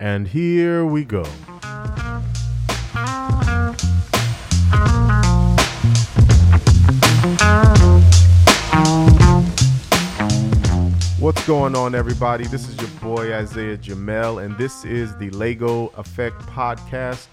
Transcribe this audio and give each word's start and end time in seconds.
And 0.00 0.28
here 0.28 0.84
we 0.84 1.04
go. 1.04 1.24
What's 11.18 11.44
going 11.48 11.74
on, 11.74 11.96
everybody? 11.96 12.46
This 12.46 12.68
is 12.68 12.76
your 12.76 12.88
boy 13.00 13.34
Isaiah 13.34 13.76
Jamel, 13.76 14.44
and 14.44 14.56
this 14.56 14.84
is 14.84 15.16
the 15.16 15.30
Lego 15.30 15.88
Effect 15.96 16.38
Podcast. 16.42 17.26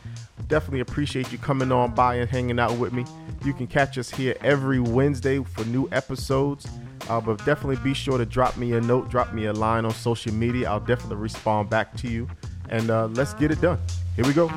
Definitely 0.48 0.80
appreciate 0.80 1.32
you 1.32 1.38
coming 1.38 1.72
on 1.72 1.94
by 1.94 2.16
and 2.16 2.28
hanging 2.28 2.60
out 2.60 2.76
with 2.80 2.94
me. 2.94 3.06
You 3.44 3.54
can 3.54 3.68
catch 3.68 4.00
us 4.00 4.10
here 4.10 4.36
every 4.42 4.80
Wednesday 4.80 5.44
for 5.44 5.66
new 5.66 5.88
episodes. 5.92 6.68
Uh, 7.08 7.22
but 7.22 7.38
definitely 7.46 7.76
be 7.84 7.94
sure 7.94 8.18
to 8.18 8.26
drop 8.26 8.58
me 8.58 8.74
a 8.74 8.82
note, 8.82 9.10
drop 9.12 9.32
me 9.32 9.46
a 9.46 9.54
line 9.54 9.86
on 9.86 9.92
social 9.92 10.34
media. 10.34 10.68
I'll 10.68 10.80
definitely 10.80 11.18
respond 11.18 11.70
back 11.70 11.96
to 11.98 12.08
you. 12.08 12.28
And 12.70 12.90
uh, 12.90 13.08
let's 13.08 13.34
get 13.34 13.52
it 13.52 13.62
done. 13.62 13.80
Here 14.16 14.26
we 14.26 14.34
go. 14.34 14.48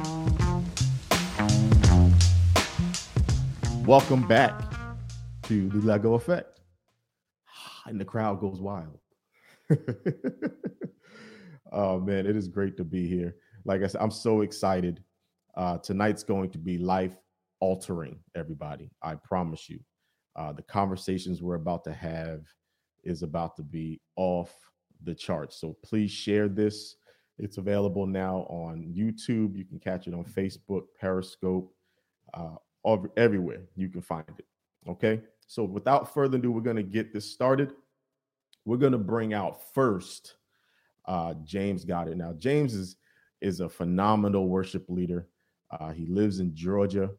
Welcome 3.84 4.27
back 4.27 4.55
to 5.45 5.69
the 5.69 5.78
Lego 5.78 6.15
Effect. 6.15 6.60
And 7.87 7.98
the 7.98 8.05
crowd 8.05 8.41
goes 8.41 8.60
wild. 8.60 9.01
oh 11.73 11.98
man, 11.98 12.27
it 12.27 12.37
is 12.37 12.46
great 12.48 12.77
to 12.77 12.84
be 12.84 13.09
here. 13.09 13.37
Like 13.65 13.82
I 13.82 13.87
said, 13.87 14.02
I'm 14.02 14.10
so 14.10 14.43
excited. 14.43 15.02
Uh, 15.56 15.79
tonight's 15.79 16.23
going 16.23 16.51
to 16.51 16.59
be 16.59 16.77
life 16.77 17.16
altering, 17.60 18.20
everybody. 18.34 18.90
I 19.02 19.15
promise 19.15 19.70
you. 19.70 19.80
Uh, 20.37 20.52
the 20.52 20.62
conversations 20.62 21.43
we're 21.43 21.54
about 21.54 21.82
to 21.84 21.93
have 21.93 22.43
is 23.04 23.23
about 23.23 23.56
to 23.56 23.62
be 23.62 24.01
off 24.16 24.54
the 25.02 25.15
charts. 25.15 25.60
So 25.60 25.77
please 25.82 26.10
share 26.10 26.48
this. 26.48 26.96
It's 27.38 27.59
available 27.59 28.06
now 28.06 28.47
on 28.48 28.92
YouTube. 28.97 29.56
You 29.56 29.65
can 29.65 29.79
catch 29.79 30.06
it 30.06 30.15
on 30.15 30.24
Facebook, 30.24 30.84
Periscope, 31.01 31.73
uh, 32.35 32.57
everywhere 33.16 33.60
you 33.76 33.88
can 33.88 34.02
find 34.02 34.24
it. 34.38 34.46
Okay. 34.88 35.21
So 35.46 35.65
without 35.65 36.12
further 36.12 36.38
ado, 36.38 36.51
we're 36.51 36.60
going 36.60 36.77
to 36.77 36.82
get 36.82 37.12
this 37.12 37.30
started. 37.30 37.73
We're 38.65 38.77
going 38.77 38.93
to 38.93 38.99
bring 38.99 39.32
out 39.35 39.60
first 39.73 40.35
uh, 41.07 41.35
James 41.45 41.85
Goddard. 41.85 42.18
Now, 42.18 42.35
James 42.35 42.74
is 42.74 42.96
is 43.40 43.60
a 43.60 43.68
phenomenal 43.68 44.49
worship 44.49 44.84
leader. 44.88 45.29
Uh, 45.71 45.93
he 45.93 46.07
lives 46.07 46.40
in 46.40 46.55
Georgia. 46.55 47.10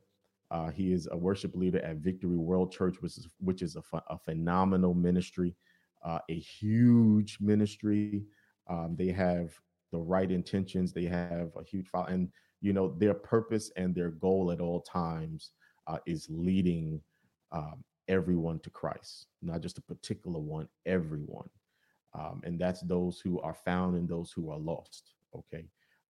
Uh, 0.51 0.69
he 0.69 0.91
is 0.91 1.07
a 1.11 1.17
worship 1.17 1.55
leader 1.55 1.79
at 1.79 1.97
Victory 1.97 2.37
World 2.37 2.71
Church, 2.71 2.97
which 3.01 3.17
is 3.17 3.27
which 3.39 3.61
is 3.61 3.75
a, 3.75 3.81
ph- 3.81 4.03
a 4.09 4.17
phenomenal 4.17 4.93
ministry, 4.93 5.55
uh, 6.03 6.19
a 6.29 6.39
huge 6.39 7.37
ministry. 7.39 8.23
Um, 8.67 8.95
they 8.97 9.07
have 9.07 9.51
the 9.91 9.97
right 9.97 10.31
intentions. 10.31 10.93
They 10.93 11.05
have 11.05 11.51
a 11.57 11.63
huge 11.63 11.87
file, 11.87 12.05
and 12.05 12.29
you 12.61 12.73
know 12.73 12.95
their 12.97 13.13
purpose 13.13 13.71
and 13.75 13.93
their 13.93 14.09
goal 14.09 14.51
at 14.51 14.61
all 14.61 14.81
times 14.81 15.51
uh, 15.87 15.97
is 16.05 16.27
leading 16.29 17.01
um, 17.51 17.83
everyone 18.07 18.59
to 18.59 18.69
Christ, 18.69 19.27
not 19.41 19.61
just 19.61 19.77
a 19.77 19.81
particular 19.81 20.39
one, 20.39 20.67
everyone, 20.85 21.49
um, 22.13 22.41
and 22.43 22.59
that's 22.59 22.81
those 22.81 23.19
who 23.19 23.39
are 23.41 23.55
found 23.55 23.95
and 23.95 24.07
those 24.07 24.31
who 24.31 24.51
are 24.51 24.59
lost. 24.59 25.13
Okay, 25.35 25.65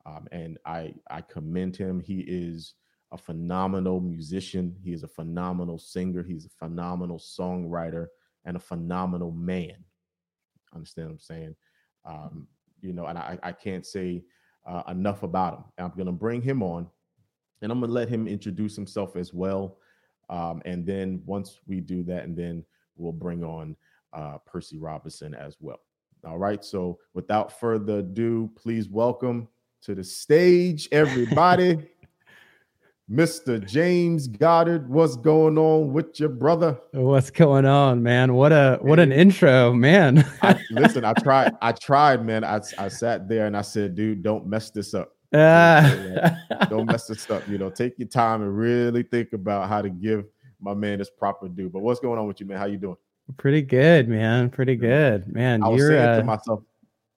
um, 0.05 0.27
and 0.31 0.57
I 0.65 0.93
I 1.09 1.21
commend 1.21 1.75
him. 1.75 1.99
He 1.99 2.21
is 2.21 2.73
a 3.11 3.17
phenomenal 3.17 3.99
musician. 3.99 4.75
He 4.83 4.93
is 4.93 5.03
a 5.03 5.07
phenomenal 5.07 5.79
singer. 5.79 6.23
He's 6.23 6.45
a 6.45 6.49
phenomenal 6.49 7.17
songwriter 7.17 8.07
and 8.45 8.55
a 8.55 8.59
phenomenal 8.59 9.31
man. 9.31 9.83
Understand 10.73 11.07
what 11.07 11.13
I'm 11.13 11.19
saying? 11.19 11.55
Um, 12.05 12.47
you 12.81 12.93
know, 12.93 13.05
and 13.05 13.17
I, 13.17 13.37
I 13.43 13.51
can't 13.51 13.85
say 13.85 14.23
uh, 14.65 14.83
enough 14.87 15.23
about 15.23 15.53
him. 15.53 15.63
I'm 15.77 15.91
going 15.95 16.05
to 16.05 16.11
bring 16.11 16.41
him 16.41 16.61
on 16.63 16.87
and 17.61 17.71
I'm 17.71 17.79
going 17.79 17.89
to 17.89 17.93
let 17.93 18.09
him 18.09 18.27
introduce 18.27 18.75
himself 18.75 19.15
as 19.15 19.33
well. 19.33 19.77
Um, 20.29 20.61
and 20.65 20.85
then 20.85 21.21
once 21.25 21.59
we 21.67 21.81
do 21.81 22.03
that, 22.03 22.23
and 22.23 22.37
then 22.37 22.63
we'll 22.95 23.11
bring 23.11 23.43
on 23.43 23.75
uh, 24.13 24.37
Percy 24.45 24.77
Robinson 24.77 25.33
as 25.33 25.57
well. 25.59 25.79
All 26.25 26.37
right. 26.37 26.63
So 26.63 26.99
without 27.13 27.59
further 27.59 27.99
ado, 27.99 28.49
please 28.55 28.89
welcome 28.89 29.47
to 29.81 29.95
the 29.95 30.03
stage, 30.03 30.87
everybody. 30.91 31.87
Mr. 33.11 33.65
James 33.65 34.27
Goddard, 34.27 34.87
what's 34.87 35.15
going 35.15 35.57
on 35.57 35.93
with 35.93 36.19
your 36.19 36.29
brother? 36.29 36.79
What's 36.91 37.31
going 37.31 37.65
on, 37.65 38.03
man? 38.03 38.35
What 38.35 38.51
a 38.51 38.77
what 38.81 38.99
an 38.99 39.11
intro, 39.11 39.73
man. 39.73 40.23
I, 40.43 40.59
listen, 40.69 41.03
I 41.03 41.13
tried, 41.13 41.53
I 41.59 41.71
tried, 41.71 42.23
man. 42.23 42.43
I, 42.43 42.61
I 42.77 42.87
sat 42.87 43.27
there 43.27 43.47
and 43.47 43.57
I 43.57 43.63
said, 43.63 43.95
dude, 43.95 44.21
don't 44.21 44.45
mess 44.45 44.69
this 44.69 44.93
up. 44.93 45.15
Uh, 45.31 46.31
don't 46.71 46.87
mess 46.87 47.05
this 47.05 47.29
up. 47.29 47.47
You 47.47 47.59
know, 47.59 47.69
take 47.69 47.99
your 47.99 48.07
time 48.07 48.41
and 48.41 48.57
really 48.57 49.03
think 49.03 49.33
about 49.33 49.69
how 49.69 49.79
to 49.79 49.89
give 49.89 50.25
my 50.59 50.73
man 50.73 50.97
his 50.97 51.11
proper 51.11 51.47
due. 51.47 51.69
But 51.69 51.81
what's 51.81 51.99
going 51.99 52.17
on 52.17 52.27
with 52.27 52.39
you, 52.39 52.47
man? 52.47 52.57
How 52.57 52.65
you 52.65 52.77
doing? 52.77 52.97
Pretty 53.37 53.61
good, 53.61 54.09
man. 54.09 54.49
Pretty 54.49 54.75
good, 54.75 55.31
man. 55.31 55.61
I 55.63 55.67
was 55.67 55.79
You're 55.79 55.89
saying 55.91 56.09
uh, 56.09 56.17
to 56.17 56.23
myself, 56.23 56.63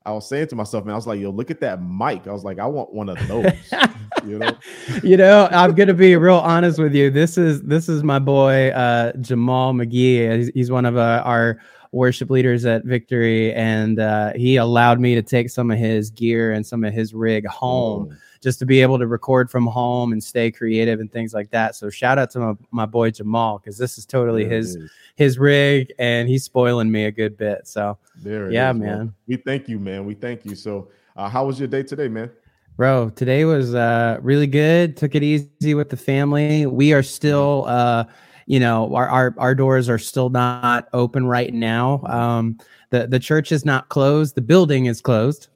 I 0.04 0.12
was 0.12 0.28
saying 0.28 0.48
to 0.48 0.56
myself, 0.56 0.84
man, 0.84 0.94
I 0.94 0.96
was 0.96 1.06
like, 1.06 1.20
yo, 1.20 1.30
look 1.30 1.50
at 1.50 1.60
that 1.60 1.82
mic. 1.82 2.26
I 2.26 2.32
was 2.32 2.44
like, 2.44 2.58
I 2.58 2.66
want 2.66 2.92
one 2.92 3.08
of 3.08 3.28
those. 3.28 3.52
you 4.26 4.38
know, 4.38 4.56
you 5.02 5.16
know, 5.16 5.48
I'm 5.50 5.74
gonna 5.74 5.94
be 5.94 6.16
real 6.16 6.36
honest 6.36 6.78
with 6.78 6.94
you. 6.94 7.10
This 7.10 7.38
is 7.38 7.62
this 7.62 7.88
is 7.88 8.02
my 8.02 8.18
boy 8.18 8.70
uh, 8.70 9.12
Jamal 9.20 9.72
McGee. 9.74 10.36
He's, 10.36 10.50
he's 10.54 10.70
one 10.70 10.86
of 10.86 10.96
uh, 10.96 11.22
our 11.24 11.60
worship 11.92 12.30
leaders 12.30 12.64
at 12.64 12.84
Victory, 12.84 13.52
and 13.54 14.00
uh, 14.00 14.32
he 14.34 14.56
allowed 14.56 14.98
me 14.98 15.14
to 15.14 15.22
take 15.22 15.50
some 15.50 15.70
of 15.70 15.78
his 15.78 16.10
gear 16.10 16.52
and 16.52 16.66
some 16.66 16.84
of 16.84 16.92
his 16.92 17.14
rig 17.14 17.46
home. 17.46 18.08
Mm. 18.08 18.16
Just 18.42 18.58
to 18.58 18.66
be 18.66 18.82
able 18.82 18.98
to 18.98 19.06
record 19.06 19.50
from 19.50 19.66
home 19.66 20.12
and 20.12 20.22
stay 20.22 20.50
creative 20.50 20.98
and 21.00 21.10
things 21.10 21.32
like 21.32 21.50
that. 21.52 21.76
So 21.76 21.88
shout 21.90 22.18
out 22.18 22.30
to 22.32 22.38
my, 22.40 22.54
my 22.72 22.86
boy 22.86 23.10
Jamal 23.12 23.58
because 23.58 23.78
this 23.78 23.96
is 23.98 24.04
totally 24.04 24.42
There 24.44 24.58
his 24.58 24.76
is. 24.76 24.90
his 25.14 25.38
rig 25.38 25.92
and 25.98 26.28
he's 26.28 26.42
spoiling 26.44 26.90
me 26.90 27.04
a 27.04 27.12
good 27.12 27.36
bit. 27.36 27.68
So 27.68 27.98
There 28.16 28.50
Yeah, 28.50 28.72
is. 28.72 28.78
Well, 28.78 28.98
man. 28.98 29.14
we 29.28 29.36
thank 29.36 29.68
you, 29.68 29.78
man. 29.78 30.04
We 30.04 30.14
thank 30.14 30.44
you. 30.44 30.56
So, 30.56 30.88
uh, 31.16 31.28
how 31.28 31.46
was 31.46 31.58
your 31.58 31.68
day 31.68 31.84
today, 31.84 32.08
man? 32.08 32.30
Bro, 32.76 33.10
today 33.10 33.44
was 33.44 33.74
uh, 33.74 34.18
really 34.22 34.46
good. 34.46 34.96
Took 34.96 35.14
it 35.14 35.22
easy 35.22 35.74
with 35.74 35.90
the 35.90 35.96
family. 35.96 36.66
We 36.66 36.92
are 36.94 37.02
still, 37.02 37.64
uh, 37.68 38.04
you 38.46 38.58
know, 38.58 38.92
our, 38.94 39.08
our 39.08 39.34
our 39.38 39.54
doors 39.54 39.88
are 39.88 39.98
still 39.98 40.30
not 40.30 40.88
open 40.92 41.26
right 41.26 41.52
now. 41.54 42.02
Um, 42.06 42.58
the 42.90 43.06
the 43.06 43.20
church 43.20 43.52
is 43.52 43.64
not 43.64 43.88
closed. 43.88 44.34
The 44.34 44.40
building 44.40 44.86
is 44.86 45.00
closed. 45.00 45.48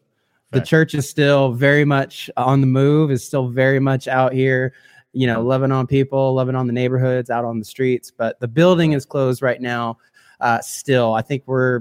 The 0.52 0.60
church 0.60 0.94
is 0.94 1.08
still 1.08 1.52
very 1.52 1.84
much 1.84 2.30
on 2.36 2.60
the 2.60 2.66
move. 2.66 3.10
Is 3.10 3.24
still 3.26 3.48
very 3.48 3.80
much 3.80 4.08
out 4.08 4.32
here, 4.32 4.72
you 5.12 5.26
know, 5.26 5.42
loving 5.42 5.72
on 5.72 5.86
people, 5.86 6.34
loving 6.34 6.54
on 6.54 6.66
the 6.66 6.72
neighborhoods, 6.72 7.30
out 7.30 7.44
on 7.44 7.58
the 7.58 7.64
streets. 7.64 8.10
But 8.10 8.38
the 8.40 8.48
building 8.48 8.92
is 8.92 9.04
closed 9.04 9.42
right 9.42 9.60
now. 9.60 9.98
Uh, 10.40 10.60
still, 10.60 11.14
I 11.14 11.22
think 11.22 11.42
we're 11.46 11.80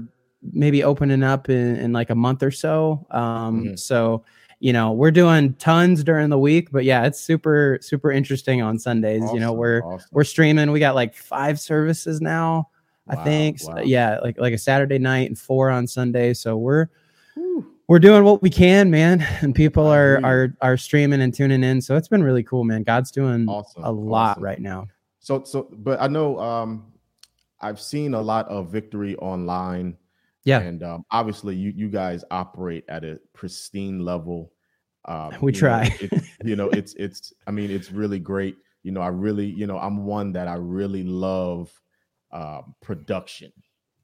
maybe 0.52 0.82
opening 0.84 1.22
up 1.22 1.48
in, 1.48 1.76
in 1.76 1.92
like 1.92 2.10
a 2.10 2.14
month 2.14 2.42
or 2.42 2.50
so. 2.50 3.06
Um, 3.10 3.64
Mhm. 3.64 3.78
So 3.78 4.24
you 4.58 4.72
know 4.72 4.90
we're 4.92 5.10
doing 5.10 5.52
tons 5.54 6.02
during 6.02 6.30
the 6.30 6.38
week 6.38 6.70
but 6.72 6.82
yeah 6.82 7.04
it's 7.04 7.20
super 7.20 7.76
super 7.82 8.10
interesting 8.10 8.62
on 8.62 8.78
sundays 8.78 9.20
you 9.34 9.38
know 9.38 9.52
we're 9.52 9.82
awesome. 9.84 10.08
we're 10.12 10.24
streaming 10.24 10.70
we 10.72 10.80
got 10.80 10.94
like 10.94 11.14
five 11.14 11.60
services 11.60 12.22
now 12.22 12.66
i 13.06 13.16
Wow, 13.16 13.24
think 13.24 13.58
So, 13.58 13.78
yeah 13.80 14.18
like 14.22 14.38
like 14.40 14.54
a 14.54 14.58
saturday 14.58 14.98
night 14.98 15.28
and 15.28 15.38
four 15.38 15.68
on 15.68 15.86
sunday 15.86 16.32
so 16.32 16.56
we're. 16.56 16.88
We're 17.88 17.98
doing 18.00 18.24
what 18.24 18.42
we 18.42 18.50
can 18.50 18.90
man 18.90 19.20
and 19.42 19.54
people 19.54 19.86
are 19.86 20.20
are 20.24 20.54
are 20.60 20.76
streaming 20.76 21.20
and 21.20 21.32
tuning 21.34 21.62
in 21.62 21.80
so 21.80 21.96
it's 21.96 22.08
been 22.08 22.22
really 22.22 22.42
cool 22.42 22.64
man 22.64 22.82
god's 22.82 23.10
doing 23.10 23.48
Awesome, 23.48 23.84
a 23.84 23.90
lot 23.90 24.32
awesome. 24.32 24.42
right 24.42 24.60
now 24.60 24.86
So, 25.20 25.42
so, 25.44 25.68
but 25.72 26.00
I 26.00 26.06
know 26.08 26.38
um, 26.38 26.92
I've 27.60 27.80
seen 27.80 28.14
a 28.14 28.20
lot 28.22 28.46
of 28.48 28.70
victory 28.70 29.16
online. 29.16 29.96
Yeah. 30.44 30.60
and 30.60 30.82
um, 30.84 31.04
obviously, 31.10 31.56
you 31.56 31.72
you 31.74 31.88
guys 31.88 32.22
operate 32.30 32.84
at 32.88 33.02
a 33.02 33.18
pristine 33.32 34.04
level. 34.04 34.52
Um, 35.06 35.34
We 35.40 35.50
you 35.52 35.56
know, 35.56 35.58
try. 35.58 35.96
it- 36.00 36.22
you 36.44 36.54
know, 36.54 36.68
it's 36.70 36.94
it's. 36.94 37.32
I 37.48 37.50
mean, 37.50 37.70
it's 37.72 37.90
really 37.90 38.20
great. 38.20 38.54
You 38.84 38.92
know, 38.92 39.00
I 39.00 39.08
really, 39.08 39.46
you 39.46 39.66
know, 39.66 39.78
I'm 39.78 40.06
one 40.06 40.30
that 40.34 40.46
I 40.46 40.54
really 40.54 41.02
love 41.02 41.72
um, 42.30 42.74
production. 42.80 43.50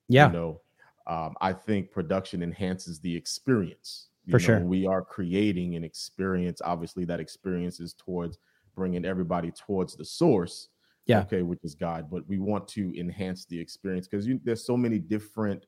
yeah 0.09 0.27
You 0.27 0.33
know, 0.33 0.61
um, 1.07 1.35
I 1.41 1.53
think 1.53 1.91
production 1.91 2.43
enhances 2.43 3.01
the 3.01 3.15
experience. 3.15 4.09
You 4.25 4.33
For 4.33 4.39
know, 4.39 4.59
sure. 4.59 4.61
we 4.61 4.87
are 4.87 5.03
creating 5.03 5.75
an 5.75 5.85
experience. 5.85 6.63
Obviously, 6.65 7.05
that 7.07 7.21
experience 7.21 7.81
is 7.81 7.95
towards 7.95 8.39
bringing 8.75 9.05
everybody 9.05 9.51
towards 9.51 9.97
the 9.97 10.05
source. 10.05 10.69
Yeah. 11.07 11.23
Okay, 11.23 11.43
which 11.43 11.59
is 11.65 11.75
God. 11.75 12.09
But 12.09 12.29
we 12.29 12.39
want 12.39 12.69
to 12.69 12.97
enhance 12.99 13.45
the 13.45 13.59
experience 13.59 14.07
because 14.07 14.29
there's 14.45 14.65
so 14.65 14.77
many 14.77 15.01
different 15.01 15.67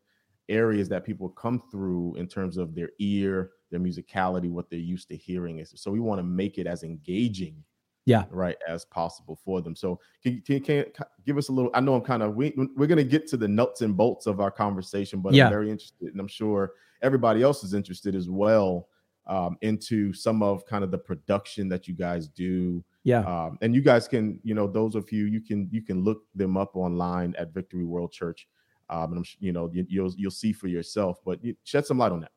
areas 0.48 0.88
that 0.90 1.04
people 1.04 1.28
come 1.30 1.60
through 1.72 2.14
in 2.16 2.28
terms 2.28 2.56
of 2.56 2.74
their 2.74 2.90
ear, 3.00 3.50
their 3.70 3.80
musicality, 3.80 4.48
what 4.48 4.70
they're 4.70 4.78
used 4.78 5.08
to 5.08 5.16
hearing. 5.16 5.58
Is 5.58 5.72
so 5.74 5.90
we 5.90 5.98
want 5.98 6.20
to 6.20 6.22
make 6.22 6.58
it 6.58 6.68
as 6.68 6.84
engaging 6.84 7.56
Yeah. 8.06 8.24
right 8.30 8.56
as 8.68 8.84
possible 8.84 9.38
for 9.44 9.62
them 9.62 9.74
so 9.74 9.98
can, 10.22 10.42
can, 10.46 10.60
can 10.60 10.84
give 11.24 11.38
us 11.38 11.48
a 11.48 11.52
little 11.52 11.70
i 11.74 11.80
know 11.80 11.94
i'm 11.94 12.02
kind 12.02 12.22
of 12.22 12.34
we, 12.34 12.52
we're 12.76 12.86
going 12.86 12.98
to 12.98 13.04
get 13.04 13.26
to 13.28 13.36
the 13.36 13.48
nuts 13.48 13.80
and 13.80 13.96
bolts 13.96 14.26
of 14.26 14.40
our 14.40 14.50
conversation 14.50 15.20
but 15.20 15.32
Yeah. 15.32 15.46
i'm 15.46 15.50
very 15.50 15.70
interested 15.70 16.12
and 16.12 16.20
i'm 16.20 16.28
sure 16.28 16.72
everybody 17.02 17.42
else 17.42 17.64
is 17.64 17.72
interested 17.74 18.14
as 18.14 18.28
well 18.28 18.88
um, 19.26 19.56
into 19.62 20.12
some 20.12 20.42
of 20.42 20.66
kind 20.66 20.84
of 20.84 20.90
the 20.90 20.98
production 20.98 21.66
that 21.70 21.88
you 21.88 21.94
guys 21.94 22.28
do. 22.28 22.84
Yeah. 23.04 23.20
Um, 23.20 23.58
and 23.62 23.74
you 23.74 23.80
guys 23.80 24.06
can, 24.06 24.38
you 24.42 24.54
know, 24.54 24.66
those 24.66 24.94
of 24.94 25.10
you 25.10 25.24
you 25.24 25.40
can 25.40 25.68
you 25.72 25.80
can 25.82 26.04
look 26.04 26.24
them 26.34 26.56
up 26.58 26.76
online 26.76 27.34
at 27.38 27.54
Victory 27.54 27.84
World 27.84 28.12
Church. 28.12 28.46
Um, 28.90 29.12
and 29.12 29.18
I'm, 29.18 29.24
you 29.40 29.52
know, 29.52 29.70
you, 29.72 29.86
you'll 29.88 30.12
you'll 30.16 30.30
see 30.30 30.52
for 30.52 30.68
yourself. 30.68 31.20
But 31.24 31.42
you, 31.42 31.56
shed 31.64 31.86
some 31.86 31.98
light 31.98 32.12
on 32.12 32.20
that. 32.20 32.32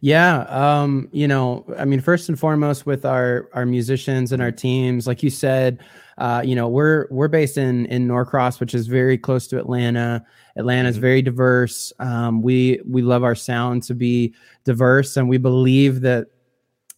Yeah, 0.00 0.40
um, 0.48 1.08
you 1.12 1.28
know, 1.28 1.64
I 1.78 1.84
mean, 1.84 2.00
first 2.00 2.28
and 2.28 2.38
foremost, 2.38 2.86
with 2.86 3.04
our 3.04 3.48
our 3.52 3.64
musicians 3.64 4.32
and 4.32 4.42
our 4.42 4.50
teams, 4.50 5.06
like 5.06 5.22
you 5.22 5.30
said, 5.30 5.78
uh, 6.18 6.42
you 6.44 6.54
know, 6.54 6.68
we're 6.68 7.06
we're 7.10 7.28
based 7.28 7.56
in 7.56 7.86
in 7.86 8.06
Norcross, 8.06 8.60
which 8.60 8.74
is 8.74 8.86
very 8.86 9.16
close 9.16 9.46
to 9.48 9.58
Atlanta. 9.58 10.24
Atlanta 10.56 10.88
is 10.88 10.96
mm-hmm. 10.96 11.02
very 11.02 11.22
diverse. 11.22 11.92
Um, 11.98 12.42
we 12.42 12.80
we 12.88 13.02
love 13.02 13.22
our 13.22 13.34
sound 13.34 13.84
to 13.84 13.94
be 13.94 14.34
diverse, 14.64 15.16
and 15.16 15.28
we 15.28 15.38
believe 15.38 16.00
that 16.00 16.28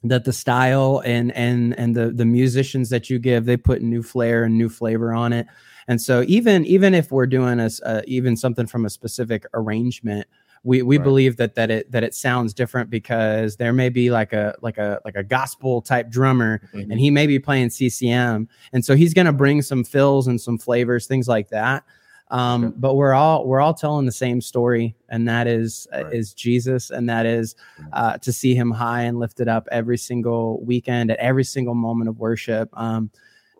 that 0.05 0.25
the 0.25 0.32
style 0.32 1.03
and 1.05 1.32
and 1.32 1.79
and 1.79 1.94
the 1.94 2.11
the 2.11 2.25
musicians 2.25 2.91
that 2.91 3.09
you 3.11 3.19
give, 3.19 3.44
they 3.44 3.56
put 3.56 3.82
new 3.82 4.03
flair 4.03 4.44
and 4.44 4.56
new 4.56 4.69
flavor 4.69 5.12
on 5.12 5.32
it. 5.32 5.47
And 5.88 6.00
so 6.00 6.25
even 6.26 6.65
even 6.65 6.94
if 6.94 7.11
we're 7.11 7.26
doing 7.26 7.61
a, 7.61 7.71
uh, 7.85 8.03
even 8.06 8.37
something 8.37 8.67
from 8.67 8.85
a 8.85 8.91
specific 8.91 9.44
arrangement 9.55 10.26
we 10.64 10.82
we 10.82 10.96
right. 10.96 11.05
believe 11.05 11.37
that 11.37 11.55
that 11.55 11.70
it 11.70 11.93
that 11.93 12.02
it 12.02 12.14
sounds 12.14 12.52
different 12.52 12.90
because 12.90 13.56
there 13.56 13.72
may 13.72 13.90
be 13.90 14.11
like 14.11 14.32
a 14.32 14.55
like 14.62 14.78
a 14.78 15.00
like 15.05 15.14
a 15.14 15.22
gospel 15.22 15.81
type 15.81 16.11
drummer 16.11 16.61
mm-hmm. 16.72 16.90
and 16.90 16.99
he 16.99 17.11
may 17.11 17.26
be 17.26 17.38
playing 17.38 17.70
CCM 17.70 18.49
and 18.72 18.84
so 18.84 18.96
he's 18.96 19.14
going 19.14 19.26
to 19.26 19.32
bring 19.32 19.62
some 19.62 19.84
fills 19.84 20.26
and 20.26 20.40
some 20.40 20.58
flavors 20.58 21.06
things 21.06 21.28
like 21.28 21.49
that 21.50 21.84
um, 22.31 22.64
okay. 22.64 22.75
but 22.78 22.94
we're 22.94 23.12
all 23.12 23.46
we're 23.46 23.61
all 23.61 23.75
telling 23.75 24.06
the 24.06 24.12
same 24.12 24.40
story 24.40 24.96
and 25.11 25.28
that 25.28 25.46
is 25.46 25.87
uh, 25.93 26.05
right. 26.05 26.14
is 26.14 26.32
Jesus 26.32 26.90
and 26.90 27.08
that 27.08 27.26
is 27.26 27.55
mm-hmm. 27.78 27.90
uh, 27.93 28.16
to 28.19 28.32
see 28.32 28.55
him 28.55 28.70
high 28.70 29.02
and 29.02 29.20
lifted 29.20 29.49
up 29.49 29.69
every 29.70 29.99
single 29.99 30.64
weekend 30.64 31.11
at 31.11 31.19
every 31.19 31.44
single 31.44 31.75
moment 31.75 32.08
of 32.08 32.19
worship 32.19 32.70
um, 32.72 33.11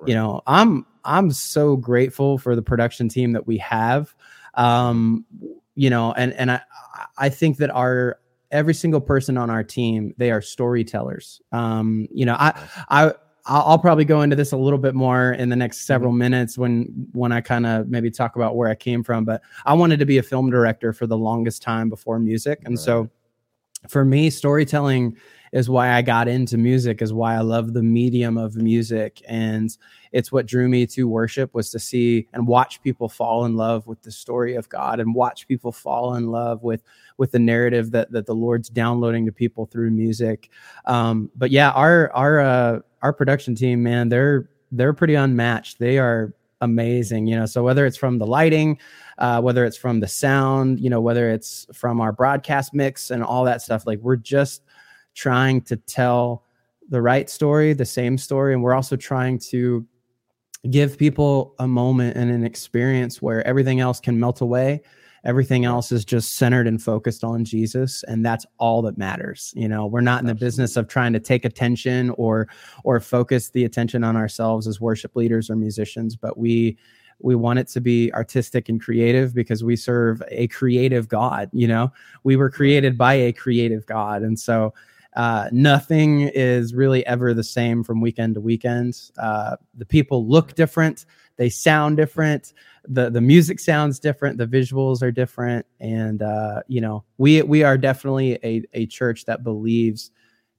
right. 0.01 0.09
you 0.09 0.15
know 0.15 0.41
I'm 0.47 0.87
I'm 1.05 1.31
so 1.31 1.77
grateful 1.77 2.39
for 2.39 2.57
the 2.57 2.63
production 2.63 3.11
team 3.11 3.33
that 3.33 3.47
we 3.47 3.59
have 3.59 4.15
um, 4.55 5.27
you 5.75 5.91
know 5.91 6.13
and 6.13 6.33
and 6.35 6.51
I 6.51 6.61
I 7.19 7.29
think 7.29 7.59
that 7.59 7.71
our 7.71 8.19
every 8.51 8.75
single 8.75 9.01
person 9.01 9.37
on 9.37 9.51
our 9.51 9.65
team 9.65 10.15
they 10.17 10.31
are 10.31 10.41
storytellers. 10.41 11.43
Um, 11.53 12.07
you 12.11 12.25
know, 12.25 12.37
I 12.39 12.55
I 12.89 13.13
I'll 13.47 13.79
probably 13.79 14.07
go 14.07 14.23
into 14.23 14.37
this 14.37 14.53
a 14.53 14.57
little 14.57 14.79
bit 14.79 14.95
more 14.95 15.33
in 15.33 15.51
the 15.51 15.57
next 15.57 15.87
several 15.87 16.13
mm-hmm. 16.13 16.21
minutes 16.21 16.57
when 16.57 17.09
when 17.13 17.33
I 17.33 17.41
kind 17.41 17.67
of 17.67 17.89
maybe 17.89 18.11
talk 18.11 18.37
about 18.37 18.57
where 18.57 18.69
I 18.69 18.75
came 18.75 19.03
from. 19.03 19.25
But 19.25 19.43
I 19.67 19.75
wanted 19.75 19.99
to 19.99 20.07
be 20.07 20.19
a 20.19 20.23
film 20.23 20.51
director 20.51 20.93
for 20.93 21.07
the 21.07 21.19
longest 21.19 21.63
time 21.63 21.89
before 21.89 22.19
music, 22.19 22.61
and 22.65 22.77
right. 22.77 22.85
so 22.85 23.11
for 23.89 24.05
me, 24.05 24.31
storytelling 24.31 25.17
is 25.53 25.71
why 25.71 25.93
I 25.93 26.03
got 26.03 26.27
into 26.27 26.59
music, 26.59 27.03
is 27.03 27.13
why 27.13 27.37
I 27.37 27.41
love 27.41 27.75
the 27.75 27.83
medium 27.83 28.37
of 28.37 28.57
music. 28.57 29.23
And 29.29 29.77
it's 30.15 30.33
what 30.33 30.47
drew 30.47 30.69
me 30.69 30.87
to 30.87 31.07
worship 31.07 31.53
was 31.55 31.71
to 31.71 31.79
see 31.79 32.27
and 32.33 32.47
watch 32.47 32.83
people 32.83 33.09
fall 33.09 33.45
in 33.45 33.57
love 33.57 33.87
with 33.87 34.01
the 34.03 34.11
story 34.11 34.55
of 34.55 34.69
God 34.69 35.01
and 35.01 35.15
watch 35.15 35.47
people 35.47 35.73
fall 35.73 36.15
in 36.15 36.29
love 36.29 36.63
with 36.63 36.83
with 37.19 37.33
the 37.33 37.39
narrative 37.39 37.91
that 37.91 38.11
that 38.13 38.27
the 38.27 38.35
Lord's 38.35 38.69
downloading 38.69 39.27
to 39.27 39.33
people 39.33 39.67
through 39.67 39.91
music. 39.91 40.51
Um, 40.87 41.31
but 41.37 41.51
yeah, 41.51 41.71
our 41.71 42.11
our 42.13 42.41
uh, 42.41 42.79
our 43.03 43.13
production 43.13 43.55
team, 43.55 43.83
man, 43.83 44.09
they're 44.09 44.49
they're 44.73 44.95
pretty 44.95 45.15
unmatched. 45.15 45.79
They 45.79 45.99
are 45.99 46.33
amazing 46.61 47.27
you 47.27 47.37
know 47.37 47.45
so 47.45 47.63
whether 47.63 47.85
it's 47.85 47.97
from 47.97 48.17
the 48.17 48.27
lighting 48.27 48.79
uh, 49.19 49.39
whether 49.39 49.67
it's 49.67 49.77
from 49.77 50.01
the 50.01 50.09
sound 50.09 50.81
you 50.81 50.89
know 50.89 51.01
whether 51.01 51.31
it's 51.31 51.67
from 51.75 52.01
our 52.01 52.11
broadcast 52.11 52.73
mix 52.73 53.11
and 53.11 53.23
all 53.23 53.45
that 53.45 53.61
stuff 53.61 53.87
like 53.87 53.99
we're 53.99 54.17
just 54.17 54.63
trying 55.15 55.61
to 55.61 55.77
tell 55.77 56.45
the 56.89 57.01
right 57.01 57.31
story, 57.31 57.73
the 57.73 57.85
same 57.85 58.19
story, 58.19 58.53
and 58.53 58.63
we're 58.63 58.75
also 58.75 58.97
trying 58.97 59.39
to 59.39 59.87
give 60.71 60.99
people 60.99 61.55
a 61.59 61.69
moment 61.69 62.17
and 62.17 62.31
an 62.31 62.45
experience 62.45 63.21
where 63.21 63.47
everything 63.47 63.81
else 63.81 64.01
can 64.01 64.19
melt 64.19 64.41
away. 64.41 64.81
Everything 65.25 65.65
else 65.65 65.91
is 65.91 66.05
just 66.05 66.37
centered 66.37 66.67
and 66.67 66.83
focused 66.83 67.25
on 67.25 67.47
Jesus, 67.47 68.03
and 68.05 68.25
that's 68.25 68.45
all 68.59 68.83
that 68.83 68.99
matters. 68.99 69.55
You 69.57 69.69
know, 69.69 69.87
we're 69.87 70.03
not 70.03 70.21
in 70.21 70.27
the 70.27 70.35
business 70.35 70.77
of 70.77 70.87
trying 70.87 71.15
to 71.15 71.21
take 71.21 71.47
attention 71.47 72.11
or 72.11 72.47
or 72.85 73.01
focus 73.01 73.49
the 73.49 73.65
attention 73.65 74.05
on 74.05 74.17
ourselves 74.17 74.67
as 74.67 74.83
worship 74.83 75.17
leaders 75.17 75.49
or 75.49 75.57
musicians, 75.57 76.15
but 76.15 76.37
we 76.37 76.77
we 77.21 77.35
want 77.35 77.59
it 77.59 77.69
to 77.69 77.81
be 77.81 78.13
artistic 78.13 78.69
and 78.69 78.83
creative 78.83 79.35
because 79.35 79.65
we 79.65 79.77
serve 79.77 80.23
a 80.29 80.47
creative 80.49 81.09
God. 81.09 81.49
You 81.55 81.69
know, 81.69 81.91
we 82.23 82.37
were 82.37 82.51
created 82.51 82.99
by 82.99 83.15
a 83.15 83.33
creative 83.33 83.87
God, 83.87 84.21
and 84.23 84.39
so 84.39 84.75
uh, 85.15 85.49
nothing 85.53 86.23
is 86.23 86.75
really 86.75 87.07
ever 87.07 87.35
the 87.35 87.45
same 87.45 87.85
from 87.85 88.01
weekend 88.01 88.35
to 88.35 88.41
weekend. 88.41 89.01
Uh, 89.19 89.57
the 89.77 89.87
people 89.87 90.27
look 90.27 90.55
different, 90.55 91.07
they 91.37 91.49
sound 91.49 91.97
different, 91.97 92.53
the 92.87 93.11
the 93.11 93.21
music 93.21 93.61
sounds 93.61 93.99
different, 93.99 94.39
the 94.39 94.47
visuals 94.47 95.03
are 95.03 95.13
different, 95.13 95.67
and 95.81 96.23
uh, 96.23 96.63
you 96.69 96.81
know 96.81 97.05
we 97.19 97.43
we 97.43 97.63
are 97.63 97.79
definitely 97.79 98.39
a 98.43 98.63
a 98.73 98.87
church 98.87 99.25
that 99.27 99.45
believes 99.45 100.11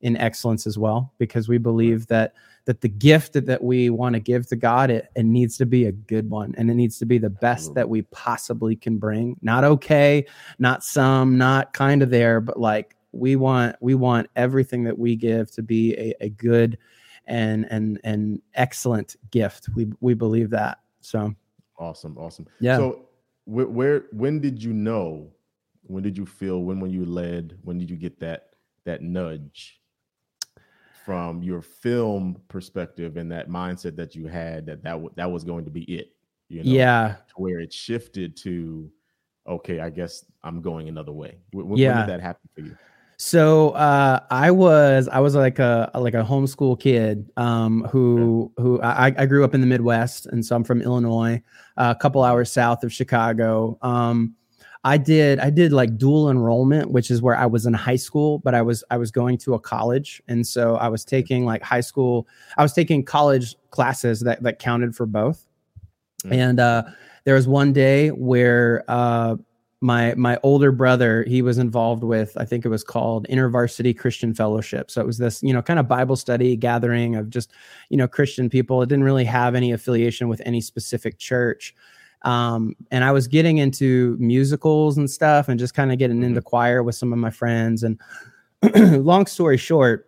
in 0.01 0.17
excellence 0.17 0.67
as 0.67 0.77
well 0.77 1.11
because 1.17 1.47
we 1.49 1.57
believe 1.57 2.07
that 2.07 2.33
that 2.65 2.81
the 2.81 2.89
gift 2.89 3.33
that, 3.33 3.45
that 3.45 3.63
we 3.63 3.89
want 3.89 4.13
to 4.13 4.19
give 4.19 4.47
to 4.47 4.55
God 4.55 4.89
it, 4.89 5.07
it 5.15 5.23
needs 5.23 5.57
to 5.57 5.65
be 5.65 5.85
a 5.85 5.91
good 5.91 6.29
one 6.29 6.53
and 6.57 6.69
it 6.69 6.73
needs 6.73 6.97
to 6.99 7.05
be 7.05 7.17
the 7.17 7.29
best 7.29 7.73
that 7.75 7.89
we 7.89 8.01
possibly 8.03 8.75
can 8.75 8.97
bring. 8.97 9.37
Not 9.41 9.63
okay, 9.63 10.25
not 10.59 10.83
some, 10.83 11.37
not 11.37 11.73
kind 11.73 12.01
of 12.01 12.09
there, 12.09 12.41
but 12.41 12.59
like 12.59 12.94
we 13.15 13.35
want 13.35 13.75
we 13.79 13.95
want 13.95 14.27
everything 14.35 14.83
that 14.83 14.97
we 14.97 15.15
give 15.15 15.51
to 15.51 15.61
be 15.61 15.93
a, 15.95 16.13
a 16.21 16.29
good 16.29 16.77
and 17.25 17.65
and 17.69 17.99
and 18.03 18.41
excellent 18.53 19.15
gift. 19.31 19.69
We 19.75 19.87
we 20.01 20.13
believe 20.13 20.49
that. 20.51 20.79
So 21.01 21.33
awesome, 21.77 22.17
awesome. 22.17 22.47
Yeah. 22.59 22.77
So 22.77 23.09
where, 23.45 23.67
where 23.67 24.03
when 24.11 24.39
did 24.39 24.61
you 24.61 24.73
know? 24.73 25.31
When 25.87 26.01
did 26.01 26.17
you 26.17 26.25
feel? 26.25 26.63
When 26.63 26.79
when 26.79 26.91
you 26.91 27.05
led? 27.05 27.57
When 27.63 27.77
did 27.77 27.89
you 27.89 27.95
get 27.95 28.19
that 28.19 28.49
that 28.85 29.01
nudge 29.01 29.79
from 31.05 31.43
your 31.43 31.61
film 31.61 32.41
perspective 32.47 33.17
and 33.17 33.31
that 33.31 33.47
mindset 33.47 33.95
that 33.97 34.15
you 34.15 34.25
had 34.25 34.65
that 34.65 34.81
that 34.83 34.93
w- 34.93 35.11
that 35.15 35.31
was 35.31 35.43
going 35.43 35.63
to 35.65 35.71
be 35.71 35.83
it? 35.83 36.15
You 36.49 36.63
know, 36.63 36.71
yeah. 36.71 37.15
Where 37.35 37.59
it 37.59 37.71
shifted 37.71 38.35
to, 38.37 38.89
okay, 39.47 39.79
I 39.79 39.89
guess 39.89 40.25
I'm 40.43 40.61
going 40.61 40.89
another 40.89 41.11
way. 41.11 41.37
When, 41.51 41.77
yeah. 41.77 41.89
when 41.89 42.07
did 42.07 42.13
that 42.13 42.21
happen 42.21 42.49
for 42.53 42.61
you? 42.61 42.77
So 43.17 43.69
uh, 43.71 44.19
I 44.29 44.51
was 44.51 45.07
I 45.07 45.19
was 45.19 45.35
like 45.35 45.59
a 45.59 45.89
like 45.95 46.13
a 46.13 46.23
homeschool 46.23 46.79
kid 46.79 47.31
um, 47.37 47.83
who 47.85 48.51
who 48.57 48.81
I, 48.81 49.13
I, 49.17 49.25
grew 49.25 49.45
up 49.45 49.53
in 49.53 49.61
the 49.61 49.67
Midwest, 49.67 50.25
and 50.25 50.45
so 50.45 50.55
I'm 50.55 50.63
from 50.63 50.81
Illinois, 50.81 51.41
uh, 51.77 51.93
a 51.95 51.99
couple 51.99 52.23
hours 52.23 52.51
south 52.51 52.83
of 52.83 52.91
Chicago. 52.91 53.77
Um, 53.81 54.35
I 54.83 54.97
did 54.97 55.39
I 55.39 55.49
did 55.49 55.73
like 55.73 55.97
dual 55.97 56.29
enrollment, 56.29 56.91
which 56.91 57.09
is 57.09 57.21
where 57.21 57.35
I 57.35 57.45
was 57.45 57.65
in 57.65 57.73
high 57.73 57.95
school, 57.95 58.39
but 58.39 58.53
I 58.53 58.61
was 58.61 58.83
I 58.91 58.97
was 58.97 59.11
going 59.11 59.37
to 59.39 59.53
a 59.53 59.59
college, 59.59 60.21
and 60.27 60.45
so 60.45 60.75
I 60.75 60.89
was 60.89 61.03
taking 61.03 61.45
like 61.45 61.63
high 61.63 61.81
school. 61.81 62.27
I 62.57 62.63
was 62.63 62.73
taking 62.73 63.03
college 63.03 63.55
classes 63.71 64.19
that 64.21 64.43
that 64.43 64.59
counted 64.59 64.95
for 64.95 65.05
both, 65.05 65.47
mm-hmm. 66.23 66.33
and 66.33 66.59
uh, 66.59 66.83
there 67.23 67.33
was 67.33 67.47
one 67.47 67.73
day 67.73 68.09
where 68.09 68.83
uh, 68.87 69.37
my 69.81 70.13
my 70.15 70.39
older 70.41 70.71
brother 70.71 71.23
he 71.27 71.41
was 71.41 71.57
involved 71.57 72.03
with 72.03 72.35
i 72.37 72.45
think 72.45 72.65
it 72.65 72.69
was 72.69 72.83
called 72.83 73.27
intervarsity 73.27 73.97
christian 73.97 74.33
fellowship. 74.33 74.89
So 74.89 75.01
it 75.01 75.07
was 75.07 75.17
this 75.17 75.43
you 75.43 75.53
know 75.53 75.61
kind 75.61 75.79
of 75.79 75.87
bible 75.87 76.15
study 76.15 76.55
gathering 76.55 77.15
of 77.15 77.29
just 77.29 77.51
you 77.89 77.97
know 77.97 78.07
christian 78.07 78.49
people. 78.49 78.81
It 78.81 78.89
didn't 78.89 79.03
really 79.03 79.25
have 79.25 79.53
any 79.55 79.71
affiliation 79.71 80.27
with 80.27 80.41
any 80.45 80.61
specific 80.61 81.17
church. 81.19 81.75
Um, 82.21 82.75
and 82.89 83.03
i 83.03 83.11
was 83.11 83.27
getting 83.27 83.57
into 83.57 84.15
musicals 84.19 84.97
and 84.97 85.09
stuff 85.09 85.49
and 85.49 85.59
just 85.59 85.73
kind 85.73 85.91
of 85.91 85.99
getting 85.99 86.23
into 86.23 86.39
mm-hmm. 86.39 86.47
choir 86.47 86.81
with 86.81 86.95
some 86.95 87.13
of 87.13 87.19
my 87.19 87.29
friends. 87.29 87.83
And 87.83 87.99
long 89.05 89.25
story 89.25 89.57
short 89.57 90.07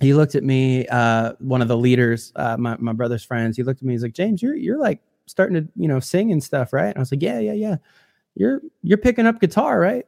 he 0.00 0.14
looked 0.14 0.34
at 0.34 0.42
me 0.42 0.86
uh, 0.88 1.34
one 1.38 1.62
of 1.62 1.68
the 1.68 1.76
leaders 1.76 2.32
uh, 2.36 2.56
my, 2.56 2.76
my 2.78 2.92
brother's 2.92 3.24
friends 3.24 3.56
he 3.56 3.62
looked 3.62 3.80
at 3.80 3.86
me 3.86 3.94
he's 3.94 4.02
like 4.02 4.14
james 4.14 4.42
you're 4.42 4.56
you're 4.56 4.78
like 4.78 5.00
starting 5.26 5.54
to 5.54 5.68
you 5.76 5.86
know 5.86 6.00
sing 6.00 6.32
and 6.32 6.42
stuff 6.42 6.72
right? 6.72 6.88
And 6.88 6.96
i 6.96 7.00
was 7.00 7.12
like 7.12 7.22
yeah 7.22 7.38
yeah 7.38 7.52
yeah 7.52 7.76
you're 8.34 8.60
you're 8.82 8.98
picking 8.98 9.26
up 9.26 9.40
guitar, 9.40 9.78
right? 9.78 10.06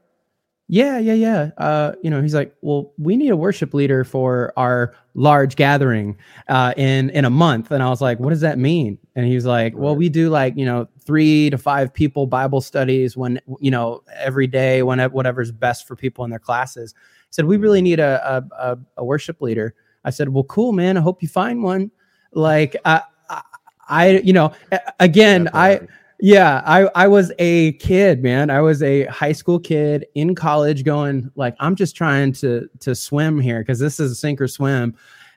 Yeah, 0.69 0.99
yeah, 0.99 1.13
yeah. 1.15 1.51
Uh, 1.59 1.93
you 2.03 2.11
know, 2.11 2.21
he's 2.21 2.35
like, 2.35 2.53
well, 2.61 2.93
we 2.99 3.17
need 3.17 3.31
a 3.31 3.37
worship 3.37 3.73
leader 3.73 4.03
for 4.03 4.53
our 4.57 4.95
large 5.15 5.55
gathering 5.55 6.17
uh, 6.49 6.75
in 6.77 7.11
in 7.11 7.25
a 7.25 7.31
month. 7.31 7.71
And 7.71 7.83
I 7.83 7.89
was 7.89 8.01
like, 8.01 8.19
what 8.19 8.31
does 8.31 8.41
that 8.41 8.59
mean? 8.59 8.99
And 9.15 9.27
he 9.27 9.37
was 9.37 9.47
like, 9.47 9.75
well, 9.77 9.95
we 9.95 10.09
do 10.09 10.29
like 10.29 10.57
you 10.57 10.65
know 10.65 10.89
three 11.05 11.51
to 11.51 11.59
five 11.59 11.95
people 11.95 12.27
Bible 12.27 12.61
studies 12.61 13.17
when 13.17 13.41
you 13.61 13.71
know 13.71 14.03
every 14.17 14.49
day, 14.49 14.83
when 14.83 14.99
whatever's 15.11 15.53
best 15.53 15.87
for 15.87 15.95
people 15.95 16.25
in 16.25 16.31
their 16.31 16.41
classes. 16.41 16.95
He 17.29 17.33
said 17.33 17.45
we 17.45 17.59
really 17.59 17.81
need 17.81 18.01
a 18.01 18.45
a, 18.59 18.79
a 18.97 19.05
worship 19.05 19.41
leader. 19.41 19.75
I 20.05 20.11
said, 20.11 20.29
well, 20.29 20.45
cool, 20.45 20.73
man. 20.73 20.97
I 20.97 21.01
hope 21.01 21.23
you 21.23 21.29
find 21.29 21.63
one. 21.63 21.91
Like 22.33 22.77
I, 22.85 23.03
I, 23.29 23.43
I 23.89 24.11
you 24.19 24.33
know, 24.33 24.53
again, 25.01 25.49
I 25.55 25.81
yeah, 26.21 26.63
I 26.65 26.89
I 26.95 27.09
was 27.09 27.33
a 27.39 27.73
kid, 27.75 28.23
man. 28.23 28.49
I 28.49 28.61
was 28.61 28.83
a 28.83 29.05
high 29.07 29.33
school 29.33 29.61
kid 29.61 30.07
in 30.15 30.35
college 30.35 30.85
going 30.85 31.31
like 31.35 31.55
I'm 31.61 31.77
just 31.77 31.95
trying 31.95 32.33
to 32.35 32.69
to 32.81 32.95
swim 32.95 33.41
here 33.41 33.63
cuz 33.63 33.79
this 33.79 34.01
is 34.01 34.13
a 34.13 34.15
sink 34.15 34.41
or 34.41 34.49
swim. 34.49 34.95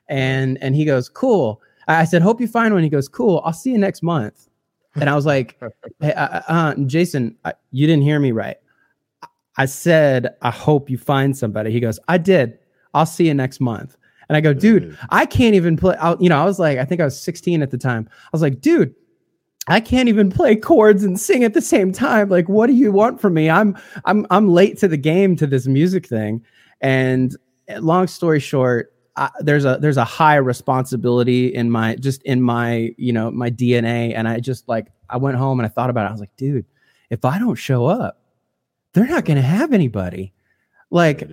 And 0.08 0.58
and 0.62 0.74
he 0.74 0.84
goes, 0.84 1.08
"Cool." 1.08 1.60
I 1.86 2.04
said, 2.04 2.22
"Hope 2.22 2.40
you 2.40 2.48
find 2.48 2.72
one." 2.72 2.82
He 2.82 2.88
goes, 2.88 3.08
"Cool. 3.08 3.42
I'll 3.44 3.52
see 3.52 3.72
you 3.72 3.78
next 3.78 4.02
month." 4.02 4.48
And 4.96 5.10
I 5.10 5.14
was 5.14 5.26
like, 5.26 5.58
"Hey, 6.00 6.12
uh, 6.14 6.40
uh, 6.48 6.74
Jason, 6.86 7.36
I, 7.44 7.52
you 7.72 7.86
didn't 7.86 8.02
hear 8.02 8.18
me 8.18 8.32
right. 8.32 8.56
I 9.56 9.66
said, 9.66 10.34
I 10.42 10.50
hope 10.50 10.88
you 10.88 10.98
find 10.98 11.36
somebody." 11.36 11.70
He 11.72 11.80
goes, 11.80 11.98
"I 12.08 12.18
did. 12.18 12.58
I'll 12.94 13.06
see 13.06 13.26
you 13.26 13.34
next 13.34 13.60
month." 13.60 13.96
And 14.28 14.36
I 14.36 14.40
go, 14.40 14.54
"Dude, 14.54 14.96
I 15.10 15.26
can't 15.26 15.54
even 15.54 15.76
play 15.76 15.96
out, 15.98 16.20
you 16.22 16.28
know, 16.28 16.40
I 16.40 16.44
was 16.44 16.58
like, 16.58 16.78
I 16.78 16.84
think 16.84 17.00
I 17.00 17.04
was 17.04 17.20
16 17.20 17.62
at 17.62 17.70
the 17.70 17.78
time. 17.78 18.08
I 18.10 18.28
was 18.32 18.42
like, 18.42 18.60
"Dude, 18.60 18.94
I 19.70 19.80
can't 19.80 20.08
even 20.08 20.30
play 20.30 20.56
chords 20.56 21.04
and 21.04 21.18
sing 21.18 21.44
at 21.44 21.54
the 21.54 21.62
same 21.62 21.92
time. 21.92 22.28
Like, 22.28 22.48
what 22.48 22.66
do 22.66 22.72
you 22.72 22.90
want 22.90 23.20
from 23.20 23.34
me? 23.34 23.48
I'm 23.48 23.76
I'm 24.04 24.26
I'm 24.30 24.48
late 24.48 24.78
to 24.78 24.88
the 24.88 24.96
game 24.96 25.36
to 25.36 25.46
this 25.46 25.66
music 25.66 26.06
thing. 26.06 26.44
And 26.80 27.36
eh, 27.68 27.78
long 27.80 28.08
story 28.08 28.40
short, 28.40 28.92
I, 29.16 29.30
there's 29.40 29.64
a 29.64 29.78
there's 29.80 29.96
a 29.96 30.04
high 30.04 30.36
responsibility 30.36 31.54
in 31.54 31.70
my 31.70 31.94
just 31.96 32.22
in 32.22 32.42
my 32.42 32.94
you 32.98 33.12
know 33.12 33.30
my 33.30 33.50
DNA, 33.50 34.12
and 34.14 34.26
I 34.26 34.40
just 34.40 34.68
like 34.68 34.88
I 35.08 35.18
went 35.18 35.36
home 35.36 35.60
and 35.60 35.66
I 35.66 35.68
thought 35.68 35.88
about 35.88 36.06
it. 36.06 36.08
I 36.08 36.12
was 36.12 36.20
like, 36.20 36.36
dude, 36.36 36.66
if 37.10 37.24
I 37.24 37.38
don't 37.38 37.54
show 37.54 37.86
up, 37.86 38.20
they're 38.92 39.06
not 39.06 39.24
going 39.24 39.36
to 39.36 39.42
have 39.42 39.72
anybody. 39.72 40.32
Like, 40.90 41.28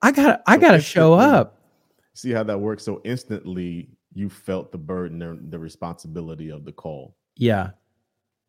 I 0.00 0.12
got 0.12 0.42
I 0.46 0.56
got 0.56 0.72
to 0.72 0.80
show 0.80 1.12
up. 1.12 1.58
See 2.14 2.30
how 2.30 2.42
that 2.44 2.58
works. 2.58 2.84
So 2.84 3.02
instantly, 3.04 3.90
you 4.14 4.30
felt 4.30 4.72
the 4.72 4.78
burden 4.78 5.20
and 5.20 5.50
the 5.50 5.58
responsibility 5.58 6.50
of 6.50 6.64
the 6.64 6.72
call. 6.72 7.16
Yeah, 7.36 7.70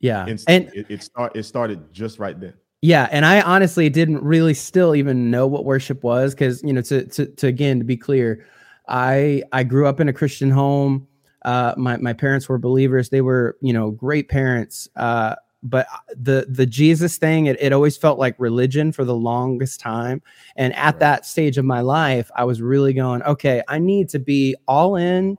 yeah, 0.03 0.25
and 0.47 0.69
it, 0.73 0.85
it 0.89 1.01
start 1.01 1.33
it 1.33 1.43
started 1.43 1.93
just 1.93 2.19
right 2.19 2.37
then. 2.37 2.53
Yeah, 2.81 3.07
and 3.09 3.25
I 3.25 3.39
honestly 3.39 3.89
didn't 3.89 4.21
really 4.21 4.53
still 4.53 4.95
even 4.95 5.31
know 5.31 5.47
what 5.47 5.63
worship 5.63 6.03
was 6.03 6.33
because 6.33 6.61
you 6.61 6.73
know 6.73 6.81
to, 6.81 7.05
to 7.05 7.25
to 7.25 7.47
again 7.47 7.79
to 7.79 7.85
be 7.85 7.95
clear, 7.95 8.45
I 8.89 9.43
I 9.53 9.63
grew 9.63 9.87
up 9.87 10.01
in 10.01 10.09
a 10.09 10.13
Christian 10.13 10.51
home. 10.51 11.07
Uh, 11.45 11.73
my 11.77 11.95
my 11.95 12.11
parents 12.11 12.49
were 12.49 12.57
believers. 12.57 13.11
They 13.11 13.21
were 13.21 13.57
you 13.61 13.71
know 13.71 13.91
great 13.91 14.27
parents. 14.27 14.89
Uh, 14.97 15.35
but 15.63 15.87
the 16.09 16.47
the 16.49 16.65
Jesus 16.65 17.17
thing, 17.17 17.45
it, 17.45 17.55
it 17.61 17.71
always 17.71 17.95
felt 17.95 18.19
like 18.19 18.35
religion 18.39 18.91
for 18.91 19.05
the 19.05 19.15
longest 19.15 19.79
time. 19.79 20.21
And 20.57 20.75
at 20.75 20.95
right. 20.95 20.99
that 20.99 21.25
stage 21.25 21.57
of 21.57 21.63
my 21.63 21.79
life, 21.79 22.29
I 22.35 22.43
was 22.43 22.61
really 22.61 22.91
going, 22.91 23.23
okay, 23.23 23.63
I 23.69 23.79
need 23.79 24.09
to 24.09 24.19
be 24.19 24.57
all 24.67 24.97
in 24.97 25.37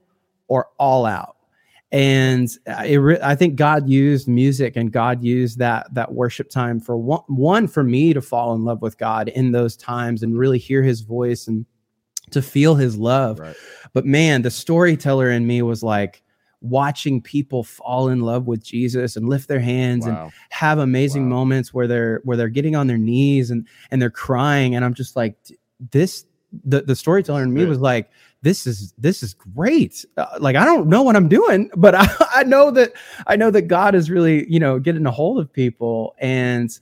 or 0.48 0.68
all 0.78 1.04
out 1.04 1.33
and 1.94 2.50
uh, 2.66 2.82
it 2.84 2.96
re- 2.96 3.20
I 3.22 3.36
think 3.36 3.54
God 3.54 3.88
used 3.88 4.26
music 4.26 4.74
and 4.74 4.90
God 4.90 5.22
used 5.22 5.60
that 5.60 5.94
that 5.94 6.12
worship 6.12 6.50
time 6.50 6.80
for 6.80 6.96
one, 6.96 7.22
one 7.28 7.68
for 7.68 7.84
me 7.84 8.12
to 8.12 8.20
fall 8.20 8.52
in 8.52 8.64
love 8.64 8.82
with 8.82 8.98
God 8.98 9.28
in 9.28 9.52
those 9.52 9.76
times 9.76 10.24
and 10.24 10.36
really 10.36 10.58
hear 10.58 10.82
His 10.82 11.02
voice 11.02 11.46
and 11.46 11.64
to 12.32 12.42
feel 12.42 12.74
His 12.74 12.96
love. 12.96 13.38
Right. 13.38 13.54
But 13.92 14.06
man, 14.06 14.42
the 14.42 14.50
storyteller 14.50 15.30
in 15.30 15.46
me 15.46 15.62
was 15.62 15.84
like 15.84 16.24
watching 16.60 17.22
people 17.22 17.62
fall 17.62 18.08
in 18.08 18.22
love 18.22 18.48
with 18.48 18.64
Jesus 18.64 19.14
and 19.14 19.28
lift 19.28 19.46
their 19.46 19.60
hands 19.60 20.04
wow. 20.04 20.24
and 20.24 20.32
have 20.50 20.80
amazing 20.80 21.30
wow. 21.30 21.36
moments 21.36 21.72
where 21.72 21.86
they're 21.86 22.22
where 22.24 22.36
they're 22.36 22.48
getting 22.48 22.74
on 22.74 22.88
their 22.88 22.98
knees 22.98 23.52
and 23.52 23.68
and 23.92 24.02
they're 24.02 24.10
crying 24.10 24.74
and 24.74 24.84
I'm 24.84 24.94
just 24.94 25.14
like 25.14 25.36
this 25.92 26.26
the 26.64 26.82
the 26.82 26.96
storyteller 26.96 27.44
in 27.44 27.54
me 27.54 27.66
was 27.66 27.78
like 27.78 28.10
this 28.44 28.66
is 28.66 28.92
this 28.98 29.22
is 29.22 29.34
great 29.34 30.04
uh, 30.18 30.26
like 30.38 30.54
i 30.54 30.64
don't 30.64 30.86
know 30.86 31.02
what 31.02 31.16
i'm 31.16 31.28
doing 31.28 31.68
but 31.74 31.94
I, 31.94 32.06
I 32.34 32.44
know 32.44 32.70
that 32.70 32.92
i 33.26 33.34
know 33.34 33.50
that 33.50 33.62
god 33.62 33.94
is 33.94 34.10
really 34.10 34.48
you 34.52 34.60
know 34.60 34.78
getting 34.78 35.06
a 35.06 35.10
hold 35.10 35.40
of 35.40 35.52
people 35.52 36.14
and 36.18 36.78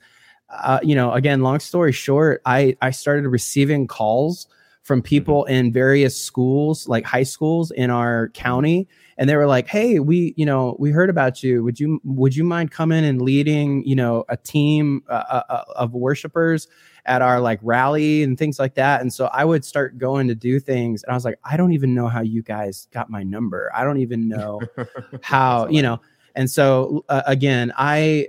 uh, 0.50 0.80
you 0.82 0.94
know 0.94 1.12
again 1.12 1.40
long 1.40 1.60
story 1.60 1.92
short 1.92 2.42
i 2.44 2.76
i 2.82 2.90
started 2.90 3.26
receiving 3.28 3.86
calls 3.86 4.48
from 4.82 4.98
mm-hmm. 4.98 5.06
people 5.06 5.44
mm-hmm. 5.44 5.54
in 5.54 5.72
various 5.72 6.20
schools 6.20 6.88
like 6.88 7.04
high 7.04 7.22
schools 7.22 7.70
in 7.70 7.90
our 7.90 8.28
county 8.30 8.88
and 9.16 9.30
they 9.30 9.36
were 9.36 9.46
like 9.46 9.68
hey 9.68 10.00
we 10.00 10.34
you 10.36 10.44
know 10.44 10.76
we 10.80 10.90
heard 10.90 11.08
about 11.08 11.44
you 11.44 11.62
would 11.62 11.78
you 11.78 12.00
would 12.02 12.34
you 12.34 12.42
mind 12.42 12.72
coming 12.72 13.04
and 13.04 13.22
leading 13.22 13.84
you 13.86 13.94
know 13.94 14.24
a 14.28 14.36
team 14.36 15.02
uh, 15.08 15.22
uh, 15.30 15.42
uh 15.48 15.64
of 15.76 15.94
worshipers 15.94 16.66
at 17.04 17.22
our 17.22 17.40
like 17.40 17.58
rally 17.62 18.22
and 18.22 18.38
things 18.38 18.58
like 18.58 18.74
that. 18.74 19.00
And 19.00 19.12
so 19.12 19.26
I 19.32 19.44
would 19.44 19.64
start 19.64 19.98
going 19.98 20.28
to 20.28 20.34
do 20.34 20.60
things. 20.60 21.02
And 21.02 21.12
I 21.12 21.14
was 21.14 21.24
like, 21.24 21.38
I 21.44 21.56
don't 21.56 21.72
even 21.72 21.94
know 21.94 22.08
how 22.08 22.20
you 22.20 22.42
guys 22.42 22.86
got 22.92 23.10
my 23.10 23.22
number. 23.22 23.70
I 23.74 23.84
don't 23.84 23.98
even 23.98 24.28
know 24.28 24.60
how, 25.22 25.68
you 25.68 25.82
know. 25.82 26.00
And 26.34 26.50
so 26.50 27.04
uh, 27.08 27.22
again, 27.26 27.72
I 27.76 28.28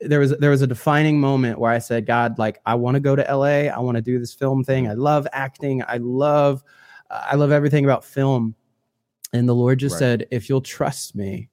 there 0.00 0.18
was 0.18 0.36
there 0.38 0.50
was 0.50 0.62
a 0.62 0.66
defining 0.66 1.20
moment 1.20 1.58
where 1.58 1.70
I 1.70 1.78
said, 1.78 2.06
God, 2.06 2.38
like 2.38 2.60
I 2.66 2.74
want 2.74 2.94
to 2.96 3.00
go 3.00 3.14
to 3.14 3.22
LA. 3.22 3.68
I 3.68 3.78
want 3.78 3.96
to 3.96 4.02
do 4.02 4.18
this 4.18 4.32
film 4.32 4.64
thing. 4.64 4.88
I 4.88 4.94
love 4.94 5.26
acting. 5.32 5.82
I 5.86 5.98
love 5.98 6.64
uh, 7.10 7.26
I 7.30 7.36
love 7.36 7.52
everything 7.52 7.84
about 7.84 8.04
film. 8.04 8.54
And 9.32 9.48
the 9.48 9.54
Lord 9.54 9.78
just 9.78 9.94
right. 9.94 9.98
said, 10.00 10.26
if 10.30 10.48
you'll 10.48 10.60
trust 10.60 11.14
me, 11.14 11.48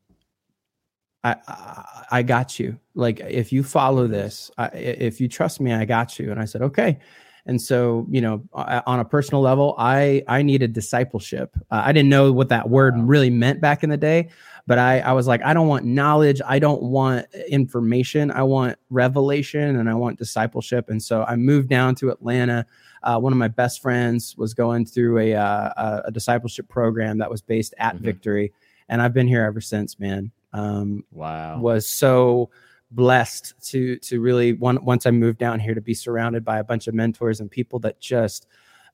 I, 1.27 1.35
I, 1.47 2.05
I 2.11 2.23
got 2.23 2.59
you. 2.59 2.79
Like 2.95 3.19
if 3.19 3.51
you 3.51 3.63
follow 3.63 4.07
this, 4.07 4.51
I, 4.57 4.67
if 4.67 5.19
you 5.21 5.27
trust 5.27 5.59
me, 5.59 5.73
I 5.73 5.85
got 5.85 6.19
you. 6.19 6.31
And 6.31 6.39
I 6.39 6.45
said, 6.45 6.61
okay. 6.61 6.99
And 7.47 7.61
so, 7.61 8.05
you 8.09 8.19
know, 8.19 8.43
on 8.53 8.99
a 8.99 9.05
personal 9.05 9.41
level, 9.41 9.73
I 9.77 10.21
I 10.27 10.41
needed 10.41 10.73
discipleship. 10.73 11.55
Uh, 11.71 11.81
I 11.85 11.93
didn't 11.93 12.09
know 12.09 12.33
what 12.33 12.49
that 12.49 12.69
word 12.69 12.95
really 12.97 13.29
meant 13.29 13.61
back 13.61 13.83
in 13.83 13.89
the 13.89 13.97
day, 13.97 14.29
but 14.67 14.77
I 14.77 14.99
I 14.99 15.13
was 15.13 15.27
like, 15.27 15.41
I 15.43 15.53
don't 15.53 15.69
want 15.69 15.85
knowledge, 15.85 16.41
I 16.45 16.59
don't 16.59 16.83
want 16.83 17.25
information, 17.49 18.31
I 18.31 18.43
want 18.43 18.77
revelation, 18.89 19.77
and 19.77 19.89
I 19.89 19.93
want 19.93 20.19
discipleship. 20.19 20.89
And 20.89 21.01
so 21.01 21.23
I 21.23 21.37
moved 21.37 21.69
down 21.69 21.95
to 21.95 22.09
Atlanta. 22.09 22.65
Uh, 23.01 23.17
one 23.17 23.31
of 23.31 23.39
my 23.39 23.47
best 23.47 23.81
friends 23.81 24.35
was 24.37 24.53
going 24.53 24.85
through 24.85 25.19
a 25.19 25.35
uh, 25.35 26.01
a 26.03 26.11
discipleship 26.11 26.67
program 26.67 27.17
that 27.19 27.31
was 27.31 27.41
based 27.41 27.73
at 27.77 27.95
mm-hmm. 27.95 28.03
Victory, 28.03 28.53
and 28.89 29.01
I've 29.01 29.13
been 29.13 29.27
here 29.27 29.45
ever 29.45 29.61
since, 29.61 29.97
man. 29.99 30.31
Um, 30.57 31.03
wow, 31.11 31.59
was 31.59 31.87
so 31.87 32.49
blessed 32.91 33.53
to 33.69 33.97
to 33.97 34.21
really 34.21 34.53
one, 34.53 34.83
once 34.83 35.05
I 35.05 35.11
moved 35.11 35.39
down 35.39 35.59
here 35.59 35.73
to 35.73 35.81
be 35.81 35.93
surrounded 35.93 36.43
by 36.43 36.59
a 36.59 36.63
bunch 36.63 36.87
of 36.87 36.93
mentors 36.93 37.39
and 37.39 37.51
people 37.51 37.79
that 37.79 37.99
just 37.99 38.47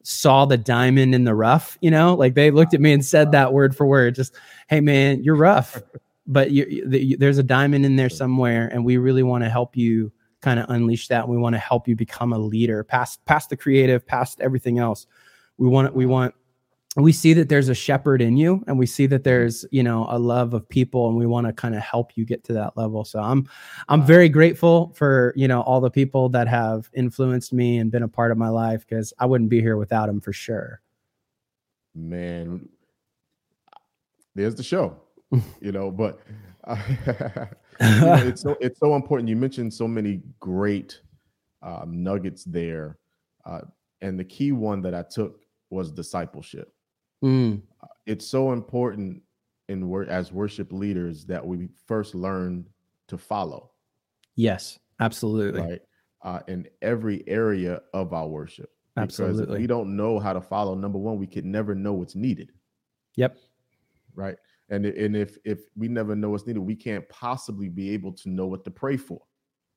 saw 0.04 0.46
the 0.46 0.58
diamond 0.58 1.16
in 1.16 1.24
the 1.24 1.36
rough. 1.36 1.78
You 1.82 1.92
know, 1.92 2.16
like 2.16 2.34
they 2.34 2.52
looked 2.52 2.74
at 2.74 2.82
me 2.82 2.94
and 2.94 3.06
said 3.06 3.32
that 3.32 3.54
word 3.54 3.76
for 3.76 3.86
word. 3.86 4.16
Just, 4.16 4.36
hey 4.68 4.82
man, 4.82 5.24
you're 5.24 5.36
rough, 5.36 5.82
but 6.28 6.52
you, 6.52 6.88
the, 6.88 7.16
there's 7.16 7.38
a 7.38 7.44
diamond 7.44 7.86
in 7.86 7.96
there 7.96 8.10
somewhere, 8.10 8.70
and 8.72 8.84
we 8.84 8.98
really 8.98 9.24
want 9.24 9.44
to 9.44 9.50
help 9.50 9.78
you 9.78 10.12
kind 10.42 10.60
of 10.60 10.70
unleash 10.70 11.08
that. 11.08 11.28
We 11.28 11.38
want 11.38 11.54
to 11.54 11.60
help 11.60 11.88
you 11.88 11.96
become 11.96 12.34
a 12.34 12.38
leader, 12.38 12.84
past 12.84 13.24
past 13.26 13.50
the 13.50 13.58
creative, 13.58 14.06
past 14.06 14.42
everything 14.42 14.80
else. 14.80 15.08
We 15.58 15.68
want 15.68 15.96
we 15.96 16.06
want 16.06 16.36
we 16.96 17.12
see 17.12 17.34
that 17.34 17.50
there's 17.50 17.70
a 17.70 17.74
shepherd 17.74 18.22
in 18.22 18.38
you 18.38 18.64
and 18.68 18.78
we 18.78 18.86
see 18.86 19.08
that 19.08 19.24
there's 19.24 19.66
you 19.72 19.82
know 19.82 20.06
a 20.10 20.20
love 20.20 20.54
of 20.54 20.68
people 20.70 21.10
and 21.10 21.18
we 21.18 21.26
want 21.26 21.48
to 21.48 21.54
kind 21.54 21.76
of 21.76 21.82
help 21.82 22.16
you 22.16 22.26
get 22.26 22.44
to 22.44 22.54
that 22.54 22.78
level. 22.78 23.04
So 23.04 23.20
i'm 23.20 23.50
i'm 23.90 24.06
very 24.06 24.30
grateful 24.30 24.94
for 24.96 25.34
you 25.36 25.48
know 25.48 25.62
all 25.62 25.82
the 25.82 25.90
people 25.90 26.30
that 26.30 26.48
have 26.48 26.90
influenced 26.94 27.54
me 27.54 27.80
and 27.80 27.92
been 27.92 28.04
a 28.04 28.08
part 28.08 28.32
of 28.32 28.38
my 28.38 28.50
life 28.50 28.86
because 28.88 29.14
i 29.20 29.26
wouldn't 29.26 29.50
be 29.50 29.62
here 29.62 29.78
without 29.78 30.08
them 30.08 30.22
for 30.22 30.34
sure. 30.34 30.82
Man 31.96 32.68
there's 34.36 34.56
the 34.56 34.64
show 34.64 34.96
you 35.62 35.72
know 35.72 35.90
but 35.90 36.20
uh, 36.66 36.78
you 37.82 38.02
know, 38.02 38.16
it's 38.26 38.42
so 38.42 38.56
it's 38.62 38.80
so 38.80 38.96
important. 38.96 39.28
You 39.28 39.36
mentioned 39.36 39.74
so 39.74 39.86
many 39.86 40.22
great 40.40 41.02
um, 41.62 42.02
nuggets 42.04 42.46
there 42.46 43.00
uh, 43.46 43.62
and 44.02 44.18
the 44.18 44.24
key 44.24 44.52
one 44.52 44.82
that 44.82 44.94
i 44.94 45.02
took 45.02 45.42
was 45.70 45.92
discipleship 45.92 46.74
Mm. 47.24 47.62
It's 48.06 48.28
so 48.28 48.52
important 48.52 49.22
in 49.70 49.88
work 49.88 50.10
as 50.10 50.32
worship 50.32 50.74
leaders 50.74 51.26
that 51.26 51.46
we 51.46 51.70
first 51.88 52.16
learn 52.16 52.66
to 53.08 53.18
follow. 53.18 53.72
Yes, 54.36 54.78
absolutely. 55.00 55.62
Right. 55.62 55.82
Uh, 56.22 56.40
in 56.48 56.68
every 56.82 57.24
area 57.28 57.82
of 57.94 58.14
our 58.14 58.28
worship. 58.28 58.70
Absolutely. 58.96 59.42
Because 59.42 59.56
if 59.56 59.60
we 59.60 59.68
don't 59.68 59.96
know 59.96 60.20
how 60.20 60.34
to 60.34 60.42
follow, 60.42 60.76
number 60.76 61.00
one, 61.00 61.18
we 61.18 61.28
could 61.28 61.46
never 61.46 61.76
know 61.76 61.94
what's 61.94 62.16
needed. 62.16 62.52
Yep. 63.16 63.38
Right. 64.16 64.38
And 64.70 64.86
and 64.86 65.16
if 65.16 65.38
if 65.44 65.60
we 65.76 65.88
never 65.88 66.16
know 66.16 66.30
what's 66.30 66.48
needed, 66.48 66.60
we 66.60 66.76
can't 66.76 67.08
possibly 67.10 67.70
be 67.70 67.90
able 67.92 68.14
to 68.14 68.30
know 68.30 68.48
what 68.48 68.64
to 68.64 68.72
pray 68.72 68.98
for. 68.98 69.22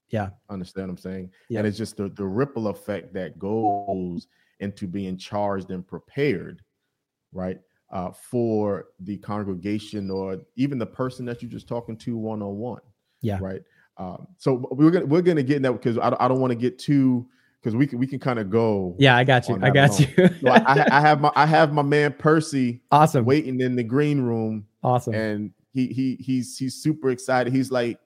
Yeah. 0.09 0.31
Understand 0.49 0.89
what 0.89 0.93
I'm 0.93 0.99
saying? 0.99 1.31
Yep. 1.49 1.59
And 1.59 1.67
it's 1.67 1.79
just 1.79 1.97
the, 1.97 2.09
the 2.11 2.27
ripple 2.27 2.69
effect 2.69 3.13
that 3.15 3.39
goes 3.39 4.29
into 4.61 4.87
being 4.87 5.17
charged 5.17 5.71
and 5.71 5.87
prepared 5.87 6.63
right? 7.37 7.59
Uh, 7.91 8.11
for 8.11 8.87
the 9.01 9.17
congregation 9.19 10.11
or 10.11 10.39
even 10.57 10.79
the 10.79 10.87
person 10.87 11.25
that 11.27 11.41
you're 11.41 11.51
just 11.51 11.69
talking 11.69 11.97
to 11.97 12.17
one 12.17 12.43
on 12.43 12.57
one. 12.57 12.81
Yeah. 13.21 13.39
Right. 13.41 13.63
Um, 13.99 14.27
so 14.37 14.69
we're 14.73 14.91
gonna 14.91 15.07
we're 15.07 15.23
gonna 15.23 15.43
get 15.43 15.57
in 15.57 15.63
that 15.63 15.73
because 15.73 15.97
I 15.99 16.11
don't, 16.11 16.21
I 16.21 16.29
don't 16.29 16.41
want 16.41 16.51
to 16.51 16.57
get 16.57 16.79
too 16.79 17.27
because 17.63 17.75
we 17.75 17.87
can 17.87 17.99
we 17.99 18.07
can 18.07 18.19
kind 18.19 18.39
of 18.39 18.51
go. 18.51 18.95
Yeah, 18.99 19.17
I 19.17 19.25
got 19.25 19.49
you. 19.49 19.59
I 19.63 19.71
got 19.71 19.99
you. 19.99 20.07
so 20.17 20.51
I, 20.51 20.87
I, 20.91 21.01
have 21.01 21.21
my 21.21 21.33
I 21.35 21.47
have 21.47 21.73
my 21.73 21.83
man 21.83 22.13
Percy. 22.13 22.83
Awesome. 22.91 23.25
Waiting 23.25 23.61
in 23.61 23.75
the 23.75 23.83
green 23.83 24.21
room. 24.21 24.67
Awesome. 24.83 25.15
And 25.15 25.51
he 25.73 25.89
he 25.89 26.17
he's 26.17 26.57
he's 26.59 26.75
super 26.75 27.11
excited. 27.11 27.53
He's 27.53 27.71
like, 27.71 27.99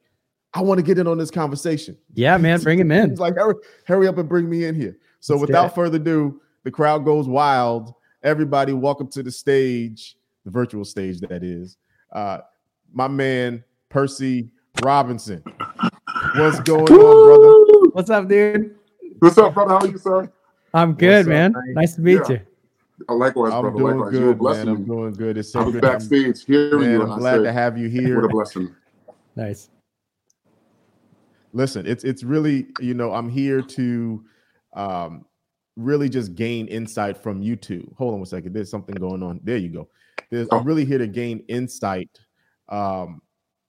I 0.55 0.63
want 0.63 0.79
to 0.79 0.83
get 0.83 0.99
in 0.99 1.07
on 1.07 1.19
this 1.19 1.31
conversation. 1.31 1.97
Yeah, 2.15 2.37
man, 2.37 2.61
bring 2.63 2.79
him 2.79 2.91
in. 2.91 3.11
He's 3.11 3.21
like, 3.21 3.35
hurry, 3.35 3.55
hurry 3.87 4.09
up 4.09 4.19
and 4.19 4.29
bring 4.29 4.49
me 4.49 4.65
in 4.65 4.75
here. 4.75 4.97
So 5.21 5.35
Let's 5.35 5.49
without 5.49 5.75
further 5.75 5.97
ado, 5.97 6.41
the 6.65 6.71
crowd 6.71 7.05
goes 7.05 7.29
wild. 7.29 7.95
Everybody, 8.23 8.75
welcome 8.75 9.07
to 9.09 9.23
the 9.23 9.31
stage, 9.31 10.17
the 10.45 10.50
virtual 10.50 10.85
stage 10.85 11.21
that 11.21 11.43
is. 11.43 11.79
Uh, 12.12 12.39
my 12.93 13.09
man 13.09 13.65
Percy 13.89 14.50
Robinson. 14.83 15.43
What's 16.37 16.61
going 16.61 16.93
on, 16.93 17.25
brother? 17.25 17.91
What's 17.93 18.11
up, 18.11 18.29
dude? 18.29 18.75
What's 19.21 19.39
up, 19.39 19.55
brother? 19.55 19.71
How 19.71 19.79
are 19.79 19.87
you, 19.87 19.97
sir? 19.97 20.31
I'm 20.75 20.93
good, 20.93 21.23
up, 21.23 21.29
man. 21.29 21.53
man? 21.53 21.75
Nice 21.75 21.95
to 21.95 22.03
meet 22.03 22.21
Yeah. 22.29 22.31
you. 22.31 22.41
Oh, 23.09 23.15
likewise, 23.17 23.53
I'm 23.55 23.62
brother. 23.62 23.79
doing 23.79 23.99
likewise. 23.99 24.12
You 24.21 24.27
were 24.27 24.31
a 24.33 24.35
good, 24.35 24.67
man. 24.67 24.69
I'm 24.69 24.85
doing 24.85 25.12
good. 25.15 25.39
It's 25.39 25.50
so 25.53 25.61
I 25.61 25.65
was 25.65 25.75
good. 25.75 25.85
I'm, 25.87 25.93
backstage 25.93 26.45
hearing 26.45 26.81
man, 26.81 26.91
you, 26.91 27.03
I'm 27.11 27.19
glad 27.19 27.41
I 27.41 27.45
to 27.45 27.53
have 27.55 27.79
you 27.79 27.89
here. 27.89 28.17
"What 28.17 28.27
a 28.27 28.29
blessing." 28.29 28.75
Nice. 29.35 29.71
listen 31.55 31.87
it's 31.87 32.05
it's 32.05 32.23
really 32.23 32.67
you 32.81 32.95
know 32.95 33.12
i'm 33.12 33.29
here 33.29 33.62
to 33.62 34.23
um 34.75 35.25
really 35.77 36.09
just 36.09 36.35
gain 36.35 36.67
insight 36.67 37.17
from 37.17 37.41
you 37.43 37.57
two 37.57 37.93
hold 37.97 38.12
on 38.15 38.21
one 38.21 38.27
second 38.27 38.53
there's 38.53 38.71
something 38.71 38.95
going 38.97 39.23
on 39.23 39.41
there 39.45 39.57
you 39.57 39.69
go 39.69 39.89
there's 40.31 40.49
i'm 40.53 40.59
Oh. 40.59 40.62
really 40.65 40.85
here 40.85 40.99
to 40.99 41.07
gain 41.07 41.45
insight 41.49 42.11
um 42.69 43.21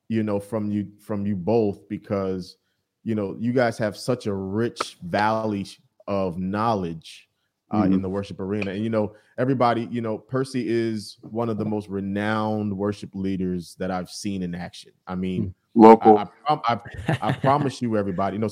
you 0.09 0.23
know 0.23 0.39
from 0.39 0.71
you 0.71 0.87
from 0.99 1.25
you 1.25 1.35
both 1.35 1.87
because 1.87 2.57
you 3.03 3.15
know 3.15 3.35
you 3.39 3.53
guys 3.53 3.77
have 3.77 3.95
such 3.95 4.27
a 4.27 4.33
rich 4.33 4.97
valley 5.03 5.65
of 6.07 6.37
knowledge 6.37 7.29
uh, 7.73 7.83
in 7.83 7.93
Mhm. 7.99 8.01
the 8.01 8.09
worship 8.09 8.39
arena 8.39 8.71
and 8.71 8.83
you 8.83 8.89
know 8.89 9.15
everybody 9.37 9.87
you 9.91 10.01
know 10.01 10.17
percy 10.17 10.65
is 10.67 11.17
one 11.21 11.49
of 11.49 11.57
the 11.57 11.63
most 11.65 11.87
renowned 11.87 12.75
worship 12.75 13.11
leaders 13.13 13.75
that 13.79 13.89
i've 13.89 14.09
seen 14.09 14.43
in 14.43 14.53
action 14.53 14.91
i 15.07 15.15
mean 15.15 15.53
Local. 15.73 16.17
I, 16.17 16.27
I, 16.49 16.59
I, 16.67 16.79
I 17.21 17.31
promise 17.31 17.81
you, 17.81 17.95
everybody. 17.95 18.35
You 18.35 18.41
know, 18.41 18.49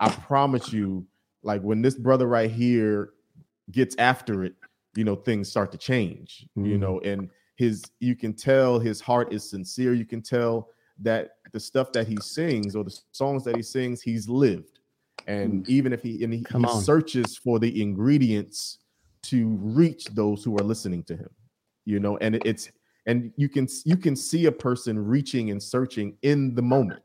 I 0.00 0.08
promise 0.08 0.72
you, 0.72 1.06
like 1.46 1.62
when 1.62 1.80
this 1.80 1.94
brother 1.94 2.26
right 2.26 2.50
here 2.50 3.12
gets 3.70 3.96
after 3.98 4.44
it, 4.44 4.54
you 4.94 5.04
know, 5.04 5.16
things 5.16 5.48
start 5.48 5.72
to 5.72 5.78
change. 5.78 6.46
You 6.56 6.76
Mhm. 6.76 6.80
know, 6.80 7.00
and 7.00 7.30
his, 7.56 7.90
you 8.00 8.16
can 8.16 8.34
tell 8.34 8.78
his 8.78 9.00
heart 9.00 9.32
is 9.32 9.48
sincere. 9.48 9.94
You 9.94 10.04
can 10.04 10.22
tell 10.22 10.68
that 11.00 11.38
the 11.52 11.60
stuff 11.60 11.92
that 11.92 12.08
he 12.08 12.20
sings 12.20 12.74
or 12.76 12.84
the 12.84 12.98
songs 13.12 13.44
that 13.44 13.56
he 13.56 13.62
sings, 13.62 14.02
he's 14.02 14.28
lived. 14.28 14.80
And 15.26 15.62
Mm. 15.62 15.68
even 15.68 15.92
if 15.92 16.02
he 16.02 16.22
and 16.24 16.32
he, 16.32 16.46
he 16.56 16.66
searches 16.66 17.36
for 17.36 17.58
the 17.58 17.82
ingredients 17.82 18.78
to 19.24 19.56
reach 19.60 20.08
those 20.08 20.44
who 20.44 20.56
are 20.58 20.64
listening 20.64 21.02
to 21.04 21.16
him, 21.16 21.30
you 21.84 21.98
know, 22.00 22.16
and 22.18 22.36
it- 22.36 22.46
it's 22.46 22.70
and 23.06 23.32
you 23.36 23.48
can 23.48 23.68
you 23.84 23.96
can 23.96 24.16
see 24.16 24.46
a 24.46 24.52
person 24.52 24.98
reaching 24.98 25.50
and 25.50 25.62
searching 25.62 26.16
in 26.22 26.54
the 26.54 26.62
moment 26.62 27.02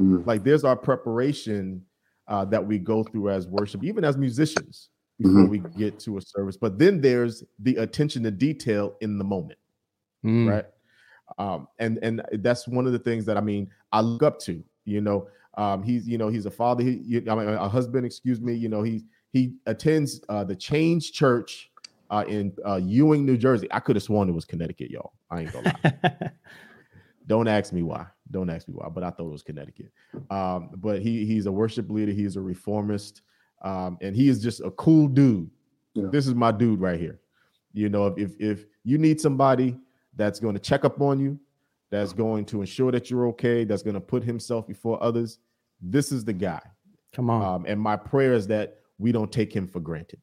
Mhm. 0.00 0.26
like 0.26 0.44
there's 0.44 0.64
our 0.64 0.76
preparation 0.76 1.84
uh, 2.28 2.44
that 2.44 2.64
we 2.64 2.78
go 2.78 3.02
through 3.02 3.30
as 3.30 3.46
worship 3.46 3.82
even 3.82 4.04
as 4.04 4.16
musicians 4.16 4.90
before 5.18 5.46
Mhm. 5.46 5.50
we 5.50 5.58
get 5.76 5.98
to 6.00 6.16
a 6.18 6.20
service. 6.20 6.56
But 6.56 6.78
then 6.78 7.00
there's 7.00 7.42
the 7.58 7.76
attention 7.76 8.22
to 8.24 8.30
detail 8.30 8.96
in 9.00 9.18
the 9.18 9.24
moment 9.24 9.58
Mm. 10.24 10.48
right? 10.48 10.64
Um 11.38 11.68
and 11.78 11.98
and 12.02 12.22
that's 12.40 12.66
one 12.68 12.86
of 12.86 12.92
the 12.92 12.98
things 12.98 13.24
that 13.26 13.36
i 13.36 13.40
mean 13.40 13.68
i 13.92 14.00
look 14.00 14.22
up 14.22 14.38
to 14.40 14.62
you 14.84 15.00
know? 15.00 15.28
Um 15.56 15.82
he's 15.82 16.08
you 16.08 16.18
know 16.18 16.28
he's 16.28 16.46
a 16.46 16.50
father 16.50 16.82
he 16.82 16.92
you, 17.04 17.24
I 17.28 17.34
mean, 17.34 17.48
a 17.48 17.68
husband 17.68 18.04
excuse 18.06 18.40
me 18.40 18.54
you 18.54 18.68
know 18.68 18.82
he 18.82 19.04
he 19.32 19.54
attends 19.66 20.20
uh 20.28 20.44
the 20.44 20.56
change 20.56 21.12
church 21.12 21.70
uh 22.10 22.24
in 22.26 22.52
uh 22.64 22.80
ewing 22.82 23.26
new 23.26 23.36
jersey. 23.36 23.68
I 23.70 23.80
could 23.80 23.96
have 23.96 24.02
sworn 24.02 24.28
it 24.28 24.32
was 24.32 24.44
connecticut 24.46 24.90
y'all. 24.90 25.12
I 25.30 25.42
ain't 25.42 25.52
gonna 25.52 25.68
lie 25.84 26.30
don't 27.28 27.46
ask 27.46 27.72
me 27.72 27.82
why. 27.82 28.06
Don't 28.32 28.50
ask 28.50 28.66
me 28.66 28.74
why, 28.74 28.88
but 28.88 29.04
I 29.04 29.10
thought 29.10 29.26
it 29.26 29.32
was 29.32 29.42
Connecticut. 29.42 29.92
Um, 30.30 30.70
but 30.76 31.00
he 31.00 31.24
he's 31.24 31.46
a 31.46 31.52
worship 31.52 31.88
leader. 31.90 32.10
He's 32.10 32.36
a 32.36 32.40
reformist, 32.40 33.22
um, 33.62 33.98
and 34.00 34.16
he 34.16 34.28
is 34.28 34.42
just 34.42 34.60
a 34.60 34.72
cool 34.72 35.06
dude. 35.06 35.48
Yeah. 35.94 36.08
This 36.10 36.26
is 36.26 36.34
my 36.34 36.50
dude 36.50 36.80
right 36.80 36.98
here. 36.98 37.20
You 37.72 37.88
know, 37.88 38.06
if 38.16 38.32
if 38.40 38.64
you 38.82 38.98
need 38.98 39.20
somebody 39.20 39.78
that's 40.16 40.40
going 40.40 40.54
to 40.54 40.60
check 40.60 40.84
up 40.84 41.00
on 41.00 41.20
you, 41.20 41.38
that's 41.90 42.12
going 42.12 42.44
to 42.46 42.60
ensure 42.60 42.90
that 42.90 43.10
you're 43.10 43.28
okay, 43.28 43.64
that's 43.64 43.82
going 43.82 43.94
to 43.94 44.00
put 44.00 44.24
himself 44.24 44.66
before 44.66 45.02
others, 45.02 45.38
this 45.80 46.10
is 46.10 46.24
the 46.24 46.32
guy. 46.32 46.60
Come 47.12 47.30
on. 47.30 47.42
Um, 47.42 47.64
and 47.66 47.80
my 47.80 47.96
prayer 47.96 48.32
is 48.32 48.46
that 48.48 48.78
we 48.98 49.12
don't 49.12 49.30
take 49.30 49.54
him 49.54 49.66
for 49.66 49.80
granted. 49.80 50.20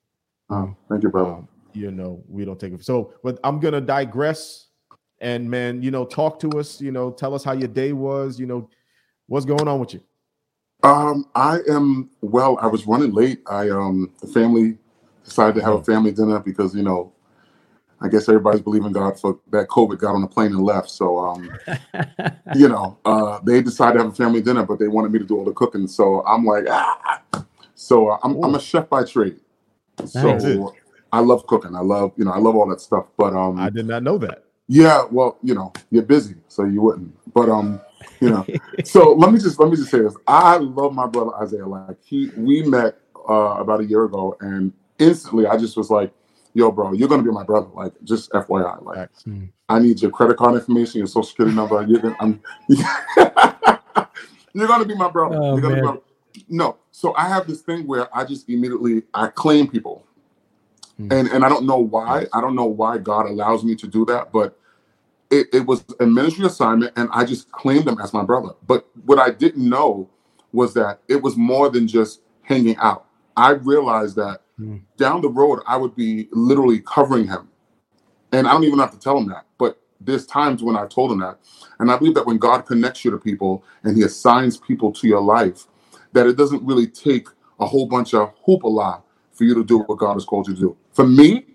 Oh, 0.49 0.75
thank 0.89 1.03
you, 1.03 1.09
brother. 1.09 1.31
Um, 1.31 1.47
you 1.73 1.91
know, 1.91 2.23
we 2.27 2.45
don't 2.45 2.59
take 2.59 2.73
it. 2.73 2.83
So, 2.83 3.13
but 3.23 3.39
I'm 3.43 3.59
gonna 3.59 3.81
digress. 3.81 4.67
And 5.25 5.49
man, 5.49 5.81
you 5.81 5.89
know, 5.89 6.05
talk 6.05 6.39
to 6.41 6.59
us. 6.59 6.79
You 6.79 6.91
know, 6.91 7.09
tell 7.09 7.33
us 7.33 7.43
how 7.43 7.53
your 7.53 7.67
day 7.67 7.93
was. 7.93 8.39
You 8.39 8.45
know, 8.45 8.69
what's 9.25 9.43
going 9.43 9.67
on 9.67 9.79
with 9.79 9.95
you? 9.95 10.01
Um, 10.83 11.25
I 11.33 11.61
am 11.67 12.11
well. 12.21 12.59
I 12.61 12.67
was 12.67 12.85
running 12.85 13.11
late. 13.11 13.41
I 13.47 13.71
um, 13.71 14.13
the 14.21 14.27
family 14.27 14.77
decided 15.23 15.55
to 15.55 15.65
have 15.65 15.73
a 15.73 15.83
family 15.83 16.11
dinner 16.11 16.39
because 16.39 16.75
you 16.75 16.83
know, 16.83 17.11
I 17.99 18.07
guess 18.07 18.29
everybody's 18.29 18.61
believing 18.61 18.91
God 18.91 19.19
for 19.19 19.39
that 19.49 19.67
COVID 19.67 19.97
got 19.97 20.13
on 20.13 20.21
the 20.21 20.27
plane 20.27 20.51
and 20.51 20.61
left. 20.61 20.91
So 20.91 21.17
um, 21.17 21.49
you 22.55 22.69
know, 22.69 22.99
uh, 23.03 23.39
they 23.43 23.63
decided 23.63 23.97
to 23.97 24.03
have 24.03 24.13
a 24.13 24.15
family 24.15 24.43
dinner, 24.43 24.63
but 24.63 24.77
they 24.77 24.88
wanted 24.88 25.11
me 25.11 25.17
to 25.17 25.25
do 25.25 25.38
all 25.38 25.45
the 25.45 25.53
cooking. 25.53 25.88
So 25.88 26.23
I'm 26.27 26.45
like, 26.45 26.65
ah. 26.69 27.23
So 27.73 28.09
uh, 28.09 28.19
I'm, 28.23 28.43
I'm 28.43 28.53
a 28.53 28.61
chef 28.61 28.88
by 28.89 29.03
trade. 29.03 29.39
Nice. 29.99 30.11
So 30.13 30.75
I 31.11 31.19
love 31.21 31.47
cooking. 31.47 31.75
I 31.75 31.81
love, 31.81 32.13
you 32.15 32.25
know, 32.25 32.31
I 32.31 32.38
love 32.38 32.55
all 32.55 32.67
that 32.69 32.79
stuff. 32.79 33.07
But 33.17 33.33
um, 33.33 33.57
I 33.59 33.71
did 33.71 33.88
not 33.88 34.03
know 34.03 34.19
that. 34.19 34.44
Yeah, 34.67 35.04
well, 35.12 35.38
you 35.43 35.54
know, 35.54 35.73
you're 35.91 36.04
busy, 36.04 36.36
so 36.47 36.63
you 36.63 36.82
wouldn't. 36.82 37.13
But 37.34 37.49
um, 37.49 37.82
you 38.19 38.30
know, 38.30 38.45
so 38.84 39.13
let 39.13 39.32
me 39.32 39.39
just 39.39 39.60
let 39.60 39.69
me 39.69 39.75
just 39.75 39.91
say 39.91 39.99
this. 39.99 40.15
I 40.28 40.58
love 40.58 40.93
my 40.93 41.08
brother 41.08 41.32
Isaiah. 41.41 41.67
Like 41.67 41.97
he, 42.04 42.32
we 42.38 42.63
met 42.63 42.97
uh, 43.30 43.56
about 43.60 43.82
a 43.82 43.86
year 43.86 44.06
ago, 44.06 44.38
and 44.41 44.73
instantly 44.99 45.47
I 45.47 45.58
just 45.58 45.78
was 45.78 45.89
like, 45.89 46.12
"Yo, 46.54 46.71
bro, 46.71 46.93
you're 46.93 47.10
gonna 47.10 47.23
be 47.23 47.32
my 47.32 47.43
brother." 47.43 47.67
Like, 47.73 47.93
just 48.04 48.32
FYI, 48.32 48.84
like. 48.84 49.10
Mm. 49.28 49.49
I 49.67 49.80
need 49.80 50.01
your 50.01 50.12
credit 50.12 50.38
card 50.38 50.56
information, 50.56 50.99
your 50.99 51.08
social 51.08 51.23
security 51.23 51.56
number. 51.56 51.84
You're 51.88 51.99
gonna, 51.99 52.15
I'm, 52.19 52.41
you're 54.54 54.67
gonna 54.67 54.86
be 54.86 54.95
my 54.95 55.10
brother. 55.10 55.38
Oh, 55.38 55.54
you're 55.54 55.62
gonna 55.62 55.82
man. 55.82 55.84
be 55.84 55.88
my, 55.88 55.97
no. 56.49 56.78
So 56.91 57.15
I 57.15 57.28
have 57.28 57.47
this 57.47 57.62
thing 57.62 57.88
where 57.88 58.15
I 58.15 58.25
just 58.25 58.47
immediately 58.47 59.04
I 59.13 59.28
claim 59.28 59.67
people, 59.67 60.06
Hmm. 60.97 61.10
and 61.12 61.27
and 61.29 61.45
I 61.45 61.49
don't 61.49 61.65
know 61.65 61.79
why. 61.79 62.27
I 62.34 62.41
don't 62.41 62.55
know 62.55 62.65
why 62.65 62.97
God 62.99 63.27
allows 63.27 63.63
me 63.63 63.75
to 63.77 63.88
do 63.88 64.05
that, 64.08 64.31
but 64.34 64.60
it, 65.31 65.47
it 65.53 65.65
was 65.67 65.86
a 65.99 66.05
ministry 66.05 66.45
assignment, 66.45 66.93
and 66.97 67.10
I 67.13 67.25
just 67.25 67.51
claimed 67.51 67.86
them 67.86 67.99
as 68.01 68.13
my 68.13 68.23
brother. 68.23 68.49
But 68.67 68.88
what 69.05 69.19
I 69.19 69.31
didn't 69.31 69.67
know 69.67 70.10
was 70.53 70.73
that 70.75 71.01
it 71.08 71.21
was 71.21 71.38
more 71.38 71.69
than 71.69 71.88
just 71.88 72.21
hanging 72.43 72.77
out. 72.77 73.05
I 73.38 73.51
realized 73.51 74.15
that 74.17 74.41
Hmm. 74.58 74.77
down 74.97 75.21
the 75.21 75.29
road 75.29 75.62
I 75.67 75.77
would 75.77 75.95
be 75.95 76.29
literally 76.34 76.81
covering 76.81 77.27
him. 77.27 77.49
And 78.34 78.47
I 78.47 78.53
don't 78.53 78.65
even 78.65 78.79
have 78.79 78.91
to 78.91 78.99
tell 78.99 79.17
him 79.17 79.27
that. 79.29 79.45
But 79.60 79.81
there's 80.01 80.25
times 80.27 80.63
when 80.63 80.77
I 80.77 80.88
told 80.88 81.12
him 81.12 81.19
that. 81.21 81.39
And 81.79 81.91
I 81.91 81.97
believe 81.97 82.15
that 82.15 82.27
when 82.27 82.38
God 82.39 82.63
connects 82.65 83.05
you 83.05 83.12
to 83.12 83.17
people 83.19 83.63
and 83.84 83.97
he 83.97 84.03
assigns 84.03 84.58
people 84.58 84.91
to 84.93 85.08
your 85.08 85.21
life, 85.21 85.65
that 86.13 86.27
it 86.27 86.38
doesn't 86.38 86.63
really 86.65 86.88
take 86.88 87.27
a 87.60 87.67
whole 87.67 87.88
bunch 87.88 88.13
of 88.13 88.34
hoopla 88.47 89.03
for 89.34 89.45
you 89.45 89.55
to 89.55 89.63
do 89.65 89.79
what 89.79 89.99
God 89.99 90.15
has 90.15 90.25
called 90.25 90.47
you 90.47 90.55
to 90.55 90.60
do. 90.62 90.77
For 90.95 91.08
me, 91.08 91.47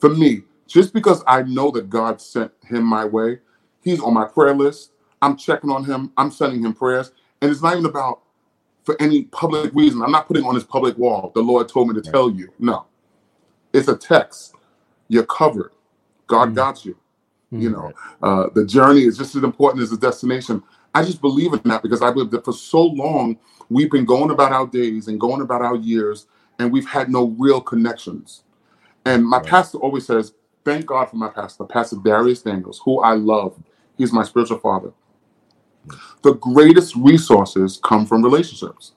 for 0.00 0.10
me, 0.10 0.42
just 0.68 0.94
because 0.94 1.24
I 1.26 1.42
know 1.42 1.70
that 1.72 1.90
God 1.90 2.20
sent 2.20 2.52
him 2.64 2.84
my 2.84 3.04
way, 3.06 3.40
he's 3.82 4.00
on 4.00 4.14
my 4.14 4.26
prayer 4.26 4.54
list. 4.54 4.92
I'm 5.22 5.36
checking 5.36 5.70
on 5.70 5.84
him. 5.84 6.12
I'm 6.18 6.30
sending 6.32 6.64
him 6.64 6.74
prayers. 6.74 7.12
And 7.42 7.50
it's 7.50 7.62
not 7.62 7.74
even 7.74 7.86
about 7.86 8.22
for 8.84 8.96
any 9.00 9.24
public 9.24 9.74
reason. 9.74 10.02
I'm 10.02 10.12
not 10.12 10.28
putting 10.28 10.44
on 10.44 10.54
his 10.56 10.64
public 10.64 10.98
wall. 10.98 11.32
The 11.34 11.42
Lord 11.42 11.68
told 11.68 11.88
me 11.88 11.94
to 11.94 12.02
tell 12.02 12.30
you. 12.30 12.52
No. 12.58 12.86
It's 13.72 13.88
a 13.88 13.96
text. 13.96 14.54
You're 15.08 15.26
covered. 15.26 15.72
God 16.28 16.50
Mm. 16.50 16.56
got 16.56 16.84
you. 16.86 16.96
You 17.52 17.70
Mm. 17.70 17.72
know, 17.72 17.92
uh, 18.22 18.50
the 18.54 18.66
journey 18.66 19.04
is 19.04 19.18
just 19.18 19.36
as 19.36 19.44
important 19.44 19.82
as 19.82 19.90
the 19.90 19.98
destination. 19.98 20.62
I 20.94 21.04
just 21.04 21.20
believe 21.22 21.52
in 21.54 21.60
that 21.66 21.82
because 21.82 22.02
I 22.02 22.12
believe 22.12 22.30
that 22.32 22.44
for 22.44 22.52
so 22.54 22.82
long 22.82 23.38
we've 23.70 23.90
been 23.90 24.06
going 24.06 24.30
about 24.30 24.52
our 24.52 24.66
days 24.66 25.08
and 25.08 25.20
going 25.20 25.42
about 25.42 25.62
our 25.62 25.76
years, 25.76 26.26
and 26.58 26.72
we've 26.72 26.88
had 26.88 27.10
no 27.10 27.28
real 27.38 27.60
connections. 27.60 28.44
And 29.06 29.26
my 29.26 29.38
Right. 29.38 29.46
pastor 29.46 29.78
always 29.78 30.06
says, 30.06 30.34
"Thank 30.64 30.86
God 30.86 31.06
for 31.10 31.16
my 31.16 31.28
pastor, 31.28 31.64
Pastor 31.64 31.96
Dharius 31.96 32.44
Daniels, 32.44 32.80
who 32.84 33.00
I 33.00 33.14
love. 33.14 33.58
He's 33.98 34.12
my 34.12 34.24
spiritual 34.24 34.58
father." 34.58 34.92
The 36.22 36.34
greatest 36.34 36.96
resources 36.96 37.80
come 37.84 38.06
from 38.06 38.22
relationships 38.24 38.92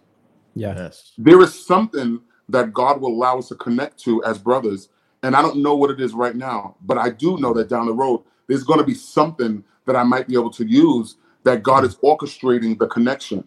Yes. 0.56 1.14
there 1.18 1.42
is 1.42 1.66
something 1.66 2.22
that 2.50 2.74
God 2.74 3.02
will 3.02 3.10
allow 3.14 3.40
us 3.40 3.50
to 3.50 3.56
connect 3.56 4.00
to 4.06 4.24
as 4.26 4.38
brothers. 4.40 4.90
And 5.24 5.36
I 5.36 5.42
don't 5.42 5.58
know 5.64 5.76
what 5.76 5.92
it 5.92 6.02
is 6.02 6.14
right 6.14 6.36
now, 6.36 6.76
but 6.84 6.98
I 6.98 7.10
do 7.12 7.38
know 7.40 7.54
that 7.54 7.70
down 7.70 7.88
the 7.88 7.94
road, 7.94 8.24
there's 8.48 8.64
going 8.64 8.80
to 8.80 8.86
be 8.86 8.96
something 8.96 9.64
that 9.86 9.96
I 9.96 10.04
might 10.04 10.28
be 10.28 10.36
able 10.36 10.52
to 10.52 10.66
use 10.66 11.18
that 11.44 11.64
God 11.64 11.86
is 11.86 11.96
orchestrating 11.98 12.78
the 12.80 12.88
connection. 12.88 13.44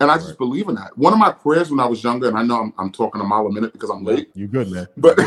And 0.00 0.10
I 0.10 0.16
just 0.16 0.30
Right. 0.30 0.38
believe 0.38 0.68
in 0.68 0.76
that. 0.76 0.96
One 0.98 1.12
of 1.12 1.18
my 1.18 1.32
prayers 1.32 1.70
when 1.70 1.80
I 1.80 1.86
was 1.86 2.04
younger, 2.04 2.28
and 2.28 2.38
I 2.38 2.42
know 2.44 2.60
I'm, 2.60 2.74
I'm 2.78 2.92
talking 2.92 3.20
a 3.20 3.24
mile 3.24 3.46
a 3.46 3.52
minute 3.52 3.72
because 3.72 3.90
I'm 3.90 4.04
late, 4.04 4.30
You're 4.34 4.48
good, 4.48 4.70
man. 4.70 4.88
but 4.98 5.18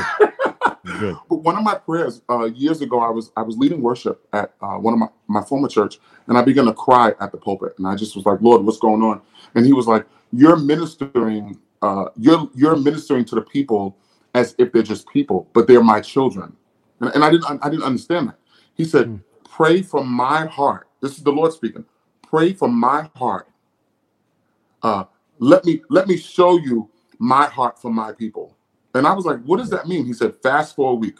Good. 0.85 1.17
But 1.29 1.37
one 1.37 1.57
of 1.57 1.63
my 1.63 1.75
prayers 1.75 2.21
uh, 2.29 2.45
years 2.45 2.81
ago, 2.81 2.99
I 2.99 3.09
was 3.09 3.31
I 3.37 3.41
was 3.43 3.57
leading 3.57 3.81
worship 3.81 4.27
at 4.33 4.53
uh, 4.61 4.75
one 4.77 4.93
of 4.93 4.99
my, 4.99 5.07
my 5.27 5.43
former 5.43 5.67
church, 5.67 5.99
and 6.27 6.37
I 6.37 6.41
began 6.41 6.65
to 6.65 6.73
cry 6.73 7.13
at 7.19 7.31
the 7.31 7.37
pulpit, 7.37 7.73
and 7.77 7.87
I 7.87 7.95
just 7.95 8.15
was 8.15 8.25
like, 8.25 8.41
Lord, 8.41 8.63
what's 8.63 8.79
going 8.79 9.01
on? 9.03 9.21
And 9.55 9.65
He 9.65 9.73
was 9.73 9.87
like, 9.87 10.05
You're 10.31 10.57
ministering, 10.57 11.59
uh, 11.81 12.05
you're 12.17 12.49
you're 12.55 12.75
ministering 12.77 13.25
to 13.25 13.35
the 13.35 13.41
people 13.41 13.97
as 14.33 14.55
if 14.57 14.71
they're 14.71 14.83
just 14.83 15.09
people, 15.09 15.47
but 15.53 15.67
they're 15.67 15.83
my 15.83 16.01
children, 16.01 16.55
and, 17.01 17.11
and 17.15 17.23
I 17.23 17.31
didn't 17.31 17.59
I 17.63 17.69
didn't 17.69 17.83
understand 17.83 18.29
that. 18.29 18.39
He 18.75 18.85
said, 18.85 19.07
Mm. 19.07 19.23
Pray 19.49 19.81
from 19.81 20.07
my 20.07 20.45
heart. 20.45 20.87
This 21.01 21.17
is 21.17 21.23
the 21.23 21.31
Lord 21.31 21.51
speaking. 21.51 21.83
Pray 22.23 22.53
from 22.53 22.79
my 22.79 23.09
heart. 23.15 23.49
Uh, 24.81 25.03
let 25.39 25.65
me 25.65 25.81
let 25.89 26.07
me 26.07 26.17
show 26.17 26.57
you 26.57 26.89
my 27.19 27.45
heart 27.47 27.81
for 27.81 27.91
my 27.91 28.13
people. 28.13 28.55
And 28.93 29.08
I 29.08 29.13
was 29.13 29.25
like, 29.25 29.41
what 29.43 29.58
does 29.58 29.69
that 29.69 29.88
mean? 29.88 30.06
He 30.06 30.13
said, 30.13 30.36
fast 30.41 30.75
for 30.75 30.91
a 30.91 30.95
week. 30.95 31.19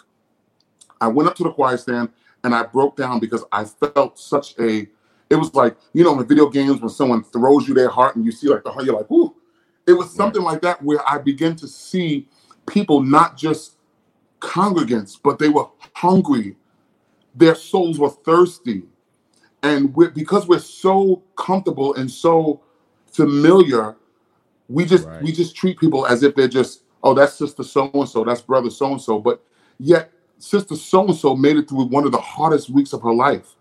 I 1.02 1.08
went 1.08 1.30
up 1.30 1.36
to 1.36 1.44
the 1.44 1.52
choir 1.52 1.78
stand 1.78 2.10
and 2.44 2.56
I 2.56 2.64
broke 2.64 2.98
down 2.98 3.20
because 3.20 3.44
I 3.52 3.66
felt 3.66 4.20
such 4.20 4.58
a, 4.60 4.88
it 5.30 5.36
was 5.36 5.54
like, 5.54 5.78
you 5.94 6.04
know, 6.04 6.20
in 6.20 6.28
video 6.28 6.50
games 6.50 6.82
when 6.82 6.90
someone 6.90 7.24
throws 7.24 7.68
you 7.68 7.74
their 7.74 7.90
heart 7.90 8.16
and 8.16 8.26
you 8.26 8.32
see 8.32 8.48
like 8.48 8.64
the 8.64 8.72
heart, 8.72 8.86
you're 8.86 8.98
like, 8.98 9.12
ooh. 9.12 9.36
It 9.88 9.94
was 9.94 10.14
something 10.14 10.44
like 10.44 10.62
that 10.62 10.84
where 10.84 11.00
I 11.10 11.18
began 11.18 11.56
to 11.58 11.68
see 11.68 12.28
people 12.68 13.02
not 13.02 13.38
just 13.38 13.78
congregants, 14.40 15.18
but 15.22 15.40
they 15.40 15.50
were 15.50 15.68
hungry. 15.94 16.56
Their 17.36 17.56
souls 17.56 18.00
were 18.00 18.10
thirsty. 18.10 18.84
And 19.64 19.94
we're, 19.96 20.12
because 20.12 20.48
we're 20.48 20.60
so 20.60 21.24
comfortable 21.36 21.96
and 21.96 22.10
so 22.10 22.62
familiar, 23.12 23.96
we 24.70 24.86
just 24.86 25.08
Right. 25.08 25.24
we 25.24 25.32
just 25.32 25.56
treat 25.56 25.80
people 25.80 26.06
as 26.06 26.24
if 26.24 26.36
they're 26.36 26.48
just 26.48 26.84
oh 27.04 27.14
that's 27.14 27.34
sister 27.34 27.64
so 27.64 27.90
and 27.94 28.08
so 28.10 28.24
that's 28.24 28.42
brother 28.42 28.70
so 28.70 28.92
and 28.92 29.02
so 29.02 29.20
but 29.20 29.44
yet 29.80 30.12
sister 30.38 30.76
so 30.76 31.06
and 31.06 31.16
so 31.16 31.36
made 31.36 31.58
it 31.58 31.68
through 31.70 31.86
one 31.86 32.06
of 32.06 32.12
the 32.12 32.18
hardest 32.20 32.70
weeks 32.70 32.94
of 32.94 33.02
her 33.02 33.14
life 33.14 33.56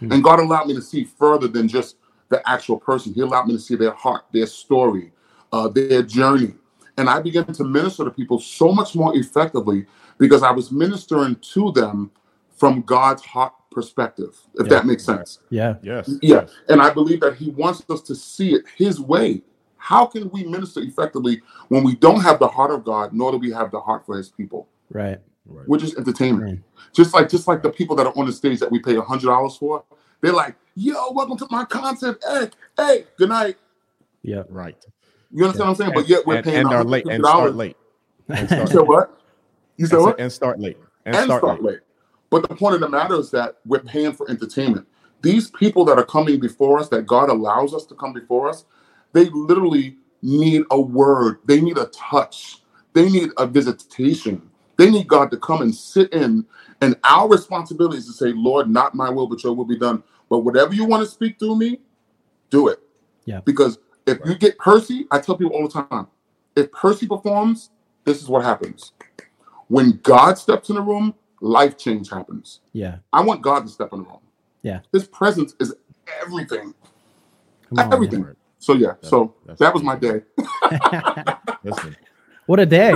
Hmm. 0.00 0.10
and 0.12 0.24
god 0.24 0.40
allowed 0.40 0.66
me 0.66 0.74
to 0.74 0.82
see 0.82 1.04
further 1.04 1.46
than 1.46 1.68
just 1.68 1.96
the 2.28 2.42
actual 2.50 2.78
person 2.78 3.14
he 3.14 3.20
allowed 3.20 3.46
me 3.46 3.54
to 3.54 3.60
see 3.60 3.76
their 3.76 3.92
heart 3.92 4.24
their 4.32 4.46
story 4.46 5.12
uh, 5.52 5.68
their 5.68 6.02
journey 6.02 6.52
and 6.96 7.08
i 7.08 7.20
began 7.20 7.44
to 7.46 7.62
minister 7.62 8.02
to 8.04 8.10
people 8.10 8.40
so 8.40 8.72
much 8.72 8.96
more 8.96 9.16
effectively 9.16 9.86
because 10.18 10.42
i 10.42 10.50
was 10.50 10.72
ministering 10.72 11.36
to 11.36 11.70
them 11.72 12.10
from 12.56 12.82
god's 12.82 13.22
heart 13.24 13.52
perspective 13.70 14.36
if 14.54 14.66
Yeah. 14.66 14.70
that 14.70 14.86
makes 14.86 15.04
sense 15.04 15.38
Yeah. 15.50 15.76
Yes. 15.82 16.08
yeah, 16.22 16.40
yes. 16.40 16.50
and 16.68 16.80
I 16.82 16.90
believe 16.90 17.20
that 17.20 17.34
he 17.36 17.50
wants 17.50 17.84
us 17.90 18.00
to 18.02 18.14
see 18.14 18.54
it 18.54 18.64
his 18.76 19.00
way. 19.00 19.42
How 19.84 20.06
can 20.06 20.30
we 20.30 20.44
minister 20.44 20.80
effectively 20.80 21.42
when 21.68 21.84
we 21.84 21.94
don't 21.94 22.22
have 22.22 22.38
the 22.38 22.48
heart 22.48 22.70
of 22.70 22.84
God, 22.84 23.12
nor 23.12 23.32
do 23.32 23.36
we 23.36 23.50
have 23.50 23.70
the 23.70 23.78
heart 23.78 24.06
for 24.06 24.16
his 24.16 24.30
people? 24.30 24.66
Right. 24.90 25.18
Right. 25.44 25.68
We're 25.68 25.76
just 25.76 25.98
entertainment. 25.98 26.42
Right. 26.42 26.58
Just 26.94 27.12
like 27.12 27.28
just 27.28 27.46
like 27.46 27.62
the 27.62 27.68
people 27.68 27.94
that 27.96 28.06
are 28.06 28.16
on 28.16 28.24
the 28.24 28.32
stage 28.32 28.60
that 28.60 28.72
we 28.72 28.78
pay 28.78 28.96
a 28.96 29.02
hundred 29.02 29.26
dollars 29.26 29.58
for, 29.58 29.84
they're 30.22 30.32
like, 30.32 30.54
yo, 30.74 31.12
welcome 31.12 31.36
to 31.36 31.46
my 31.50 31.66
concert. 31.66 32.18
Hey, 32.26 32.48
hey, 32.78 33.04
good 33.18 33.28
night. 33.28 33.56
Yeah. 34.22 34.44
Right. 34.48 34.74
You 35.30 35.44
understand 35.44 35.68
what 35.68 35.72
I'm 35.72 35.76
saying? 35.76 35.92
But 35.94 36.08
yet 36.08 36.26
we're 36.26 36.36
and, 36.36 36.44
paying 36.46 36.58
and 36.60 36.68
are 36.68 36.82
late 36.82 37.04
and 37.06 37.22
start 37.22 37.54
late. 37.54 37.76
And 38.30 38.38
You 38.40 38.46
start 38.46 38.68
said 38.70 38.76
late. 38.78 38.88
what? 38.88 39.20
You 39.76 39.86
said 39.86 39.96
And, 39.96 40.04
what? 40.06 40.20
and 40.20 40.32
start 40.32 40.60
late. 40.60 40.78
And, 41.04 41.14
and 41.14 41.24
start, 41.26 41.42
start 41.42 41.62
late. 41.62 41.72
late. 41.72 41.80
But 42.30 42.48
the 42.48 42.56
point 42.56 42.74
of 42.74 42.80
the 42.80 42.88
matter 42.88 43.16
is 43.16 43.30
that 43.32 43.56
we're 43.66 43.80
paying 43.80 44.14
for 44.14 44.30
entertainment. 44.30 44.88
These 45.20 45.50
people 45.50 45.84
that 45.84 45.98
are 45.98 46.06
coming 46.06 46.40
before 46.40 46.78
us, 46.78 46.88
that 46.88 47.06
God 47.06 47.28
allows 47.28 47.74
us 47.74 47.84
to 47.84 47.94
come 47.94 48.14
before 48.14 48.48
us, 48.48 48.64
they 49.14 49.30
literally 49.30 49.96
need 50.20 50.64
a 50.70 50.80
word. 50.80 51.38
They 51.46 51.60
need 51.60 51.78
a 51.78 51.86
touch. 51.86 52.58
They 52.92 53.08
need 53.08 53.30
a 53.38 53.46
visitation. 53.46 54.50
They 54.76 54.90
need 54.90 55.08
God 55.08 55.30
to 55.30 55.38
come 55.38 55.62
and 55.62 55.74
sit 55.74 56.12
in. 56.12 56.44
And 56.80 56.96
our 57.04 57.28
responsibility 57.28 57.98
is 57.98 58.06
to 58.06 58.12
say, 58.12 58.32
Lord, 58.34 58.68
not 58.68 58.94
my 58.94 59.08
will, 59.08 59.28
but 59.28 59.42
your 59.42 59.54
will 59.54 59.64
be 59.64 59.78
done. 59.78 60.02
But 60.28 60.40
whatever 60.40 60.74
you 60.74 60.84
want 60.84 61.04
to 61.04 61.10
speak 61.10 61.38
through 61.38 61.56
me, 61.56 61.80
do 62.50 62.68
it. 62.68 62.80
Yeah. 63.24 63.40
Because 63.44 63.78
if 64.06 64.18
you 64.24 64.34
get 64.34 64.58
Percy, 64.58 65.06
I 65.10 65.20
tell 65.20 65.36
people 65.36 65.54
all 65.54 65.68
the 65.68 65.86
time, 65.88 66.08
if 66.56 66.70
Percy 66.72 67.06
performs, 67.06 67.70
this 68.04 68.20
is 68.20 68.28
what 68.28 68.44
happens. 68.44 68.92
When 69.68 69.98
God 70.02 70.38
steps 70.38 70.68
in 70.68 70.74
the 70.74 70.82
room, 70.82 71.14
life 71.40 71.78
change 71.78 72.10
happens. 72.10 72.60
Yeah. 72.72 72.96
I 73.12 73.22
want 73.22 73.42
God 73.42 73.60
to 73.60 73.68
step 73.68 73.92
in 73.92 74.00
the 74.00 74.04
room. 74.06 74.20
Yeah. 74.62 74.80
His 74.92 75.06
presence 75.06 75.54
is 75.60 75.74
everything. 76.20 76.74
On, 77.78 77.92
Everything. 77.92 78.22
Right. 78.22 78.36
So 78.64 78.72
yeah, 78.72 78.94
so 79.02 79.34
That's- 79.44 79.58
that 79.58 79.74
was 79.74 79.82
my 79.82 79.94
day. 79.94 80.22
Listen, 81.64 81.94
what 82.46 82.60
a 82.60 82.64
day. 82.64 82.92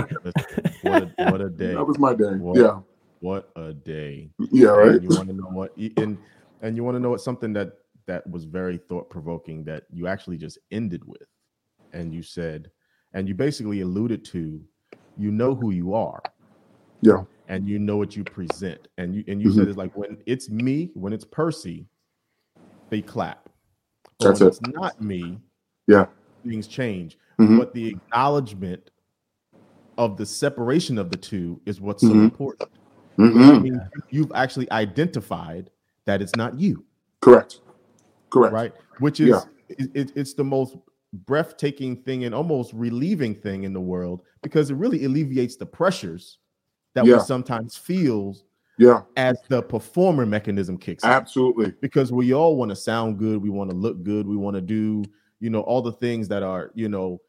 what 0.81 1.03
a, 1.03 1.13
what 1.31 1.41
a 1.43 1.51
day. 1.51 1.75
That 1.75 1.85
was 1.87 1.99
my 1.99 2.15
day. 2.15 2.31
What? 2.37 2.57
Yeah. 2.59 2.81
What 3.21 3.51
a 3.55 3.75
day. 3.75 4.31
Yeah, 4.51 4.69
right. 4.71 4.93
And 4.93 5.03
you 5.03 5.11
want 5.15 5.29
to 5.29 5.35
know 5.35 5.49
what 5.51 5.77
and 5.77 6.17
and 6.63 6.75
you 6.75 6.85
want 6.85 6.95
to 6.95 7.01
know 7.01 7.11
what 7.11 7.21
something 7.21 7.53
that 7.53 7.73
that 8.07 8.27
was 8.31 8.45
very 8.45 8.79
thought 8.79 9.11
provoking 9.11 9.63
that 9.65 9.85
you 9.93 10.07
actually 10.07 10.39
just 10.39 10.59
ended 10.71 11.03
with, 11.05 11.29
and 11.93 12.15
you 12.15 12.23
said, 12.23 12.71
and 13.13 13.29
you 13.29 13.35
basically 13.35 13.83
alluded 13.83 14.25
to, 14.27 14.63
you 15.19 15.31
know 15.31 15.55
who 15.55 15.71
you 15.73 15.93
are. 15.93 16.23
Yeah. 17.03 17.25
And 17.49 17.69
you 17.69 17.79
know 17.79 17.99
what 17.99 18.17
you 18.17 18.25
present, 18.25 18.89
and 18.97 19.15
you 19.15 19.23
and 19.29 19.43
you 19.43 19.53
said 19.53 19.67
Mhm. 19.67 19.69
it's 19.69 19.77
like 19.77 19.95
when 19.95 20.17
it's 20.25 20.49
me, 20.49 20.91
when 20.95 21.13
it's 21.13 21.25
Percy, 21.27 21.87
they 22.89 23.03
clap. 23.03 23.51
But 24.19 24.29
That's 24.29 24.41
when 24.41 24.47
it. 24.49 24.51
it's 24.53 24.61
not 24.75 25.01
me, 25.03 25.39
Yeah. 25.89 26.07
things 26.45 26.69
change. 26.69 27.19
Mhm. 27.41 27.59
But 27.59 27.75
the 27.75 27.89
acknowledgement 27.89 28.91
of 29.97 30.17
the 30.17 30.25
separation 30.27 30.99
of 30.99 31.11
the 31.11 31.17
two 31.17 31.61
is 31.67 31.81
what's 31.81 32.03
so 32.03 32.11
Mhm. 32.13 32.25
important. 32.25 32.71
I 33.19 33.59
mean, 33.59 33.81
you've 34.11 34.31
actually 34.33 34.71
identified 34.71 35.71
that 36.05 36.23
it's 36.23 36.37
not 36.37 36.59
you, 36.61 36.85
Correct. 37.21 37.61
Correct. 38.31 38.55
right? 38.55 38.73
Which 39.01 39.19
is 39.19 39.29
Yeah. 39.31 39.41
it, 39.71 39.91
it- 39.95 40.13
it's 40.15 40.35
the 40.35 40.45
most 40.45 40.77
breathtaking 41.27 41.97
thing 41.97 42.25
and 42.25 42.35
almost 42.35 42.73
relieving 42.75 43.35
thing 43.35 43.65
in 43.65 43.73
the 43.73 43.81
world 43.81 44.23
because 44.43 44.71
it 44.71 44.77
really 44.77 45.05
alleviates 45.05 45.57
the 45.57 45.67
pressures 45.67 46.39
that 46.95 47.05
Yeah. 47.07 47.15
we 47.17 47.21
sometimes 47.23 47.77
feel 47.77 48.37
Yeah. 48.79 49.03
as 49.17 49.37
the 49.49 49.63
performer 49.63 50.25
mechanism 50.27 50.79
kicks 50.79 51.03
in. 51.03 51.11
Absolutely. 51.11 51.73
Because 51.81 52.13
we 52.13 52.33
all 52.33 52.57
want 52.57 52.69
to 52.71 52.77
sound 52.77 53.19
good, 53.19 53.43
we 53.43 53.51
want 53.51 53.71
to 53.71 53.77
look 53.77 54.05
good, 54.05 54.29
we 54.29 54.37
want 54.37 54.55
to 54.55 54.61
do, 54.63 55.03
you 55.41 55.51
know, 55.51 55.61
all 55.61 55.83
the 55.83 55.93
things 55.93 56.29
that 56.29 56.43
are, 56.43 56.71
you 56.75 56.89
know, 56.89 57.21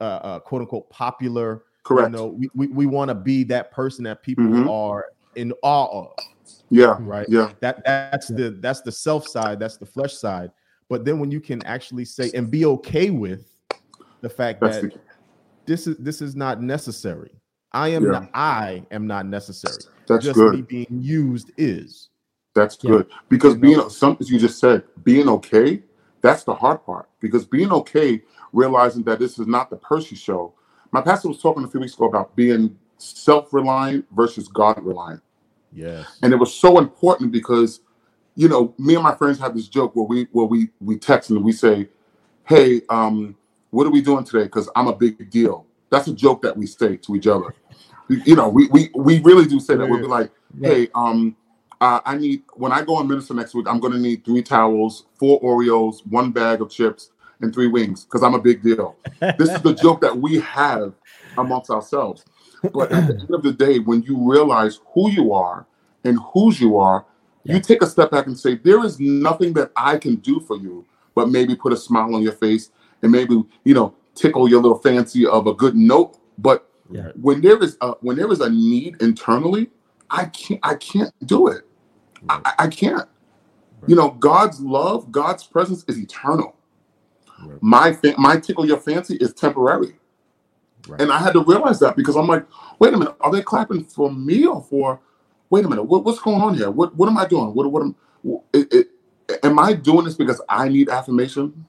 uh, 0.00 0.04
uh 0.22 0.38
quote 0.40 0.62
unquote 0.62 0.88
popular. 0.90 1.64
Correct. 1.82 2.06
You 2.12 2.18
know, 2.18 2.26
we, 2.26 2.50
we, 2.54 2.66
we 2.68 2.86
want 2.86 3.08
to 3.08 3.14
be 3.14 3.44
that 3.44 3.70
person 3.72 4.04
that 4.04 4.22
people 4.22 4.44
Mhm. 4.44 4.68
are 4.68 5.06
in 5.36 5.52
awe 5.62 6.04
of 6.04 6.12
Yeah. 6.70 6.96
right 7.00 7.26
Yeah. 7.28 7.52
that 7.60 7.84
that's 7.84 8.28
the 8.28 8.58
that's 8.60 8.80
the 8.80 8.90
self 8.92 9.26
side 9.26 9.60
that's 9.60 9.76
the 9.76 9.86
flesh 9.86 10.14
side 10.14 10.50
but 10.88 11.04
then 11.04 11.20
when 11.20 11.30
you 11.30 11.40
can 11.40 11.62
actually 11.62 12.04
say 12.04 12.32
and 12.34 12.50
be 12.50 12.64
okay 12.64 13.10
with 13.10 13.46
the 14.22 14.28
fact 14.28 14.60
That's 14.60 14.80
that 14.80 14.92
the 14.92 15.00
this 15.66 15.86
is 15.86 15.96
this 15.98 16.20
is 16.20 16.34
not 16.34 16.60
necessary 16.60 17.30
i 17.72 17.88
am 17.88 18.04
Yeah. 18.04 18.10
not 18.10 18.30
i 18.34 18.84
am 18.90 19.06
not 19.06 19.24
necessary 19.26 19.78
that's 20.08 20.24
just 20.24 20.38
good. 20.38 20.52
me 20.54 20.62
being 20.62 21.00
used 21.00 21.52
is 21.56 22.10
That's 22.54 22.76
Yeah. 22.82 22.90
good 22.90 23.06
because 23.28 23.54
You 23.54 23.60
know? 23.60 23.68
being 23.76 23.90
something 23.90 24.26
you 24.26 24.38
just 24.40 24.58
said, 24.58 24.82
being 25.04 25.28
okay, 25.28 25.82
that's 26.22 26.44
the 26.44 26.54
hard 26.54 26.84
part. 26.84 27.08
Because 27.20 27.44
being 27.46 27.72
okay, 27.72 28.22
realizing 28.52 29.02
that 29.04 29.18
this 29.18 29.38
is 29.38 29.46
not 29.46 29.70
the 29.70 29.76
Percy 29.76 30.16
show. 30.16 30.54
My 30.92 31.00
pastor 31.02 31.28
was 31.28 31.40
talking 31.42 31.64
a 31.64 31.68
few 31.68 31.80
weeks 31.80 31.94
ago 31.94 32.06
about 32.06 32.36
being 32.36 32.78
self-reliant 32.98 34.06
versus 34.16 34.48
God-reliant, 34.48 35.22
yes 35.72 36.18
and 36.22 36.32
it 36.32 36.36
was 36.36 36.54
so 36.54 36.78
important 36.78 37.32
because, 37.32 37.80
you 38.36 38.48
know, 38.48 38.74
me 38.78 38.94
and 38.94 39.04
my 39.04 39.14
friends 39.14 39.38
have 39.40 39.54
this 39.54 39.68
joke 39.68 39.96
where 39.96 40.06
we 40.06 40.28
where 40.32 40.46
we 40.46 40.70
we 40.80 40.98
text 40.98 41.30
and 41.30 41.44
we 41.44 41.52
say, 41.52 41.88
"Hey, 42.44 42.82
um, 42.90 43.36
what 43.70 43.86
are 43.86 43.90
we 43.90 44.02
doing 44.02 44.24
today?" 44.24 44.44
Because 44.44 44.70
I'm 44.76 44.88
a 44.88 44.96
big 44.96 45.30
deal. 45.30 45.66
That's 45.90 46.08
a 46.08 46.14
joke 46.14 46.42
that 46.42 46.56
we 46.56 46.66
say 46.66 46.96
to 46.98 47.16
each 47.16 47.26
other. 47.28 47.54
You- 48.08 48.22
You 48.26 48.36
know, 48.36 48.48
we 48.48 48.68
we 48.68 48.90
we 48.94 49.20
really 49.20 49.46
do 49.46 49.60
say 49.60 49.76
that. 49.76 49.88
We'll 49.88 50.00
be 50.00 50.06
like, 50.08 50.32
hey, 50.62 50.88
um, 50.94 51.36
uh, 51.80 52.00
I 52.04 52.16
need 52.16 52.42
when 52.54 52.72
I 52.72 52.82
go 52.82 52.96
on 52.96 53.08
minister 53.08 53.34
next 53.34 53.54
week, 53.54 53.66
I'm 53.68 53.80
going 53.80 53.92
to 53.92 53.98
need 53.98 54.24
three 54.24 54.42
towels, 54.42 55.06
four 55.18 55.40
Oreos, 55.40 56.06
one 56.06 56.30
bag 56.32 56.60
of 56.60 56.70
chips, 56.70 57.10
and 57.40 57.54
three 57.54 57.68
wings 57.68 58.04
because 58.04 58.22
I'm 58.22 58.34
a 58.34 58.40
big 58.40 58.62
deal. 58.62 58.96
This 59.38 59.50
is 59.50 59.62
the 59.62 59.74
joke 59.74 60.00
that 60.02 60.16
we 60.16 60.40
have 60.40 60.94
amongst 61.38 61.70
ourselves. 61.70 62.24
But 62.74 62.92
at 62.92 63.06
the 63.06 63.14
end 63.20 63.30
of 63.32 63.42
the 63.42 63.52
day, 63.52 63.78
when 63.78 64.02
you 64.02 64.16
realize 64.30 64.80
who 64.94 65.10
you 65.10 65.32
are 65.32 65.66
and 66.04 66.18
whose 66.34 66.60
you 66.60 66.76
are, 66.78 67.06
Yeah. 67.44 67.54
you 67.54 67.60
take 67.60 67.82
a 67.82 67.86
step 67.86 68.10
back 68.10 68.26
and 68.26 68.38
say, 68.38 68.56
there 68.56 68.84
is 68.84 69.00
nothing 69.00 69.54
that 69.54 69.72
I 69.76 69.96
can 69.98 70.16
do 70.16 70.40
for 70.40 70.56
you, 70.58 70.84
but 71.14 71.30
maybe 71.30 71.56
put 71.56 71.72
a 71.72 71.76
smile 71.76 72.14
on 72.14 72.22
your 72.22 72.32
face 72.34 72.70
and 73.02 73.10
maybe 73.10 73.42
you 73.64 73.74
know 73.74 73.94
tickle 74.14 74.48
your 74.48 74.60
little 74.60 74.78
fancy 74.78 75.26
of 75.26 75.46
a 75.46 75.54
good 75.54 75.74
note. 75.76 76.18
But 76.38 76.68
Yeah. 76.90 77.12
when 77.14 77.40
there 77.40 77.62
is 77.62 77.78
a 77.80 77.92
when 78.02 78.16
there 78.18 78.30
is 78.30 78.40
a 78.40 78.50
need 78.50 79.00
internally, 79.00 79.70
I 80.10 80.26
can't 80.26 80.60
I 80.62 80.74
can't 80.74 81.12
do 81.26 81.48
it. 81.48 81.62
I, 82.28 82.40
I- 82.44 82.54
I 82.64 82.68
can't. 82.68 83.08
You 83.86 83.96
know, 83.96 84.10
God's 84.12 84.60
love, 84.60 85.12
God's 85.12 85.44
presence 85.44 85.84
is 85.88 85.98
eternal. 85.98 86.56
Right. 87.42 87.62
My 87.62 87.92
fa- 87.92 88.14
my 88.18 88.38
tickle 88.38 88.66
your 88.66 88.78
fancy 88.78 89.16
is 89.16 89.34
temporary. 89.34 89.98
Right. 90.88 91.00
And 91.00 91.12
I 91.12 91.18
had 91.18 91.34
to 91.34 91.44
realize 91.44 91.80
that 91.80 91.96
because 91.96 92.16
I'm 92.16 92.26
like, 92.28 92.46
wait 92.80 92.94
a 92.94 92.98
minute, 92.98 93.16
are 93.20 93.32
they 93.32 93.42
clapping 93.42 93.84
for 93.84 94.12
me 94.12 94.46
or 94.46 94.62
for? 94.62 95.00
Wait 95.50 95.64
a 95.64 95.68
minute, 95.68 95.84
what, 95.84 96.04
what's 96.04 96.20
going 96.20 96.42
on 96.42 96.54
here? 96.56 96.70
What 96.70 96.96
what 96.96 97.08
am 97.08 97.18
I 97.18 97.26
doing? 97.26 97.54
What 97.54 97.70
what 97.72 97.82
am 97.82 97.96
it, 98.54 98.72
it, 98.74 98.88
am 99.44 99.58
I 99.58 99.74
doing 99.74 100.04
this 100.06 100.14
because 100.16 100.40
I 100.48 100.68
need 100.68 100.88
affirmation? 100.90 101.66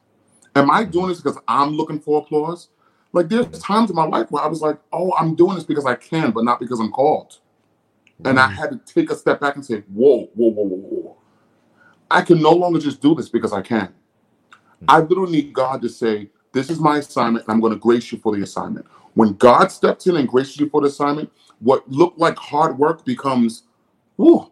Am 0.56 0.72
I 0.72 0.86
doing 0.86 1.10
this 1.10 1.22
because 1.22 1.40
I'm 1.48 1.72
looking 1.72 2.00
for 2.00 2.20
applause? 2.22 2.70
Like 3.14 3.30
there's 3.30 3.48
times 3.60 3.90
in 3.92 3.98
my 3.98 4.06
life 4.06 4.32
where 4.32 4.44
I 4.44 4.48
was 4.48 4.62
like, 4.62 4.80
oh, 4.94 5.14
I'm 5.20 5.36
doing 5.36 5.56
this 5.56 5.64
because 5.66 5.86
I 5.86 5.96
can, 5.96 6.32
but 6.32 6.46
not 6.46 6.60
because 6.60 6.80
I'm 6.80 6.92
called. 6.92 7.40
And 8.26 8.40
I 8.40 8.48
mm. 8.48 8.56
had 8.56 8.72
to 8.72 8.94
take 8.94 9.12
a 9.12 9.16
step 9.16 9.40
back 9.40 9.56
and 9.56 9.66
say, 9.66 9.84
whoa, 9.94 10.30
whoa, 10.36 10.50
whoa, 10.50 10.64
whoa, 10.64 10.78
whoa. 10.78 11.18
I 12.10 12.22
can 12.22 12.42
no 12.42 12.52
longer 12.52 12.80
just 12.80 13.02
do 13.02 13.16
this 13.16 13.30
because 13.30 13.54
I 13.54 13.62
can. 13.62 13.94
I 14.88 15.00
literally 15.00 15.32
need 15.32 15.54
God 15.54 15.82
to 15.84 15.90
say, 15.90 16.30
this 16.54 16.70
is 16.70 16.80
my 16.80 16.98
assignment, 16.98 17.46
and 17.46 17.54
I'm 17.54 17.62
going 17.62 17.74
to 17.74 17.80
grace 17.80 18.12
you 18.12 18.18
for 18.18 18.36
the 18.36 18.44
assignment. 18.44 18.86
When 19.14 19.34
God 19.34 19.72
steps 19.72 20.08
in 20.08 20.18
and 20.18 20.28
graces 20.28 20.60
you 20.60 20.70
for 20.70 20.82
the 20.82 20.88
assignment, 20.88 21.32
what 21.60 21.90
looked 21.90 22.18
like 22.18 22.38
hard 22.38 22.78
work 22.78 23.06
becomes, 23.06 23.64
whoa, 24.16 24.52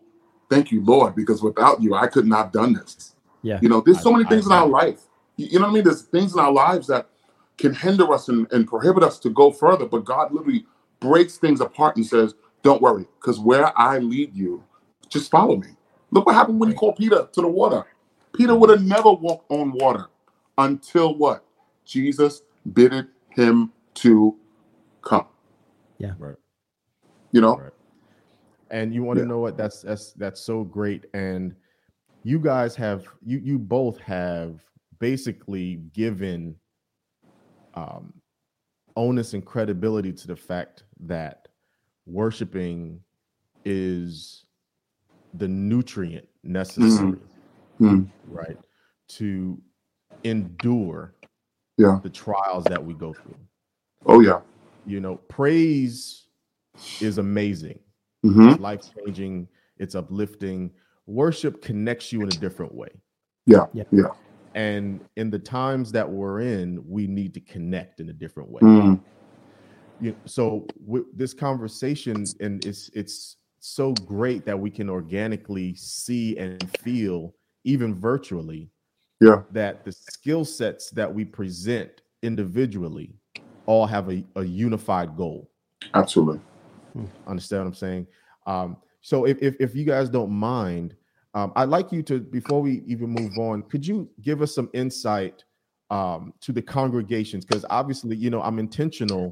thank 0.50 0.72
you, 0.72 0.84
Lord, 0.84 1.16
because 1.16 1.42
without 1.42 1.82
you, 1.82 1.96
I 1.96 2.08
could 2.08 2.26
not 2.26 2.38
have 2.46 2.52
done 2.52 2.74
this. 2.74 3.16
Yeah. 3.42 3.60
You 3.62 3.70
know, 3.70 3.82
there's 3.82 4.02
so 4.02 4.12
many 4.12 4.26
things 4.26 4.48
I, 4.48 4.56
in 4.56 4.62
our 4.62 4.68
life. 4.68 5.02
You 5.38 5.60
know 5.60 5.66
what 5.66 5.72
I 5.72 5.74
mean? 5.76 5.84
There's 5.84 6.04
things 6.04 6.34
in 6.34 6.40
our 6.40 6.52
lives 6.52 6.88
that 6.88 7.10
can 7.58 7.74
hinder 7.74 8.12
us 8.14 8.30
and, 8.30 8.52
and 8.52 8.68
prohibit 8.68 9.04
us 9.04 9.20
to 9.20 9.30
go 9.30 9.52
further, 9.52 9.86
but 9.86 10.06
God 10.06 10.32
literally 10.34 10.66
breaks 11.00 11.38
things 11.38 11.62
apart 11.62 11.96
and 11.96 12.06
says, 12.06 12.36
don't 12.63 12.82
worry, 12.82 13.06
because 13.19 13.39
where 13.39 13.78
I 13.80 14.00
lead 14.00 14.36
you, 14.36 14.63
just 15.08 15.32
follow 15.32 15.58
me. 15.58 15.69
Look 16.12 16.26
what 16.26 16.36
happened 16.36 16.60
when 16.60 16.69
he 16.69 16.76
called 16.76 16.98
Peter 16.98 17.28
to 17.32 17.41
the 17.41 17.48
water. 17.48 17.86
Peter 18.34 18.56
would 18.56 18.69
have 18.69 18.84
never 18.84 19.12
walked 19.12 19.50
on 19.52 19.72
water 19.72 20.08
until 20.58 21.15
what? 21.15 21.43
Jesus 21.86 22.41
bidded 22.74 23.08
him 23.30 23.72
to 23.95 24.36
come. 25.02 25.26
Yeah. 25.98 26.13
Right. 26.17 26.36
You 27.32 27.41
know? 27.41 27.58
Right. 27.58 27.72
And 28.72 28.93
you 28.93 29.04
want 29.04 29.17
to 29.17 29.24
yeah. 29.24 29.30
know 29.30 29.39
what? 29.39 29.58
That's 29.58 29.82
that's 29.82 30.13
that's 30.13 30.41
so 30.41 30.63
great. 30.63 31.06
And 31.13 31.56
you 32.24 32.39
guys 32.39 32.76
have 32.76 33.06
you 33.26 33.39
you 33.39 33.58
both 33.58 33.98
have 34.00 34.60
basically 35.00 35.76
given 35.93 36.56
um 37.74 38.13
onus 38.95 39.34
and 39.34 39.45
credibility 39.45 40.12
to 40.12 40.28
the 40.28 40.36
fact 40.36 40.84
that 41.00 41.38
worshiping 42.10 43.00
is 43.65 44.45
the 45.36 45.48
nutrient 45.48 46.28
necessary 46.43 47.19
mm-hmm. 47.80 48.04
right 48.28 48.58
to 49.08 49.62
endure 50.24 51.13
yeah. 51.78 52.00
the 52.04 52.10
trials 52.10 52.63
that 52.65 52.84
we 52.84 52.93
go 52.93 53.13
through. 53.13 53.38
Oh 54.06 54.19
yeah. 54.22 54.39
You 54.86 55.00
know 55.00 55.15
praise 55.15 56.28
is 57.00 57.17
amazing. 57.17 57.80
Mm-hmm. 58.26 58.50
it's 58.50 58.60
life 58.60 58.82
changing 58.98 59.48
it's 59.78 59.95
uplifting. 59.95 60.72
Worship 61.06 61.62
connects 61.62 62.12
you 62.12 62.22
in 62.22 62.28
a 62.28 62.32
different 62.32 62.74
way. 62.74 62.89
Yeah. 63.45 63.65
Yeah. 63.74 63.84
Yeah. 63.91 64.08
And 64.56 65.00
in 65.15 65.30
the 65.30 65.39
times 65.39 65.91
that 65.91 66.10
we're 66.10 66.41
in 66.41 66.84
we 66.88 67.08
need 67.08 67.34
to 67.36 67.39
connect 67.39 68.00
in 68.00 68.10
a 68.10 68.13
different 68.13 68.50
way. 68.50 68.62
Mm. 68.62 69.00
You, 70.00 70.16
so 70.26 70.66
with 70.86 71.06
this 71.18 71.34
conversation 71.34 72.26
and 72.40 72.66
it's 72.66 72.90
it's 72.94 73.38
so 73.60 73.94
great 74.06 74.46
that 74.46 74.58
we 74.58 74.70
can 74.70 74.90
organically 74.90 75.76
see 75.76 76.38
and 76.38 76.70
feel 76.80 77.36
even 77.66 77.94
virtually 77.94 78.70
yeah. 79.20 79.42
that 79.52 79.84
the 79.84 79.92
skill 79.92 80.46
sets 80.46 80.90
that 80.92 81.14
we 81.14 81.26
present 81.26 82.02
individually 82.24 83.14
all 83.66 83.86
have 83.86 84.10
a, 84.10 84.24
a 84.36 84.44
unified 84.44 85.16
goal. 85.18 85.50
Absolutely. 85.94 86.40
Understand 87.28 87.64
what 87.64 87.68
i'm 87.68 87.74
saying? 87.74 88.08
Um, 88.48 88.78
so 89.02 89.26
if, 89.26 89.38
if, 89.42 89.56
if 89.60 89.76
you 89.76 89.86
guys 89.86 90.10
don't 90.10 90.32
mind 90.32 90.96
um, 91.36 91.54
i'd 91.58 91.70
like 91.70 91.92
you 91.92 92.02
to 92.04 92.20
before 92.20 92.62
we 92.62 92.82
even 92.88 93.10
move 93.10 93.38
on 93.38 93.62
could 93.62 93.86
you 93.86 94.10
give 94.22 94.42
us 94.42 94.54
some 94.54 94.70
insight 94.74 95.44
um, 95.92 96.34
to 96.42 96.52
the 96.52 96.62
congregations? 96.62 97.46
Because 97.46 97.66
obviously 97.70 98.16
you 98.16 98.30
know 98.30 98.42
i'm 98.42 98.60
intentional 98.60 99.32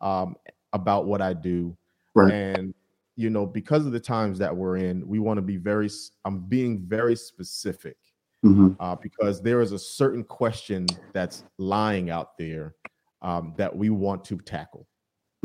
um, 0.00 0.36
about 0.72 1.06
what 1.06 1.20
i 1.20 1.32
do 1.32 1.76
right. 2.14 2.32
and 2.32 2.74
you 3.16 3.30
know 3.30 3.46
because 3.46 3.86
of 3.86 3.92
the 3.92 4.00
times 4.00 4.38
that 4.38 4.54
we're 4.54 4.76
in 4.76 5.06
we 5.06 5.18
want 5.18 5.38
to 5.38 5.42
be 5.42 5.56
very 5.56 5.90
i'm 6.24 6.40
being 6.40 6.80
very 6.86 7.16
specific 7.16 7.96
mm-hmm. 8.44 8.70
uh, 8.80 8.96
because 8.96 9.40
there 9.42 9.60
is 9.60 9.72
a 9.72 9.78
certain 9.78 10.24
question 10.24 10.86
that's 11.12 11.44
lying 11.58 12.10
out 12.10 12.36
there 12.38 12.74
um, 13.22 13.54
that 13.56 13.74
we 13.74 13.90
want 13.90 14.24
to 14.26 14.38
tackle. 14.38 14.86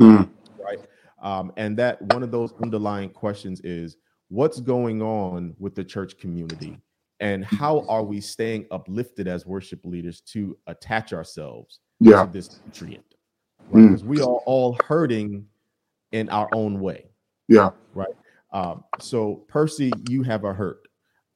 Mm-hmm. 0.00 0.30
Right. 0.62 0.78
Um, 1.22 1.52
and 1.56 1.76
that 1.78 2.00
one 2.12 2.22
of 2.22 2.30
those 2.30 2.52
underlying 2.62 3.10
questions 3.10 3.60
is 3.62 3.96
what's 4.28 4.60
going 4.60 5.02
on 5.02 5.54
with 5.58 5.74
the 5.74 5.84
church 5.84 6.18
community 6.18 6.78
and 7.20 7.44
how 7.44 7.86
are 7.88 8.02
we 8.02 8.20
staying 8.20 8.66
uplifted 8.70 9.28
as 9.28 9.46
worship 9.46 9.80
leaders 9.84 10.20
to 10.20 10.56
attach 10.66 11.12
ourselves 11.12 11.80
yeah. 12.00 12.24
to 12.24 12.32
this 12.32 12.60
nutrient? 12.66 13.13
Right? 13.70 13.82
Because 13.82 14.02
mm. 14.02 14.06
we 14.06 14.20
are 14.20 14.40
all 14.46 14.76
hurting 14.86 15.46
in 16.12 16.28
our 16.28 16.48
own 16.52 16.80
way. 16.80 17.06
Yeah. 17.48 17.70
Right. 17.94 18.14
Um, 18.52 18.84
so 19.00 19.44
Percy, 19.48 19.92
you 20.08 20.22
have 20.22 20.44
a 20.44 20.52
hurt. 20.52 20.86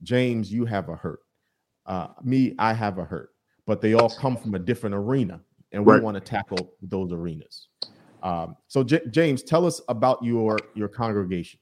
James, 0.03 0.53
you 0.53 0.65
have 0.65 0.89
a 0.89 0.97
hurt. 0.97 1.21
Uh, 1.85 2.09
me, 2.23 2.55
I 2.59 2.73
have 2.73 2.99
a 2.99 3.05
hurt, 3.05 3.31
but 3.67 3.81
they 3.81 3.95
all 3.95 4.11
come 4.11 4.37
from 4.37 4.55
a 4.55 4.59
different 4.59 4.95
arena, 4.95 5.41
and 5.73 5.85
we 5.85 5.95
right. 5.95 6.03
want 6.03 6.15
to 6.15 6.21
tackle 6.21 6.75
those 6.83 7.13
arenas. 7.13 7.69
Um, 8.23 8.57
so, 8.69 8.85
J- 8.85 9.07
James, 9.11 9.43
tell 9.43 9.67
us 9.67 9.81
about 9.89 10.23
your 10.23 10.59
your 10.75 10.89
congregation. 10.89 11.59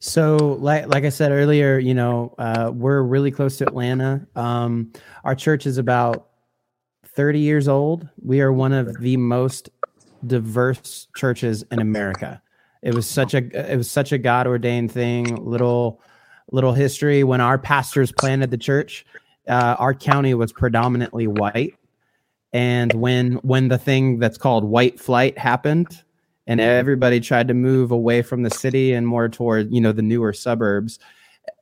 So, 0.00 0.58
like 0.60 0.88
like 0.88 1.04
I 1.04 1.08
said 1.08 1.32
earlier, 1.32 1.78
you 1.78 1.94
know, 1.94 2.34
uh, 2.38 2.70
we're 2.74 3.02
really 3.02 3.30
close 3.30 3.56
to 3.58 3.66
Atlanta. 3.66 4.26
Um, 4.36 4.92
our 5.24 5.34
church 5.34 5.66
is 5.66 5.78
about 5.78 6.30
thirty 7.16 7.40
years 7.40 7.66
old. 7.66 8.08
We 8.22 8.40
are 8.40 8.52
one 8.52 8.72
of 8.72 9.00
the 9.00 9.16
most 9.16 9.70
diverse 10.26 11.08
churches 11.16 11.64
in 11.72 11.80
America. 11.80 12.40
It 12.82 12.94
was 12.94 13.08
such 13.08 13.34
a 13.34 13.72
it 13.72 13.76
was 13.76 13.90
such 13.90 14.12
a 14.12 14.18
God 14.18 14.46
ordained 14.46 14.92
thing. 14.92 15.34
Little 15.44 16.00
little 16.52 16.72
history 16.72 17.24
when 17.24 17.40
our 17.40 17.58
pastors 17.58 18.12
planted 18.12 18.50
the 18.50 18.58
church 18.58 19.04
uh, 19.48 19.76
our 19.78 19.94
county 19.94 20.34
was 20.34 20.52
predominantly 20.52 21.26
white 21.26 21.74
and 22.52 22.92
when 22.94 23.34
when 23.36 23.68
the 23.68 23.78
thing 23.78 24.18
that's 24.18 24.38
called 24.38 24.64
white 24.64 24.98
flight 24.98 25.36
happened 25.38 26.02
and 26.46 26.60
everybody 26.60 27.18
tried 27.18 27.48
to 27.48 27.54
move 27.54 27.90
away 27.90 28.22
from 28.22 28.42
the 28.42 28.50
city 28.50 28.92
and 28.92 29.06
more 29.06 29.28
toward 29.28 29.72
you 29.72 29.80
know 29.80 29.92
the 29.92 30.02
newer 30.02 30.32
suburbs 30.32 30.98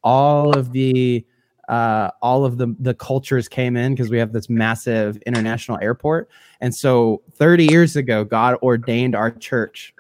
all 0.02 0.56
of 0.56 0.72
the 0.72 1.24
uh, 1.68 2.10
all 2.22 2.44
of 2.44 2.58
the 2.58 2.74
the 2.78 2.94
cultures 2.94 3.48
came 3.48 3.76
in 3.76 3.94
because 3.94 4.10
we 4.10 4.18
have 4.18 4.32
this 4.32 4.48
massive 4.48 5.16
international 5.26 5.78
airport 5.80 6.28
and 6.60 6.74
so 6.74 7.22
30 7.32 7.66
years 7.66 7.96
ago 7.96 8.24
god 8.24 8.56
ordained 8.62 9.14
our 9.14 9.30
church 9.30 9.94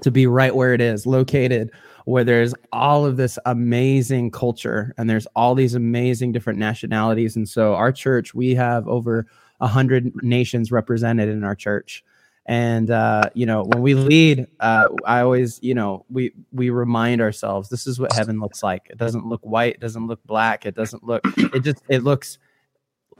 to 0.00 0.10
be 0.10 0.26
right 0.26 0.54
where 0.54 0.74
it 0.74 0.80
is 0.80 1.06
located 1.06 1.70
where 2.06 2.22
there's 2.22 2.54
all 2.72 3.04
of 3.04 3.16
this 3.16 3.36
amazing 3.46 4.30
culture 4.30 4.94
and 4.96 5.10
there's 5.10 5.26
all 5.34 5.56
these 5.56 5.74
amazing 5.74 6.30
different 6.30 6.56
nationalities. 6.56 7.34
And 7.34 7.48
so 7.48 7.74
our 7.74 7.90
church, 7.90 8.32
we 8.32 8.54
have 8.54 8.86
over 8.86 9.26
a 9.60 9.66
hundred 9.66 10.12
nations 10.22 10.70
represented 10.70 11.28
in 11.28 11.42
our 11.42 11.56
church. 11.56 12.04
And 12.46 12.90
uh, 12.90 13.30
you 13.34 13.44
know, 13.44 13.64
when 13.64 13.82
we 13.82 13.94
lead, 13.94 14.46
uh, 14.60 14.88
I 15.04 15.20
always, 15.20 15.58
you 15.62 15.74
know, 15.74 16.04
we 16.08 16.32
we 16.52 16.70
remind 16.70 17.20
ourselves 17.20 17.68
this 17.68 17.86
is 17.86 17.98
what 17.98 18.12
heaven 18.12 18.38
looks 18.38 18.62
like. 18.62 18.86
It 18.88 18.98
doesn't 18.98 19.26
look 19.26 19.42
white, 19.42 19.74
it 19.74 19.80
doesn't 19.80 20.06
look 20.06 20.22
black, 20.24 20.64
it 20.64 20.76
doesn't 20.76 21.02
look. 21.02 21.22
It 21.36 21.60
just 21.64 21.82
it 21.88 22.04
looks 22.04 22.38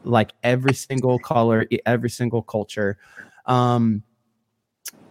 like 0.04 0.32
every 0.44 0.74
single 0.74 1.18
color, 1.18 1.66
every 1.84 2.10
single 2.10 2.42
culture. 2.42 2.98
Um, 3.46 4.04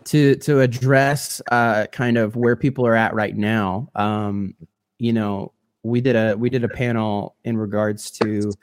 to 0.06 0.36
to 0.36 0.62
address 0.62 1.42
uh, 1.52 1.88
kind 1.88 2.18
of 2.18 2.36
where 2.36 2.56
people 2.56 2.88
are 2.88 2.96
at 2.96 3.14
right 3.14 3.36
now. 3.36 3.90
Um, 3.96 4.56
you 4.98 5.12
know, 5.12 5.52
we 5.84 6.00
did 6.00 6.16
a 6.16 6.36
we 6.38 6.50
did 6.50 6.64
a 6.64 6.70
panel 6.70 7.36
in 7.44 7.58
regards 7.58 8.12
to 8.12 8.54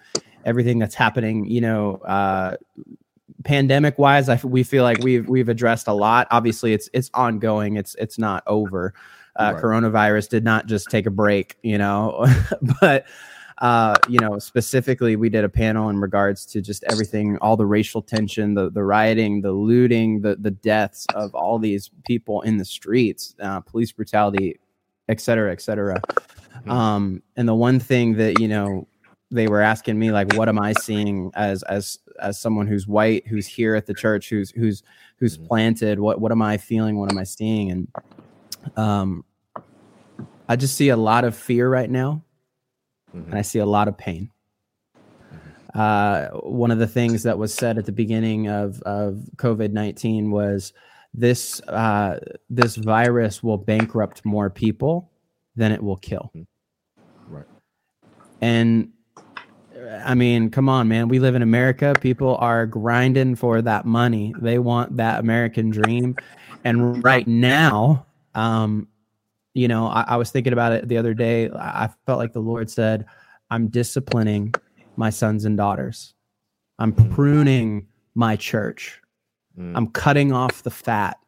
everything 0.44 0.78
that's 0.78 0.94
happening. 0.94 1.44
You 1.44 1.60
know, 1.60 1.96
uh, 1.96 2.56
pandemic 3.44 3.98
wise, 3.98 4.28
I 4.28 4.36
we 4.42 4.62
feel 4.62 4.84
like 4.84 4.98
we've 4.98 5.28
we've 5.28 5.48
addressed 5.48 5.88
a 5.88 5.92
lot. 5.92 6.26
Obviously, 6.30 6.72
it's 6.72 6.88
it's 6.92 7.10
ongoing. 7.14 7.76
It's 7.76 7.94
it's 7.96 8.18
not 8.18 8.42
over. 8.46 8.94
Uh, 9.34 9.52
right. 9.54 9.62
Coronavirus 9.62 10.28
did 10.28 10.44
not 10.44 10.66
just 10.66 10.90
take 10.90 11.06
a 11.06 11.10
break. 11.10 11.56
You 11.62 11.78
know, 11.78 12.26
but 12.80 13.06
uh, 13.62 13.94
you 14.08 14.18
know, 14.18 14.38
specifically, 14.38 15.14
we 15.14 15.28
did 15.28 15.44
a 15.44 15.48
panel 15.48 15.88
in 15.88 16.00
regards 16.00 16.44
to 16.46 16.60
just 16.60 16.82
everything, 16.90 17.38
all 17.38 17.56
the 17.56 17.64
racial 17.66 18.02
tension, 18.02 18.54
the 18.54 18.70
the 18.70 18.82
rioting, 18.82 19.40
the 19.40 19.52
looting, 19.52 20.20
the 20.20 20.36
the 20.36 20.50
deaths 20.50 21.06
of 21.14 21.34
all 21.34 21.58
these 21.58 21.90
people 22.04 22.40
in 22.42 22.56
the 22.56 22.64
streets, 22.64 23.34
uh, 23.40 23.60
police 23.60 23.92
brutality, 23.92 24.58
et 25.08 25.20
cetera, 25.20 25.52
et 25.52 25.60
cetera. 25.60 26.00
Mm-hmm. 26.00 26.70
Um, 26.70 27.22
and 27.36 27.48
the 27.48 27.54
one 27.54 27.78
thing 27.78 28.14
that 28.14 28.40
you 28.40 28.48
know 28.48 28.88
they 29.32 29.48
were 29.48 29.60
asking 29.62 29.98
me 29.98 30.12
like 30.12 30.32
what 30.36 30.48
am 30.48 30.58
i 30.58 30.72
seeing 30.74 31.30
as 31.34 31.62
as 31.64 31.98
as 32.20 32.38
someone 32.38 32.66
who's 32.66 32.86
white 32.86 33.26
who's 33.26 33.46
here 33.46 33.74
at 33.74 33.86
the 33.86 33.94
church 33.94 34.28
who's 34.28 34.50
who's 34.50 34.82
who's 35.16 35.38
Mhm. 35.38 35.46
planted? 35.48 35.98
What 36.00 36.20
what 36.20 36.30
am 36.32 36.42
i 36.42 36.56
feeling? 36.58 36.98
What 36.98 37.10
am 37.10 37.18
i 37.18 37.24
seeing? 37.24 37.70
And 37.70 37.88
um 38.76 39.24
i 40.48 40.56
just 40.56 40.76
see 40.76 40.90
a 40.90 40.96
lot 40.96 41.24
of 41.24 41.34
fear 41.36 41.68
right 41.68 41.90
now 41.90 42.22
Mhm. 43.14 43.26
and 43.26 43.34
i 43.34 43.42
see 43.42 43.58
a 43.58 43.66
lot 43.66 43.88
of 43.88 43.96
pain. 43.98 44.30
Uh, 45.74 46.28
one 46.42 46.70
of 46.70 46.78
the 46.78 46.86
things 46.86 47.22
that 47.22 47.38
was 47.38 47.54
said 47.54 47.78
at 47.78 47.86
the 47.86 47.92
beginning 47.92 48.46
of, 48.48 48.82
of 48.82 49.24
covid-19 49.36 50.28
was 50.30 50.74
this 51.14 51.60
uh, 51.68 52.18
this 52.50 52.76
virus 52.76 53.42
will 53.42 53.56
bankrupt 53.56 54.22
more 54.24 54.50
people 54.50 55.10
than 55.56 55.72
it 55.72 55.82
will 55.82 55.96
kill. 55.96 56.30
Right. 57.26 57.46
and 58.42 58.90
I 60.04 60.14
mean, 60.14 60.50
come 60.50 60.68
on, 60.68 60.88
man. 60.88 61.08
We 61.08 61.18
live 61.18 61.34
in 61.34 61.42
America. 61.42 61.94
People 62.00 62.36
are 62.36 62.66
grinding 62.66 63.36
for 63.36 63.62
that 63.62 63.84
money. 63.84 64.34
They 64.40 64.58
want 64.58 64.96
that 64.96 65.20
American 65.20 65.70
dream. 65.70 66.16
And 66.64 67.02
right 67.04 67.26
now, 67.26 68.06
um, 68.34 68.88
you 69.54 69.68
know, 69.68 69.86
I, 69.86 70.04
I 70.08 70.16
was 70.16 70.30
thinking 70.30 70.52
about 70.52 70.72
it 70.72 70.88
the 70.88 70.96
other 70.96 71.14
day. 71.14 71.50
I 71.50 71.90
felt 72.06 72.18
like 72.18 72.32
the 72.32 72.40
Lord 72.40 72.70
said, 72.70 73.06
I'm 73.50 73.68
disciplining 73.68 74.54
my 74.96 75.10
sons 75.10 75.44
and 75.44 75.56
daughters. 75.56 76.14
I'm 76.78 76.92
pruning 76.92 77.86
my 78.14 78.36
church. 78.36 79.00
Mm. 79.58 79.72
I'm 79.76 79.86
cutting 79.88 80.32
off 80.32 80.62
the 80.62 80.70
fat. 80.70 81.18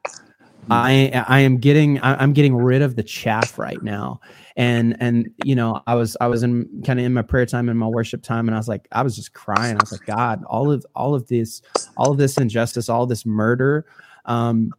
I 0.70 1.24
I 1.28 1.40
am 1.40 1.58
getting 1.58 2.00
I'm 2.02 2.32
getting 2.32 2.56
rid 2.56 2.82
of 2.82 2.96
the 2.96 3.02
chaff 3.02 3.58
right 3.58 3.82
now. 3.82 4.20
And 4.56 4.96
and 5.00 5.28
you 5.44 5.54
know, 5.54 5.82
I 5.86 5.94
was 5.94 6.16
I 6.20 6.26
was 6.26 6.42
in 6.42 6.82
kind 6.86 6.98
of 6.98 7.06
in 7.06 7.12
my 7.12 7.22
prayer 7.22 7.46
time 7.46 7.68
in 7.68 7.76
my 7.76 7.86
worship 7.86 8.22
time 8.22 8.48
and 8.48 8.54
I 8.54 8.58
was 8.58 8.68
like 8.68 8.88
I 8.92 9.02
was 9.02 9.16
just 9.16 9.32
crying. 9.32 9.76
I 9.76 9.80
was 9.80 9.92
like 9.92 10.06
God, 10.06 10.44
all 10.44 10.70
of 10.70 10.84
all 10.94 11.14
of 11.14 11.26
this 11.28 11.62
all 11.96 12.10
of 12.10 12.18
this 12.18 12.38
injustice, 12.38 12.88
all 12.88 13.06
this 13.06 13.26
murder 13.26 13.86
um 14.24 14.72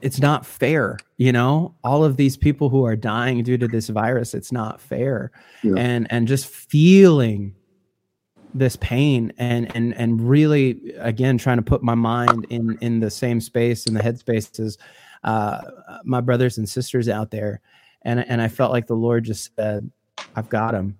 it's 0.00 0.20
not 0.20 0.44
fair, 0.44 0.98
you 1.16 1.30
know? 1.30 1.74
All 1.84 2.04
of 2.04 2.16
these 2.16 2.36
people 2.36 2.68
who 2.68 2.84
are 2.84 2.96
dying 2.96 3.42
due 3.44 3.56
to 3.56 3.68
this 3.68 3.88
virus, 3.88 4.34
it's 4.34 4.50
not 4.50 4.80
fair. 4.80 5.30
Yeah. 5.62 5.74
And 5.76 6.06
and 6.10 6.26
just 6.26 6.46
feeling 6.46 7.54
this 8.54 8.76
pain 8.76 9.32
and 9.38 9.74
and 9.74 9.94
and 9.94 10.20
really 10.28 10.92
again 10.98 11.38
trying 11.38 11.56
to 11.56 11.62
put 11.62 11.82
my 11.82 11.94
mind 11.94 12.44
in 12.50 12.76
in 12.80 13.00
the 13.00 13.10
same 13.10 13.40
space 13.40 13.86
in 13.86 13.94
the 13.94 14.00
headspace 14.00 14.60
as 14.60 14.76
uh 15.24 15.62
my 16.04 16.20
brothers 16.20 16.58
and 16.58 16.68
sisters 16.68 17.08
out 17.08 17.30
there 17.30 17.60
and 18.02 18.20
and 18.28 18.42
I 18.42 18.48
felt 18.48 18.70
like 18.72 18.86
the 18.86 18.94
Lord 18.94 19.24
just 19.24 19.54
said 19.56 19.90
I've 20.34 20.48
got 20.48 20.74
him 20.74 20.98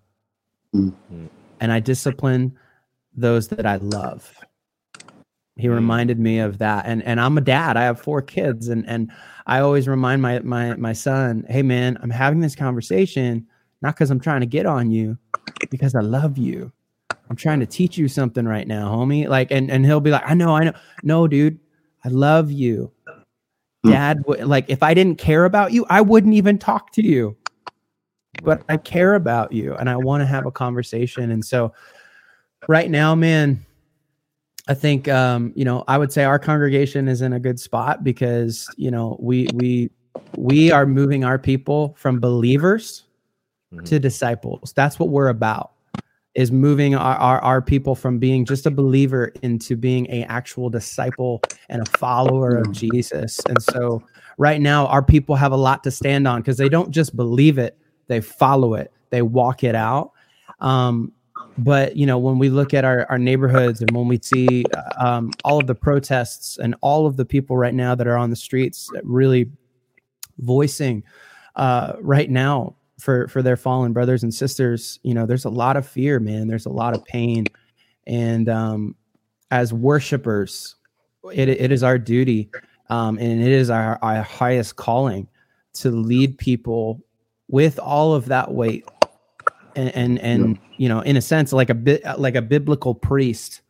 Mm. 0.74 0.94
Mm. 1.12 1.28
and 1.60 1.70
I 1.72 1.80
discipline 1.80 2.56
those 3.14 3.48
that 3.48 3.66
I 3.66 3.76
love 3.76 4.34
he 5.56 5.68
Mm. 5.68 5.74
reminded 5.74 6.18
me 6.18 6.38
of 6.38 6.56
that 6.58 6.86
and 6.86 7.02
and 7.02 7.20
I'm 7.20 7.36
a 7.36 7.42
dad 7.42 7.76
I 7.76 7.82
have 7.82 8.00
four 8.00 8.22
kids 8.22 8.68
and 8.68 8.88
and 8.88 9.10
I 9.46 9.60
always 9.60 9.86
remind 9.88 10.22
my 10.22 10.38
my 10.40 10.74
my 10.76 10.94
son 10.94 11.44
hey 11.50 11.62
man 11.62 11.98
I'm 12.02 12.08
having 12.08 12.40
this 12.40 12.56
conversation 12.56 13.46
not 13.82 13.94
because 13.94 14.10
I'm 14.10 14.20
trying 14.20 14.40
to 14.40 14.46
get 14.46 14.64
on 14.64 14.90
you 14.90 15.18
because 15.68 15.94
I 15.94 16.00
love 16.00 16.38
you 16.38 16.72
I'm 17.33 17.37
trying 17.37 17.61
to 17.61 17.66
teach 17.66 17.97
you 17.97 18.09
something 18.09 18.45
right 18.45 18.68
now, 18.68 18.90
homie. 18.95 19.27
Like, 19.27 19.51
and 19.51 19.71
and 19.71 19.87
he'll 19.87 20.01
be 20.03 20.11
like, 20.11 20.25
I 20.27 20.35
know, 20.35 20.55
I 20.55 20.64
know. 20.64 20.75
No, 21.03 21.27
dude, 21.27 21.59
I 22.05 22.11
love 22.11 22.53
you. 22.53 22.92
Hmm. 23.85 23.90
Dad, 23.90 24.18
w- 24.25 24.45
like, 24.45 24.66
if 24.68 24.83
I 24.83 24.92
didn't 24.92 25.16
care 25.16 25.47
about 25.47 25.73
you, 25.73 25.87
I 25.88 26.03
wouldn't 26.03 26.35
even 26.35 26.59
talk 26.59 26.92
to 26.92 27.03
you. 27.03 27.35
But 28.42 28.64
I 28.68 28.77
care 28.77 29.14
about 29.14 29.51
you, 29.51 29.75
and 29.77 29.88
I 29.88 29.97
want 29.97 30.21
to 30.21 30.27
have 30.27 30.45
a 30.45 30.51
conversation. 30.51 31.31
And 31.31 31.42
so, 31.42 31.73
right 32.68 32.90
now, 32.90 33.14
man, 33.14 33.64
I 34.68 34.75
think 34.75 35.09
um, 35.09 35.55
you 35.57 35.64
know, 35.64 35.85
I 35.88 35.97
would 35.97 36.12
say 36.12 36.25
our 36.25 36.38
congregation 36.38 37.09
is 37.09 37.23
in 37.23 37.33
a 37.33 37.40
good 37.40 37.59
spot 37.59 38.05
because 38.05 38.68
you 38.77 38.90
know 38.90 39.16
we 39.21 39.49
we 39.55 39.90
we 40.37 40.71
are 40.71 40.85
moving 40.85 41.25
our 41.25 41.38
people 41.38 41.95
from 41.97 42.21
believers 42.21 43.05
Mhm. 43.73 43.87
to 43.87 43.99
disciples. 43.99 44.75
That's 44.77 44.99
what 44.99 45.09
we're 45.09 45.29
about 45.29 45.71
is 46.35 46.51
moving 46.51 46.95
our, 46.95 47.16
our, 47.16 47.40
our 47.40 47.62
people 47.62 47.95
from 47.95 48.18
being 48.18 48.45
just 48.45 48.64
a 48.64 48.71
believer 48.71 49.33
into 49.42 49.77
being 49.77 50.07
a 50.11 50.25
actual 50.25 50.71
disciple 50.71 51.42
and 51.68 51.83
a 51.83 51.90
follower 51.99 52.57
of 52.57 52.73
Jesus. 52.73 53.38
And 53.49 53.62
so 53.62 54.03
right 54.38 54.61
now 54.61 54.87
our 54.87 55.03
people 55.03 55.37
have 55.37 55.53
a 55.53 55.57
lot 55.57 55.85
to 55.85 55.90
stand 55.90 56.27
on 56.27 56.40
because 56.40 56.57
they 56.57 56.71
don't 56.71 56.90
just 56.90 57.14
believe 57.16 57.59
it, 57.59 57.77
they 58.07 58.21
follow 58.21 58.75
it, 58.75 58.92
they 59.11 59.21
walk 59.23 59.62
it 59.62 59.75
out. 59.75 60.12
Um, 60.61 61.12
but 61.59 61.97
you 61.97 62.07
know 62.07 62.18
when 62.18 62.38
we 62.38 62.49
look 62.49 62.73
at 62.73 62.85
our, 62.85 63.07
our 63.11 63.18
neighborhoods 63.18 63.83
and 63.83 63.90
when 63.90 64.09
we 64.09 64.18
see 64.23 64.64
uh, 64.75 65.07
um, 65.07 65.31
all 65.45 65.61
of 65.61 65.66
the 65.66 65.75
protests 65.75 66.57
and 66.59 66.75
all 66.81 67.07
of 67.07 67.16
the 67.16 67.25
people 67.25 67.57
right 67.57 67.75
now 67.75 67.95
that 67.95 68.07
are 68.07 68.16
on 68.16 68.31
the 68.31 68.37
streets 68.37 68.88
really 69.03 69.51
voicing 70.38 71.03
uh, 71.57 71.92
right 72.01 72.31
now 72.31 72.75
for 73.02 73.26
for 73.26 73.42
their 73.42 73.56
fallen 73.56 73.92
brothers 73.92 74.22
and 74.22 74.32
sisters 74.32 75.00
you 75.02 75.12
know 75.12 75.26
there's 75.26 75.44
a 75.44 75.50
lot 75.50 75.76
of 75.76 75.86
fear 75.86 76.20
man. 76.20 76.46
There's 76.46 76.66
a 76.66 76.70
lot 76.70 76.94
of 76.94 77.04
pain. 77.04 77.46
And 78.06 78.48
um 78.48 78.94
as 79.50 79.72
worshipers 79.72 80.76
it, 81.32 81.48
it 81.48 81.72
is 81.72 81.82
our 81.82 81.98
duty 81.98 82.48
um 82.90 83.18
and 83.18 83.42
it 83.42 83.52
is 83.52 83.70
our, 83.70 83.98
our 84.02 84.22
highest 84.22 84.76
calling 84.76 85.28
to 85.74 85.90
lead 85.90 86.38
people 86.38 87.02
with 87.48 87.78
all 87.78 88.14
of 88.14 88.26
that 88.26 88.52
weight 88.52 88.84
and 89.74 89.94
and, 89.94 90.18
and 90.20 90.58
you 90.76 90.88
know 90.88 91.00
in 91.00 91.16
a 91.16 91.22
sense 91.22 91.52
like 91.52 91.70
a 91.70 91.74
bit 91.74 92.02
like 92.18 92.36
a 92.36 92.42
biblical 92.42 92.94
priest 92.94 93.62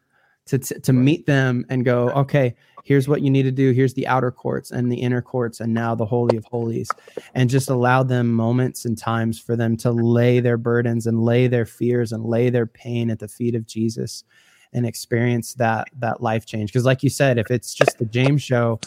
to 0.46 0.58
to, 0.58 0.78
to 0.80 0.92
meet 0.92 1.26
them 1.26 1.64
and 1.70 1.84
go 1.84 2.10
okay 2.10 2.54
here's 2.84 3.08
what 3.08 3.22
you 3.22 3.30
need 3.30 3.44
to 3.44 3.50
do 3.52 3.70
here's 3.70 3.94
the 3.94 4.06
outer 4.06 4.30
courts 4.30 4.70
and 4.70 4.90
the 4.90 4.96
inner 5.00 5.22
courts 5.22 5.60
and 5.60 5.72
now 5.72 5.94
the 5.94 6.04
holy 6.04 6.36
of 6.36 6.44
holies 6.46 6.88
and 7.34 7.48
just 7.48 7.70
allow 7.70 8.02
them 8.02 8.32
moments 8.32 8.84
and 8.84 8.98
times 8.98 9.38
for 9.38 9.56
them 9.56 9.76
to 9.76 9.90
lay 9.92 10.40
their 10.40 10.56
burdens 10.56 11.06
and 11.06 11.22
lay 11.22 11.46
their 11.46 11.64
fears 11.66 12.12
and 12.12 12.24
lay 12.24 12.50
their 12.50 12.66
pain 12.66 13.10
at 13.10 13.18
the 13.18 13.28
feet 13.28 13.54
of 13.54 13.66
Jesus 13.66 14.24
and 14.74 14.86
experience 14.86 15.54
that 15.54 15.88
that 15.98 16.22
life 16.22 16.46
change. 16.46 16.72
Because 16.72 16.84
like 16.84 17.02
you 17.02 17.10
said 17.10 17.38
if 17.38 17.50
it's 17.50 17.74
just 17.74 17.98
the 17.98 18.04
James 18.06 18.42
show 18.42 18.80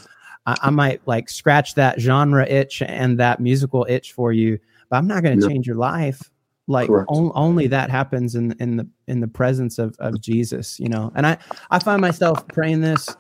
I, 0.46 0.58
I 0.64 0.70
might 0.70 1.02
like 1.08 1.30
scratch 1.30 1.76
that 1.76 2.00
genre 2.00 2.46
itch 2.48 2.82
and 2.82 3.20
that 3.20 3.40
musical 3.40 3.86
itch 3.90 4.12
for 4.14 4.34
you 4.34 4.60
but 4.90 4.98
I'm 4.98 5.08
not 5.08 5.24
going 5.24 5.40
to 5.40 5.48
Yeah. 5.48 5.54
change 5.54 5.68
your 5.68 5.78
life. 5.78 6.30
Like 6.68 6.90
on, 6.90 7.32
only 7.36 7.68
that 7.68 7.92
happens 7.92 8.34
in 8.36 8.52
in 8.60 8.78
the 8.78 8.88
in 9.08 9.20
the 9.20 9.28
presence 9.28 9.78
of 9.78 9.96
of 10.00 10.20
Jesus 10.20 10.80
you 10.80 10.90
know? 10.90 11.12
And 11.16 11.26
I 11.28 11.38
I 11.72 11.80
find 11.80 12.02
myself 12.02 12.46
praying 12.50 12.82
this 12.82 13.16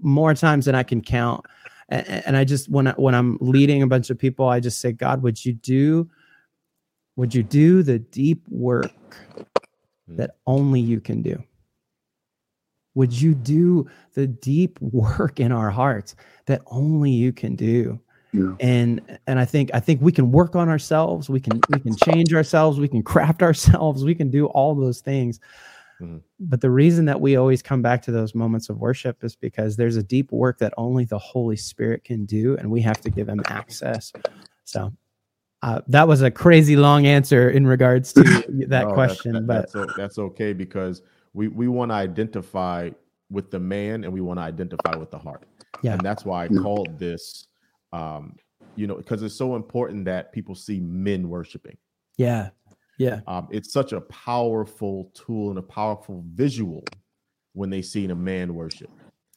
more 0.00 0.34
times 0.34 0.64
than 0.64 0.74
I 0.74 0.82
can 0.82 1.00
count 1.00 1.44
and, 1.88 2.06
and 2.26 2.36
I 2.36 2.44
just 2.44 2.68
when 2.68 2.88
I, 2.88 2.92
when 2.92 3.14
I'm 3.14 3.38
leading 3.40 3.82
a 3.82 3.86
bunch 3.86 4.10
of 4.10 4.18
people, 4.18 4.48
I 4.48 4.60
just 4.60 4.80
say, 4.80 4.92
God, 4.92 5.22
would 5.22 5.44
you 5.44 5.54
do, 5.54 6.08
would 7.16 7.34
you 7.34 7.42
do 7.42 7.82
the 7.82 7.98
deep 7.98 8.46
work 8.48 8.92
hmm. 10.06 10.16
that 10.16 10.36
only 10.46 10.80
you 10.80 11.00
can 11.00 11.22
do? 11.22 11.42
Would 12.94 13.18
you 13.18 13.34
do 13.34 13.88
the 14.14 14.26
deep 14.26 14.78
work 14.80 15.40
in 15.40 15.52
our 15.52 15.70
hearts 15.70 16.14
that 16.46 16.62
only 16.66 17.10
you 17.10 17.32
can 17.32 17.56
do? 17.56 18.00
Yeah. 18.32 18.52
And 18.60 19.18
and 19.26 19.38
I 19.38 19.46
think 19.46 19.70
I 19.72 19.80
think 19.80 20.02
we 20.02 20.12
can 20.12 20.30
work 20.30 20.54
on 20.54 20.68
ourselves. 20.68 21.30
We 21.30 21.40
can 21.40 21.62
we 21.70 21.80
can 21.80 21.96
change 21.96 22.34
ourselves. 22.34 22.78
We 22.78 22.88
can 22.88 23.02
craft 23.02 23.42
ourselves. 23.48 24.04
We 24.04 24.14
can 24.14 24.30
do 24.30 24.46
all 24.46 24.74
those 24.74 25.00
things. 25.00 25.40
Mhm. 26.00 26.22
But 26.40 26.60
the 26.60 26.70
reason 26.70 27.04
that 27.06 27.20
we 27.20 27.36
always 27.36 27.62
come 27.62 27.82
back 27.82 28.02
to 28.02 28.12
those 28.12 28.34
moments 28.34 28.68
of 28.68 28.78
worship 28.78 29.24
is 29.24 29.34
because 29.36 29.76
there's 29.76 29.96
a 29.96 30.02
deep 30.02 30.30
work 30.32 30.58
that 30.58 30.72
only 30.76 31.04
the 31.04 31.18
Holy 31.18 31.56
Spirit 31.56 32.04
can 32.04 32.24
do, 32.24 32.56
and 32.56 32.70
we 32.70 32.80
have 32.82 33.00
to 33.00 33.10
give 33.10 33.28
him 33.28 33.40
access. 33.46 34.12
So 34.64 34.92
uh, 35.62 35.80
that 35.88 36.06
was 36.06 36.22
a 36.22 36.30
crazy 36.30 36.76
long 36.76 37.06
answer 37.06 37.50
in 37.50 37.66
regards 37.66 38.12
to 38.12 38.22
that 38.68 38.86
No, 38.88 38.92
question, 38.94 39.32
that- 39.32 39.46
but 39.46 39.72
that's, 39.72 39.96
that's 39.96 40.18
okay 40.18 40.52
because 40.52 41.02
we 41.34 41.48
we 41.48 41.66
want 41.68 41.90
to 41.90 41.94
identify 41.96 42.90
with 43.30 43.50
the 43.50 43.58
man 43.58 44.04
and 44.04 44.12
we 44.12 44.20
want 44.20 44.38
to 44.38 44.42
identify 44.42 44.96
with 44.96 45.10
the 45.10 45.18
heart. 45.18 45.44
Yeah. 45.82 45.92
and 45.94 46.00
that's 46.02 46.24
why 46.24 46.44
I 46.44 46.48
called 46.48 46.98
this. 46.98 47.46
Um, 47.92 48.36
you 48.76 48.86
know, 48.86 48.94
because 48.96 49.22
it's 49.22 49.34
so 49.34 49.56
important 49.56 50.04
that 50.04 50.32
people 50.32 50.54
see 50.54 50.78
men 50.80 51.28
worshiping. 51.28 51.76
yeah, 52.16 52.50
yeah, 52.98 53.20
Um, 53.26 53.48
it's 53.50 53.72
such 53.72 53.92
a 53.92 54.00
powerful 54.02 55.10
tool 55.14 55.50
and 55.50 55.58
a 55.58 55.62
powerful 55.62 56.24
visual 56.34 56.84
when 57.54 57.70
they 57.70 57.82
see 57.82 58.04
a 58.06 58.14
man 58.14 58.54
worship. 58.54 58.90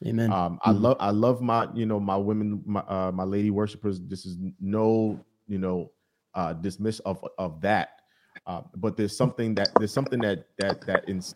amen. 0.06 0.30
Um, 0.32 0.58
I 0.62 0.72
Mhm. 0.72 0.80
love 0.82 0.96
I 1.00 1.10
love 1.10 1.40
my 1.42 1.68
you 1.74 1.86
know 1.86 2.00
my 2.00 2.16
women 2.16 2.62
my 2.66 2.80
uh, 2.80 3.12
my 3.12 3.24
lady 3.24 3.50
worshipers. 3.50 4.00
This 4.00 4.26
is 4.26 4.36
no 4.60 5.24
you 5.46 5.58
know 5.58 5.92
uh, 6.34 6.52
dismiss 6.54 7.00
of 7.00 7.24
of 7.38 7.60
that, 7.62 8.00
uh, 8.46 8.62
but 8.76 8.96
there's 8.96 9.16
something 9.16 9.54
that 9.56 9.78
there's 9.78 9.92
something 9.92 10.20
that 10.20 10.46
that 10.58 10.86
that 10.86 11.08
ins- 11.08 11.34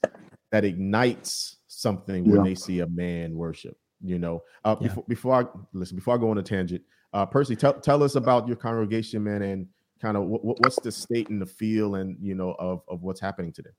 that 0.53 0.65
ignites 0.65 1.57
something 1.67 2.25
when 2.27 2.43
they 2.43 2.55
see 2.55 2.81
a 2.81 2.87
man 2.89 3.37
worship. 3.37 3.77
You 4.03 4.19
know, 4.19 4.43
uh, 4.65 4.77
Yeah. 4.77 4.89
before 4.89 5.05
before 5.09 5.35
I 5.35 5.45
listen 5.73 5.97
before 5.97 6.15
I 6.15 6.19
go 6.19 6.31
on 6.31 6.39
a 6.39 6.43
tangent, 6.43 6.83
uh, 7.13 7.27
Percy, 7.27 7.57
tell 7.57 7.75
tell 7.75 8.03
us 8.03 8.15
about 8.17 8.47
your 8.47 8.57
congregation, 8.57 9.25
man, 9.25 9.43
and 9.43 9.67
kind 10.01 10.17
of 10.17 10.25
what, 10.25 10.45
what's 10.45 10.79
the 10.81 10.93
state 10.93 11.29
and 11.29 11.41
the 11.41 11.47
feel 11.47 11.97
and 11.97 12.17
you 12.21 12.35
know 12.35 12.53
of 12.59 12.83
of 12.89 13.03
what's 13.03 13.21
happening 13.21 13.53
today? 13.53 13.71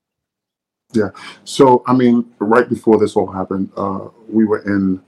Yeah. 0.92 1.10
So 1.44 1.82
I 1.86 1.94
mean, 1.94 2.32
right 2.38 2.68
before 2.68 2.98
this 2.98 3.16
all 3.16 3.30
happened, 3.30 3.70
uh, 3.76 4.08
we 4.28 4.44
were 4.44 4.62
in 4.62 5.02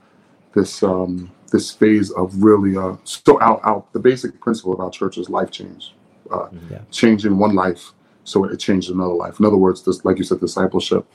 this 0.53 0.83
um, 0.83 1.31
this 1.51 1.71
phase 1.71 2.11
of 2.11 2.43
really 2.43 2.77
uh, 2.77 2.97
so 3.03 3.41
out 3.41 3.61
out 3.63 3.91
the 3.93 3.99
basic 3.99 4.39
principle 4.39 4.73
of 4.73 4.79
our 4.79 4.91
church 4.91 5.17
is 5.17 5.29
life 5.29 5.51
change, 5.51 5.93
uh, 6.31 6.47
yeah. 6.69 6.79
changing 6.91 7.37
one 7.37 7.55
life 7.55 7.93
so 8.23 8.45
it 8.45 8.57
changed 8.57 8.89
another 8.89 9.13
life. 9.13 9.39
In 9.39 9.45
other 9.45 9.57
words, 9.57 9.83
this 9.83 10.05
like 10.05 10.17
you 10.17 10.23
said, 10.23 10.39
discipleship. 10.39 11.05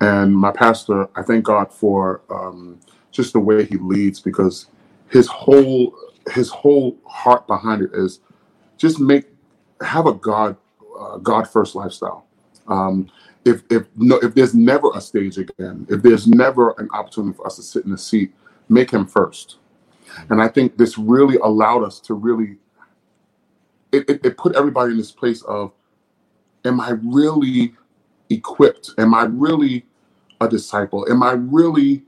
And 0.00 0.36
my 0.36 0.52
pastor, 0.52 1.08
I 1.14 1.22
thank 1.22 1.44
God 1.44 1.72
for 1.72 2.22
um, 2.30 2.78
just 3.10 3.32
the 3.32 3.40
way 3.40 3.64
he 3.64 3.76
leads 3.76 4.20
because 4.20 4.66
his 5.08 5.26
whole 5.26 5.94
his 6.32 6.50
whole 6.50 6.96
heart 7.06 7.46
behind 7.46 7.82
it 7.82 7.90
is 7.94 8.20
just 8.76 9.00
make 9.00 9.26
have 9.80 10.06
a 10.06 10.14
God 10.14 10.56
uh, 10.98 11.18
God 11.18 11.48
first 11.48 11.74
lifestyle. 11.74 12.26
Um, 12.68 13.10
if 13.44 13.62
if 13.70 13.86
no 13.96 14.16
if 14.18 14.34
there's 14.34 14.54
never 14.54 14.90
a 14.94 15.00
stage 15.00 15.38
again, 15.38 15.86
if 15.88 16.02
there's 16.02 16.26
never 16.26 16.70
an 16.78 16.88
opportunity 16.92 17.36
for 17.36 17.46
us 17.46 17.56
to 17.56 17.62
sit 17.62 17.84
in 17.84 17.92
a 17.92 17.98
seat, 17.98 18.34
make 18.68 18.90
him 18.90 19.06
first. 19.06 19.58
And 20.30 20.40
I 20.40 20.48
think 20.48 20.76
this 20.76 20.98
really 20.98 21.36
allowed 21.36 21.84
us 21.84 22.00
to 22.00 22.14
really 22.14 22.56
it, 23.92 24.08
it, 24.10 24.26
it 24.26 24.36
put 24.36 24.56
everybody 24.56 24.92
in 24.92 24.98
this 24.98 25.12
place 25.12 25.42
of 25.42 25.72
am 26.64 26.80
I 26.80 26.90
really 27.02 27.74
equipped? 28.30 28.90
Am 28.98 29.14
I 29.14 29.24
really 29.24 29.86
a 30.40 30.48
disciple? 30.48 31.06
Am 31.10 31.22
I 31.22 31.32
really 31.32 32.02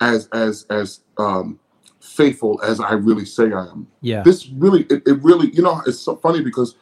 as 0.00 0.28
as 0.32 0.64
as 0.70 1.00
um 1.16 1.58
faithful 2.00 2.60
as 2.62 2.80
I 2.80 2.92
really 2.92 3.24
say 3.24 3.52
I 3.52 3.66
am? 3.66 3.88
Yeah. 4.00 4.22
This 4.22 4.48
really 4.48 4.82
it, 4.84 5.02
it 5.06 5.22
really, 5.22 5.50
you 5.52 5.62
know, 5.62 5.82
it's 5.86 5.98
so 5.98 6.16
funny 6.16 6.42
because 6.42 6.76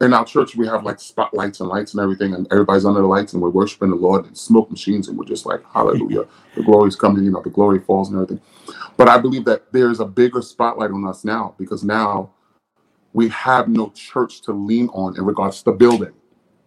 in 0.00 0.12
our 0.12 0.24
church 0.24 0.56
we 0.56 0.66
have 0.66 0.84
like 0.84 1.00
spotlights 1.00 1.60
and 1.60 1.68
lights 1.68 1.94
and 1.94 2.02
everything 2.02 2.34
and 2.34 2.46
everybody's 2.50 2.84
under 2.84 3.00
the 3.00 3.06
lights 3.06 3.32
and 3.32 3.42
we're 3.42 3.50
worshiping 3.50 3.90
the 3.90 3.96
lord 3.96 4.26
and 4.26 4.36
smoke 4.36 4.70
machines 4.70 5.08
and 5.08 5.16
we're 5.16 5.24
just 5.24 5.46
like 5.46 5.62
hallelujah. 5.72 6.26
The 6.54 6.62
glory's 6.62 6.96
coming 6.96 7.22
you 7.22 7.30
know 7.30 7.42
the 7.42 7.50
glory 7.50 7.80
falls 7.80 8.08
and 8.08 8.16
everything. 8.16 8.40
But 8.96 9.08
i 9.08 9.18
believe 9.18 9.44
that 9.44 9.70
there's 9.72 10.00
a 10.00 10.06
bigger 10.06 10.40
spotlight 10.42 10.90
on 10.90 11.06
us 11.06 11.24
now 11.24 11.54
because 11.58 11.84
now 11.84 12.32
we 13.12 13.28
have 13.28 13.68
no 13.68 13.90
church 13.94 14.42
to 14.42 14.52
lean 14.52 14.88
on 14.88 15.16
in 15.16 15.24
regards 15.24 15.58
to 15.58 15.64
the 15.70 15.72
building. 15.72 16.12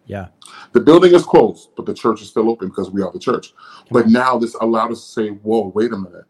Yeah. 0.06 0.28
The 0.72 0.80
building 0.80 1.14
is 1.14 1.24
closed 1.24 1.70
but 1.76 1.86
the 1.86 1.94
church 1.94 2.22
is 2.22 2.28
still 2.28 2.48
open 2.50 2.68
because 2.68 2.90
we 2.90 3.02
are 3.02 3.12
the 3.12 3.18
church. 3.18 3.52
But 3.90 4.08
now 4.08 4.38
this 4.38 4.54
allowed 4.54 4.92
us 4.92 5.04
to 5.04 5.12
say 5.12 5.28
whoa 5.28 5.72
wait 5.74 5.92
a 5.92 5.98
minute. 5.98 6.24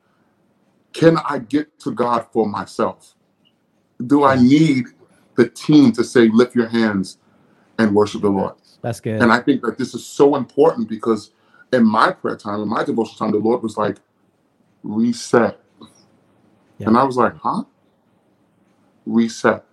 Can 0.92 1.18
i 1.18 1.38
get 1.38 1.78
to 1.80 1.92
god 1.92 2.26
for 2.32 2.46
myself? 2.46 3.14
Do 4.06 4.24
i 4.24 4.36
need 4.36 4.86
the 5.36 5.48
team 5.48 5.92
to 5.92 6.04
say, 6.04 6.28
lift 6.28 6.54
your 6.54 6.68
hands 6.68 7.18
and 7.78 7.94
worship 7.94 8.22
the 8.22 8.28
Lord. 8.28 8.54
That's 8.82 9.00
good. 9.00 9.20
And 9.20 9.32
I 9.32 9.40
think 9.40 9.62
that 9.62 9.78
this 9.78 9.94
is 9.94 10.04
so 10.04 10.36
important 10.36 10.88
because 10.88 11.32
in 11.72 11.84
my 11.84 12.12
prayer 12.12 12.36
time, 12.36 12.60
in 12.60 12.68
my 12.68 12.84
devotional 12.84 13.18
time, 13.18 13.30
the 13.32 13.38
Lord 13.38 13.62
was 13.62 13.76
like, 13.76 13.96
reset. 14.82 15.60
Yeah. 16.78 16.88
And 16.88 16.96
I 16.96 17.04
was 17.04 17.16
like, 17.16 17.34
huh? 17.36 17.64
Reset. 19.06 19.64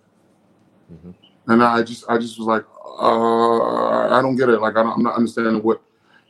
Mm-hmm. 0.92 1.10
And 1.50 1.62
I 1.62 1.82
just, 1.82 2.04
I 2.08 2.18
just 2.18 2.38
was 2.38 2.46
like, 2.46 2.64
uh, 3.00 4.14
I 4.14 4.20
don't 4.22 4.36
get 4.36 4.48
it. 4.48 4.60
Like, 4.60 4.76
I 4.76 4.80
am 4.80 5.02
not 5.02 5.16
understanding 5.16 5.62
what. 5.62 5.82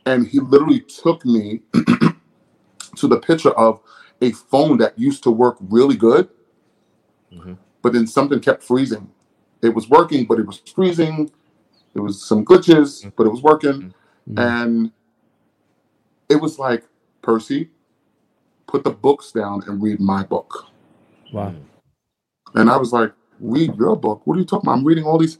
And 0.05 0.27
he 0.27 0.39
literally 0.39 0.79
took 0.81 1.25
me 1.25 1.61
to 2.95 3.07
the 3.07 3.19
picture 3.19 3.51
of 3.51 3.81
a 4.21 4.31
phone 4.31 4.77
that 4.77 4.97
used 4.97 5.23
to 5.23 5.31
work 5.31 5.57
really 5.59 5.95
good, 5.95 6.29
mm-hmm. 7.31 7.53
but 7.81 7.93
then 7.93 8.07
something 8.07 8.39
kept 8.39 8.63
freezing 8.63 9.11
it 9.61 9.69
was 9.69 9.89
working, 9.89 10.25
but 10.25 10.39
it 10.39 10.45
was 10.45 10.61
freezing. 10.73 11.31
There 11.93 12.03
was 12.03 12.21
some 12.23 12.45
glitches, 12.45 12.99
mm-hmm. 12.99 13.09
but 13.17 13.25
it 13.25 13.29
was 13.29 13.41
working. 13.41 13.93
Mm-hmm. 14.29 14.39
And 14.39 14.91
it 16.29 16.37
was 16.37 16.59
like, 16.59 16.83
Percy, 17.21 17.69
put 18.67 18.83
the 18.83 18.91
books 18.91 19.31
down 19.31 19.63
and 19.67 19.81
read 19.81 19.99
my 19.99 20.23
book. 20.23 20.67
Wow. 21.33 21.55
And 22.55 22.69
I 22.69 22.77
was 22.77 22.93
like, 22.93 23.11
read 23.39 23.75
your 23.75 23.95
book. 23.95 24.21
What 24.25 24.37
are 24.37 24.39
you 24.39 24.45
talking 24.45 24.67
about? 24.67 24.77
I'm 24.77 24.85
reading 24.85 25.03
all 25.03 25.17
these 25.17 25.39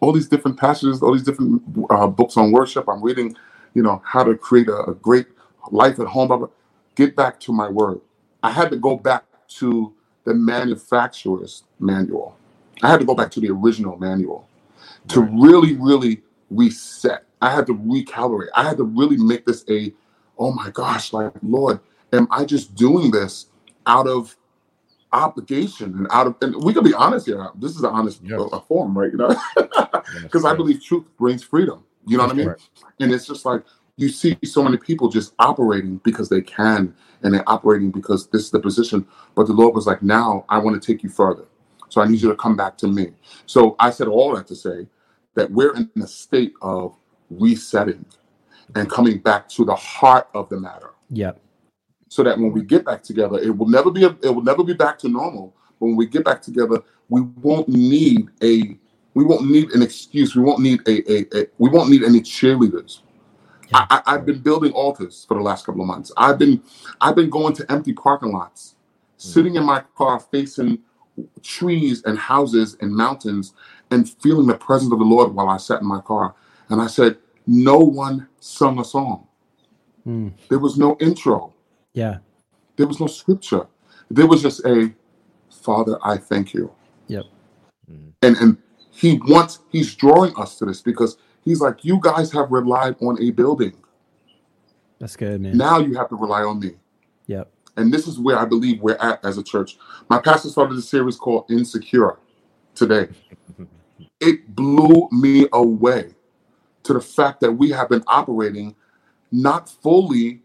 all 0.00 0.12
these 0.12 0.28
different 0.28 0.56
passages, 0.56 1.02
all 1.02 1.12
these 1.12 1.24
different 1.24 1.60
uh, 1.90 2.06
books 2.06 2.36
on 2.36 2.52
worship. 2.52 2.88
I'm 2.88 3.02
reading, 3.02 3.36
you 3.74 3.82
know, 3.82 4.00
how 4.04 4.22
to 4.22 4.36
create 4.36 4.68
a, 4.68 4.90
a 4.90 4.94
great 4.94 5.26
life 5.72 5.98
at 5.98 6.06
home. 6.06 6.48
Get 6.94 7.16
back 7.16 7.40
to 7.40 7.52
my 7.52 7.68
word. 7.68 8.00
I 8.42 8.52
had 8.52 8.70
to 8.70 8.76
go 8.76 8.96
back 8.96 9.24
to 9.58 9.92
the 10.24 10.34
manufacturer's 10.34 11.64
manual. 11.80 12.37
I 12.82 12.88
had 12.88 13.00
to 13.00 13.06
go 13.06 13.14
back 13.14 13.30
to 13.32 13.40
the 13.40 13.50
original 13.50 13.96
manual 13.96 14.48
to 15.08 15.22
really, 15.22 15.76
really 15.76 16.22
reset. 16.50 17.24
I 17.40 17.54
had 17.54 17.66
to 17.66 17.74
recalibrate. 17.74 18.48
I 18.54 18.64
had 18.64 18.76
to 18.78 18.84
really 18.84 19.16
make 19.16 19.46
this 19.46 19.64
a, 19.68 19.92
oh 20.38 20.52
my 20.52 20.70
gosh, 20.70 21.12
like, 21.12 21.32
Lord, 21.42 21.80
am 22.12 22.28
I 22.30 22.44
just 22.44 22.74
doing 22.74 23.10
this 23.10 23.46
out 23.86 24.06
of 24.06 24.36
obligation 25.12 25.94
and 25.96 26.06
out 26.10 26.26
of, 26.26 26.36
and 26.42 26.54
we 26.62 26.72
can 26.72 26.84
be 26.84 26.94
honest 26.94 27.26
here. 27.26 27.48
This 27.54 27.72
is 27.72 27.82
an 27.82 27.90
honest 27.90 28.20
yes. 28.22 28.40
a 28.52 28.60
form, 28.60 28.96
right? 28.96 29.10
You 29.10 29.18
know, 29.18 29.36
because 30.22 30.44
I 30.44 30.54
believe 30.54 30.84
truth 30.84 31.04
brings 31.16 31.42
freedom. 31.42 31.84
You 32.06 32.18
know 32.18 32.24
what 32.24 32.32
I 32.32 32.36
mean? 32.36 32.48
Right. 32.48 32.60
And 33.00 33.12
it's 33.12 33.26
just 33.26 33.44
like, 33.44 33.62
you 33.96 34.08
see 34.08 34.38
so 34.44 34.62
many 34.62 34.76
people 34.76 35.08
just 35.08 35.34
operating 35.38 35.96
because 36.04 36.28
they 36.28 36.40
can 36.40 36.94
and 37.22 37.34
they're 37.34 37.48
operating 37.48 37.90
because 37.90 38.28
this 38.28 38.42
is 38.42 38.50
the 38.50 38.60
position. 38.60 39.06
But 39.34 39.46
the 39.46 39.52
Lord 39.52 39.74
was 39.74 39.86
like, 39.86 40.02
now 40.02 40.44
I 40.48 40.58
want 40.58 40.80
to 40.80 40.92
take 40.92 41.02
you 41.02 41.08
further. 41.08 41.44
So 41.98 42.04
I 42.04 42.06
need 42.06 42.22
you 42.22 42.28
to 42.28 42.36
come 42.36 42.54
back 42.54 42.78
to 42.78 42.86
me. 42.86 43.08
So 43.46 43.74
I 43.80 43.90
said 43.90 44.06
all 44.06 44.36
that 44.36 44.46
to 44.46 44.54
say 44.54 44.86
that 45.34 45.50
we're 45.50 45.74
in 45.74 45.90
a 46.00 46.06
state 46.06 46.52
of 46.62 46.94
resetting 47.28 48.04
and 48.76 48.88
coming 48.88 49.18
back 49.18 49.48
to 49.48 49.64
the 49.64 49.74
heart 49.74 50.28
of 50.32 50.48
the 50.48 50.60
matter. 50.60 50.90
Yep. 51.10 51.40
So 52.06 52.22
that 52.22 52.38
when 52.38 52.52
we 52.52 52.62
get 52.62 52.84
back 52.84 53.02
together, 53.02 53.40
it 53.40 53.50
will 53.50 53.66
never 53.66 53.90
be 53.90 54.04
a, 54.04 54.10
it 54.22 54.32
will 54.32 54.44
never 54.44 54.62
be 54.62 54.74
back 54.74 54.96
to 55.00 55.08
normal. 55.08 55.56
But 55.80 55.86
when 55.86 55.96
we 55.96 56.06
get 56.06 56.24
back 56.24 56.40
together, 56.40 56.84
we 57.08 57.22
won't 57.42 57.68
need 57.68 58.28
a 58.44 58.78
we 59.14 59.24
won't 59.24 59.50
need 59.50 59.72
an 59.72 59.82
excuse. 59.82 60.36
We 60.36 60.42
won't 60.42 60.60
need 60.60 60.86
a, 60.86 61.12
a, 61.12 61.40
a 61.40 61.46
we 61.58 61.68
won't 61.68 61.90
need 61.90 62.04
any 62.04 62.20
cheerleaders. 62.20 63.00
Yeah. 63.70 63.86
I, 63.90 64.02
I, 64.06 64.14
I've 64.14 64.24
been 64.24 64.38
building 64.38 64.70
altars 64.70 65.24
for 65.26 65.36
the 65.36 65.42
last 65.42 65.66
couple 65.66 65.80
of 65.80 65.88
months. 65.88 66.12
I've 66.16 66.38
been 66.38 66.62
I've 67.00 67.16
been 67.16 67.28
going 67.28 67.54
to 67.54 67.72
empty 67.72 67.92
parking 67.92 68.30
lots, 68.30 68.76
mm-hmm. 69.18 69.28
sitting 69.30 69.56
in 69.56 69.64
my 69.64 69.82
car 69.96 70.20
facing 70.20 70.78
trees 71.42 72.02
and 72.04 72.18
houses 72.18 72.76
and 72.80 72.94
mountains 72.94 73.54
and 73.90 74.08
feeling 74.08 74.46
the 74.46 74.56
presence 74.56 74.92
of 74.92 74.98
the 74.98 75.04
Lord 75.04 75.34
while 75.34 75.48
I 75.48 75.56
sat 75.56 75.80
in 75.80 75.86
my 75.86 76.00
car. 76.00 76.34
And 76.68 76.80
I 76.80 76.86
said, 76.86 77.18
No 77.46 77.78
one 77.78 78.28
sung 78.40 78.78
a 78.78 78.84
song. 78.84 79.26
Mm. 80.06 80.32
There 80.48 80.58
was 80.58 80.78
no 80.78 80.96
intro. 81.00 81.54
Yeah. 81.92 82.18
There 82.76 82.86
was 82.86 83.00
no 83.00 83.06
scripture. 83.06 83.66
There 84.10 84.26
was 84.26 84.42
just 84.42 84.64
a 84.64 84.92
Father, 85.50 85.98
I 86.02 86.16
thank 86.16 86.54
you. 86.54 86.72
Yep. 87.08 87.24
Mm. 87.90 88.12
And 88.22 88.36
and 88.36 88.56
he 88.90 89.20
wants 89.24 89.60
he's 89.70 89.94
drawing 89.94 90.34
us 90.36 90.56
to 90.58 90.66
this 90.66 90.80
because 90.80 91.18
he's 91.44 91.60
like, 91.60 91.84
You 91.84 91.98
guys 92.02 92.32
have 92.32 92.50
relied 92.50 92.96
on 93.00 93.20
a 93.20 93.30
building. 93.30 93.74
That's 94.98 95.16
good, 95.16 95.40
man. 95.40 95.56
Now 95.56 95.78
you 95.78 95.94
have 95.94 96.08
to 96.08 96.16
rely 96.16 96.42
on 96.42 96.60
me. 96.60 96.72
Yep. 97.26 97.50
And 97.78 97.94
this 97.94 98.08
is 98.08 98.18
where 98.18 98.36
I 98.38 98.44
believe 98.44 98.80
we're 98.82 98.96
at 98.96 99.24
as 99.24 99.38
a 99.38 99.42
church. 99.42 99.78
My 100.10 100.18
pastor 100.18 100.48
started 100.48 100.76
a 100.76 100.82
series 100.82 101.16
called 101.16 101.50
Insecure 101.50 102.18
today. 102.74 103.08
It 104.20 104.52
blew 104.56 105.08
me 105.12 105.46
away 105.52 106.12
to 106.82 106.92
the 106.92 107.00
fact 107.00 107.40
that 107.40 107.52
we 107.52 107.70
have 107.70 107.88
been 107.88 108.02
operating 108.08 108.74
not 109.30 109.68
fully 109.68 110.42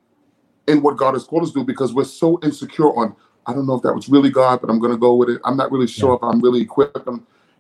in 0.67 0.83
what 0.83 0.95
God 0.95 1.13
has 1.13 1.23
called 1.23 1.41
us 1.41 1.49
to 1.53 1.59
do 1.61 1.63
because 1.63 1.91
we're 1.91 2.03
so 2.03 2.39
insecure 2.43 2.95
on, 2.95 3.15
I 3.47 3.53
don't 3.53 3.65
know 3.65 3.73
if 3.73 3.81
that 3.81 3.95
was 3.95 4.09
really 4.09 4.29
God, 4.29 4.61
but 4.61 4.69
I'm 4.69 4.77
going 4.77 4.91
to 4.91 4.97
go 4.97 5.15
with 5.15 5.29
it. 5.29 5.41
I'm 5.43 5.57
not 5.57 5.71
really 5.71 5.87
sure 5.87 6.11
yeah. 6.11 6.15
if 6.17 6.23
I'm 6.23 6.39
really 6.39 6.61
equipped. 6.61 7.07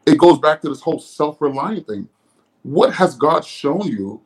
it 0.05 0.19
goes 0.19 0.37
back 0.37 0.61
to 0.61 0.69
this 0.69 0.81
whole 0.81 0.99
self 0.99 1.41
reliant 1.41 1.87
thing. 1.87 2.07
What 2.61 2.93
has 2.93 3.15
God 3.15 3.43
shown 3.43 3.87
you 3.87 4.21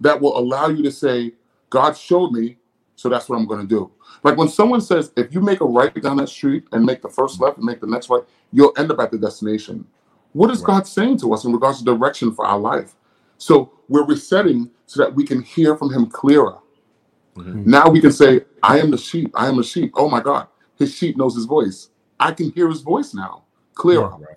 that 0.00 0.18
will 0.18 0.38
allow 0.38 0.68
you 0.68 0.82
to 0.84 0.90
say, 0.90 1.34
God 1.68 1.96
showed 1.96 2.32
me, 2.32 2.56
so 2.96 3.08
that's 3.08 3.28
what 3.28 3.38
I'm 3.38 3.46
going 3.46 3.60
to 3.60 3.66
do? 3.66 3.92
Like 4.22 4.36
when 4.36 4.48
someone 4.48 4.80
says, 4.80 5.12
if 5.16 5.32
you 5.32 5.40
make 5.40 5.60
a 5.60 5.64
right 5.64 5.94
down 6.02 6.16
that 6.16 6.28
street 6.28 6.64
and 6.72 6.84
make 6.84 7.02
the 7.02 7.08
first 7.08 7.40
left 7.40 7.58
and 7.58 7.66
make 7.66 7.80
the 7.80 7.86
next 7.86 8.08
right, 8.10 8.22
you'll 8.52 8.72
end 8.76 8.90
up 8.90 8.98
at 8.98 9.10
the 9.10 9.18
destination. 9.18 9.86
What 10.32 10.50
is 10.50 10.60
right. 10.60 10.66
God 10.66 10.86
saying 10.86 11.18
to 11.18 11.32
us 11.32 11.44
in 11.44 11.52
regards 11.52 11.78
to 11.78 11.84
direction 11.84 12.32
for 12.32 12.46
our 12.46 12.58
life? 12.58 12.96
So 13.38 13.72
we're 13.88 14.04
resetting 14.04 14.70
so 14.86 15.02
that 15.02 15.14
we 15.14 15.24
can 15.24 15.42
hear 15.42 15.76
from 15.76 15.92
Him 15.92 16.06
clearer. 16.06 16.58
Mm-hmm. 17.36 17.70
Now 17.70 17.88
we 17.88 18.00
can 18.00 18.12
say, 18.12 18.40
I 18.62 18.78
am 18.80 18.90
the 18.90 18.98
sheep. 18.98 19.30
I 19.34 19.46
am 19.48 19.58
a 19.58 19.64
sheep. 19.64 19.92
Oh 19.94 20.08
my 20.08 20.20
God. 20.20 20.48
His 20.78 20.94
sheep 20.94 21.16
knows 21.16 21.34
his 21.34 21.44
voice. 21.44 21.90
I 22.18 22.32
can 22.32 22.50
hear 22.52 22.68
his 22.68 22.80
voice 22.80 23.12
now, 23.14 23.44
clearer. 23.74 24.08
Right. 24.08 24.36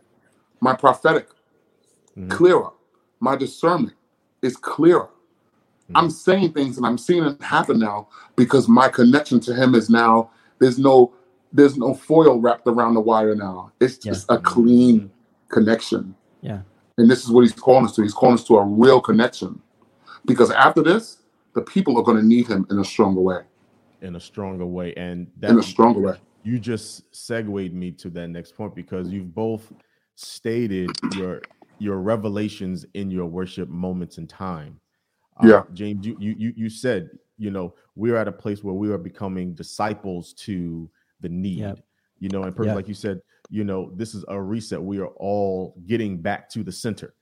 My 0.59 0.75
prophetic, 0.75 1.29
mm-hmm. 2.17 2.27
clearer. 2.29 2.71
My 3.21 3.35
discernment 3.35 3.95
is 4.41 4.57
clearer. 4.57 5.09
I'm 5.95 6.09
saying 6.09 6.53
things 6.53 6.77
and 6.77 6.85
I'm 6.85 6.97
seeing 6.97 7.23
it 7.23 7.41
happen 7.41 7.79
now 7.79 8.09
because 8.35 8.67
my 8.67 8.89
connection 8.89 9.39
to 9.41 9.53
him 9.53 9.75
is 9.75 9.89
now 9.89 10.31
there's 10.59 10.77
no 10.77 11.13
there's 11.51 11.77
no 11.77 11.93
foil 11.93 12.39
wrapped 12.39 12.67
around 12.67 12.93
the 12.93 13.01
wire 13.01 13.35
now. 13.35 13.71
It's 13.79 13.97
just 13.97 14.27
yeah. 14.29 14.35
a 14.35 14.39
clean 14.39 15.11
connection. 15.49 16.15
Yeah. 16.41 16.61
And 16.97 17.09
this 17.09 17.23
is 17.23 17.31
what 17.31 17.41
he's 17.41 17.53
calling 17.53 17.85
us 17.85 17.95
to. 17.95 18.03
He's 18.03 18.13
calling 18.13 18.35
us 18.35 18.43
to 18.45 18.57
a 18.57 18.65
real 18.65 19.01
connection. 19.01 19.61
Because 20.25 20.51
after 20.51 20.83
this, 20.83 21.23
the 21.55 21.61
people 21.61 21.97
are 21.97 22.03
going 22.03 22.17
to 22.17 22.25
need 22.25 22.47
him 22.47 22.67
in 22.69 22.77
a 22.77 22.83
stronger 22.83 23.21
way. 23.21 23.41
In 24.01 24.15
a 24.15 24.19
stronger 24.19 24.65
way. 24.65 24.93
And 24.95 25.27
that, 25.39 25.51
in 25.51 25.59
a 25.59 25.63
stronger 25.63 26.01
way. 26.01 26.17
You 26.43 26.59
just 26.59 27.03
segued 27.15 27.73
me 27.73 27.91
to 27.93 28.09
that 28.11 28.27
next 28.27 28.55
point 28.55 28.75
because 28.75 29.09
you've 29.09 29.33
both 29.33 29.71
stated 30.15 30.91
your 31.15 31.41
your 31.79 31.97
revelations 31.97 32.85
in 32.93 33.09
your 33.09 33.25
worship 33.25 33.69
moments 33.69 34.17
in 34.17 34.27
time. 34.27 34.79
Uh, 35.41 35.47
yeah. 35.47 35.63
James, 35.73 36.05
you, 36.05 36.15
you 36.19 36.53
you 36.55 36.69
said, 36.69 37.09
you 37.37 37.51
know, 37.51 37.73
we're 37.95 38.17
at 38.17 38.27
a 38.27 38.31
place 38.31 38.63
where 38.63 38.73
we 38.73 38.91
are 38.91 38.97
becoming 38.97 39.53
disciples 39.53 40.33
to 40.33 40.89
the 41.21 41.29
need. 41.29 41.59
Yep. 41.59 41.79
You 42.19 42.29
know, 42.29 42.43
and 42.43 42.55
yep. 42.65 42.75
like 42.75 42.87
you 42.87 42.93
said, 42.93 43.21
you 43.49 43.63
know, 43.63 43.91
this 43.95 44.13
is 44.13 44.25
a 44.27 44.41
reset. 44.41 44.81
We 44.81 44.99
are 44.99 45.07
all 45.07 45.75
getting 45.87 46.17
back 46.17 46.49
to 46.49 46.63
the 46.63 46.71
center, 46.71 47.13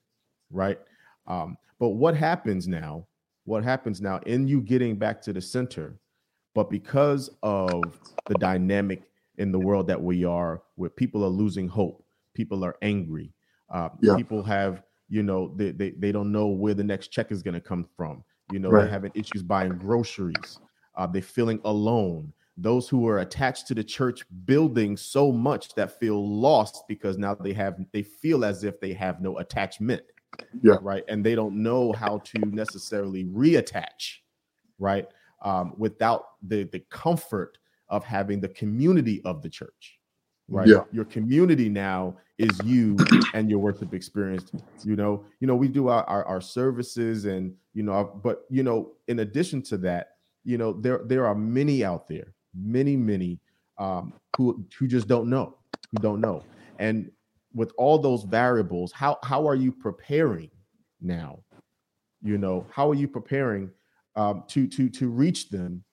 right? 0.50 0.80
Um, 1.28 1.58
but 1.80 1.90
what 1.90 2.16
happens 2.16 2.68
now? 2.68 3.06
What 3.46 3.64
happens 3.64 4.02
now 4.02 4.18
in 4.26 4.48
you 4.48 4.62
getting 4.62 4.96
back 4.96 5.22
to 5.22 5.34
the 5.34 5.42
center? 5.42 6.00
But 6.56 6.72
because 6.72 7.30
of 7.44 7.84
the 8.26 8.34
dynamic 8.40 9.04
in 9.38 9.52
the 9.52 9.60
world 9.60 9.86
that 9.88 10.02
we 10.02 10.26
are, 10.26 10.64
where 10.76 10.90
people 10.90 11.24
are 11.24 11.30
losing 11.30 11.68
hope, 11.68 12.04
people 12.34 12.66
are 12.66 12.76
angry, 12.82 13.32
uh, 13.70 13.90
yeah. 14.02 14.16
people 14.16 14.42
have, 14.42 14.82
you 15.10 15.24
know, 15.24 15.54
they, 15.56 15.72
they 15.72 15.92
they 15.92 16.12
don't 16.12 16.32
know 16.32 16.48
where 16.48 16.74
the 16.74 16.84
next 16.84 17.10
check 17.10 17.32
is 17.32 17.42
going 17.42 17.54
to 17.54 17.62
come 17.62 17.88
from. 17.96 18.24
You 18.52 18.60
know, 18.60 18.70
right. 18.70 18.82
they're 18.82 18.92
having 18.92 19.12
issues 19.14 19.44
buying 19.44 19.78
groceries. 19.78 20.60
Uh, 20.96 21.08
they're 21.08 21.22
feeling 21.22 21.60
alone 21.66 22.34
those 22.58 22.90
who 22.90 23.08
are 23.08 23.20
attached 23.20 23.68
to 23.68 23.76
the 23.76 23.84
church 23.84 24.26
building 24.46 24.98
so 24.98 25.32
much 25.32 25.76
that 25.76 26.00
feel 26.00 26.28
lost 26.28 26.84
because 26.88 27.18
now 27.18 27.36
they 27.36 27.54
have 27.54 27.78
they 27.94 28.02
feel 28.02 28.44
as 28.44 28.64
if 28.64 28.80
they 28.80 28.94
have 28.94 29.22
no 29.22 29.38
attachment 29.38 30.02
yeah 30.62 30.76
right 30.82 31.04
and 31.08 31.24
they 31.24 31.36
don't 31.36 31.56
know 31.56 31.94
how 31.94 32.18
to 32.20 32.40
necessarily 32.48 33.26
reattach 33.26 34.18
right 34.80 35.08
um, 35.44 35.74
without 35.78 36.30
the 36.48 36.64
the 36.72 36.80
comfort 36.90 37.60
of 37.90 38.04
having 38.04 38.42
the 38.42 38.50
community 38.50 39.22
of 39.24 39.42
the 39.44 39.50
church 39.50 40.00
right 40.50 40.68
yeah. 40.68 40.82
your 40.92 41.06
community 41.06 41.70
now 41.70 42.18
is 42.38 42.60
you 42.64 42.96
and 43.34 43.50
your 43.50 43.60
worship 43.60 43.94
experience 43.94 44.52
you 44.84 44.96
know 44.96 45.26
you 45.40 45.48
know 45.48 45.56
we 45.56 45.68
do 45.68 45.88
our, 45.88 46.04
our, 46.04 46.24
our 46.26 46.42
services 46.42 47.26
and 47.26 47.54
you 47.74 47.84
know 47.84 48.20
but 48.24 48.46
you 48.50 48.64
know 48.64 48.92
in 49.08 49.20
addition 49.20 49.62
to 49.62 49.78
that 49.78 50.10
you 50.44 50.58
know 50.58 50.72
there 50.74 51.02
there 51.06 51.26
are 51.26 51.36
many 51.36 51.84
out 51.84 52.08
there 52.08 52.34
many, 52.58 52.96
many 52.96 53.40
um, 53.78 54.14
who 54.36 54.66
who 54.78 54.88
just 54.88 55.08
don't 55.08 55.30
know, 55.30 55.58
who 55.92 56.02
don't 56.02 56.22
know. 56.22 56.44
And 56.80 57.12
with 57.54 57.72
all 57.78 58.00
those 58.00 58.24
variables, 58.24 58.92
how 58.92 59.18
how 59.24 59.48
are 59.48 59.56
you 59.56 59.72
preparing 59.72 60.50
now? 61.02 61.40
You 62.22 62.38
know, 62.38 62.66
how 62.72 62.90
are 62.90 62.96
you 62.96 63.08
preparing 63.08 63.70
um, 64.16 64.44
to 64.50 64.68
to 64.68 64.90
to 64.90 65.10
reach 65.10 65.50
them 65.50 65.84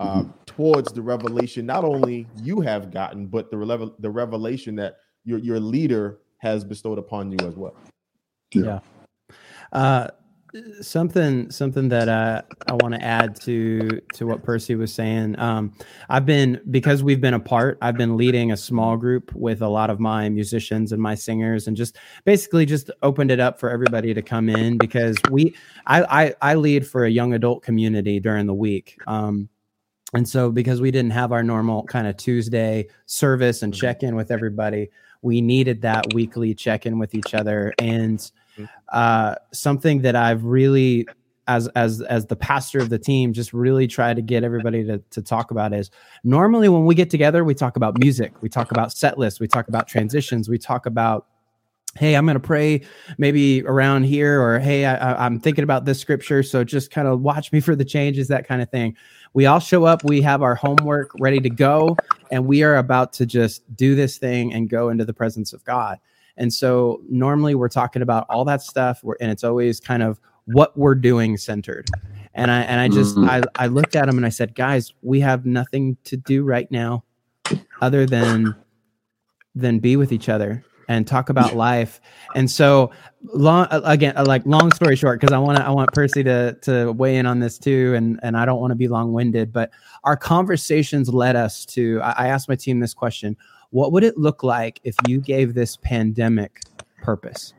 um, 0.00 0.32
towards 0.46 0.92
the 0.92 1.02
revelation 1.02 1.66
not 1.66 1.84
only 1.84 2.26
you 2.36 2.60
have 2.60 2.90
gotten, 2.90 3.26
but 3.26 3.50
the 3.50 3.92
the 3.98 4.10
revelation 4.10 4.76
that 4.76 4.96
your 5.24 5.38
your 5.38 5.60
leader 5.60 6.18
has 6.38 6.64
bestowed 6.64 6.98
upon 6.98 7.32
you 7.32 7.38
as 7.46 7.56
well. 7.56 7.74
Yeah. 8.54 8.80
yeah. 9.30 9.36
Uh, 9.72 10.08
something 10.80 11.50
something 11.50 11.88
that 11.88 12.08
uh, 12.08 12.42
I 12.66 12.72
want 12.74 12.94
to 12.94 13.02
add 13.02 13.38
to 13.42 14.00
to 14.14 14.26
what 14.26 14.42
Percy 14.42 14.74
was 14.74 14.92
saying. 14.92 15.38
Um, 15.38 15.72
I've 16.08 16.26
been 16.26 16.60
because 16.70 17.02
we've 17.02 17.20
been 17.20 17.34
apart. 17.34 17.78
I've 17.82 17.96
been 17.96 18.16
leading 18.16 18.52
a 18.52 18.56
small 18.56 18.96
group 18.96 19.32
with 19.34 19.62
a 19.62 19.68
lot 19.68 19.90
of 19.90 20.00
my 20.00 20.28
musicians 20.28 20.92
and 20.92 21.02
my 21.02 21.14
singers, 21.14 21.66
and 21.66 21.76
just 21.76 21.98
basically 22.24 22.66
just 22.66 22.90
opened 23.02 23.30
it 23.30 23.40
up 23.40 23.60
for 23.60 23.70
everybody 23.70 24.14
to 24.14 24.22
come 24.22 24.48
in 24.48 24.78
because 24.78 25.16
we 25.30 25.54
I 25.86 26.02
I, 26.02 26.52
I 26.52 26.54
lead 26.54 26.86
for 26.86 27.04
a 27.04 27.10
young 27.10 27.34
adult 27.34 27.62
community 27.62 28.20
during 28.20 28.46
the 28.46 28.54
week. 28.54 28.98
Um, 29.06 29.48
and 30.14 30.26
so 30.26 30.50
because 30.50 30.80
we 30.80 30.90
didn't 30.90 31.10
have 31.10 31.32
our 31.32 31.42
normal 31.42 31.82
kind 31.84 32.06
of 32.06 32.16
Tuesday 32.16 32.86
service 33.04 33.62
and 33.62 33.72
mm-hmm. 33.72 33.80
check 33.80 34.02
in 34.02 34.16
with 34.16 34.30
everybody, 34.30 34.88
we 35.22 35.40
needed 35.40 35.82
that 35.82 36.12
weekly 36.14 36.54
check 36.54 36.86
in 36.86 36.98
with 36.98 37.14
each 37.14 37.34
other. 37.34 37.74
And 37.78 38.30
uh, 38.90 39.36
something 39.52 40.02
that 40.02 40.16
I've 40.16 40.44
really 40.44 41.06
as 41.48 41.66
as 41.68 42.02
as 42.02 42.26
the 42.26 42.36
pastor 42.36 42.78
of 42.78 42.90
the 42.90 42.98
team 42.98 43.32
just 43.32 43.52
really 43.52 43.86
try 43.86 44.12
to 44.14 44.20
get 44.20 44.44
everybody 44.44 44.84
to, 44.84 44.98
to 45.10 45.22
talk 45.22 45.50
about 45.50 45.72
is 45.72 45.90
normally 46.22 46.68
when 46.68 46.84
we 46.84 46.94
get 46.94 47.08
together 47.08 47.42
we 47.42 47.54
talk 47.54 47.76
about 47.76 47.98
music 47.98 48.32
we 48.42 48.50
talk 48.50 48.70
about 48.70 48.92
set 48.92 49.18
lists 49.18 49.40
we 49.40 49.48
talk 49.48 49.66
about 49.66 49.88
transitions 49.88 50.48
we 50.48 50.58
talk 50.58 50.84
about 50.84 51.26
hey 51.98 52.14
i'm 52.14 52.24
going 52.24 52.34
to 52.34 52.40
pray 52.40 52.80
maybe 53.18 53.62
around 53.64 54.04
here 54.04 54.40
or 54.40 54.58
hey 54.58 54.84
I, 54.84 55.26
i'm 55.26 55.40
thinking 55.40 55.64
about 55.64 55.84
this 55.84 56.00
scripture 56.00 56.42
so 56.42 56.64
just 56.64 56.90
kind 56.90 57.08
of 57.08 57.20
watch 57.20 57.52
me 57.52 57.60
for 57.68 57.76
the 57.76 57.84
changes 57.84 58.28
that 58.28 58.46
kind 58.46 58.62
of 58.62 58.70
thing 58.70 58.96
we 59.34 59.46
all 59.46 59.60
show 59.60 59.84
up 59.84 60.04
we 60.04 60.22
have 60.22 60.42
our 60.42 60.54
homework 60.54 61.10
ready 61.20 61.40
to 61.40 61.50
go 61.50 61.96
and 62.30 62.46
we 62.46 62.62
are 62.62 62.76
about 62.76 63.12
to 63.14 63.26
just 63.26 63.62
do 63.76 63.94
this 63.94 64.18
thing 64.18 64.52
and 64.52 64.70
go 64.70 64.88
into 64.88 65.04
the 65.04 65.14
presence 65.14 65.52
of 65.52 65.64
god 65.64 65.98
and 66.38 66.54
so 66.54 67.02
normally 67.10 67.54
we're 67.56 67.68
talking 67.68 68.00
about 68.00 68.24
all 68.30 68.44
that 68.46 68.62
stuff, 68.62 69.02
and 69.20 69.30
it's 69.30 69.44
always 69.44 69.80
kind 69.80 70.02
of 70.02 70.18
what 70.46 70.76
we're 70.78 70.94
doing 70.94 71.36
centered. 71.36 71.90
And 72.32 72.50
I 72.50 72.60
and 72.62 72.80
I 72.80 72.88
just 72.88 73.16
mm-hmm. 73.16 73.28
I, 73.28 73.42
I 73.56 73.66
looked 73.66 73.96
at 73.96 74.06
them 74.06 74.16
and 74.16 74.24
I 74.24 74.28
said, 74.28 74.54
guys, 74.54 74.94
we 75.02 75.20
have 75.20 75.44
nothing 75.44 75.96
to 76.04 76.16
do 76.16 76.44
right 76.44 76.70
now 76.70 77.04
other 77.80 78.06
than 78.06 78.54
than 79.54 79.80
be 79.80 79.96
with 79.96 80.12
each 80.12 80.28
other 80.28 80.64
and 80.88 81.06
talk 81.06 81.28
about 81.28 81.54
life. 81.54 82.00
And 82.34 82.50
so 82.50 82.90
long 83.32 83.68
again, 83.70 84.16
uh, 84.16 84.24
like 84.26 84.44
long 84.46 84.72
story 84.72 84.96
short, 84.96 85.20
because 85.20 85.32
I 85.32 85.38
want 85.38 85.58
to 85.58 85.64
I 85.64 85.70
want 85.70 85.92
Percy 85.92 86.24
to 86.24 86.54
to 86.62 86.92
weigh 86.92 87.16
in 87.16 87.26
on 87.26 87.38
this 87.40 87.58
too, 87.58 87.94
and 87.94 88.18
and 88.22 88.36
I 88.36 88.44
don't 88.44 88.60
want 88.60 88.72
to 88.72 88.76
be 88.76 88.88
long 88.88 89.12
winded, 89.12 89.52
but 89.52 89.70
our 90.04 90.16
conversations 90.16 91.08
led 91.08 91.36
us 91.36 91.64
to. 91.66 92.00
I, 92.02 92.24
I 92.24 92.28
asked 92.28 92.48
my 92.48 92.56
team 92.56 92.80
this 92.80 92.94
question: 92.94 93.36
what 93.70 93.92
would 93.92 94.02
it 94.02 94.16
look 94.16 94.42
like 94.42 94.80
if 94.82 94.96
you 95.06 95.20
gave 95.20 95.54
this 95.54 95.76
pandemic 95.76 96.60
purpose? 97.02 97.52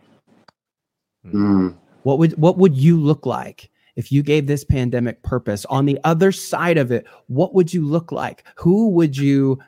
Mm. 1.26 1.76
What 2.04 2.18
would 2.18 2.38
what 2.38 2.58
would 2.58 2.76
you 2.76 3.00
look 3.00 3.26
like 3.26 3.70
if 3.96 4.12
you 4.12 4.24
gave 4.24 4.48
this 4.48 4.64
pandemic 4.64 5.22
purpose? 5.22 5.66
On 5.66 5.86
the 5.86 6.00
other 6.04 6.32
side 6.32 6.78
of 6.78 6.92
it, 6.92 7.06
what 7.28 7.54
would 7.54 7.74
you 7.74 7.86
look 7.86 8.12
like? 8.12 8.44
Who 8.56 8.90
would 8.90 9.16
you 9.16 9.60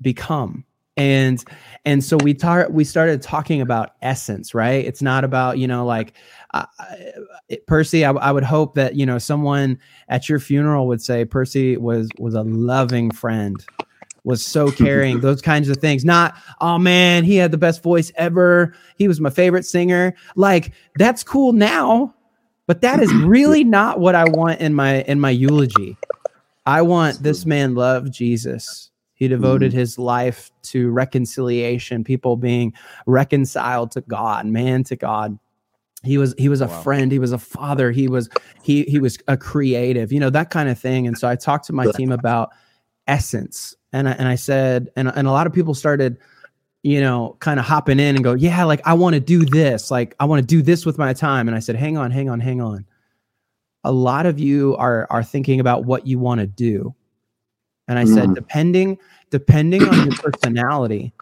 become? 0.00 0.64
And 0.98 1.44
and 1.84 2.04
so 2.04 2.18
we 2.18 2.34
tar- 2.34 2.68
we 2.70 2.84
started 2.84 3.22
talking 3.22 3.60
about 3.60 3.94
essence 4.02 4.52
right 4.52 4.84
it's 4.84 5.00
not 5.00 5.24
about 5.24 5.56
you 5.56 5.66
know 5.66 5.86
like 5.86 6.14
uh, 6.52 6.66
percy 7.66 8.04
I, 8.04 8.10
I 8.12 8.32
would 8.32 8.44
hope 8.44 8.74
that 8.74 8.96
you 8.96 9.06
know 9.06 9.18
someone 9.18 9.78
at 10.08 10.28
your 10.28 10.40
funeral 10.40 10.86
would 10.88 11.00
say 11.00 11.24
percy 11.24 11.76
was 11.76 12.08
was 12.18 12.34
a 12.34 12.42
loving 12.42 13.10
friend 13.10 13.64
was 14.24 14.44
so 14.44 14.70
caring, 14.72 15.20
those 15.20 15.40
kinds 15.40 15.68
of 15.68 15.78
things. 15.78 16.04
Not, 16.04 16.36
oh 16.60 16.78
man, 16.78 17.24
he 17.24 17.36
had 17.36 17.50
the 17.50 17.58
best 17.58 17.82
voice 17.82 18.12
ever. 18.16 18.74
He 18.96 19.08
was 19.08 19.20
my 19.20 19.30
favorite 19.30 19.64
singer. 19.64 20.14
Like 20.36 20.72
that's 20.96 21.24
cool 21.24 21.52
now, 21.52 22.14
but 22.66 22.82
that 22.82 23.00
is 23.00 23.12
really 23.24 23.64
not 23.64 23.98
what 23.98 24.14
I 24.14 24.24
want 24.24 24.60
in 24.60 24.74
my 24.74 25.02
in 25.02 25.18
my 25.18 25.30
eulogy. 25.30 25.96
I 26.66 26.82
want 26.82 27.22
this 27.22 27.46
man 27.46 27.74
loved 27.74 28.12
Jesus. 28.12 28.90
He 29.18 29.26
devoted 29.26 29.72
mm-hmm. 29.72 29.80
his 29.80 29.98
life 29.98 30.52
to 30.62 30.90
reconciliation, 30.90 32.04
people 32.04 32.36
being 32.36 32.72
reconciled 33.04 33.90
to 33.92 34.00
God, 34.02 34.46
man 34.46 34.84
to 34.84 34.96
God. 34.96 35.38
He 36.04 36.18
was 36.18 36.36
he 36.38 36.48
was 36.48 36.60
a 36.60 36.68
wow. 36.68 36.80
friend, 36.82 37.10
he 37.10 37.18
was 37.18 37.32
a 37.32 37.38
father, 37.38 37.90
he 37.90 38.06
was 38.06 38.28
he 38.62 38.84
he 38.84 39.00
was 39.00 39.18
a 39.26 39.36
creative, 39.36 40.12
you 40.12 40.20
know, 40.20 40.30
that 40.30 40.50
kind 40.50 40.68
of 40.68 40.78
thing. 40.78 41.08
And 41.08 41.18
so 41.18 41.28
I 41.28 41.34
talked 41.34 41.66
to 41.66 41.72
my 41.72 41.90
team 41.90 42.12
about 42.12 42.50
essence 43.08 43.74
and 43.92 44.08
I, 44.08 44.12
and 44.12 44.28
I 44.28 44.36
said, 44.36 44.90
and, 44.94 45.08
and 45.08 45.26
a 45.26 45.32
lot 45.32 45.48
of 45.48 45.52
people 45.52 45.74
started, 45.74 46.18
you 46.84 47.00
know, 47.00 47.36
kind 47.40 47.58
of 47.58 47.66
hopping 47.66 47.98
in 47.98 48.14
and 48.14 48.22
go, 48.22 48.34
yeah, 48.34 48.62
like 48.62 48.80
I 48.84 48.94
want 48.94 49.14
to 49.14 49.20
do 49.20 49.44
this. 49.44 49.90
Like 49.90 50.14
I 50.20 50.26
want 50.26 50.40
to 50.40 50.46
do 50.46 50.62
this 50.62 50.86
with 50.86 50.96
my 50.96 51.12
time. 51.12 51.48
And 51.48 51.56
I 51.56 51.60
said, 51.60 51.74
hang 51.74 51.96
on, 51.96 52.12
hang 52.12 52.28
on, 52.28 52.38
hang 52.38 52.60
on. 52.60 52.86
A 53.82 53.90
lot 53.90 54.26
of 54.26 54.38
you 54.38 54.76
are, 54.76 55.08
are 55.10 55.24
thinking 55.24 55.58
about 55.58 55.84
what 55.84 56.06
you 56.06 56.20
want 56.20 56.40
to 56.40 56.46
do. 56.46 56.94
And 57.88 57.98
I 57.98 58.04
mm. 58.04 58.14
said, 58.14 58.34
depending, 58.34 58.98
depending 59.30 59.82
on 59.88 60.06
your 60.06 60.16
personality, 60.16 61.12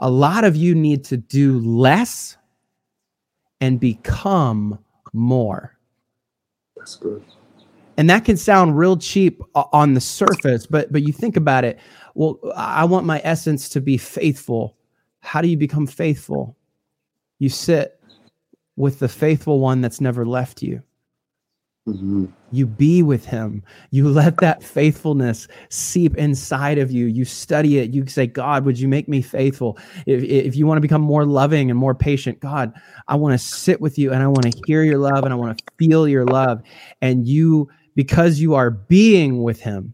a 0.00 0.10
lot 0.10 0.44
of 0.44 0.54
you 0.54 0.74
need 0.74 1.04
to 1.06 1.16
do 1.16 1.58
less 1.60 2.36
and 3.60 3.80
become 3.80 4.78
more. 5.12 5.76
That's 6.76 6.96
good. 6.96 7.24
And 7.96 8.10
that 8.10 8.24
can 8.24 8.36
sound 8.36 8.76
real 8.76 8.96
cheap 8.96 9.40
on 9.54 9.94
the 9.94 10.00
surface 10.00 10.66
but 10.66 10.90
but 10.92 11.02
you 11.02 11.12
think 11.12 11.36
about 11.36 11.64
it. 11.64 11.78
Well 12.14 12.38
i 12.56 12.84
want 12.84 13.06
my 13.06 13.20
essence 13.24 13.68
to 13.70 13.80
be 13.80 13.96
faithful. 13.96 14.76
How 15.20 15.40
do 15.40 15.48
you 15.48 15.56
become 15.56 15.86
faithful? 15.86 16.56
You 17.38 17.48
sit 17.48 18.00
with 18.76 18.98
the 18.98 19.08
faithful 19.08 19.60
one 19.60 19.80
that's 19.80 20.00
never 20.00 20.26
left 20.26 20.60
you 20.60 20.82
Mhm. 21.86 22.28
You 22.50 22.66
be 22.66 23.02
with 23.02 23.26
him. 23.26 23.62
You 23.90 24.08
let 24.08 24.38
that 24.38 24.62
faithfulness 24.62 25.48
seep 25.68 26.16
inside 26.16 26.78
of 26.78 26.90
you. 26.90 27.06
You 27.06 27.26
study 27.26 27.78
it. 27.78 27.92
You 27.92 28.06
say, 28.06 28.26
God, 28.26 28.64
would 28.64 28.78
you 28.78 28.88
make 28.88 29.06
me 29.06 29.20
faithful? 29.20 29.76
If, 30.06 30.22
if 30.24 30.56
you 30.56 30.66
want 30.66 30.78
to 30.78 30.80
become 30.82 31.02
more 31.02 31.26
loving 31.26 31.70
and 31.70 31.78
more 31.78 31.94
patient, 31.94 32.40
God, 32.40 32.72
I 33.08 33.16
want 33.16 33.38
to 33.38 33.38
sit 33.46 33.82
with 33.82 33.98
you 33.98 34.12
and 34.12 34.22
I 34.22 34.28
want 34.28 34.50
to 34.50 34.62
hear 34.66 34.82
your 34.82 34.96
love 34.98 35.24
and 35.24 35.32
I 35.32 35.36
want 35.36 35.58
to 35.58 35.64
feel 35.76 36.08
your 36.08 36.24
love. 36.24 36.62
And 37.02 37.26
you, 37.28 37.68
because 37.94 38.40
you 38.40 38.54
are 38.54 38.70
being 38.70 39.42
with 39.42 39.60
him, 39.60 39.92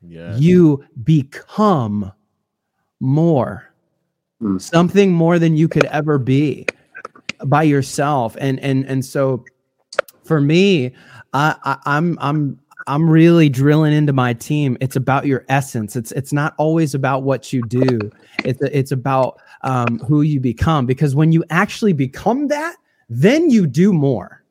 Yeah. 0.00 0.34
you 0.36 0.84
become 1.04 2.10
more 3.00 3.64
Mm. 4.40 4.60
something 4.60 5.12
more 5.12 5.38
than 5.40 5.56
you 5.56 5.66
could 5.68 5.84
ever 5.86 6.16
be 6.16 6.64
by 7.44 7.64
yourself 7.64 8.36
and 8.40 8.60
and 8.60 8.84
and 8.84 9.04
so 9.04 9.44
for 10.24 10.40
me 10.40 10.92
I, 11.34 11.56
I 11.64 11.78
i'm 11.86 12.18
i'm 12.20 12.58
i'm 12.86 13.08
really 13.08 13.48
drilling 13.48 13.92
into 13.92 14.12
my 14.12 14.32
team. 14.32 14.76
It's 14.80 14.96
about 14.96 15.26
your 15.26 15.44
essence. 15.48 15.94
It's 15.94 16.10
it's 16.12 16.32
not 16.32 16.54
always 16.56 16.94
about 16.94 17.22
what 17.22 17.52
you 17.52 17.62
do. 17.62 17.98
It's 18.44 18.60
it's 18.62 18.92
about 18.92 19.40
um, 19.62 19.98
who 20.00 20.22
you 20.22 20.40
become. 20.40 20.86
Because 20.86 21.14
when 21.14 21.32
you 21.32 21.44
actually 21.50 21.92
become 21.92 22.48
that 22.48 22.76
then 23.10 23.50
you 23.50 23.66
do 23.66 23.92
more. 23.92 24.42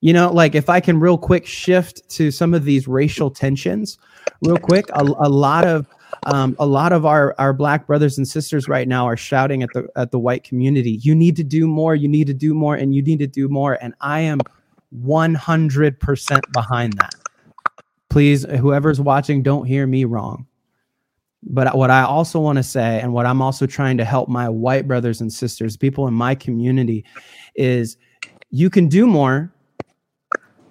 You 0.00 0.12
know 0.12 0.32
like 0.32 0.54
if 0.54 0.68
i 0.68 0.78
can 0.78 1.00
real 1.00 1.18
quick 1.18 1.44
shift 1.44 2.08
to 2.10 2.30
some 2.30 2.54
of 2.54 2.64
these 2.64 2.86
racial 2.86 3.30
tensions 3.30 3.98
real 4.42 4.58
quick 4.58 4.84
a, 4.92 5.02
a 5.02 5.28
lot 5.28 5.66
of 5.66 5.88
um, 6.26 6.54
a 6.58 6.66
lot 6.66 6.92
of 6.92 7.04
our 7.04 7.34
our 7.38 7.52
black 7.52 7.86
brothers 7.86 8.16
and 8.16 8.26
sisters 8.26 8.68
right 8.68 8.86
now 8.86 9.06
are 9.06 9.16
shouting 9.16 9.62
at 9.62 9.70
the 9.74 9.88
at 9.96 10.12
the 10.12 10.18
white 10.18 10.44
community 10.44 11.00
you 11.02 11.14
need 11.14 11.34
to 11.36 11.44
do 11.44 11.66
more. 11.66 11.94
You 11.96 12.08
need 12.08 12.28
to 12.28 12.34
do 12.34 12.54
more 12.54 12.76
and 12.76 12.94
you 12.94 13.02
need 13.02 13.18
to 13.18 13.26
do 13.26 13.48
more. 13.48 13.78
And 13.82 13.94
i 14.00 14.20
am 14.20 14.40
100% 14.96 16.40
behind 16.52 16.92
that. 16.94 17.14
Please 18.08 18.44
whoever's 18.44 19.00
watching 19.00 19.42
don't 19.42 19.66
hear 19.66 19.86
me 19.86 20.04
wrong. 20.04 20.46
But 21.44 21.76
what 21.76 21.90
i 21.90 22.02
also 22.02 22.40
want 22.40 22.56
to 22.56 22.64
say 22.64 23.00
and 23.00 23.12
what 23.12 23.24
i'm 23.24 23.40
also 23.40 23.64
trying 23.64 23.96
to 23.98 24.04
help 24.04 24.28
my 24.28 24.48
white 24.48 24.88
brothers 24.88 25.20
and 25.20 25.32
sisters 25.32 25.76
people 25.76 26.08
in 26.08 26.12
my 26.12 26.34
community 26.34 27.04
is 27.54 27.96
you 28.50 28.68
can 28.68 28.88
do 28.88 29.06
more 29.06 29.52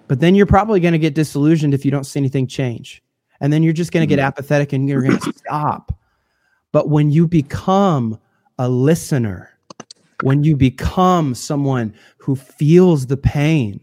but 0.10 0.20
then 0.20 0.36
you're 0.36 0.46
probably 0.46 0.82
going 0.82 0.92
to 0.92 1.00
get 1.00 1.16
disillusioned 1.16 1.74
if 1.74 1.86
you 1.86 1.92
don't 1.92 2.04
see 2.04 2.20
anything 2.20 2.48
change. 2.48 3.02
And 3.40 3.52
then 3.52 3.62
you're 3.62 3.74
just 3.74 3.92
going 3.92 4.08
to 4.08 4.08
get 4.08 4.20
mm-hmm. 4.20 4.28
apathetic 4.28 4.74
and 4.74 4.90
you're 4.90 5.02
going 5.02 5.20
to 5.20 5.34
stop. 5.34 5.98
But 6.72 6.90
when 6.90 7.12
you 7.12 7.28
become 7.28 8.20
a 8.58 8.68
listener 8.68 9.58
when 10.24 10.44
you 10.44 10.56
become 10.56 11.36
someone 11.36 11.94
who 12.18 12.36
feels 12.36 13.06
the 13.06 13.18
pain 13.18 13.80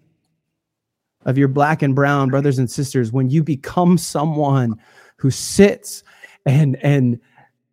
of 1.24 1.38
your 1.38 1.48
black 1.48 1.82
and 1.82 1.94
brown 1.94 2.28
brothers 2.30 2.58
and 2.58 2.70
sisters 2.70 3.12
when 3.12 3.30
you 3.30 3.42
become 3.42 3.98
someone 3.98 4.74
who 5.16 5.30
sits 5.30 6.02
and 6.46 6.76
and 6.82 7.20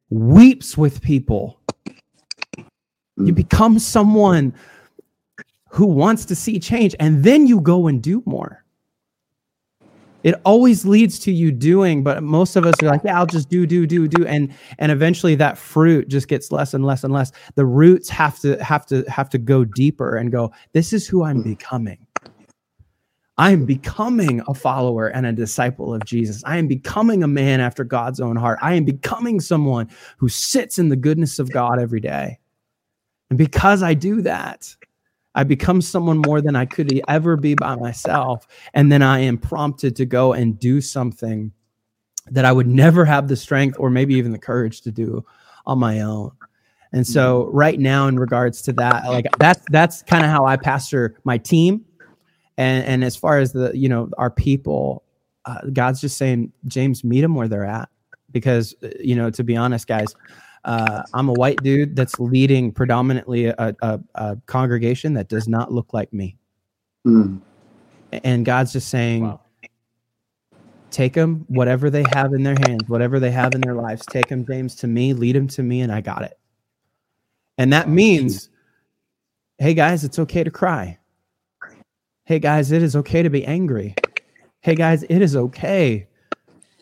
weeps 0.09 0.77
with 0.77 1.01
people 1.01 1.59
you 3.17 3.33
become 3.33 3.79
someone 3.79 4.53
who 5.69 5.85
wants 5.85 6.25
to 6.25 6.35
see 6.35 6.59
change 6.59 6.95
and 6.99 7.23
then 7.23 7.47
you 7.47 7.61
go 7.61 7.87
and 7.87 8.01
do 8.01 8.21
more. 8.25 8.63
It 10.23 10.35
always 10.45 10.85
leads 10.85 11.17
to 11.19 11.31
you 11.31 11.51
doing 11.51 12.03
but 12.03 12.21
most 12.21 12.55
of 12.55 12.63
us 12.63 12.75
are 12.83 12.85
like 12.85 13.01
yeah 13.03 13.17
i'll 13.17 13.25
just 13.25 13.49
do 13.49 13.65
do 13.65 13.87
do 13.87 14.07
do 14.07 14.23
and 14.27 14.53
and 14.77 14.91
eventually 14.91 15.33
that 15.35 15.57
fruit 15.57 16.09
just 16.09 16.27
gets 16.27 16.51
less 16.51 16.75
and 16.75 16.85
less 16.85 17.03
and 17.03 17.11
less. 17.11 17.31
The 17.55 17.65
roots 17.65 18.07
have 18.09 18.39
to 18.41 18.63
have 18.63 18.85
to 18.87 19.03
have 19.09 19.29
to 19.31 19.39
go 19.39 19.65
deeper 19.65 20.15
and 20.15 20.31
go 20.31 20.51
this 20.73 20.93
is 20.93 21.07
who 21.07 21.23
i'm 21.23 21.41
becoming 21.41 21.97
i 23.41 23.51
am 23.51 23.65
becoming 23.65 24.41
a 24.47 24.53
follower 24.53 25.07
and 25.07 25.25
a 25.25 25.33
disciple 25.33 25.93
of 25.93 26.05
jesus 26.05 26.41
i 26.45 26.57
am 26.57 26.67
becoming 26.67 27.23
a 27.23 27.27
man 27.27 27.59
after 27.59 27.83
god's 27.83 28.19
own 28.19 28.35
heart 28.35 28.59
i 28.61 28.73
am 28.73 28.85
becoming 28.85 29.39
someone 29.39 29.89
who 30.17 30.29
sits 30.29 30.79
in 30.79 30.89
the 30.89 30.95
goodness 30.95 31.39
of 31.39 31.51
god 31.51 31.79
every 31.79 31.99
day 31.99 32.39
and 33.29 33.37
because 33.37 33.83
i 33.83 33.93
do 33.93 34.21
that 34.21 34.75
I 35.33 35.43
become 35.43 35.81
someone 35.81 36.17
more 36.17 36.41
than 36.41 36.55
I 36.55 36.65
could 36.65 37.01
ever 37.07 37.37
be 37.37 37.55
by 37.55 37.75
myself. 37.75 38.47
And 38.73 38.91
then 38.91 39.01
I 39.01 39.19
am 39.19 39.37
prompted 39.37 39.95
to 39.97 40.05
go 40.05 40.33
and 40.33 40.59
do 40.59 40.81
something 40.81 41.51
that 42.29 42.45
I 42.45 42.51
would 42.51 42.67
never 42.67 43.05
have 43.05 43.27
the 43.27 43.35
strength 43.35 43.77
or 43.79 43.89
maybe 43.89 44.15
even 44.15 44.31
the 44.31 44.39
courage 44.39 44.81
to 44.81 44.91
do 44.91 45.25
on 45.65 45.79
my 45.79 46.01
own. 46.01 46.31
And 46.93 47.07
so 47.07 47.43
mm-hmm. 47.43 47.57
right 47.57 47.79
now 47.79 48.07
in 48.07 48.19
regards 48.19 48.61
to 48.63 48.73
that, 48.73 49.05
like 49.05 49.25
that's 49.39 49.63
that's 49.71 50.03
kind 50.03 50.25
of 50.25 50.29
how 50.29 50.45
I 50.45 50.57
pastor 50.57 51.15
my 51.23 51.37
team. 51.37 51.85
And 52.57 52.85
and 52.85 53.03
as 53.03 53.15
far 53.15 53.39
as 53.39 53.53
the, 53.53 53.71
you 53.73 53.89
know, 53.89 54.09
our 54.17 54.29
people, 54.29 55.03
uh, 55.45 55.61
God's 55.73 56.01
just 56.01 56.17
saying, 56.17 56.51
James, 56.67 57.03
meet 57.03 57.21
them 57.21 57.35
where 57.35 57.47
they're 57.47 57.65
at. 57.65 57.89
Because, 58.31 58.75
uh, 58.83 58.89
you 58.99 59.15
know, 59.15 59.29
to 59.29 59.43
be 59.43 59.57
honest, 59.57 59.87
guys, 59.87 60.13
uh, 60.63 61.03
I'm 61.13 61.27
a 61.27 61.33
white 61.33 61.61
dude 61.63 61.95
that's 61.95 62.19
leading 62.19 62.71
predominantly 62.71 63.47
a, 63.47 63.55
a, 63.81 63.99
a 64.15 64.37
congregation 64.45 65.13
that 65.15 65.27
does 65.27 65.47
not 65.47 65.71
look 65.71 65.93
like 65.93 66.13
me. 66.13 66.37
Mm. 67.05 67.41
And 68.11 68.45
God's 68.45 68.73
just 68.73 68.89
saying, 68.89 69.23
Wow. 69.23 69.41
take 70.91 71.13
them, 71.13 71.45
whatever 71.47 71.89
they 71.89 72.03
have 72.11 72.33
in 72.33 72.43
their 72.43 72.57
hands, 72.67 72.83
whatever 72.87 73.19
they 73.19 73.31
have 73.31 73.55
in 73.55 73.61
their 73.61 73.73
lives, 73.73 74.05
take 74.05 74.27
them, 74.27 74.45
James, 74.45 74.75
to 74.75 74.87
me, 74.87 75.13
lead 75.13 75.35
them 75.35 75.47
to 75.47 75.63
me, 75.63 75.81
and 75.81 75.91
I 75.91 76.01
got 76.01 76.21
it. 76.23 76.37
And 77.57 77.73
that 77.73 77.89
means, 77.89 78.49
hey, 79.57 79.73
guys, 79.73 80.03
it's 80.03 80.19
okay 80.19 80.43
to 80.43 80.51
cry. 80.51 80.99
Hey, 82.25 82.37
guys, 82.37 82.71
it 82.71 82.83
is 82.83 82.95
okay 82.95 83.23
to 83.23 83.29
be 83.29 83.43
angry. 83.45 83.95
Hey, 84.61 84.75
guys, 84.75 85.01
it 85.03 85.21
is 85.21 85.35
okay 85.35 86.07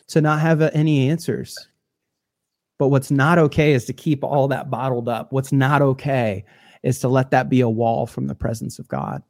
to 0.08 0.20
not 0.20 0.40
have 0.40 0.60
uh, 0.60 0.70
any 0.74 1.08
answers. 1.08 1.56
But 2.78 2.88
what's 2.88 3.10
not 3.10 3.38
okay 3.38 3.72
is 3.72 3.86
to 3.86 3.94
keep 3.94 4.22
all 4.22 4.48
that 4.48 4.70
bottled 4.70 5.08
up. 5.08 5.32
What's 5.32 5.50
not 5.50 5.80
okay 5.80 6.44
is 6.82 6.98
to 7.00 7.08
let 7.08 7.30
that 7.30 7.48
be 7.48 7.62
a 7.62 7.68
wall 7.68 8.06
from 8.06 8.26
the 8.26 8.34
presence 8.34 8.78
of 8.78 8.86
God. 8.88 9.22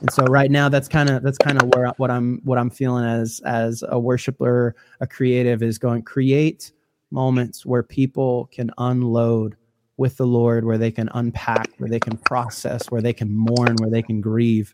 And 0.00 0.12
so 0.12 0.24
right 0.24 0.50
now 0.50 0.68
that's 0.68 0.88
kind 0.88 1.08
of 1.08 1.22
that's 1.22 1.38
kind 1.38 1.60
of 1.60 1.68
where 1.74 1.86
what 1.96 2.10
I'm 2.10 2.40
what 2.44 2.58
I'm 2.58 2.70
feeling 2.70 3.04
as 3.04 3.40
as 3.46 3.82
a 3.88 3.98
worshiper, 3.98 4.76
a 5.00 5.06
creative 5.06 5.62
is 5.62 5.78
going 5.78 6.02
create 6.02 6.72
moments 7.10 7.64
where 7.64 7.82
people 7.82 8.50
can 8.52 8.70
unload 8.76 9.56
with 9.96 10.16
the 10.16 10.26
Lord, 10.26 10.64
where 10.64 10.78
they 10.78 10.90
can 10.90 11.08
unpack, 11.14 11.68
where 11.78 11.88
they 11.88 12.00
can 12.00 12.18
process, 12.18 12.90
where 12.90 13.00
they 13.00 13.12
can 13.12 13.34
mourn, 13.34 13.76
where 13.76 13.90
they 13.90 14.02
can 14.02 14.20
grieve. 14.20 14.72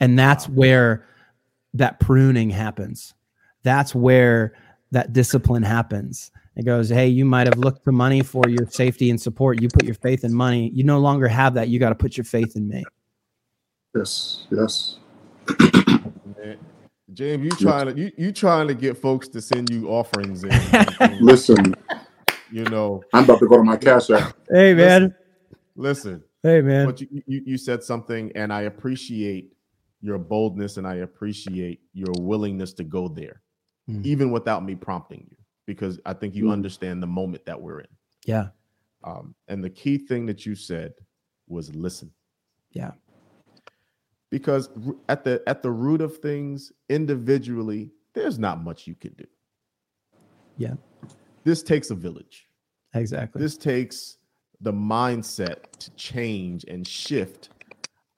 And 0.00 0.18
that's 0.18 0.48
where 0.48 1.06
that 1.74 2.00
pruning 2.00 2.50
happens. 2.50 3.14
That's 3.62 3.94
where 3.94 4.54
that 4.92 5.12
discipline 5.12 5.62
happens. 5.62 6.30
It 6.56 6.64
goes, 6.64 6.88
hey, 6.88 7.08
you 7.08 7.24
might 7.24 7.46
have 7.46 7.58
looked 7.58 7.84
to 7.84 7.92
money 7.92 8.22
for 8.22 8.48
your 8.48 8.66
safety 8.70 9.10
and 9.10 9.20
support. 9.20 9.60
You 9.60 9.68
put 9.68 9.84
your 9.84 9.94
faith 9.94 10.24
in 10.24 10.32
money. 10.32 10.70
You 10.72 10.84
no 10.84 10.98
longer 10.98 11.28
have 11.28 11.54
that. 11.54 11.68
You 11.68 11.78
got 11.78 11.90
to 11.90 11.94
put 11.94 12.16
your 12.16 12.24
faith 12.24 12.56
in 12.56 12.66
me. 12.66 12.82
Yes, 13.94 14.46
yes. 14.50 14.96
James, 17.12 17.44
you 17.44 17.50
trying 17.50 17.86
to 17.86 17.96
you, 17.96 18.10
you 18.18 18.32
trying 18.32 18.68
to 18.68 18.74
get 18.74 18.98
folks 18.98 19.28
to 19.28 19.40
send 19.40 19.70
you 19.70 19.88
offerings 19.88 20.44
in, 20.44 20.50
and, 21.00 21.20
Listen, 21.20 21.74
you 22.50 22.64
know. 22.64 23.02
I'm 23.12 23.24
about 23.24 23.38
to 23.40 23.46
go 23.46 23.56
to 23.56 23.62
my 23.62 23.76
cash 23.76 24.10
app. 24.10 24.34
Hey, 24.50 24.74
man. 24.74 25.14
Listen, 25.76 26.22
Hey, 26.42 26.62
man. 26.62 26.86
but 26.86 27.00
you, 27.00 27.22
you 27.26 27.42
you 27.46 27.58
said 27.58 27.84
something, 27.84 28.32
and 28.34 28.52
I 28.52 28.62
appreciate 28.62 29.52
your 30.06 30.18
boldness, 30.18 30.76
and 30.76 30.86
I 30.86 30.96
appreciate 30.96 31.80
your 31.92 32.14
willingness 32.20 32.72
to 32.74 32.84
go 32.84 33.08
there, 33.08 33.42
Mm. 33.88 34.04
even 34.06 34.30
without 34.30 34.64
me 34.64 34.74
prompting 34.74 35.26
you, 35.30 35.36
because 35.66 36.00
I 36.06 36.12
think 36.14 36.34
you 36.34 36.44
Mm. 36.44 36.52
understand 36.52 37.02
the 37.02 37.06
moment 37.06 37.44
that 37.46 37.60
we're 37.60 37.80
in. 37.80 37.96
Yeah. 38.24 38.50
Um, 39.04 39.34
and 39.48 39.62
the 39.62 39.70
key 39.70 39.98
thing 39.98 40.26
that 40.26 40.46
you 40.46 40.54
said 40.54 40.94
was 41.48 41.74
listen. 41.74 42.12
Yeah. 42.72 42.92
Because 44.30 44.68
at 45.08 45.22
the 45.24 45.42
at 45.46 45.62
the 45.62 45.70
root 45.70 46.00
of 46.00 46.16
things, 46.18 46.72
individually, 46.88 47.92
there's 48.14 48.38
not 48.38 48.62
much 48.62 48.86
you 48.86 48.94
can 48.94 49.12
do. 49.14 49.26
Yeah. 50.58 50.74
This 51.44 51.62
takes 51.62 51.90
a 51.90 51.94
village. 51.94 52.48
Exactly. 52.94 53.40
This 53.40 53.56
takes 53.56 54.18
the 54.60 54.72
mindset 54.72 55.70
to 55.78 55.90
change 55.92 56.64
and 56.64 56.86
shift. 56.86 57.50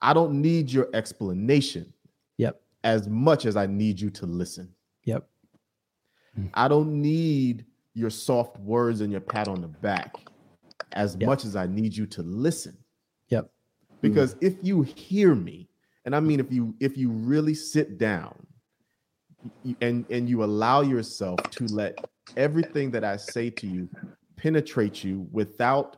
I 0.01 0.13
don't 0.13 0.41
need 0.41 0.71
your 0.71 0.89
explanation 0.93 1.93
Yep. 2.37 2.61
as 2.83 3.07
much 3.09 3.45
as 3.45 3.55
I 3.57 3.65
need 3.65 3.99
you 3.99 4.09
to 4.11 4.25
listen. 4.25 4.73
Yep. 5.05 5.27
I 6.53 6.67
don't 6.69 7.01
need 7.01 7.65
your 7.93 8.09
soft 8.09 8.57
words 8.59 9.01
and 9.01 9.11
your 9.11 9.19
pat 9.21 9.47
on 9.49 9.61
the 9.61 9.67
back 9.67 10.15
as 10.93 11.15
Yep. 11.19 11.27
much 11.27 11.45
as 11.45 11.55
I 11.55 11.67
need 11.67 11.95
you 11.95 12.05
to 12.07 12.23
listen. 12.23 12.77
Yep. 13.27 13.51
Because 14.01 14.35
if 14.39 14.55
you 14.61 14.83
hear 14.83 15.35
me, 15.35 15.67
and 16.05 16.15
I 16.15 16.21
mean 16.21 16.39
if 16.39 16.51
you 16.51 16.73
if 16.79 16.97
you 16.97 17.09
really 17.09 17.53
sit 17.53 17.97
down 17.97 18.47
and 19.81 20.05
and 20.09 20.29
you 20.29 20.43
allow 20.43 20.81
yourself 20.81 21.37
to 21.51 21.65
let 21.67 21.97
everything 22.37 22.89
that 22.91 23.03
I 23.03 23.17
say 23.17 23.49
to 23.49 23.67
you 23.67 23.89
penetrate 24.37 25.03
you 25.03 25.27
without 25.31 25.97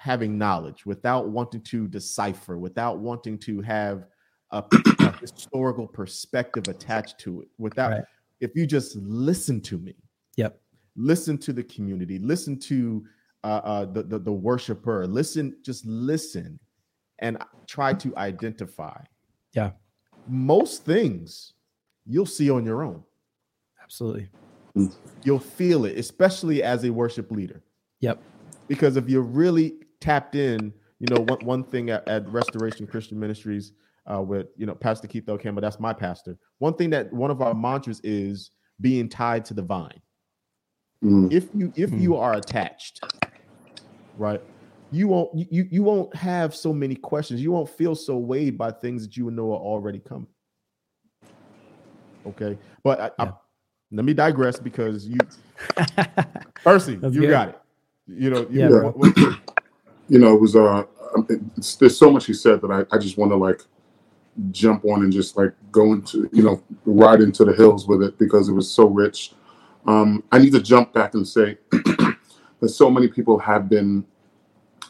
having 0.00 0.38
knowledge, 0.38 0.86
without 0.86 1.28
wanting 1.28 1.60
to 1.60 1.86
decipher, 1.86 2.56
without 2.56 3.00
wanting 3.00 3.36
to 3.36 3.60
have 3.60 4.06
a, 4.50 4.64
a 5.00 5.12
historical 5.20 5.86
perspective 5.86 6.68
attached 6.68 7.18
to 7.18 7.42
it. 7.42 7.48
Without, 7.58 7.90
Right. 7.90 8.04
if 8.40 8.50
you 8.54 8.66
just 8.66 8.96
listen 8.96 9.60
to 9.60 9.76
me, 9.76 9.94
Yep. 10.36 10.58
listen 10.96 11.36
to 11.36 11.52
the 11.52 11.62
community, 11.64 12.18
listen 12.18 12.58
to 12.60 13.04
uh, 13.44 13.60
uh, 13.62 13.84
the, 13.84 14.02
the 14.02 14.18
the 14.18 14.32
worshiper, 14.32 15.06
listen, 15.06 15.54
just 15.62 15.84
listen, 15.84 16.58
and 17.18 17.36
try 17.66 17.92
to 17.92 18.16
identify. 18.16 18.98
Yeah. 19.52 19.72
most 20.26 20.84
things 20.86 21.52
you'll 22.06 22.24
see 22.38 22.50
on 22.50 22.64
your 22.64 22.82
own. 22.82 23.02
Absolutely. 23.82 24.30
You'll 25.24 25.38
feel 25.60 25.84
it, 25.84 25.98
especially 25.98 26.62
as 26.62 26.84
a 26.84 26.90
worship 26.90 27.30
leader. 27.30 27.62
Yep. 28.00 28.18
because 28.66 28.96
if 28.96 29.10
you're 29.10 29.20
really 29.42 29.74
tapped 30.00 30.34
in, 30.34 30.72
you 30.98 31.06
know, 31.10 31.20
one, 31.22 31.44
one 31.44 31.64
thing 31.64 31.90
at, 31.90 32.06
at 32.08 32.28
Restoration 32.28 32.86
Christian 32.86 33.18
Ministries 33.18 33.72
uh, 34.12 34.20
with, 34.20 34.48
you 34.56 34.66
know, 34.66 34.74
Pastor 34.74 35.06
Keith 35.06 35.28
L. 35.28 35.38
Campbell, 35.38 35.62
that's 35.62 35.80
my 35.80 35.92
pastor. 35.92 36.36
One 36.58 36.74
thing 36.74 36.90
that 36.90 37.12
one 37.12 37.30
of 37.30 37.42
our 37.42 37.54
mantras 37.54 38.00
is 38.02 38.50
being 38.80 39.08
tied 39.08 39.44
to 39.46 39.54
the 39.54 39.62
vine. 39.62 40.00
Mm. 41.04 41.32
If 41.32 41.48
you 41.54 41.72
if 41.76 41.90
you 41.92 42.16
are 42.16 42.34
attached, 42.34 43.02
right, 44.18 44.42
you 44.90 45.08
won't 45.08 45.30
you 45.34 45.66
you 45.70 45.82
won't 45.82 46.14
have 46.14 46.54
so 46.54 46.74
many 46.74 46.94
questions. 46.94 47.40
You 47.40 47.52
won't 47.52 47.70
feel 47.70 47.94
so 47.94 48.18
weighed 48.18 48.58
by 48.58 48.70
things 48.70 49.06
that 49.06 49.16
you 49.16 49.30
know 49.30 49.52
are 49.52 49.58
already 49.58 49.98
coming. 49.98 50.26
Okay, 52.26 52.58
but 52.84 53.00
I, 53.00 53.10
I, 53.18 53.32
let 53.90 54.04
me 54.04 54.12
digress 54.12 54.58
because 54.58 55.06
you, 55.06 55.18
Percy, 56.62 56.96
That's 56.96 57.14
you 57.14 57.22
good. 57.22 57.30
got 57.30 57.48
it. 57.48 57.58
You 58.06 58.30
know, 58.30 58.46
you 58.50 58.60
Yeah, 58.60 58.68
you 60.10 60.18
know, 60.18 60.34
it 60.34 60.40
was 60.42 60.56
uh, 60.56 60.84
um, 61.16 61.26
it's, 61.56 61.76
there's 61.76 61.98
so 61.98 62.10
much 62.10 62.26
he 62.26 62.34
said 62.34 62.60
that 62.62 62.70
I, 62.72 62.96
I 62.96 62.98
just 62.98 63.18
want 63.18 63.32
to 63.32 63.36
like 63.36 63.62
jump 64.50 64.84
on 64.86 65.02
and 65.04 65.12
just 65.12 65.36
like 65.36 65.52
go 65.72 65.92
into, 65.94 66.28
you 66.32 66.42
know, 66.42 66.62
ride 66.86 67.20
into 67.20 67.44
the 67.44 67.54
hills 67.54 67.88
with 67.88 68.02
it 68.02 68.18
because 68.18 68.48
it 68.48 68.54
was 68.54 68.70
so 68.72 68.86
rich. 68.86 69.32
Um, 69.86 70.24
I 70.32 70.38
need 70.38 70.52
to 70.52 70.60
jump 70.62 70.92
back 70.92 71.14
and 71.14 71.26
say 71.26 71.58
that 71.72 72.68
so 72.70 72.90
many 72.90 73.08
people 73.08 73.38
have 73.38 73.68
been 73.68 74.04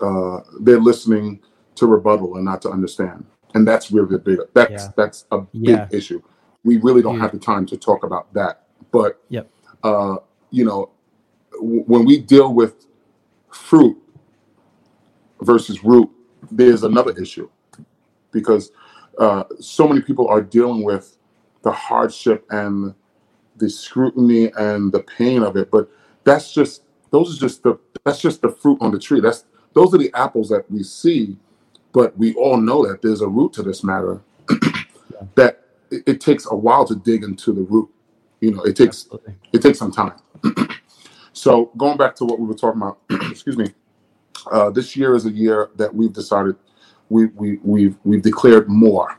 uh, 0.01 0.41
they're 0.63 0.81
listening 0.81 1.41
to 1.77 1.87
rebuttal 1.87 2.37
and 2.37 2.45
not 2.45 2.63
to 2.63 2.71
understand, 2.71 3.27
and 3.55 3.67
that's 3.69 3.93
really 3.93 4.19
big. 4.19 4.39
That's 4.55 4.87
Yeah. 4.87 4.93
that's 4.97 5.27
a 5.33 5.41
big 5.41 5.53
Yeah. 5.69 5.89
issue. 5.93 6.23
We 6.65 6.79
really 6.79 7.03
don't 7.03 7.15
Huge. 7.15 7.23
have 7.23 7.33
the 7.33 7.39
time 7.39 7.67
to 7.67 7.77
talk 7.77 8.05
about 8.05 8.33
that, 8.35 8.67
but 8.93 9.23
Yep. 9.31 9.51
uh, 9.85 10.17
you 10.51 10.65
know, 10.65 10.91
w- 11.53 11.85
when 11.87 12.05
we 12.07 12.19
deal 12.21 12.55
with 12.55 12.87
fruit 13.51 14.00
versus 15.43 15.85
root, 15.85 16.11
there's 16.51 16.83
another 16.83 17.13
issue 17.21 17.49
because 18.33 18.73
uh, 19.19 19.45
so 19.59 19.87
many 19.87 20.01
people 20.01 20.29
are 20.29 20.41
dealing 20.41 20.85
with 20.85 21.17
the 21.63 21.71
hardship 21.71 22.47
and 22.51 22.95
the 23.57 23.69
scrutiny 23.69 24.51
and 24.57 24.93
the 24.93 25.01
pain 25.01 25.43
of 25.43 25.57
it. 25.57 25.71
But 25.71 25.91
that's 26.25 26.53
just 26.53 26.83
those 27.11 27.37
are 27.37 27.41
just 27.41 27.63
the 27.63 27.79
that's 28.05 28.21
just 28.21 28.43
the 28.43 28.51
fruit 28.51 28.79
on 28.81 28.91
the 28.91 28.99
tree. 28.99 29.21
That's 29.21 29.45
those 29.75 29.95
are 29.95 29.99
the 29.99 30.11
apples 30.15 30.49
that 30.49 30.71
we 30.71 30.83
see, 30.83 31.37
but 31.93 32.17
we 32.17 32.35
all 32.35 32.57
know 32.57 32.87
that 32.87 33.03
there's 33.03 33.21
a 33.21 33.29
root 33.29 33.53
to 33.55 33.63
this 33.63 33.85
matter. 33.85 34.21
That 35.35 35.65
it, 35.91 36.03
it 36.07 36.21
takes 36.23 36.47
a 36.51 36.57
while 36.57 36.87
to 36.87 36.95
dig 36.95 37.25
into 37.25 37.53
the 37.53 37.61
root. 37.61 37.91
You 38.41 38.53
know, 38.53 38.63
it 38.63 38.75
takes 38.75 39.05
Absolutely. 39.05 39.35
it 39.53 39.61
takes 39.61 39.79
some 39.79 39.93
time. 39.93 40.15
so 41.35 41.71
going 41.77 41.99
back 41.99 42.15
to 42.17 42.25
what 42.25 42.41
we 42.41 42.47
were 42.47 42.55
talking 42.55 42.81
about, 42.81 43.01
excuse 43.31 43.59
me, 43.59 43.67
uh, 44.51 44.71
this 44.71 44.97
year 44.97 45.15
is 45.15 45.27
a 45.27 45.31
year 45.31 45.71
that 45.77 45.95
we've 45.95 46.13
decided 46.13 46.57
we 47.09 47.27
we 47.27 47.59
we've 47.63 47.97
we've 48.05 48.23
declared 48.23 48.69
more 48.69 49.19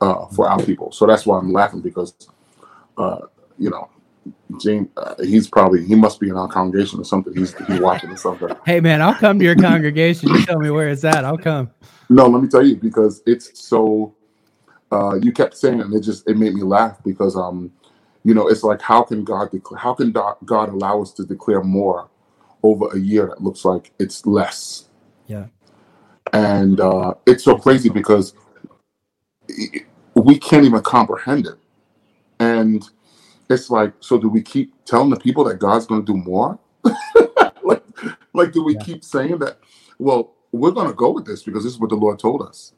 uh, 0.00 0.26
for 0.26 0.48
our 0.48 0.62
people. 0.62 0.92
So 0.92 1.06
that's 1.06 1.24
why 1.26 1.38
I'm 1.38 1.52
laughing 1.52 1.80
because 1.80 2.14
uh, 2.98 3.20
you 3.58 3.70
know, 3.70 3.88
Gene, 4.60 4.88
uh, 4.96 5.14
he's 5.22 5.48
probably 5.48 5.84
he 5.84 5.94
must 5.94 6.20
be 6.20 6.28
in 6.28 6.36
our 6.36 6.48
congregation 6.48 7.00
or 7.00 7.04
something. 7.04 7.34
He's 7.34 7.54
he's 7.66 7.80
watching 7.80 8.10
or 8.10 8.16
something. 8.16 8.48
Hey 8.64 8.80
man, 8.80 9.02
I'll 9.02 9.14
come 9.14 9.38
to 9.38 9.44
your 9.44 9.56
congregation. 9.56 10.28
You 10.28 10.44
tell 10.44 10.58
me 10.58 10.70
where 10.70 10.88
it's 10.88 11.04
at. 11.04 11.24
I'll 11.24 11.38
come. 11.38 11.70
No, 12.08 12.26
let 12.26 12.42
me 12.42 12.48
tell 12.48 12.66
you 12.66 12.76
because 12.76 13.22
it's 13.26 13.60
so. 13.60 14.14
Uh, 14.90 15.14
you 15.22 15.32
kept 15.32 15.56
saying 15.56 15.80
it, 15.80 15.86
and 15.86 15.94
it 15.94 16.00
just 16.00 16.28
it 16.28 16.36
made 16.36 16.54
me 16.54 16.62
laugh 16.62 16.98
because 17.02 17.34
um, 17.34 17.72
you 18.24 18.34
know, 18.34 18.46
it's 18.46 18.62
like 18.62 18.80
how 18.80 19.02
can 19.02 19.24
God 19.24 19.50
declare? 19.50 19.80
How 19.80 19.94
can 19.94 20.12
God 20.12 20.68
allow 20.68 21.00
us 21.00 21.12
to 21.14 21.24
declare 21.24 21.62
more 21.62 22.08
over 22.62 22.88
a 22.88 22.98
year 22.98 23.26
that 23.28 23.42
looks 23.42 23.64
like 23.64 23.92
it's 23.98 24.26
less? 24.26 24.88
Yeah. 25.26 25.46
And 26.32 26.80
uh, 26.80 27.14
it's 27.26 27.44
so 27.44 27.56
crazy 27.56 27.90
because 27.90 28.34
we 30.14 30.38
can't 30.38 30.64
even 30.66 30.82
comprehend 30.82 31.46
it, 31.46 31.56
and 32.40 32.88
it's 33.50 33.70
like, 33.70 33.94
so 34.00 34.18
do 34.18 34.28
we 34.28 34.42
keep 34.42 34.74
telling 34.84 35.10
the 35.10 35.16
people 35.18 35.44
that 35.44 35.58
God's 35.58 35.86
going 35.86 36.04
to 36.04 36.12
do 36.12 36.18
more? 36.18 36.58
like, 37.64 37.84
like, 38.34 38.52
do 38.52 38.64
we 38.64 38.74
Yeah. 38.74 38.80
keep 38.84 39.04
saying 39.04 39.38
that? 39.40 39.58
Well, 39.98 40.34
we're 40.52 40.70
going 40.72 40.88
to 40.88 40.94
go 40.94 41.10
with 41.12 41.26
this 41.26 41.42
because 41.42 41.64
this 41.64 41.74
is 41.74 41.80
what 41.80 41.90
the 41.90 41.96
Lord 41.96 42.18
told 42.18 42.42
us. 42.42 42.74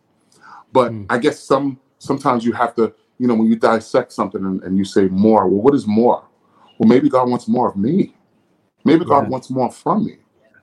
But 0.73 0.93
Mm. 0.93 1.07
I 1.11 1.19
guess 1.19 1.41
some 1.41 1.81
sometimes 1.99 2.45
you 2.45 2.53
have 2.53 2.75
to, 2.77 2.95
you 3.19 3.27
know, 3.29 3.35
when 3.35 3.49
you 3.49 3.57
dissect 3.57 4.13
something 4.13 4.45
and, 4.45 4.63
and 4.65 4.77
you 4.79 4.85
say 4.85 5.07
more. 5.09 5.49
Well, 5.49 5.63
what 5.63 5.75
is 5.75 5.87
more? 5.87 6.25
Well, 6.79 6.89
maybe 6.89 7.09
God 7.09 7.29
wants 7.31 7.49
more 7.49 7.69
of 7.69 7.77
me. 7.77 8.15
Maybe 8.85 9.05
God 9.05 9.25
Yeah. 9.25 9.29
wants 9.31 9.51
more 9.51 9.71
from 9.71 10.05
me. 10.07 10.19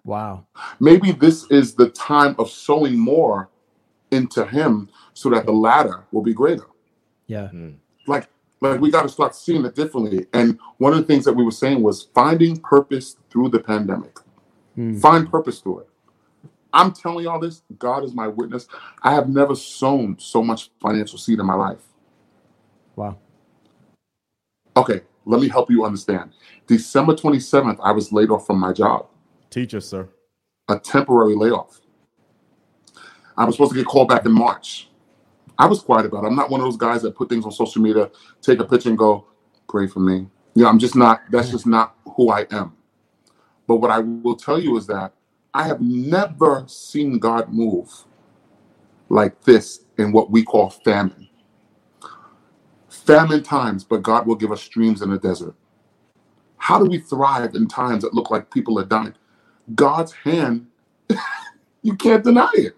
Wow. 0.06 0.46
Maybe 0.80 1.12
this 1.12 1.46
is 1.52 1.76
the 1.76 1.90
time 1.90 2.36
of 2.40 2.50
sowing 2.50 2.98
more 2.98 3.50
into 4.12 4.46
Him 4.46 4.90
so 5.14 5.30
that 5.32 5.46
the 5.46 5.52
latter 5.54 6.06
will 6.12 6.22
be 6.24 6.34
greater 6.34 6.68
Yeah. 7.28 7.50
like 8.08 8.28
like 8.62 8.80
we 8.82 8.92
got 8.92 9.04
to 9.04 9.10
start 9.10 9.36
seeing 9.36 9.66
it 9.66 9.76
differently 9.76 10.28
and 10.34 10.60
one 10.78 10.94
of 10.94 11.00
the 11.00 11.06
things 11.06 11.26
that 11.26 11.34
we 11.34 11.44
were 11.44 11.52
saying 11.52 11.82
was 11.82 12.10
finding 12.14 12.58
purpose 12.58 13.18
through 13.32 13.50
the 13.50 13.60
pandemic 13.60 14.20
Mm. 14.78 15.00
find 15.02 15.30
purpose 15.30 15.60
through 15.60 15.80
it 15.80 15.90
i'm 16.74 16.92
telling 16.94 17.26
y'all 17.26 17.40
this 17.40 17.64
god 17.80 18.04
is 18.04 18.14
my 18.14 18.28
witness 18.28 18.68
i 19.04 19.14
have 19.14 19.30
never 19.30 19.56
sown 19.56 20.18
so 20.20 20.44
much 20.44 20.72
financial 20.82 21.18
seed 21.20 21.40
in 21.40 21.46
my 21.46 21.56
life 21.56 21.84
Wow. 22.96 23.18
okay 24.78 25.02
let 25.26 25.42
me 25.42 25.48
help 25.48 25.70
you 25.70 25.86
understand. 25.86 26.32
December 26.68 27.14
27th 27.14 27.80
i 27.84 27.92
was 27.92 28.12
laid 28.12 28.30
off 28.30 28.46
from 28.48 28.60
my 28.60 28.74
job. 28.74 29.08
Teach 29.50 29.74
us, 29.76 29.86
sir. 29.88 30.08
a 30.70 30.80
temporary 30.80 31.36
layoff. 31.36 31.82
I 33.38 33.46
was 33.46 33.56
supposed 33.56 33.72
to 33.72 33.78
get 33.78 33.86
called 33.88 34.08
back 34.10 34.26
in 34.26 34.32
march. 34.32 34.90
I 35.58 35.68
was 35.68 35.82
quiet 35.82 36.06
about 36.06 36.24
it. 36.24 36.28
I'm 36.28 36.36
not 36.36 36.50
one 36.50 36.60
of 36.60 36.66
those 36.66 36.78
guys 36.78 37.02
that 37.04 37.16
put 37.16 37.30
things 37.30 37.46
on 37.46 37.52
social 37.52 37.82
media 37.82 38.10
take 38.42 38.60
a 38.60 38.66
picture 38.66 38.90
and 38.90 38.98
go 38.98 39.28
pray 39.70 39.88
for 39.88 40.00
me. 40.00 40.28
You 40.56 40.64
know 40.64 40.70
i'm 40.70 40.80
just 40.80 40.96
not 40.96 41.22
that's 41.32 41.50
just 41.50 41.66
not 41.68 41.96
who 42.16 42.30
i 42.30 42.46
am. 42.52 42.76
But 43.68 43.78
what 43.78 43.92
i 43.92 44.00
will 44.00 44.36
tell 44.36 44.60
you 44.60 44.78
is 44.78 44.88
that 44.88 45.14
i 45.54 45.64
have 45.64 45.82
never 45.82 46.64
seen 46.68 47.20
god 47.20 47.54
move 47.54 47.90
like 49.10 49.42
this 49.44 49.82
in 49.98 50.12
what 50.12 50.32
we 50.32 50.44
call 50.44 50.70
famine 50.70 51.28
famine 53.06 53.44
times 53.44 53.84
but 53.86 54.04
god 54.04 54.28
will 54.28 54.36
give 54.36 54.52
us 54.52 54.64
streams 54.64 55.02
in 55.02 55.12
the 55.12 55.20
desert 55.20 55.56
how 56.58 56.80
do 56.80 56.86
we 56.86 57.00
thrive 57.00 57.56
in 57.56 57.68
times 57.68 58.04
that 58.04 58.14
look 58.16 58.32
like 58.32 58.52
people 58.52 58.80
are 58.80 58.86
dying 58.86 59.16
god's 59.76 60.14
hand 60.14 60.68
you 61.84 61.96
can't 61.96 62.24
deny 62.24 62.52
it 62.56 62.76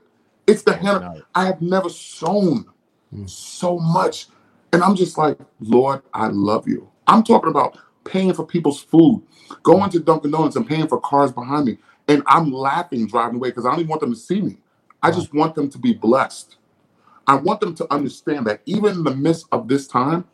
it's 0.48 0.64
the 0.64 0.76
hand 0.76 0.98
of 0.98 1.06
I 1.36 1.46
have 1.46 1.62
never 1.62 1.90
sown 1.90 2.66
Mm. 3.14 3.30
so 3.30 3.80
much. 3.80 4.28
And 4.74 4.84
I'm 4.84 4.96
just 4.96 5.18
like, 5.18 5.38
Lord, 5.60 6.02
I 6.14 6.28
love 6.28 6.68
you. 6.68 6.90
I'm 7.08 7.24
talking 7.24 7.50
about 7.50 7.78
paying 8.06 8.34
for 8.34 8.46
people's 8.46 8.82
food, 8.82 9.24
going 9.64 9.90
to 9.92 10.00
Dunkin' 10.00 10.32
Donuts 10.32 10.56
and 10.58 10.68
paying 10.68 10.88
for 10.88 11.00
cars 11.02 11.32
behind 11.32 11.66
me. 11.66 11.78
And 12.08 12.24
I'm 12.28 12.52
laughing 12.52 13.08
driving 13.08 13.38
away 13.38 13.50
because 13.50 13.66
I 13.66 13.72
don't 13.72 13.80
even 13.82 13.90
want 13.90 14.02
them 14.02 14.14
to 14.14 14.20
see 14.20 14.42
me. 14.42 14.58
I 15.04 15.12
just 15.12 15.34
want 15.34 15.56
them 15.56 15.70
to 15.70 15.78
be 15.80 15.94
blessed. 15.94 16.58
I 17.28 17.36
want 17.36 17.62
them 17.62 17.74
to 17.76 17.94
understand 17.94 18.48
that 18.48 18.62
even 18.66 18.92
in 18.92 19.04
the 19.04 19.16
midst 19.16 19.48
of 19.52 19.68
this 19.68 19.88
time, 19.88 20.26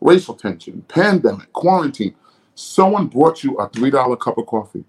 racial 0.00 0.34
tension, 0.34 0.82
pandemic, 0.88 1.52
quarantine, 1.52 2.14
someone 2.54 3.06
brought 3.06 3.42
you 3.44 3.56
a 3.56 3.68
$3 3.68 4.20
cup 4.20 4.38
of 4.38 4.46
coffee. 4.46 4.84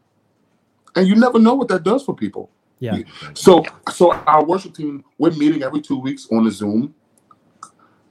And 0.96 1.08
you 1.08 1.16
never 1.16 1.40
know 1.40 1.56
what 1.56 1.68
that 1.70 1.84
does 1.84 2.04
for 2.04 2.16
people. 2.16 2.50
Yeah. 2.80 3.00
So, 3.34 3.64
so 3.92 4.12
our 4.12 4.44
worship 4.44 4.76
team, 4.76 5.04
we're 5.18 5.32
meeting 5.32 5.64
every 5.64 5.82
two 5.82 6.00
weeks 6.00 6.28
on 6.32 6.46
the 6.46 6.52
Zoom. 6.52 6.94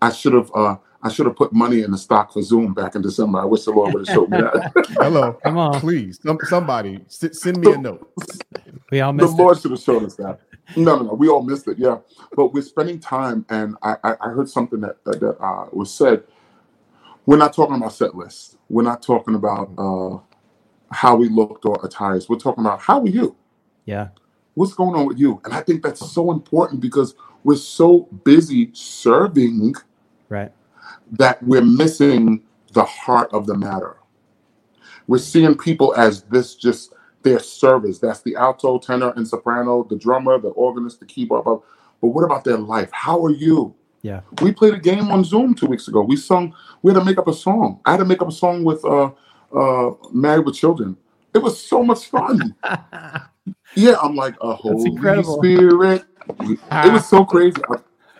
I 0.01 0.11
should 0.13 0.33
have, 0.33 0.51
uh, 0.55 0.77
I 1.03 1.11
should 1.11 1.27
have 1.27 1.37
put 1.37 1.53
money 1.53 1.83
in 1.83 1.91
the 1.91 1.99
stock 1.99 2.33
for 2.33 2.43
Zoom 2.43 2.73
back 2.73 2.95
in 2.95 3.03
December. 3.03 3.41
I 3.41 3.45
wish 3.45 3.65
the 3.65 3.73
Lord 3.73 3.95
would 3.95 4.07
have 4.07 4.15
showed 4.15 4.31
me 4.31 4.39
that. 4.39 4.73
hello, 5.01 5.35
Come 5.45 5.59
on. 5.59 5.81
please, 5.81 6.19
some, 6.23 6.39
somebody 6.45 7.05
send 7.09 7.59
me 7.59 7.73
a 7.73 7.79
note. 7.79 8.11
We 8.91 9.01
all 9.01 9.13
the 9.13 9.23
missed 9.23 9.37
Lord 9.37 9.61
should 9.61 9.71
have 9.71 9.81
shown 9.81 10.05
us 10.07 10.17
that. 10.17 10.41
No, 10.77 10.97
no, 10.97 11.03
no. 11.05 11.15
We 11.15 11.29
all 11.29 11.43
missed 11.43 11.69
it. 11.69 11.79
Yeah, 11.79 11.99
but 12.37 12.53
we're 12.55 12.63
spending 12.63 13.01
time, 13.01 13.47
and 13.51 13.77
I, 13.83 13.97
I, 14.05 14.17
I 14.21 14.29
heard 14.31 14.49
something 14.49 14.81
that 14.83 15.05
that, 15.05 15.21
that 15.21 15.37
uh, 15.41 15.67
was 15.73 15.93
said. 15.95 16.25
We're 17.27 17.39
not 17.39 17.55
talking 17.55 17.77
about 17.77 17.93
set 17.93 18.15
lists. 18.17 18.57
We're 18.71 18.83
not 18.83 19.03
talking 19.03 19.35
about 19.37 19.71
uh, 19.79 20.19
how 20.93 21.17
we 21.17 21.29
looked 21.29 21.67
or 21.67 21.79
attires. 21.85 22.29
We're 22.29 22.39
talking 22.39 22.65
about 22.65 22.81
how 22.81 23.01
are 23.03 23.09
you? 23.09 23.37
Yeah. 23.87 24.09
what's 24.55 24.75
going 24.75 24.95
on 24.97 25.07
with 25.07 25.19
you? 25.19 25.41
And 25.45 25.55
I 25.55 25.63
think 25.63 25.83
that's 25.83 26.13
so 26.13 26.31
important 26.33 26.81
because 26.81 27.15
we're 27.45 27.57
so 27.57 28.03
busy 28.25 28.71
serving 28.75 29.75
Right. 30.29 30.53
that 31.13 31.43
we're 31.43 31.65
missing 31.65 32.45
the 32.73 32.85
heart 32.85 33.31
of 33.33 33.47
the 33.47 33.57
matter. 33.57 33.99
We're 35.09 35.19
seeing 35.19 35.57
people 35.57 35.95
as 35.97 36.23
this 36.25 36.55
just 36.57 36.95
their 37.25 37.41
service. 37.41 37.99
That's 37.99 38.21
the 38.23 38.37
alto, 38.37 38.79
tenor, 38.79 39.13
and 39.17 39.27
soprano, 39.27 39.83
the 39.85 39.97
drummer, 39.97 40.39
the 40.39 40.49
organist, 40.49 41.01
the 41.01 41.07
keyboard. 41.07 41.45
But 41.45 41.61
but 42.01 42.09
what 42.09 42.23
about 42.23 42.45
their 42.45 42.59
life? 42.59 42.91
How 42.93 43.25
are 43.25 43.31
you? 43.31 43.75
Yeah. 44.03 44.21
We 44.43 44.53
played 44.53 44.75
a 44.75 44.79
game 44.79 45.11
on 45.11 45.25
Zoom 45.25 45.55
two 45.55 45.67
weeks 45.67 45.89
ago. 45.89 46.03
We 46.03 46.17
sung. 46.17 46.55
We 46.83 46.93
had 46.93 46.99
to 46.99 47.05
make 47.05 47.19
up 47.19 47.27
a 47.27 47.33
song. 47.33 47.81
I 47.85 47.93
had 47.93 47.97
to 47.97 48.05
make 48.05 48.21
up 48.21 48.29
a 48.29 48.33
song 48.33 48.63
with 48.63 48.85
uh, 48.85 49.11
uh, 49.55 49.93
Married 50.13 50.45
with 50.45 50.55
Children. 50.55 50.97
It 51.33 51.39
was 51.39 51.61
so 51.61 51.83
much 51.83 52.07
fun. 52.07 52.55
yeah, 53.75 53.97
I'm 54.01 54.15
like 54.15 54.37
a 54.41 54.55
Holy. 54.55 54.91
Spirit. 55.25 56.05
It 56.41 56.93
was 56.93 57.09
so 57.09 57.25
crazy. 57.33 57.61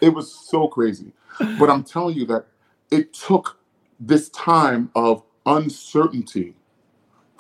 It 0.01 0.09
was 0.09 0.35
so 0.35 0.67
crazy. 0.67 1.13
But 1.59 1.69
I'm 1.69 1.85
telling 1.85 2.17
you 2.17 2.25
that 2.27 2.47
it 2.91 3.13
took 3.13 3.59
this 4.01 4.31
time 4.31 4.91
of 4.95 5.23
uncertainty 5.45 6.55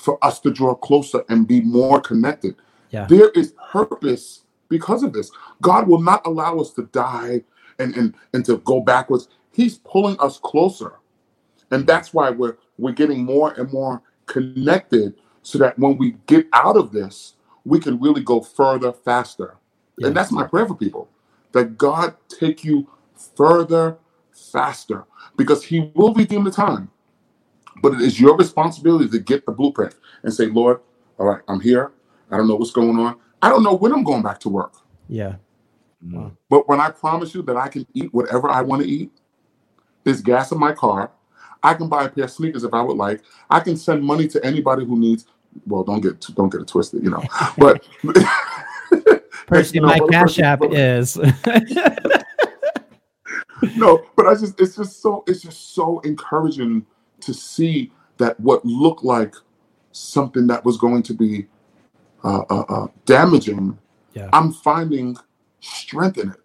for 0.04 0.22
us 0.22 0.38
to 0.40 0.50
draw 0.50 0.74
closer 0.74 1.24
and 1.28 1.48
be 1.48 1.60
more 1.62 2.00
connected. 2.00 2.54
Yeah. 2.90 3.06
There 3.06 3.30
is 3.30 3.54
purpose 3.72 4.42
because 4.68 5.02
of 5.02 5.12
this. 5.12 5.30
God 5.62 5.88
will 5.88 6.00
not 6.00 6.26
allow 6.26 6.58
us 6.58 6.72
to 6.72 6.82
die 6.92 7.42
and, 7.78 7.96
and, 7.96 8.14
and 8.32 8.44
to 8.44 8.58
go 8.58 8.80
backwards. 8.80 9.28
He's 9.52 9.78
pulling 9.78 10.16
us 10.20 10.38
closer. 10.38 10.94
And 11.70 11.86
that's 11.86 12.12
why 12.12 12.30
we're 12.30 12.56
we're 12.76 12.92
getting 12.92 13.24
more 13.24 13.52
and 13.52 13.72
more 13.72 14.02
connected 14.26 15.14
so 15.42 15.58
that 15.58 15.78
when 15.78 15.96
we 15.96 16.16
get 16.26 16.46
out 16.52 16.76
of 16.76 16.92
this, 16.92 17.34
we 17.64 17.78
can 17.78 18.00
really 18.00 18.22
go 18.22 18.40
further 18.40 18.92
faster. 18.92 19.56
Yeah. 19.96 20.08
And 20.08 20.16
that's 20.16 20.32
my 20.32 20.44
prayer 20.44 20.66
for 20.66 20.74
people. 20.74 21.08
That 21.52 21.78
God 21.78 22.14
take 22.28 22.64
you 22.64 22.88
further 23.36 23.96
faster 24.32 25.04
because 25.36 25.64
he 25.64 25.92
will 25.94 26.12
redeem 26.14 26.44
the 26.44 26.50
time. 26.50 26.90
But 27.82 27.94
it 27.94 28.00
is 28.00 28.20
your 28.20 28.36
responsibility 28.36 29.08
to 29.10 29.18
get 29.18 29.46
the 29.46 29.52
blueprint 29.52 29.94
and 30.22 30.32
say, 30.32 30.46
Lord, 30.46 30.80
all 31.18 31.26
right, 31.26 31.42
I'm 31.48 31.60
here. 31.60 31.92
I 32.30 32.36
don't 32.36 32.48
know 32.48 32.56
what's 32.56 32.70
going 32.70 32.98
on. 32.98 33.16
I 33.42 33.48
don't 33.48 33.62
know 33.62 33.74
when 33.74 33.92
I'm 33.92 34.04
going 34.04 34.22
back 34.22 34.40
to 34.40 34.48
work. 34.48 34.74
Yeah. 35.08 35.36
Mm. 36.04 36.36
But 36.48 36.68
when 36.68 36.80
I 36.80 36.90
promise 36.90 37.34
you 37.34 37.42
that 37.42 37.56
I 37.56 37.68
can 37.68 37.86
eat 37.94 38.12
whatever 38.12 38.48
I 38.48 38.62
want 38.62 38.82
to 38.82 38.88
eat, 38.88 39.10
there's 40.04 40.20
gas 40.20 40.52
in 40.52 40.58
my 40.58 40.72
car. 40.72 41.10
I 41.62 41.74
can 41.74 41.88
buy 41.88 42.04
a 42.04 42.08
pair 42.08 42.24
of 42.24 42.30
sneakers 42.30 42.64
if 42.64 42.74
I 42.74 42.82
would 42.82 42.96
like. 42.96 43.22
I 43.48 43.60
can 43.60 43.76
send 43.76 44.04
money 44.04 44.28
to 44.28 44.44
anybody 44.44 44.84
who 44.84 44.98
needs. 44.98 45.26
Well, 45.66 45.82
don't 45.82 46.00
get 46.00 46.20
don't 46.34 46.50
get 46.50 46.62
it 46.62 46.68
twisted, 46.68 47.02
you 47.02 47.10
know. 47.10 47.22
But 47.58 47.86
personally, 49.46 49.70
You 49.72 49.80
know, 49.80 49.86
my 49.86 49.98
brother 49.98 50.12
cash 50.12 50.38
app 50.40 50.60
is. 50.62 51.16
no, 53.76 54.04
but 54.16 54.26
I 54.26 54.34
just 54.34 54.60
it's 54.60 54.76
just 54.76 55.00
so 55.00 55.24
it's 55.26 55.42
just 55.42 55.74
so 55.74 56.00
encouraging 56.00 56.84
to 57.24 57.34
see 57.34 57.92
that 58.18 58.38
what 58.38 58.64
looked 58.64 59.04
like 59.04 59.34
something 59.92 60.46
that 60.48 60.64
was 60.64 60.76
going 60.76 61.02
to 61.04 61.14
be 61.14 61.46
uh, 62.22 62.42
uh, 62.50 62.64
uh, 62.68 62.86
damaging, 63.06 63.78
Yeah. 64.14 64.28
I'm 64.32 64.52
finding 64.52 65.16
strength 65.60 66.18
in 66.18 66.30
it 66.30 66.40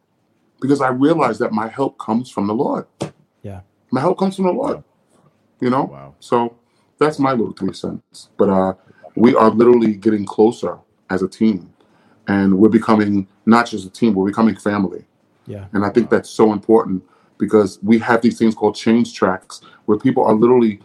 because 0.62 0.82
I 0.82 0.90
realize 0.90 1.38
that 1.40 1.52
my 1.52 1.68
help 1.68 1.98
comes 1.98 2.30
from 2.30 2.48
the 2.48 2.54
Lord. 2.54 2.86
Yeah. 3.44 3.62
my 3.92 4.02
help 4.02 4.18
comes 4.20 4.36
from 4.36 4.46
the 4.46 4.52
Lord. 4.52 4.84
You 5.62 5.70
know, 5.70 5.86
Wow. 5.86 6.16
so 6.20 6.56
that's 7.00 7.20
my 7.20 7.32
little 7.32 7.54
three 7.54 7.74
cents. 7.74 8.30
But 8.38 8.50
uh, 8.50 8.74
we 9.16 9.36
are 9.36 9.50
literally 9.50 9.94
getting 9.96 10.26
closer 10.26 10.78
as 11.10 11.22
a 11.22 11.28
team, 11.28 11.74
and 12.28 12.58
we're 12.58 12.70
becoming 12.70 13.28
not 13.46 13.68
just 13.68 13.86
a 13.86 13.90
team, 13.90 14.14
we're 14.14 14.28
becoming 14.28 14.56
family. 14.56 15.06
yeah. 15.48 15.66
And 15.74 15.84
I 15.86 15.90
think 15.90 16.10
that's 16.10 16.30
so 16.30 16.54
important 16.54 17.04
because 17.40 17.80
we 17.82 17.98
have 17.98 18.22
these 18.22 18.38
things 18.38 18.54
called 18.54 18.76
change 18.76 19.16
tracks 19.16 19.62
where 19.86 19.98
people 19.98 20.24
are 20.24 20.36
literally 20.36 20.80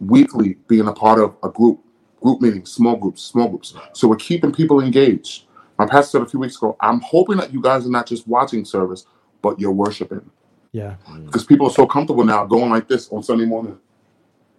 weekly 0.00 0.56
being 0.68 0.88
a 0.88 0.92
part 0.92 1.18
of 1.20 1.36
a 1.42 1.50
group, 1.50 1.80
group 2.22 2.40
meetings, 2.40 2.72
small 2.72 2.96
groups, 2.96 3.22
small 3.22 3.48
groups. 3.48 3.74
So 3.92 4.08
we're 4.08 4.16
keeping 4.16 4.52
people 4.52 4.80
engaged. 4.80 5.44
My 5.78 5.86
pastor 5.86 6.18
said 6.18 6.22
a 6.22 6.26
few 6.26 6.40
weeks 6.40 6.56
ago, 6.56 6.76
I'm 6.80 7.00
hoping 7.00 7.36
that 7.36 7.52
you 7.52 7.60
guys 7.60 7.86
are 7.86 7.90
not 7.90 8.06
just 8.06 8.26
watching 8.26 8.64
service, 8.64 9.04
but 9.42 9.60
you're 9.60 9.72
worshiping. 9.72 10.30
Yeah. 10.72 10.94
Mm. 11.08 11.26
Because 11.26 11.44
people 11.44 11.66
are 11.66 11.72
so 11.72 11.86
comfortable 11.86 12.24
now 12.24 12.46
going 12.46 12.70
like 12.70 12.88
this 12.88 13.10
on 13.10 13.22
Sunday 13.22 13.44
morning, 13.44 13.78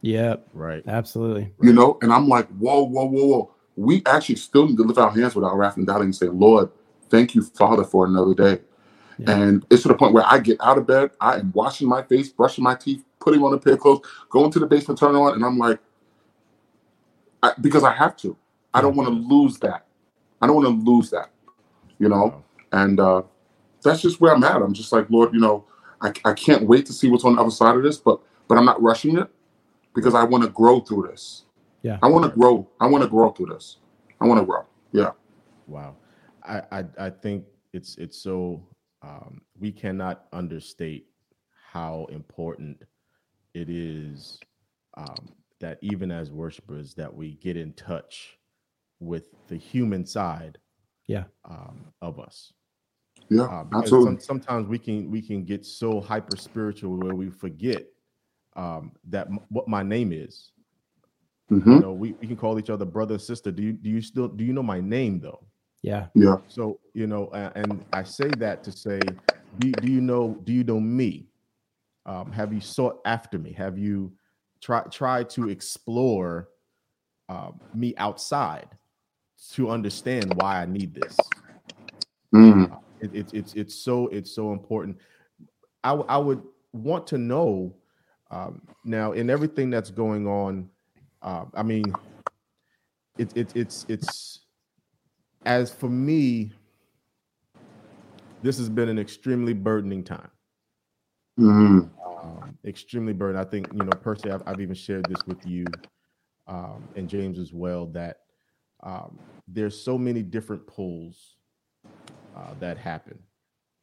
Yep. 0.02 0.48
Right. 0.54 0.84
Absolutely. 0.88 1.54
you 1.62 1.74
know? 1.74 1.98
And 2.02 2.14
I'm 2.14 2.28
like, 2.28 2.48
whoa, 2.50 2.84
whoa, 2.84 3.06
whoa, 3.06 3.26
whoa. 3.26 3.52
We 3.76 4.04
actually 4.06 4.36
still 4.36 4.68
need 4.68 4.78
to 4.78 4.84
lift 4.84 5.00
our 5.00 5.12
hands 5.12 5.36
without 5.36 5.56
wrath 5.58 5.78
and 5.78 5.86
doubting 5.86 6.06
and 6.06 6.16
say, 6.16 6.28
Lord, 6.28 6.70
thank 7.10 7.36
you, 7.36 7.44
Father, 7.44 7.84
for 7.84 8.06
another 8.06 8.34
day. 8.34 8.62
Yeah. 9.18 9.32
And 9.32 9.66
it's 9.70 9.84
to 9.84 9.88
the 9.88 9.96
point 9.96 10.14
where 10.14 10.26
I 10.26 10.40
get 10.40 10.58
out 10.62 10.78
of 10.78 10.86
bed, 10.86 11.12
I 11.20 11.38
am 11.38 11.52
washing 11.54 11.88
my 11.88 12.04
face, 12.04 12.30
brushing 12.30 12.64
my 12.64 12.76
teeth, 12.76 13.04
putting 13.20 13.42
on 13.44 13.54
a 13.54 13.58
pair 13.58 13.74
of 13.74 13.80
clothes, 13.80 14.02
going 14.30 14.52
to 14.52 14.60
the 14.60 14.68
basement, 14.68 15.00
turning 15.00 15.18
on, 15.18 15.34
and 15.34 15.44
I'm 15.44 15.58
like, 15.58 15.80
I, 17.42 17.54
because 17.62 17.84
I 17.84 17.94
have 17.94 18.16
to. 18.18 18.36
I 18.74 18.82
don't 18.82 18.96
want 18.96 19.10
to 19.10 19.16
lose 19.16 19.58
that. 19.60 19.86
I 20.42 20.48
don't 20.48 20.56
want 20.56 20.68
to 20.68 20.92
lose 20.92 21.10
that, 21.12 21.32
you 22.00 22.10
know? 22.10 22.44
And 22.72 23.00
uh, 23.00 23.24
that's 23.84 24.02
just 24.02 24.22
where 24.22 24.34
I'm 24.34 24.44
at. 24.44 24.62
I'm 24.62 24.74
just 24.74 24.92
like, 24.92 25.10
Lord, 25.10 25.34
you 25.34 25.40
know, 25.40 25.66
I, 26.02 26.12
I 26.26 26.34
can't 26.34 26.64
wait 26.68 26.86
to 26.88 26.94
see 26.94 27.10
what's 27.10 27.24
on 27.24 27.36
the 27.36 27.42
other 27.42 27.52
side 27.52 27.76
of 27.76 27.84
this, 27.84 27.98
but 27.98 28.20
but 28.48 28.58
I'm 28.58 28.66
not 28.66 28.82
rushing 28.82 29.18
it 29.18 29.28
because 29.94 30.16
I 30.16 30.24
want 30.24 30.44
to 30.44 30.50
grow 30.50 30.80
through 30.80 31.08
this. 31.10 31.44
Yeah. 31.82 31.98
I 32.02 32.08
want 32.08 32.26
to 32.26 32.32
grow. 32.38 32.68
I 32.80 32.88
want 32.88 33.04
to 33.04 33.10
grow 33.10 33.32
through 33.32 33.48
this. 33.48 33.78
I 34.22 34.26
want 34.26 34.40
to 34.40 34.46
grow. 34.46 34.66
Yeah. 34.92 35.12
Wow. 35.68 35.96
I, 36.44 36.62
I 36.72 36.86
I 37.00 37.10
think 37.10 37.46
it's 37.74 37.98
it's 37.98 38.18
so 38.18 38.62
um, 39.02 39.42
we 39.60 39.72
cannot 39.72 40.26
understate 40.34 41.08
how 41.72 42.06
important 42.12 42.82
it 43.54 43.70
is 43.70 44.40
um, 44.96 45.30
that 45.60 45.78
even 45.82 46.12
as 46.12 46.32
worshipers 46.32 46.94
that 46.96 47.14
we 47.14 47.36
get 47.36 47.58
in 47.58 47.74
touch 47.74 48.38
with 49.00 49.28
the 49.48 49.58
human 49.58 50.06
side 50.06 50.58
Yeah. 51.08 51.26
um, 51.46 51.94
of 52.02 52.20
us. 52.20 52.54
Yeah. 53.30 53.44
Uh, 53.44 53.64
because 53.64 53.84
absolutely. 53.84 54.12
some- 54.12 54.20
sometimes 54.22 54.68
we 54.68 54.80
can 54.80 55.12
we 55.12 55.22
can 55.22 55.44
get 55.44 55.66
so 55.66 56.00
hyper 56.02 56.36
spiritual 56.36 56.98
where 56.98 57.16
we 57.16 57.30
forget 57.30 57.86
um, 58.56 58.92
that 59.10 59.28
m- 59.28 59.40
what 59.50 59.68
my 59.68 59.84
name 59.84 60.12
is. 60.12 60.52
hmm 61.50 61.74
You 61.76 61.80
know, 61.80 61.94
we, 61.94 62.14
we 62.14 62.28
can 62.28 62.36
call 62.38 62.58
each 62.60 62.70
other 62.70 62.86
brother, 62.86 63.18
sister. 63.20 63.52
Do 63.52 63.62
you 63.64 63.74
do 63.74 63.90
you 63.90 64.02
still 64.02 64.28
do 64.28 64.44
you 64.44 64.54
know 64.54 64.64
my 64.64 64.80
name 64.82 65.20
though? 65.20 65.47
Yeah. 65.82 66.08
Yeah. 66.16 66.38
So 66.48 66.80
you 66.94 67.08
know, 67.08 67.30
a- 67.34 67.52
and 67.56 67.84
I 67.94 68.04
say 68.04 68.30
that 68.38 68.64
to 68.64 68.72
say, 68.72 69.00
do, 69.60 69.72
do 69.72 69.92
you 69.92 70.02
know 70.02 70.38
do 70.44 70.52
you 70.54 70.64
know 70.64 70.80
me? 70.80 71.28
Um, 72.06 72.32
have 72.32 72.54
you 72.54 72.62
sought 72.62 73.00
after 73.06 73.38
me? 73.38 73.52
Have 73.54 73.78
you 73.78 74.14
tried 74.62 74.92
try 74.92 75.24
to 75.24 75.50
explore 75.50 76.50
um, 77.30 77.60
me 77.74 77.94
outside 77.98 78.70
to 79.52 79.70
understand 79.70 80.34
why 80.36 80.62
I 80.62 80.66
need 80.66 80.94
this? 80.96 81.18
Mm. 82.34 82.80
It, 83.02 83.14
it, 83.14 83.34
it's 83.34 83.54
it's 83.54 83.76
so 83.76 84.08
it's 84.08 84.32
so 84.32 84.52
important. 84.52 84.98
I 85.84 85.90
w- 85.90 86.08
I 86.10 86.18
would 86.18 86.42
want 86.74 87.08
to 87.08 87.18
know 87.18 87.76
um, 88.32 88.62
now 88.84 89.12
in 89.12 89.30
everything 89.30 89.70
that's 89.70 89.92
going 89.92 90.28
on. 90.28 90.70
Uh, 91.22 91.46
I 91.54 91.64
mean, 91.64 91.94
it, 93.18 93.36
it 93.36 93.56
it's 93.56 93.86
it's 93.88 94.40
as 95.48 95.74
for 95.74 95.90
me, 95.90 96.52
this 98.44 98.58
has 98.60 98.70
been 98.70 98.90
an 98.90 99.00
extremely 99.00 99.54
burdening 99.54 100.04
time. 100.04 100.30
Mm. 101.40 101.90
Um, 102.24 102.58
extremely 102.66 103.14
burdened. 103.14 103.40
I 103.40 103.50
think 103.50 103.68
you 103.74 103.80
know 103.80 103.96
personally, 104.02 104.36
I've, 104.36 104.44
I've 104.48 104.62
even 104.62 104.76
shared 104.76 105.08
this 105.10 105.26
with 105.26 105.46
you 105.46 105.66
um, 106.48 106.90
and 106.96 107.10
James 107.10 107.40
as 107.40 107.54
well. 107.54 107.88
That 107.88 108.18
um, 108.84 109.20
there's 109.48 109.80
so 109.80 109.98
many 109.98 110.24
different 110.24 110.68
pulls 110.68 111.38
uh, 112.36 112.56
that 112.60 112.78
happen, 112.78 113.20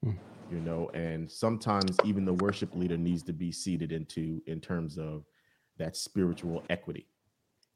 Hmm. 0.04 0.12
you 0.50 0.60
know, 0.60 0.90
and 0.94 1.30
sometimes 1.30 1.98
even 2.04 2.24
the 2.24 2.34
worship 2.34 2.74
leader 2.74 2.98
needs 2.98 3.22
to 3.24 3.32
be 3.32 3.52
seated 3.52 3.92
into 3.92 4.42
in 4.46 4.60
terms 4.60 4.98
of 4.98 5.24
that 5.78 5.96
spiritual 5.96 6.64
equity. 6.70 7.08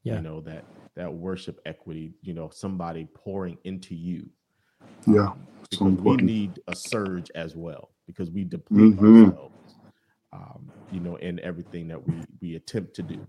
Yeah. 0.03 0.15
You 0.15 0.21
know 0.21 0.41
that 0.41 0.65
that 0.95 1.13
worship 1.13 1.59
equity. 1.65 2.13
You 2.21 2.33
know, 2.33 2.49
somebody 2.49 3.07
pouring 3.13 3.57
into 3.63 3.95
you. 3.95 4.29
Yeah. 5.07 5.27
um, 5.27 5.47
So 5.71 5.85
we 5.85 6.17
need 6.17 6.59
a 6.67 6.75
surge 6.75 7.31
as 7.35 7.55
well 7.55 7.91
because 8.07 8.31
we 8.31 8.43
deplete 8.45 8.97
Mhm. 8.97 9.27
ourselves 9.27 9.53
um, 10.33 10.71
you 10.89 10.99
know, 10.99 11.15
in 11.17 11.39
everything 11.41 11.87
that 11.89 12.03
we 12.05 12.27
we 12.41 12.55
attempt 12.55 12.95
to 12.95 13.03
do, 13.03 13.27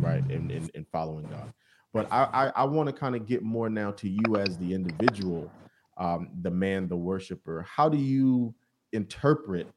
right, 0.00 0.24
in 0.30 0.50
in, 0.50 0.70
in 0.74 0.84
following 0.92 1.26
God. 1.26 1.52
But 1.92 2.08
I 2.12 2.24
I, 2.56 2.62
I 2.62 2.64
want 2.64 2.88
to 2.88 2.92
kind 2.92 3.16
of 3.16 3.26
get 3.26 3.42
more 3.42 3.68
now 3.70 3.92
to 3.92 4.08
you 4.08 4.36
as 4.38 4.58
the 4.58 4.72
individual, 4.74 5.54
um, 5.98 6.30
the 6.42 6.50
man, 6.50 6.88
the 6.88 6.96
worshiper. 6.96 7.62
How 7.62 7.88
do 7.88 7.98
you 7.98 8.54
interpret 8.92 9.72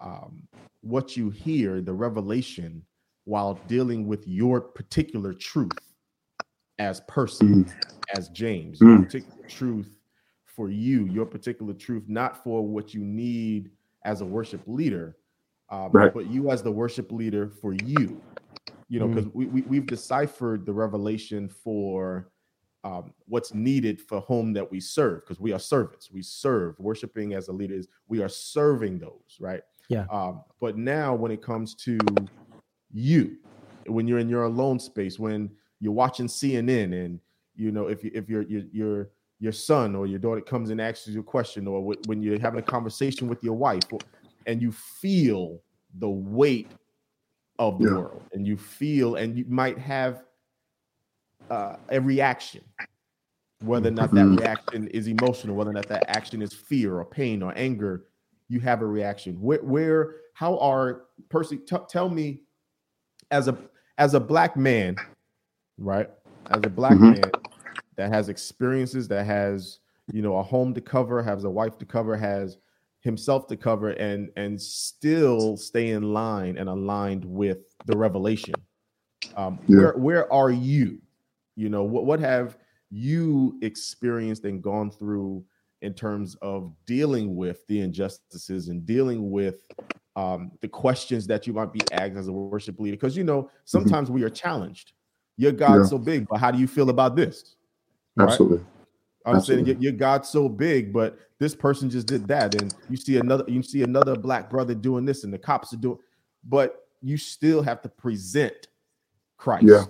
um, 0.00 0.48
what 0.82 1.16
you 1.16 1.30
hear, 1.30 1.80
the 1.80 1.94
revelation, 1.94 2.84
while 3.28 3.60
dealing 3.66 4.06
with 4.06 4.26
your 4.26 4.58
particular 4.58 5.34
truth 5.34 5.92
as 6.78 7.02
person, 7.02 7.66
Mm. 7.66 7.74
as 8.14 8.30
James, 8.30 8.80
your 8.80 8.96
Mm. 8.96 9.04
particular 9.04 9.46
truth 9.48 9.98
for 10.46 10.70
you, 10.70 11.04
your 11.04 11.26
particular 11.26 11.74
truth, 11.74 12.04
not 12.08 12.42
for 12.42 12.66
what 12.66 12.94
you 12.94 13.04
need 13.04 13.70
as 14.06 14.22
a 14.22 14.24
worship 14.24 14.62
leader, 14.66 15.18
um, 15.68 15.92
Right. 15.92 16.14
but 16.14 16.30
you 16.30 16.50
as 16.50 16.62
the 16.62 16.72
worship 16.72 17.12
leader 17.12 17.50
for 17.50 17.74
you. 17.74 18.22
You 18.88 19.00
know, 19.00 19.08
Mm. 19.08 19.14
because 19.14 19.34
we, 19.34 19.44
we 19.46 19.60
we've 19.62 19.86
deciphered 19.88 20.64
the 20.64 20.72
revelation 20.72 21.48
for 21.50 22.30
um, 22.84 23.12
what's 23.26 23.52
needed 23.52 24.00
for 24.00 24.20
whom 24.22 24.54
that 24.54 24.70
we 24.70 24.80
serve, 24.80 25.20
because 25.20 25.40
we 25.40 25.52
are 25.52 25.58
servants. 25.58 26.10
We 26.10 26.22
serve. 26.22 26.78
Worshiping 26.78 27.34
as 27.34 27.48
a 27.48 27.52
leader 27.52 27.74
is 27.74 27.88
we 28.06 28.22
are 28.22 28.28
serving 28.30 29.00
those, 29.00 29.36
right? 29.38 29.62
Yeah. 29.90 30.06
Um, 30.10 30.44
but 30.60 30.78
now 30.78 31.14
when 31.14 31.30
it 31.30 31.42
comes 31.42 31.74
to 31.84 32.30
you, 32.92 33.36
when 33.86 34.06
you're 34.06 34.18
in 34.18 34.28
your 34.28 34.44
alone 34.44 34.78
space, 34.78 35.18
when 35.18 35.50
you're 35.80 35.92
watching 35.92 36.26
CNN, 36.26 37.04
and 37.04 37.20
you 37.56 37.70
know 37.72 37.88
if 37.88 38.02
you, 38.04 38.10
if 38.14 38.28
your 38.28 38.42
your 38.42 38.62
your 38.72 39.10
your 39.40 39.52
son 39.52 39.94
or 39.94 40.06
your 40.06 40.18
daughter 40.18 40.40
comes 40.40 40.70
and 40.70 40.80
asks 40.80 41.06
you 41.06 41.20
a 41.20 41.22
question, 41.22 41.66
or 41.66 41.94
wh- 41.94 42.08
when 42.08 42.22
you're 42.22 42.38
having 42.38 42.58
a 42.60 42.62
conversation 42.62 43.28
with 43.28 43.42
your 43.42 43.54
wife, 43.54 43.84
or- 43.92 44.00
and 44.46 44.60
you 44.62 44.72
feel 44.72 45.62
the 45.98 46.08
weight 46.08 46.70
of 47.58 47.78
the 47.78 47.84
Yeah. 47.84 47.96
world, 47.96 48.22
and 48.32 48.46
you 48.46 48.56
feel, 48.56 49.16
and 49.16 49.36
you 49.36 49.44
might 49.48 49.78
have 49.78 50.24
uh, 51.50 51.76
a 51.90 52.00
reaction, 52.00 52.62
whether 53.62 53.88
or 53.88 53.92
not 53.92 54.12
that 54.12 54.26
Mhm. 54.26 54.38
reaction 54.38 54.88
is 54.88 55.06
emotional, 55.08 55.56
whether 55.56 55.70
or 55.70 55.74
not 55.74 55.88
that 55.88 56.04
action 56.08 56.42
is 56.42 56.52
fear 56.52 56.98
or 56.98 57.04
pain 57.04 57.42
or 57.42 57.52
anger, 57.56 58.06
you 58.48 58.60
have 58.60 58.82
a 58.82 58.86
reaction. 58.86 59.40
Where, 59.40 59.62
where, 59.62 60.16
how 60.34 60.58
are 60.58 61.06
Percy? 61.30 61.56
T- 61.58 61.76
tell 61.88 62.08
me, 62.10 62.42
as 63.30 63.48
a 63.48 63.56
as 63.98 64.14
a 64.14 64.20
black 64.20 64.56
man, 64.56 64.96
right? 65.78 66.08
As 66.50 66.64
a 66.64 66.70
black 66.70 66.98
Mhm. 66.98 67.10
man 67.12 67.32
that 67.96 68.12
has 68.12 68.28
experiences, 68.28 69.08
that 69.08 69.26
has 69.26 69.80
you 70.12 70.22
know 70.22 70.36
a 70.38 70.42
home 70.42 70.74
to 70.74 70.80
cover, 70.80 71.22
has 71.22 71.44
a 71.44 71.50
wife 71.50 71.78
to 71.78 71.84
cover, 71.86 72.16
has 72.16 72.56
himself 73.00 73.46
to 73.48 73.56
cover, 73.56 73.90
and 73.90 74.30
and 74.36 74.60
still 74.60 75.56
stay 75.56 75.90
in 75.90 76.12
line 76.12 76.56
and 76.58 76.68
aligned 76.68 77.24
with 77.24 77.74
the 77.84 77.96
revelation. 77.96 78.54
Um, 79.36 79.58
Yeah. 79.68 79.76
Where 79.78 79.92
where 79.98 80.32
are 80.32 80.50
you? 80.50 81.00
You 81.56 81.68
know 81.68 81.84
what 81.84 82.06
what 82.06 82.20
have 82.20 82.58
you 82.90 83.58
experienced 83.62 84.44
and 84.44 84.62
gone 84.62 84.90
through 84.90 85.44
in 85.82 85.92
terms 85.94 86.34
of 86.36 86.74
dealing 86.86 87.36
with 87.36 87.66
the 87.66 87.80
injustices 87.80 88.68
and 88.68 88.86
dealing 88.86 89.30
with 89.30 89.56
um, 90.18 90.50
the 90.60 90.68
questions 90.68 91.26
that 91.28 91.46
you 91.46 91.52
might 91.52 91.72
be 91.72 91.80
asked 91.92 92.16
as 92.16 92.28
a 92.28 92.32
worship 92.32 92.80
leader? 92.80 92.96
Because 92.96 93.16
you 93.16 93.24
know 93.24 93.50
sometimes 93.64 94.10
we 94.10 94.22
are 94.24 94.30
challenged. 94.30 94.92
Your 95.36 95.52
God's 95.52 95.72
Mm-hmm. 95.72 95.82
Yeah. 95.82 95.88
so 95.88 95.98
big, 95.98 96.28
but 96.28 96.38
how 96.38 96.50
do 96.50 96.58
you 96.58 96.66
feel 96.66 96.90
about 96.90 97.14
this? 97.14 97.54
Right? 98.16 98.28
Absolutely. 98.28 98.58
I'm 99.24 99.34
saying 99.40 99.60
Absolutely. 99.60 99.72
your, 99.74 99.82
your 99.82 99.92
God's 99.92 100.28
so 100.28 100.48
big, 100.48 100.92
but 100.92 101.18
this 101.38 101.54
person 101.54 101.88
just 101.88 102.08
did 102.08 102.26
that, 102.28 102.60
and 102.60 102.74
you 102.90 102.96
see 102.96 103.18
another, 103.18 103.44
you 103.46 103.62
see 103.62 103.82
another 103.84 104.16
black 104.16 104.50
brother 104.50 104.74
doing 104.74 105.04
this, 105.04 105.22
and 105.22 105.32
the 105.32 105.38
cops 105.38 105.72
are 105.72 105.76
doing, 105.76 105.98
but 106.48 106.88
you 107.00 107.16
still 107.16 107.62
have 107.62 107.80
to 107.82 107.88
present 107.88 108.66
Christ. 109.36 109.66
Yeah. 109.66 109.84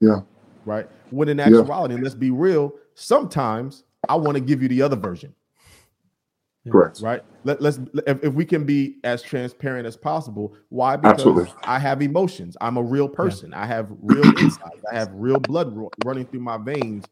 Yeah. 0.00 0.20
Right. 0.64 0.88
When 1.10 1.28
in 1.28 1.40
actuality, 1.40 1.94
and 1.94 2.02
let's 2.02 2.14
be 2.14 2.30
real, 2.30 2.72
sometimes 2.94 3.84
I 4.08 4.14
want 4.16 4.36
to 4.36 4.40
give 4.40 4.62
you 4.62 4.68
the 4.68 4.80
other 4.80 4.96
version. 4.96 5.34
Correct. 6.70 7.00
Right. 7.00 7.22
Let, 7.44 7.62
let's 7.62 7.78
if, 8.06 8.22
if 8.24 8.34
we 8.34 8.44
can 8.44 8.64
be 8.64 8.98
as 9.04 9.22
transparent 9.22 9.86
as 9.86 9.96
possible. 9.96 10.54
Why? 10.68 10.96
Because 10.96 11.12
Absolutely. 11.12 11.52
I 11.64 11.78
have 11.78 12.02
emotions. 12.02 12.56
I'm 12.60 12.76
a 12.76 12.82
real 12.82 13.08
person. 13.08 13.54
I 13.54 13.64
have 13.66 13.90
real 14.02 14.24
insights. 14.38 14.82
I 14.92 14.94
have 14.96 15.10
real 15.14 15.40
blood 15.40 15.74
ru- 15.74 15.90
running 15.96 16.26
through 16.26 16.40
my 16.40 16.58
veins, 16.58 17.08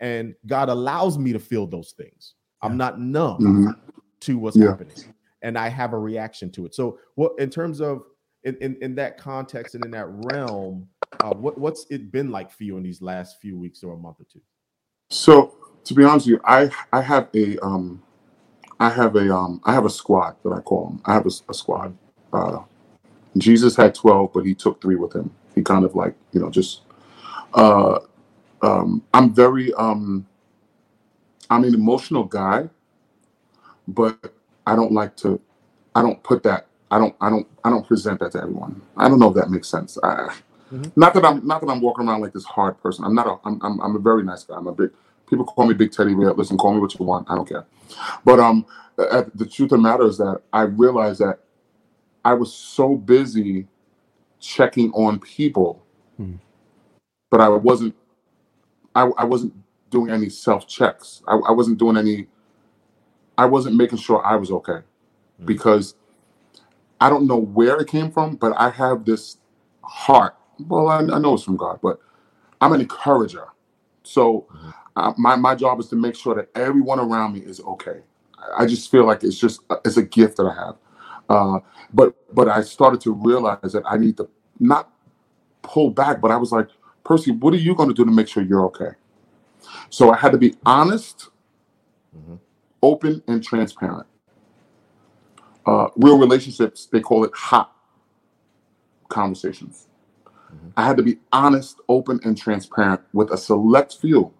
and 0.00 0.34
God 0.46 0.68
allows 0.68 1.18
me 1.18 1.32
to 1.32 1.38
feel 1.38 1.66
those 1.66 1.92
things. 1.92 2.34
I'm 2.60 2.76
not 2.76 3.00
numb 3.00 3.40
Mhm. 3.40 3.74
to 4.20 4.38
what's 4.38 4.56
Yeah. 4.56 4.66
happening, 4.66 4.94
and 5.42 5.58
I 5.58 5.68
have 5.68 5.94
a 5.94 5.98
reaction 5.98 6.50
to 6.52 6.66
it. 6.66 6.74
So, 6.74 6.98
what 7.16 7.32
in 7.38 7.50
terms 7.50 7.80
of 7.80 8.02
in, 8.44 8.56
in, 8.60 8.76
in 8.82 8.94
that 8.96 9.18
context 9.18 9.74
and 9.74 9.84
in 9.84 9.90
that 9.92 10.06
realm, 10.08 10.86
uh, 11.22 11.32
what 11.32 11.58
what's 11.58 11.86
it 11.90 12.12
been 12.12 12.30
like 12.30 12.50
for 12.52 12.62
you 12.64 12.76
in 12.76 12.82
these 12.82 13.02
last 13.02 13.40
few 13.40 13.58
weeks 13.58 13.82
or 13.82 13.94
a 13.94 13.98
month 13.98 14.20
or 14.20 14.26
two? 14.32 14.42
So 15.10 15.56
to 15.84 15.94
be 15.94 16.04
honest 16.04 16.26
with 16.26 16.34
you, 16.34 16.40
I 16.44 16.70
I 16.92 17.00
have 17.00 17.28
a 17.34 17.58
um 17.58 18.02
I 18.82 18.90
have 18.90 19.16
a 19.16 19.34
um 19.34 19.62
I 19.64 19.74
have 19.74 19.86
a 19.86 19.90
squad 19.90 20.36
that 20.44 20.52
I 20.52 20.60
call 20.60 20.86
them. 20.88 21.02
I 21.06 21.14
have 21.14 21.26
a 21.26 21.54
squad. 21.54 21.96
Uh, 22.32 22.60
Jesus 23.38 23.76
had 23.76 23.94
twelve, 23.94 24.32
but 24.34 24.46
he 24.46 24.54
took 24.54 24.82
three 24.82 24.96
with 24.96 25.14
him. 25.14 25.32
He 25.54 25.62
kind 25.62 25.84
of 25.84 25.94
like 25.96 26.14
you 26.32 26.40
know 26.40 26.50
just 26.50 26.82
uh 27.54 28.00
um 28.62 29.02
I'm 29.14 29.34
very 29.34 29.74
um 29.74 30.26
I'm 31.50 31.64
an 31.64 31.74
emotional 31.74 32.24
guy, 32.24 32.70
but 33.88 34.34
I 34.66 34.76
don't 34.76 34.92
like 34.92 35.16
to 35.18 35.40
I 35.94 36.02
don't 36.02 36.22
put 36.24 36.42
that 36.44 36.66
I 36.90 36.98
don't 36.98 37.16
I 37.20 37.30
don't 37.30 37.48
I 37.64 37.70
don't 37.70 37.86
present 37.88 38.20
that 38.20 38.32
to 38.32 38.42
everyone. 38.42 38.82
I 38.96 39.08
don't 39.08 39.20
know 39.20 39.30
if 39.30 39.36
that 39.36 39.50
makes 39.50 39.68
sense. 39.68 39.98
I, 40.02 40.34
Mhm. 40.72 40.92
Not 40.96 41.14
that 41.14 41.24
I'm 41.24 41.46
not 41.46 41.60
that 41.62 41.68
I'm 41.70 41.80
walking 41.82 42.08
around 42.08 42.22
like 42.22 42.34
this 42.34 42.44
hard 42.44 42.80
person. 42.82 43.04
I'm 43.04 43.14
not 43.14 43.26
a 43.28 43.36
I'm 43.48 43.60
I'm, 43.62 43.80
I'm 43.80 43.96
a 43.96 44.00
very 44.00 44.24
nice 44.24 44.44
guy. 44.44 44.56
I'm 44.56 44.66
a 44.68 44.74
big 44.74 44.90
people 45.32 45.46
call 45.46 45.66
me 45.66 45.72
Big 45.72 45.90
Teddy 45.92 46.14
Bear. 46.14 46.34
Listen, 46.34 46.58
call 46.58 46.74
me 46.74 46.80
what 46.80 46.98
you 46.98 47.06
want. 47.06 47.26
I 47.30 47.34
don't 47.34 47.48
care. 47.48 47.64
But 48.24 48.38
um, 48.38 48.66
uh, 48.98 49.24
the 49.34 49.46
truth 49.46 49.72
of 49.72 49.78
the 49.78 49.82
matter 49.82 50.04
is 50.04 50.18
that 50.18 50.42
I 50.52 50.62
realized 50.62 51.20
that 51.20 51.40
I 52.22 52.34
was 52.34 52.52
so 52.52 52.96
busy 52.96 53.66
checking 54.40 54.92
on 54.92 55.18
people, 55.18 55.82
Hmm. 56.18 56.34
but 57.30 57.40
I 57.40 57.48
wasn't. 57.48 57.94
I, 58.94 59.04
I 59.16 59.24
wasn't 59.24 59.54
doing 59.90 60.10
any 60.10 60.28
self 60.28 60.68
checks. 60.68 61.22
I, 61.26 61.36
I 61.36 61.52
wasn't 61.52 61.78
doing 61.78 61.96
any. 61.96 62.26
I 63.38 63.46
wasn't 63.46 63.76
making 63.76 63.98
sure 63.98 64.24
I 64.24 64.36
was 64.36 64.50
okay, 64.50 64.80
Hmm. 65.38 65.46
because 65.46 65.94
I 67.00 67.08
don't 67.08 67.26
know 67.26 67.38
where 67.38 67.80
it 67.80 67.88
came 67.88 68.10
from, 68.12 68.36
but 68.36 68.52
I 68.58 68.68
have 68.68 69.06
this 69.06 69.38
heart. 69.82 70.36
Well, 70.68 70.88
I, 70.88 70.98
I 70.98 71.18
know 71.18 71.34
it's 71.34 71.42
from 71.42 71.56
God, 71.56 71.80
but 71.82 71.98
I'm 72.60 72.74
an 72.74 72.82
encourager. 72.82 73.46
So 74.04 74.46
Mhm. 74.52 74.74
Uh, 74.96 75.12
my 75.16 75.36
my 75.36 75.54
job 75.54 75.80
is 75.80 75.88
to 75.88 75.96
make 75.96 76.14
sure 76.14 76.34
that 76.34 76.48
everyone 76.54 77.00
around 77.00 77.32
me 77.34 77.40
is 77.40 77.60
okay. 77.60 78.00
I- 78.38 78.62
I 78.62 78.66
just 78.66 78.90
feel 78.90 79.04
like 79.04 79.24
it's 79.24 79.38
just 79.38 79.60
it's 79.84 79.96
a 79.96 80.02
gift 80.02 80.36
that 80.38 80.46
I 80.46 80.54
have. 80.54 80.76
Uh, 81.28 81.60
but 81.92 82.14
but 82.34 82.48
I 82.48 82.62
started 82.62 83.00
to 83.02 83.12
realize 83.12 83.72
that 83.72 83.84
I 83.86 83.96
need 83.96 84.16
to 84.18 84.28
not 84.60 84.90
pull 85.62 85.90
back, 85.90 86.20
but 86.20 86.30
I 86.30 86.36
was 86.36 86.52
like, 86.52 86.68
Percy, 87.04 87.32
what 87.32 87.54
are 87.54 87.58
you 87.58 87.74
going 87.74 87.88
to 87.88 87.94
do 87.94 88.04
to 88.04 88.10
make 88.10 88.28
sure 88.28 88.42
you're 88.42 88.66
okay? 88.66 88.92
So 89.90 90.10
I 90.12 90.16
had 90.16 90.32
to 90.32 90.38
be 90.38 90.56
honest, 90.66 91.30
Mhm. 92.16 92.38
open, 92.82 93.22
and 93.28 93.42
transparent. 93.42 94.06
Uh, 95.66 95.88
real 95.96 96.18
relationships, 96.18 96.86
they 96.86 97.00
call 97.00 97.24
it 97.24 97.32
hot 97.34 97.74
conversations. 99.08 99.88
Mhm. 100.52 100.72
I 100.76 100.86
had 100.86 100.96
to 100.98 101.02
be 101.02 101.18
honest, 101.32 101.80
open, 101.88 102.20
and 102.24 102.36
transparent 102.36 103.02
with 103.12 103.30
a 103.30 103.36
select 103.38 103.96
few 103.96 104.32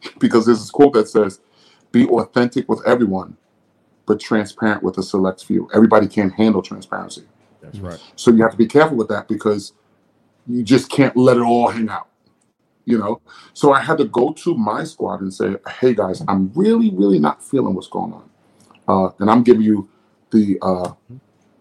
because 0.18 0.46
there's 0.46 0.60
this 0.60 0.70
quote 0.70 0.94
that 0.94 1.08
says, 1.08 1.40
be 1.92 2.06
authentic 2.06 2.68
with 2.68 2.86
everyone, 2.86 3.36
but 4.06 4.20
transparent 4.20 4.82
with 4.82 4.98
a 4.98 5.02
select 5.02 5.44
few. 5.44 5.68
Everybody 5.74 6.06
can't 6.06 6.32
handle 6.34 6.62
transparency. 6.62 7.24
That's 7.62 7.78
right. 7.78 8.00
So 8.16 8.30
you 8.30 8.42
have 8.42 8.52
to 8.52 8.58
be 8.58 8.66
careful 8.66 8.96
with 8.96 9.08
that 9.08 9.28
because 9.28 9.72
you 10.46 10.62
just 10.62 10.90
can't 10.90 11.16
let 11.16 11.36
it 11.36 11.42
all 11.42 11.68
hang 11.68 11.88
out. 11.88 12.08
You 12.84 12.98
know? 12.98 13.20
So 13.52 13.72
I 13.72 13.80
had 13.80 13.98
to 13.98 14.04
go 14.06 14.32
to 14.32 14.54
my 14.54 14.84
squad 14.84 15.20
and 15.20 15.32
say, 15.32 15.56
hey 15.80 15.94
guys, 15.94 16.22
I'm 16.28 16.52
really, 16.54 16.90
really 16.90 17.18
not 17.18 17.44
feeling 17.44 17.74
what's 17.74 17.88
going 17.88 18.12
on. 18.12 18.30
Uh, 18.86 19.12
and 19.18 19.30
I'm 19.30 19.42
giving 19.42 19.62
you 19.62 19.88
the 20.30 20.58
uh, 20.62 20.92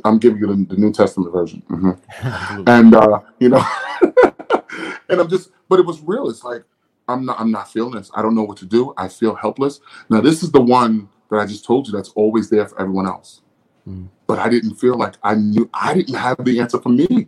I'm 0.06 0.20
giving 0.20 0.40
you 0.40 0.48
the, 0.48 0.76
the 0.76 0.80
New 0.80 0.94
Testament 0.94 1.34
version. 1.34 1.64
Mhm 1.70 2.00
and 2.68 2.96
uh, 2.96 3.20
you 3.40 3.50
know, 3.50 3.66
and 5.10 5.20
I'm 5.20 5.30
just, 5.30 5.52
but 5.70 5.80
it 5.80 5.86
was 5.86 6.02
real. 6.02 6.30
It's 6.30 6.44
like 6.44 6.64
I'm 7.08 7.26
not, 7.26 7.40
I'm 7.40 7.52
not 7.52 7.72
feeling 7.72 7.94
this. 7.94 8.12
I 8.14 8.22
don't 8.22 8.36
know 8.36 8.44
what 8.44 8.58
to 8.58 8.66
do. 8.66 8.94
I 8.98 9.08
feel 9.08 9.36
helpless. 9.36 9.80
Now, 10.10 10.22
this 10.22 10.44
is 10.44 10.52
the 10.52 10.62
one 10.62 11.10
that 11.30 11.38
I 11.38 11.46
just 11.46 11.66
told 11.66 11.88
you 11.88 11.94
that's 11.94 12.10
always 12.10 12.50
there 12.50 12.68
for 12.68 12.80
everyone 12.80 13.08
else. 13.08 13.42
Mm. 13.88 14.10
But 14.28 14.40
I 14.40 14.50
didn't 14.50 14.76
feel 14.76 14.98
like 14.98 15.16
I 15.24 15.36
knew 15.36 15.70
I 15.74 15.94
didn't 15.94 16.16
have 16.16 16.44
the 16.44 16.60
answer 16.60 16.80
for 16.80 16.90
me, 16.90 17.28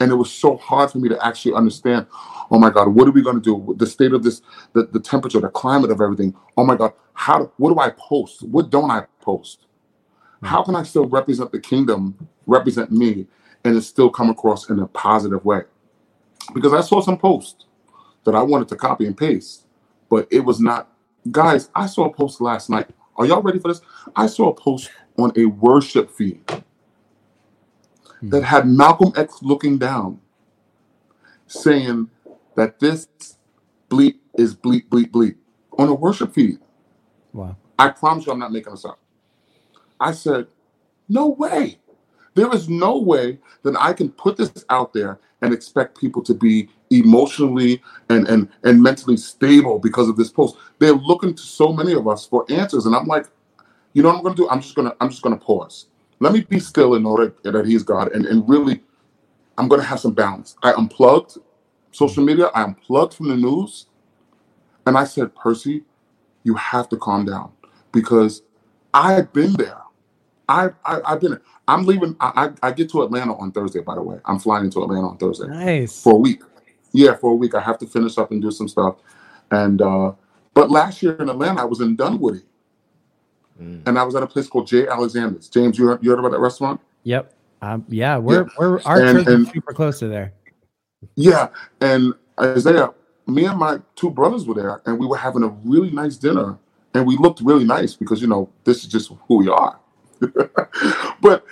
and 0.00 0.10
it 0.10 0.14
was 0.14 0.32
so 0.32 0.56
hard 0.56 0.90
for 0.90 0.98
me 0.98 1.08
to 1.10 1.26
actually 1.26 1.54
understand. 1.54 2.06
Oh 2.50 2.58
my 2.58 2.70
God, 2.70 2.88
what 2.88 3.06
are 3.06 3.10
we 3.10 3.22
going 3.22 3.36
to 3.36 3.42
do? 3.42 3.54
With 3.54 3.78
the 3.78 3.86
state 3.86 4.12
of 4.12 4.22
this, 4.22 4.40
the, 4.72 4.86
the 4.86 5.00
temperature, 5.00 5.40
the 5.40 5.48
climate 5.48 5.90
of 5.90 6.00
everything. 6.00 6.34
Oh 6.56 6.64
my 6.64 6.76
God, 6.76 6.92
how? 7.12 7.52
What 7.58 7.74
do 7.74 7.78
I 7.78 7.90
post? 7.90 8.42
What 8.42 8.70
don't 8.70 8.90
I 8.90 9.04
post? 9.20 9.66
How 10.42 10.62
can 10.62 10.76
I 10.76 10.82
still 10.82 11.06
represent 11.06 11.52
the 11.52 11.60
kingdom, 11.60 12.28
represent 12.46 12.92
me, 12.92 13.26
and 13.64 13.76
it 13.76 13.80
still 13.80 14.10
come 14.10 14.28
across 14.28 14.68
in 14.68 14.78
a 14.78 14.86
positive 14.86 15.42
way? 15.42 15.62
Because 16.52 16.74
I 16.74 16.82
saw 16.82 17.00
some 17.00 17.16
posts 17.16 17.63
that 18.24 18.34
I 18.34 18.42
wanted 18.42 18.68
to 18.68 18.76
copy 18.76 19.06
and 19.06 19.16
paste, 19.16 19.66
but 20.08 20.26
it 20.30 20.40
was 20.40 20.60
not. 20.60 20.90
Guys, 21.30 21.70
I 21.74 21.86
saw 21.86 22.06
a 22.06 22.12
post 22.12 22.40
last 22.40 22.68
night. 22.68 22.88
Are 23.16 23.26
y'all 23.26 23.42
ready 23.42 23.58
for 23.58 23.68
this? 23.68 23.80
I 24.14 24.26
saw 24.26 24.50
a 24.50 24.54
post 24.54 24.90
on 25.16 25.32
a 25.36 25.46
worship 25.46 26.10
feed 26.10 26.40
hmm. 28.20 28.28
that 28.30 28.42
had 28.42 28.66
Malcolm 28.66 29.12
X 29.16 29.38
looking 29.42 29.78
down, 29.78 30.20
saying 31.46 32.10
that 32.56 32.80
this 32.80 33.08
bleep 33.88 34.18
is 34.36 34.54
bleep 34.54 34.88
bleep 34.88 35.10
bleep 35.10 35.36
on 35.78 35.88
a 35.88 35.94
worship 35.94 36.34
feed. 36.34 36.58
Wow. 37.32 37.56
I 37.78 37.88
promise 37.90 38.26
you, 38.26 38.32
I'm 38.32 38.38
not 38.38 38.52
making 38.52 38.72
this 38.72 38.84
up. 38.84 38.98
I 40.00 40.12
said, 40.12 40.46
no 41.08 41.28
way. 41.28 41.78
There 42.34 42.52
is 42.52 42.68
no 42.68 42.98
way 42.98 43.38
that 43.62 43.76
I 43.78 43.92
can 43.92 44.10
put 44.10 44.36
this 44.36 44.64
out 44.68 44.92
there 44.92 45.20
and 45.40 45.52
expect 45.52 45.98
people 45.98 46.22
to 46.22 46.34
be 46.34 46.68
emotionally 46.98 47.82
and 48.08 48.28
and 48.28 48.48
and 48.62 48.82
mentally 48.82 49.16
stable 49.16 49.78
because 49.78 50.08
of 50.08 50.16
this 50.16 50.30
post. 50.30 50.56
They're 50.78 50.92
looking 50.92 51.34
to 51.34 51.42
so 51.42 51.72
many 51.72 51.92
of 51.92 52.08
us 52.08 52.26
for 52.26 52.44
answers, 52.50 52.86
and 52.86 52.94
I'm 52.94 53.06
like, 53.06 53.26
you 53.92 54.02
know 54.02 54.08
what 54.08 54.18
I'm 54.18 54.22
going 54.22 54.36
to 54.36 54.42
do? 54.42 54.48
I'm 54.48 54.60
just 54.60 54.74
gonna 54.74 54.94
I'm 55.00 55.10
just 55.10 55.22
gonna 55.22 55.36
pause. 55.36 55.86
Let 56.20 56.32
me 56.32 56.42
be 56.42 56.60
still 56.60 56.94
and 56.94 57.04
know 57.04 57.16
that, 57.16 57.42
that 57.52 57.66
He's 57.66 57.82
God, 57.82 58.12
and 58.12 58.26
and 58.26 58.48
really, 58.48 58.82
I'm 59.58 59.68
going 59.68 59.80
to 59.80 59.86
have 59.86 60.00
some 60.00 60.14
balance. 60.14 60.56
I 60.62 60.72
unplugged 60.72 61.38
social 61.92 62.22
mm-hmm. 62.22 62.26
media. 62.26 62.46
I 62.54 62.64
unplugged 62.64 63.14
from 63.14 63.28
the 63.28 63.36
news, 63.36 63.86
and 64.86 64.96
I 64.96 65.04
said, 65.04 65.34
Percy, 65.34 65.84
you 66.42 66.54
have 66.54 66.88
to 66.90 66.96
calm 66.96 67.24
down 67.24 67.52
because 67.92 68.42
I've 68.92 69.32
been 69.32 69.54
there. 69.54 69.78
I, 70.48 70.70
I 70.84 71.00
I've 71.06 71.20
been. 71.20 71.40
I'm 71.66 71.84
leaving. 71.86 72.16
I, 72.20 72.50
I 72.62 72.68
I 72.68 72.72
get 72.72 72.90
to 72.90 73.02
Atlanta 73.02 73.34
on 73.36 73.50
Thursday. 73.52 73.80
By 73.80 73.94
the 73.94 74.02
way, 74.02 74.18
I'm 74.26 74.38
flying 74.38 74.66
into 74.66 74.82
Atlanta 74.82 75.08
on 75.08 75.16
Thursday 75.16 75.46
Nice. 75.46 76.02
for 76.02 76.14
a 76.14 76.18
week. 76.18 76.42
Yeah, 76.94 77.14
for 77.16 77.32
a 77.32 77.34
week. 77.34 77.54
I 77.54 77.60
have 77.60 77.76
to 77.78 77.86
finish 77.86 78.16
up 78.18 78.30
and 78.30 78.40
do 78.40 78.50
some 78.50 78.68
stuff. 78.68 78.96
And 79.50 79.82
uh 79.82 80.12
but 80.54 80.70
last 80.70 81.02
year 81.02 81.14
in 81.16 81.28
Atlanta, 81.28 81.60
I 81.62 81.64
was 81.64 81.80
in 81.80 81.96
Dunwoody, 81.96 82.42
Mm. 83.60 83.82
and 83.86 83.98
I 83.98 84.02
was 84.04 84.14
at 84.16 84.22
a 84.22 84.26
place 84.26 84.48
called 84.48 84.66
J. 84.66 84.88
Alexander's. 84.88 85.48
James, 85.48 85.78
you 85.78 85.86
heard, 85.86 86.02
you 86.02 86.10
heard 86.10 86.18
about 86.18 86.32
that 86.32 86.40
restaurant? 86.40 86.80
Yep. 87.04 87.32
Um, 87.62 87.84
yeah, 87.88 88.16
we're 88.18 88.46
we're 88.58 88.80
our 88.82 89.00
And- 89.00 89.18
church 89.18 89.26
is 89.28 89.34
and- 89.34 89.48
super 89.48 89.72
close 89.72 89.98
to 90.00 90.08
there. 90.08 90.32
Yeah, 91.16 91.48
and 91.80 92.14
Isaiah, 92.40 92.90
me 93.26 93.44
and 93.44 93.58
my 93.58 93.80
two 93.96 94.10
brothers 94.10 94.46
were 94.46 94.54
there, 94.54 94.82
and 94.86 94.98
we 94.98 95.06
were 95.06 95.16
having 95.18 95.42
a 95.44 95.48
really 95.64 95.90
nice 95.90 96.16
dinner, 96.16 96.58
and 96.94 97.06
we 97.06 97.16
looked 97.16 97.40
really 97.42 97.64
nice 97.64 97.94
because 97.94 98.20
you 98.22 98.26
know 98.28 98.48
this 98.64 98.78
is 98.84 98.86
just 98.90 99.12
who 99.28 99.36
we 99.38 99.48
are. 99.48 99.78
but 101.20 101.44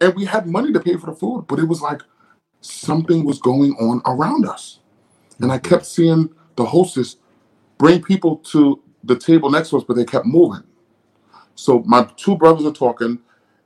and 0.00 0.14
we 0.14 0.24
had 0.24 0.46
money 0.46 0.72
to 0.72 0.80
pay 0.80 0.96
for 0.96 1.06
the 1.06 1.12
food, 1.16 1.44
but 1.48 1.58
it 1.58 1.64
was 1.68 1.80
like 1.80 2.02
something 2.66 3.24
was 3.24 3.38
going 3.38 3.72
on 3.74 4.02
around 4.06 4.46
us, 4.46 4.80
and 5.40 5.52
I 5.52 5.58
mm-hmm. 5.58 5.68
kept 5.68 5.86
seeing 5.86 6.30
the 6.56 6.64
hostess 6.64 7.16
bring 7.78 8.02
people 8.02 8.36
to 8.36 8.82
the 9.04 9.16
table 9.16 9.50
next 9.50 9.70
to 9.70 9.78
us, 9.78 9.84
but 9.84 9.96
they 9.96 10.04
kept 10.04 10.26
moving. 10.26 10.62
So 11.54 11.82
my 11.86 12.08
two 12.16 12.36
brothers 12.36 12.66
are 12.66 12.72
talking, 12.72 13.18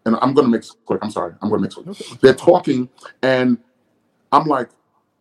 and 0.05 0.17
I'm 0.21 0.35
gonna 0.35 0.49
mix 0.49 0.71
quick. 0.85 1.01
I'm 1.03 1.11
sorry, 1.11 1.35
I'm 1.43 1.51
gonna 1.51 1.63
mix 1.63 1.75
quick. 1.75 1.97
They're 2.21 2.35
talking, 2.35 2.89
and 3.23 3.59
I'm 4.33 4.47
like, 4.47 4.71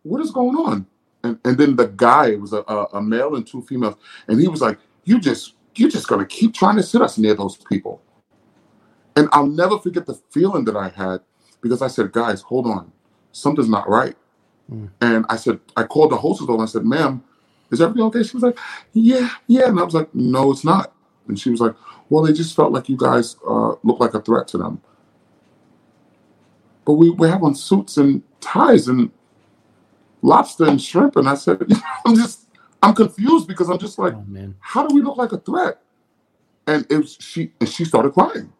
what 0.02 0.20
is 0.20 0.30
going 0.30 0.56
on? 0.56 0.86
And 1.22 1.38
and 1.44 1.58
then 1.58 1.76
the 1.76 1.88
guy 1.88 2.30
it 2.30 2.40
was 2.40 2.52
a, 2.52 2.62
a, 2.68 2.84
a 2.94 3.02
male 3.02 3.34
and 3.36 3.46
two 3.46 3.62
females, 3.62 3.96
and 4.28 4.40
he 4.40 4.48
was 4.48 4.60
like, 4.60 4.78
you 5.04 5.20
just 5.20 5.54
you're 5.74 5.90
just 5.90 6.08
gonna 6.08 6.26
keep 6.26 6.54
trying 6.54 6.76
to 6.76 6.82
sit 6.82 7.02
us 7.02 7.18
near 7.18 7.34
those 7.34 7.56
people. 7.56 8.02
And 9.16 9.28
I'll 9.32 9.46
never 9.46 9.78
forget 9.78 10.06
the 10.06 10.14
feeling 10.30 10.64
that 10.66 10.76
I 10.76 10.88
had 10.88 11.20
because 11.60 11.82
I 11.82 11.88
said, 11.88 12.12
guys, 12.12 12.40
hold 12.40 12.66
on, 12.66 12.92
something's 13.32 13.68
not 13.68 13.88
right. 13.88 14.16
Mm. 14.72 14.90
And 15.00 15.26
I 15.28 15.36
said, 15.36 15.60
I 15.76 15.84
called 15.84 16.12
the 16.12 16.16
hostess 16.16 16.44
over 16.44 16.54
and 16.54 16.62
I 16.62 16.66
said, 16.66 16.84
ma'am, 16.84 17.22
is 17.70 17.80
everything 17.80 18.04
okay? 18.04 18.22
She 18.22 18.36
was 18.36 18.42
like, 18.42 18.58
yeah, 18.92 19.30
yeah. 19.46 19.68
And 19.68 19.78
I 19.78 19.82
was 19.84 19.94
like, 19.94 20.14
no, 20.14 20.50
it's 20.50 20.64
not. 20.64 20.92
And 21.28 21.38
she 21.38 21.50
was 21.50 21.60
like, 21.60 21.74
well, 22.08 22.24
they 22.24 22.32
just 22.32 22.56
felt 22.56 22.72
like 22.72 22.88
you 22.88 22.96
guys 22.96 23.36
uh, 23.46 23.74
looked 23.82 24.00
like 24.00 24.14
a 24.14 24.20
threat 24.20 24.48
to 24.48 24.58
them. 24.58 24.80
But 26.84 26.94
we, 26.94 27.10
we 27.10 27.28
have 27.28 27.44
on 27.44 27.54
suits 27.54 27.96
and 27.96 28.22
ties 28.40 28.88
and 28.88 29.10
lobster 30.22 30.66
and 30.66 30.80
shrimp. 30.80 31.16
And 31.16 31.28
I 31.28 31.34
said, 31.34 31.62
I'm 32.06 32.16
just, 32.16 32.46
I'm 32.82 32.94
confused 32.94 33.46
because 33.46 33.68
I'm 33.68 33.78
just 33.78 33.98
like, 33.98 34.14
Oh 34.14 34.24
man. 34.26 34.56
how 34.60 34.86
do 34.86 34.94
we 34.94 35.02
look 35.02 35.16
like 35.16 35.32
a 35.32 35.38
threat? 35.38 35.80
And 36.66 36.86
it 36.90 36.96
was 36.98 37.16
she 37.20 37.52
and 37.60 37.68
she 37.68 37.84
started 37.84 38.12
crying 38.12 38.52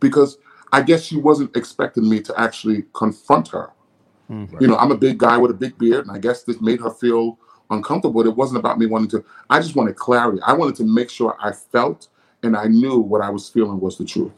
because 0.00 0.38
I 0.72 0.80
guess 0.82 1.02
she 1.02 1.16
wasn't 1.16 1.54
expecting 1.56 2.08
me 2.08 2.20
to 2.22 2.40
actually 2.40 2.84
confront 2.94 3.48
her. 3.48 3.71
Mm. 4.32 4.60
You 4.60 4.66
know, 4.66 4.76
I'm 4.76 4.90
a 4.90 4.96
big 4.96 5.18
guy 5.18 5.36
with 5.36 5.50
a 5.50 5.54
big 5.54 5.76
beard, 5.76 6.06
and 6.06 6.16
I 6.16 6.18
guess 6.18 6.42
this 6.42 6.60
made 6.60 6.80
her 6.80 6.90
feel 6.90 7.38
uncomfortable. 7.70 8.26
It 8.26 8.34
wasn't 8.34 8.58
about 8.58 8.78
me 8.78 8.86
wanting 8.86 9.10
to, 9.10 9.24
I 9.50 9.60
just 9.60 9.76
wanted 9.76 9.96
clarity. 9.96 10.40
I 10.44 10.54
wanted 10.54 10.76
to 10.76 10.84
make 10.84 11.10
sure 11.10 11.36
I 11.40 11.52
felt 11.52 12.08
and 12.42 12.56
I 12.56 12.66
knew 12.66 12.98
what 12.98 13.20
I 13.20 13.30
was 13.30 13.48
feeling 13.48 13.78
was 13.78 13.98
the 13.98 14.04
truth. 14.04 14.32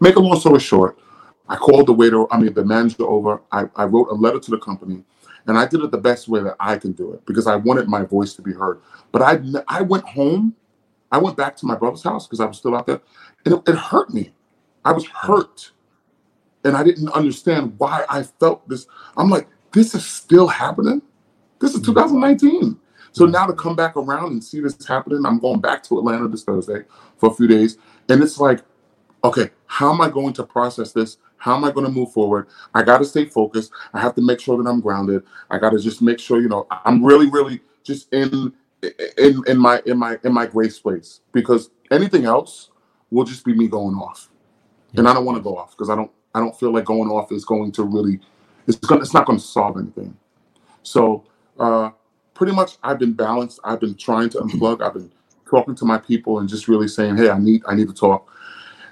Make 0.00 0.16
a 0.16 0.20
long 0.20 0.38
story 0.38 0.60
short, 0.60 0.98
I 1.48 1.56
called 1.56 1.86
the 1.86 1.92
waiter, 1.92 2.32
I 2.32 2.38
mean, 2.38 2.52
the 2.52 2.64
manager 2.64 3.04
over. 3.04 3.42
I, 3.50 3.64
I 3.74 3.84
wrote 3.84 4.08
a 4.10 4.14
letter 4.14 4.38
to 4.38 4.50
the 4.50 4.58
company, 4.58 5.02
and 5.46 5.58
I 5.58 5.66
did 5.66 5.80
it 5.80 5.90
the 5.90 5.98
best 5.98 6.28
way 6.28 6.42
that 6.42 6.56
I 6.60 6.76
can 6.76 6.92
do 6.92 7.12
it 7.12 7.24
because 7.26 7.46
I 7.46 7.56
wanted 7.56 7.88
my 7.88 8.04
voice 8.04 8.34
to 8.34 8.42
be 8.42 8.52
heard. 8.52 8.80
But 9.12 9.22
I, 9.22 9.40
I 9.66 9.82
went 9.82 10.04
home, 10.04 10.54
I 11.10 11.18
went 11.18 11.36
back 11.36 11.56
to 11.56 11.66
my 11.66 11.74
brother's 11.74 12.02
house 12.02 12.26
because 12.26 12.40
I 12.40 12.44
was 12.44 12.58
still 12.58 12.76
out 12.76 12.86
there, 12.86 13.00
and 13.44 13.54
it, 13.54 13.62
it 13.70 13.76
hurt 13.76 14.12
me. 14.12 14.32
I 14.84 14.92
was 14.92 15.06
hurt, 15.06 15.72
and 16.64 16.76
I 16.76 16.82
didn't 16.82 17.08
understand 17.10 17.74
why 17.78 18.04
I 18.08 18.22
felt 18.22 18.68
this. 18.68 18.86
I'm 19.16 19.30
like, 19.30 19.48
this 19.72 19.94
is 19.94 20.04
still 20.04 20.48
happening. 20.48 21.02
This 21.60 21.74
is 21.74 21.80
mm-hmm. 21.80 21.92
2019. 21.92 22.78
So 23.12 23.24
mm-hmm. 23.24 23.32
now 23.32 23.46
to 23.46 23.52
come 23.52 23.76
back 23.76 23.96
around 23.96 24.32
and 24.32 24.44
see 24.44 24.60
this 24.60 24.84
happening, 24.86 25.24
I'm 25.24 25.38
going 25.38 25.60
back 25.60 25.82
to 25.84 25.98
Atlanta 25.98 26.28
this 26.28 26.44
Thursday 26.44 26.82
for 27.16 27.30
a 27.30 27.34
few 27.34 27.46
days, 27.46 27.78
and 28.08 28.22
it's 28.22 28.38
like, 28.38 28.60
okay, 29.24 29.50
how 29.66 29.92
am 29.92 30.00
I 30.00 30.08
going 30.08 30.32
to 30.34 30.44
process 30.44 30.92
this? 30.92 31.18
How 31.36 31.56
am 31.56 31.64
I 31.64 31.70
going 31.70 31.86
to 31.86 31.92
move 31.92 32.12
forward? 32.12 32.48
I 32.74 32.82
got 32.82 32.98
to 32.98 33.04
stay 33.04 33.24
focused. 33.24 33.72
I 33.94 34.00
have 34.00 34.14
to 34.16 34.22
make 34.22 34.40
sure 34.40 34.60
that 34.62 34.68
I'm 34.68 34.80
grounded. 34.80 35.22
I 35.50 35.58
got 35.58 35.70
to 35.70 35.78
just 35.78 36.02
make 36.02 36.18
sure, 36.18 36.40
you 36.40 36.48
know, 36.48 36.66
I'm 36.70 37.04
really, 37.04 37.28
really 37.28 37.60
just 37.84 38.12
in 38.12 38.52
in 39.16 39.42
in 39.46 39.58
my 39.58 39.82
in 39.86 39.98
my 39.98 40.18
in 40.24 40.32
my 40.32 40.46
grace 40.46 40.78
place 40.78 41.20
because 41.32 41.70
anything 41.90 42.24
else 42.24 42.70
will 43.10 43.24
just 43.24 43.44
be 43.44 43.54
me 43.54 43.68
going 43.68 43.96
off, 43.96 44.30
and 44.94 45.08
I 45.08 45.14
don't 45.14 45.24
want 45.24 45.38
to 45.38 45.42
go 45.42 45.56
off 45.56 45.72
because 45.72 45.90
I 45.90 45.96
don't 45.96 46.10
I 46.38 46.40
don't 46.40 46.58
feel 46.58 46.72
like 46.72 46.84
going 46.84 47.10
off 47.10 47.32
is 47.32 47.44
going 47.44 47.72
to 47.72 47.82
really 47.82 48.20
it's 48.68 48.78
going 48.78 49.00
it's 49.02 49.14
not 49.14 49.26
going 49.26 49.38
to 49.38 49.44
solve 49.44 49.76
anything. 49.78 50.16
So 50.84 51.24
uh, 51.58 51.90
pretty 52.34 52.52
much 52.54 52.78
I've 52.82 52.98
been 52.98 53.14
balanced. 53.14 53.60
I've 53.64 53.80
been 53.80 53.96
trying 53.96 54.30
to 54.30 54.38
unplug. 54.38 54.82
I've 54.82 54.94
been 54.94 55.10
talking 55.50 55.74
to 55.76 55.84
my 55.84 55.98
people 55.98 56.38
and 56.38 56.48
just 56.48 56.68
really 56.68 56.88
saying, 56.88 57.16
hey, 57.16 57.30
I 57.30 57.38
need 57.38 57.62
I 57.68 57.74
need 57.74 57.88
to 57.88 57.94
talk 57.94 58.30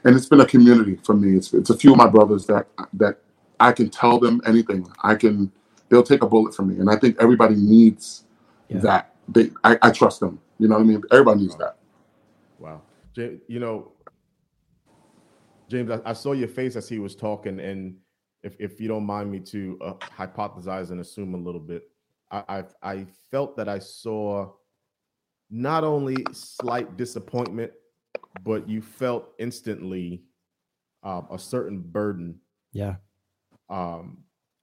and 0.07 0.17
it's 0.17 0.27
been 0.27 0.41
a 0.41 0.47
community 0.47 0.97
for 1.05 1.15
me. 1.15 1.37
It's 1.37 1.53
it's 1.53 1.71
a 1.71 1.77
few 1.77 1.93
of 1.93 1.99
my 1.99 2.09
brothers 2.09 2.47
that 2.47 2.69
that 2.95 3.19
I 3.61 3.73
can 3.73 3.91
tell 3.91 4.19
them 4.19 4.41
anything. 4.47 4.87
I 5.03 5.17
can 5.17 5.53
they'll 5.89 6.03
take 6.03 6.23
a 6.23 6.27
bullet 6.29 6.55
for 6.55 6.63
me, 6.63 6.79
and 6.79 6.91
I 6.91 6.97
think 6.97 7.17
everybody 7.21 7.57
needs 7.57 8.25
Yeah. 8.69 8.79
that. 8.81 9.15
They 9.29 9.51
I, 9.65 9.79
I 9.83 9.91
trust 9.91 10.21
them. 10.21 10.41
You 10.59 10.69
know 10.69 10.77
what 10.77 10.83
I 10.83 10.87
mean? 10.87 11.03
Everybody 11.13 11.41
needs 11.43 11.57
that. 11.57 11.77
Wow. 12.59 12.83
You 13.17 13.61
know, 13.61 13.93
James, 15.69 15.91
I, 15.91 16.01
I 16.05 16.13
saw 16.13 16.33
your 16.33 16.49
face 16.49 16.77
as 16.77 16.89
he 16.89 16.99
was 16.99 17.15
talking, 17.17 17.61
and 17.61 17.97
if, 18.43 18.57
if 18.59 18.81
you 18.81 18.89
don't 18.89 19.05
mind 19.05 19.31
me 19.31 19.41
to 19.41 19.79
uh, 19.83 19.95
hypothesize 20.17 20.91
and 20.91 21.01
assume 21.01 21.35
a 21.35 21.39
little 21.39 21.61
bit, 21.61 21.91
I, 22.31 22.43
I 22.49 22.65
I 22.83 23.07
felt 23.31 23.57
that 23.57 23.69
I 23.69 23.79
saw 23.79 24.53
not 25.51 25.85
only 25.85 26.17
slight 26.33 26.97
disappointment, 26.97 27.73
but 28.43 28.69
you 28.69 28.83
felt 28.83 29.33
instantly 29.39 30.23
um, 31.03 31.27
a 31.31 31.39
certain 31.39 31.81
burden 31.81 32.41
Yeah. 32.73 32.97
um, 33.69 34.19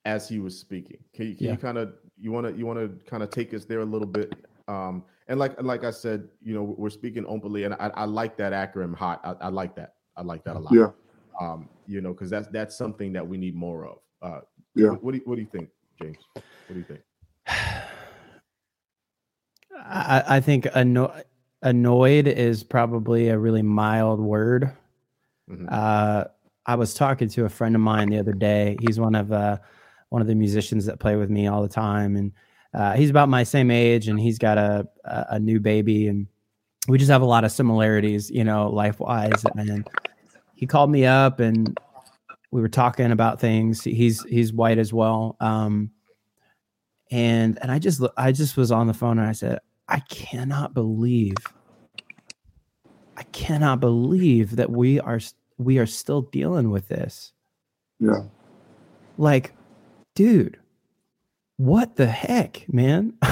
as 0.05 0.27
he 0.27 0.39
was 0.39 0.57
speaking. 0.59 0.97
Can 1.13 1.27
you 1.27 1.35
can 1.35 1.45
Yeah. 1.45 1.51
you 1.53 1.57
kind 1.57 1.77
of 1.77 1.93
you 2.19 2.31
want 2.31 2.47
to 2.47 2.53
you 2.53 2.65
want 2.65 2.79
to 2.79 3.05
kind 3.09 3.23
of 3.23 3.29
take 3.29 3.53
us 3.53 3.65
there 3.65 3.79
a 3.79 3.85
little 3.85 4.07
bit? 4.07 4.33
Um, 4.67 5.03
and 5.27 5.39
like 5.39 5.61
like 5.61 5.83
I 5.83 5.91
said, 5.91 6.27
you 6.41 6.53
know, 6.53 6.63
we're 6.77 6.89
speaking 6.89 7.25
openly, 7.27 7.63
and 7.63 7.73
I, 7.75 7.91
I 7.95 8.05
like 8.05 8.37
that 8.37 8.51
acronym 8.53 8.95
"hot." 8.95 9.21
I, 9.23 9.45
I 9.45 9.49
like 9.49 9.75
that. 9.75 9.95
I 10.15 10.21
like 10.21 10.43
that 10.43 10.55
a 10.55 10.59
lot. 10.59 10.73
Yeah. 10.73 10.89
Um, 11.41 11.69
you 11.87 12.01
know, 12.01 12.13
because 12.13 12.29
that's 12.29 12.47
that's 12.49 12.75
something 12.77 13.11
that 13.13 13.27
we 13.27 13.37
need 13.37 13.55
more 13.55 13.85
of. 13.85 13.97
Uh, 14.21 14.39
Yeah. 14.75 14.89
What, 14.89 15.03
what 15.03 15.11
do 15.13 15.17
you, 15.17 15.23
what 15.25 15.35
do 15.35 15.41
you 15.41 15.47
think, 15.51 15.69
James? 16.01 16.17
What 16.33 16.43
do 16.69 16.75
you 16.75 16.83
think? 16.83 17.01
I, 19.85 20.23
I 20.27 20.39
think 20.39 20.67
anno- 20.75 21.13
annoyed 21.61 22.27
is 22.27 22.63
probably 22.63 23.29
a 23.29 23.37
really 23.37 23.61
mild 23.61 24.19
word. 24.19 24.71
Mhm. 25.49 25.67
Uh, 25.69 26.25
I 26.65 26.75
was 26.75 26.93
talking 26.93 27.27
to 27.29 27.45
a 27.45 27.49
friend 27.49 27.75
of 27.75 27.81
mine 27.81 28.09
the 28.09 28.19
other 28.19 28.31
day. 28.33 28.77
He's 28.79 28.99
one 28.99 29.15
of 29.15 29.31
uh, 29.33 29.57
one 30.09 30.21
of 30.21 30.27
the 30.27 30.35
musicians 30.35 30.85
that 30.85 30.99
play 30.99 31.17
with 31.17 31.29
me 31.29 31.47
all 31.47 31.61
the 31.61 31.67
time, 31.67 32.15
and 32.15 32.31
uh, 32.73 32.93
he's 32.93 33.09
about 33.09 33.27
my 33.27 33.43
same 33.43 33.69
age, 33.69 34.07
and 34.07 34.17
he's 34.17 34.37
got 34.37 34.57
a, 34.57 34.87
a 35.03 35.25
a 35.31 35.39
new 35.39 35.59
baby, 35.59 36.07
and 36.07 36.27
we 36.87 36.97
just 36.97 37.11
have 37.11 37.21
a 37.21 37.25
lot 37.25 37.43
of 37.43 37.51
similarities, 37.51 38.29
you 38.29 38.43
know, 38.43 38.69
life 38.69 38.99
wise. 38.99 39.43
And 39.55 39.87
he 40.55 40.65
called 40.65 40.91
me 40.91 41.05
up, 41.05 41.39
and 41.39 41.77
we 42.51 42.61
were 42.61 42.69
talking 42.69 43.11
about 43.11 43.39
things. 43.39 43.83
He's 43.83 44.23
he's 44.23 44.53
white 44.53 44.77
as 44.77 44.93
well, 44.93 45.35
um, 45.39 45.91
and 47.11 47.57
and 47.61 47.71
I 47.71 47.79
just 47.79 48.01
I 48.17 48.31
just 48.31 48.57
was 48.57 48.71
on 48.71 48.87
the 48.87 48.93
phone, 48.93 49.17
and 49.19 49.27
I 49.27 49.33
said, 49.33 49.59
I 49.87 49.99
cannot 50.01 50.73
believe, 50.73 51.35
I 53.17 53.23
cannot 53.31 53.79
believe 53.79 54.55
that 54.57 54.71
we 54.71 54.99
are 54.99 55.19
we 55.57 55.77
are 55.77 55.85
still 55.85 56.21
dealing 56.21 56.69
with 56.69 56.87
this. 56.87 57.31
Yeah. 57.99 58.23
Like, 59.17 59.53
dude, 60.15 60.59
what 61.57 61.95
the 61.95 62.07
heck, 62.07 62.65
man? 62.71 63.13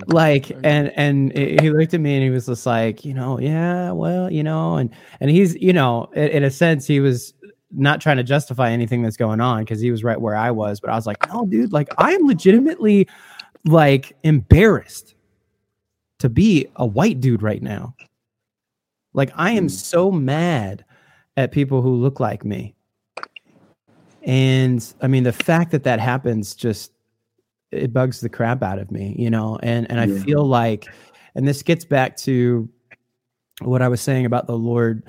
Like 0.06 0.50
and 0.64 0.88
and 0.96 1.32
he 1.36 1.70
looked 1.70 1.94
at 1.94 2.00
me 2.00 2.14
and 2.14 2.22
he 2.24 2.30
was 2.30 2.46
just 2.46 2.66
like 2.66 3.04
you 3.04 3.14
know 3.14 3.38
yeah 3.40 3.90
well 3.92 4.30
you 4.32 4.42
know 4.42 4.76
and 4.76 4.90
and 5.20 5.30
he's 5.30 5.54
you 5.56 5.72
know 5.72 6.10
in, 6.14 6.28
in 6.28 6.44
a 6.44 6.50
sense 6.50 6.86
he 6.86 7.00
was 7.00 7.34
not 7.70 8.00
trying 8.00 8.16
to 8.18 8.22
justify 8.22 8.70
anything 8.70 9.02
that's 9.02 9.16
going 9.16 9.40
on 9.40 9.60
because 9.64 9.80
he 9.80 9.90
was 9.90 10.04
right 10.04 10.20
where 10.20 10.36
i 10.36 10.50
was 10.50 10.78
but 10.80 10.90
i 10.90 10.94
was 10.94 11.06
like 11.06 11.16
no 11.32 11.44
dude 11.46 11.72
like 11.72 11.88
i 11.98 12.12
am 12.12 12.26
legitimately 12.26 13.08
like 13.64 14.16
embarrassed 14.22 15.14
to 16.20 16.28
be 16.28 16.66
a 16.76 16.86
white 16.86 17.20
dude 17.20 17.42
right 17.42 17.62
now. 17.62 17.94
Like 19.12 19.30
i 19.34 19.50
am 19.50 19.66
Mm. 19.66 19.70
so 19.70 20.10
mad 20.10 20.84
at 21.36 21.50
people 21.52 21.82
who 21.82 21.94
look 21.96 22.20
like 22.20 22.44
me. 22.44 22.74
And 24.22 24.94
i 25.02 25.06
mean 25.06 25.24
the 25.24 25.32
fact 25.32 25.70
that 25.72 25.84
that 25.84 26.00
happens 26.00 26.54
just 26.54 26.92
it 27.74 27.92
bugs 27.92 28.20
the 28.20 28.28
crap 28.28 28.62
out 28.62 28.78
of 28.78 28.90
me 28.90 29.14
you 29.18 29.30
know 29.30 29.58
and 29.62 29.90
and 29.90 30.00
i 30.00 30.06
Yeah. 30.06 30.22
feel 30.22 30.44
like 30.46 30.86
and 31.34 31.46
this 31.46 31.62
gets 31.62 31.84
back 31.84 32.16
to 32.18 32.68
what 33.62 33.82
i 33.82 33.88
was 33.88 34.00
saying 34.00 34.26
about 34.26 34.46
the 34.46 34.56
lord 34.56 35.02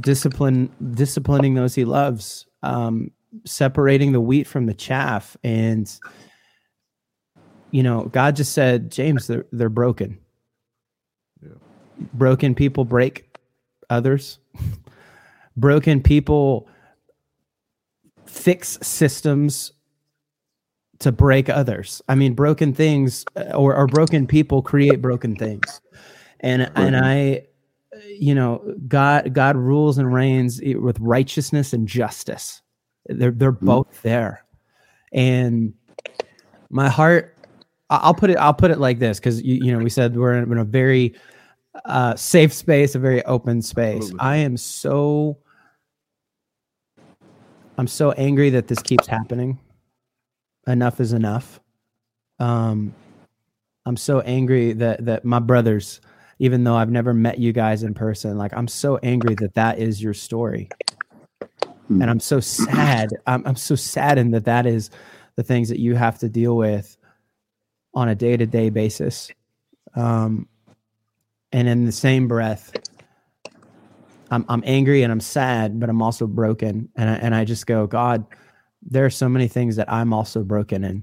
discipline 0.00 0.70
disciplining 0.92 1.54
those 1.54 1.74
he 1.74 1.84
loves 1.84 2.46
um 2.62 3.10
separating 3.44 4.12
the 4.12 4.20
wheat 4.20 4.46
from 4.46 4.66
the 4.66 4.74
chaff 4.74 5.36
and 5.44 5.98
you 7.70 7.82
know 7.82 8.04
god 8.06 8.36
just 8.36 8.52
said 8.52 8.90
james 8.90 9.26
they're 9.26 9.46
they're 9.52 9.68
broken 9.68 10.18
Yeah. 11.42 11.50
broken 12.12 12.54
people 12.54 12.84
break 12.84 13.36
others 13.90 14.38
broken 15.56 16.02
people 16.02 16.68
fix 18.26 18.78
systems 18.82 19.72
to 21.00 21.12
break 21.12 21.48
others. 21.48 22.02
I 22.08 22.14
mean 22.14 22.34
broken 22.34 22.72
things 22.72 23.24
uh, 23.36 23.54
or, 23.54 23.74
or 23.76 23.86
broken 23.86 24.26
people 24.26 24.62
create 24.62 25.00
broken 25.02 25.36
things. 25.36 25.80
And 26.40 26.70
and 26.76 26.96
i 26.96 27.46
you 28.08 28.34
know 28.34 28.74
god 28.88 29.32
god 29.32 29.56
rules 29.56 29.98
and 29.98 30.12
reigns 30.12 30.60
with 30.62 30.98
righteousness 31.00 31.72
and 31.72 31.86
justice. 31.88 32.62
They're 33.06 33.30
they're 33.30 33.52
both 33.52 34.02
there. 34.02 34.44
And 35.12 35.74
my 36.70 36.88
heart 36.88 37.36
i'll 37.90 38.14
put 38.14 38.30
it 38.30 38.36
i'll 38.38 38.54
put 38.54 38.70
it 38.70 38.78
like 38.78 38.98
this 38.98 39.18
because 39.18 39.42
you, 39.42 39.54
you 39.54 39.72
know 39.72 39.82
we 39.82 39.90
said 39.90 40.16
we're 40.16 40.34
in, 40.34 40.50
in 40.50 40.58
a 40.58 40.64
very 40.64 41.14
uh 41.84 42.14
safe 42.16 42.52
space 42.52 42.94
a 42.94 42.98
very 42.98 43.24
open 43.24 43.62
space. 43.62 43.96
Absolutely. 43.96 44.20
i 44.20 44.36
am 44.36 44.56
so 44.56 45.38
i'm 47.78 47.86
so 47.86 48.12
angry 48.12 48.50
that 48.50 48.66
this 48.66 48.80
keeps 48.82 49.06
happening 49.06 49.58
enough 50.66 51.00
is 51.00 51.12
enough. 51.12 51.60
Um 52.38 52.94
i'm 53.86 53.96
so 53.96 54.20
angry 54.20 54.72
that 54.72 55.04
that 55.04 55.24
my 55.24 55.38
brothers 55.38 56.00
even 56.38 56.64
though 56.64 56.74
i've 56.74 56.90
never 56.90 57.12
met 57.14 57.38
you 57.38 57.52
guys 57.52 57.82
in 57.82 57.94
person 57.94 58.38
like 58.38 58.52
i'm 58.54 58.68
so 58.68 58.96
angry 59.02 59.34
that 59.34 59.54
that 59.54 59.78
is 59.78 60.02
your 60.02 60.14
story. 60.14 60.68
Hmm. 61.88 62.00
and 62.00 62.10
i'm 62.10 62.20
so 62.20 62.40
sad 62.40 63.10
I'm, 63.26 63.46
I'm 63.46 63.56
so 63.56 63.74
saddened 63.74 64.32
that 64.34 64.46
that 64.46 64.66
is 64.66 64.90
the 65.36 65.42
things 65.42 65.68
that 65.68 65.78
you 65.78 65.94
have 65.96 66.18
to 66.20 66.28
deal 66.28 66.56
with 66.56 66.96
on 67.94 68.08
a 68.08 68.14
day-to-day 68.14 68.70
basis. 68.70 69.30
Um 69.94 70.48
and 71.52 71.68
in 71.68 71.84
the 71.84 71.92
same 71.92 72.26
breath 72.26 72.72
i'm 74.30 74.44
i'm 74.48 74.62
angry 74.66 75.02
and 75.02 75.12
i'm 75.12 75.20
sad 75.20 75.78
but 75.78 75.90
i'm 75.90 76.00
also 76.00 76.26
broken. 76.26 76.88
And 76.96 77.10
I, 77.10 77.14
and 77.16 77.34
i 77.34 77.44
just 77.44 77.66
go 77.66 77.86
god 77.86 78.24
there 78.86 79.04
are 79.04 79.10
so 79.10 79.28
many 79.28 79.48
things 79.48 79.76
that 79.76 79.90
i'm 79.92 80.12
also 80.12 80.42
broken 80.42 80.84
in 80.84 81.02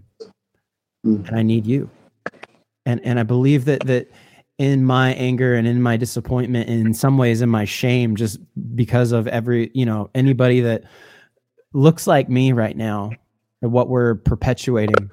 Mm. 1.05 1.27
and 1.27 1.35
i 1.35 1.41
need 1.41 1.65
you 1.65 1.89
and 2.85 3.01
and 3.03 3.19
i 3.19 3.23
believe 3.23 3.65
that 3.65 3.83
that 3.87 4.11
in 4.59 4.85
my 4.85 5.13
anger 5.15 5.55
and 5.55 5.67
in 5.67 5.81
my 5.81 5.97
disappointment 5.97 6.69
and 6.69 6.85
in 6.85 6.93
some 6.93 7.17
ways 7.17 7.41
in 7.41 7.49
my 7.49 7.65
shame 7.65 8.15
just 8.15 8.39
because 8.75 9.11
of 9.11 9.27
every 9.27 9.71
you 9.73 9.83
know 9.83 10.11
anybody 10.13 10.59
that 10.61 10.83
looks 11.73 12.05
like 12.05 12.29
me 12.29 12.51
right 12.51 12.77
now 12.77 13.09
and 13.63 13.71
what 13.71 13.89
we're 13.89 14.13
perpetuating 14.15 15.09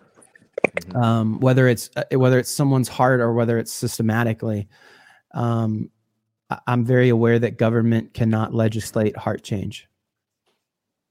Mhm. 0.77 0.97
um, 1.03 1.40
whether 1.40 1.69
it's 1.69 1.89
uh, 1.97 2.03
whether 2.19 2.39
it's 2.39 2.51
someone's 2.51 2.89
heart 2.89 3.20
or 3.20 3.32
whether 3.32 3.57
it's 3.57 3.73
systematically 3.73 4.69
um, 5.32 5.89
i'm 6.66 6.85
very 6.85 7.09
aware 7.09 7.39
that 7.39 7.57
government 7.57 8.12
cannot 8.12 8.53
legislate 8.53 9.16
heart 9.16 9.43
change 9.43 9.88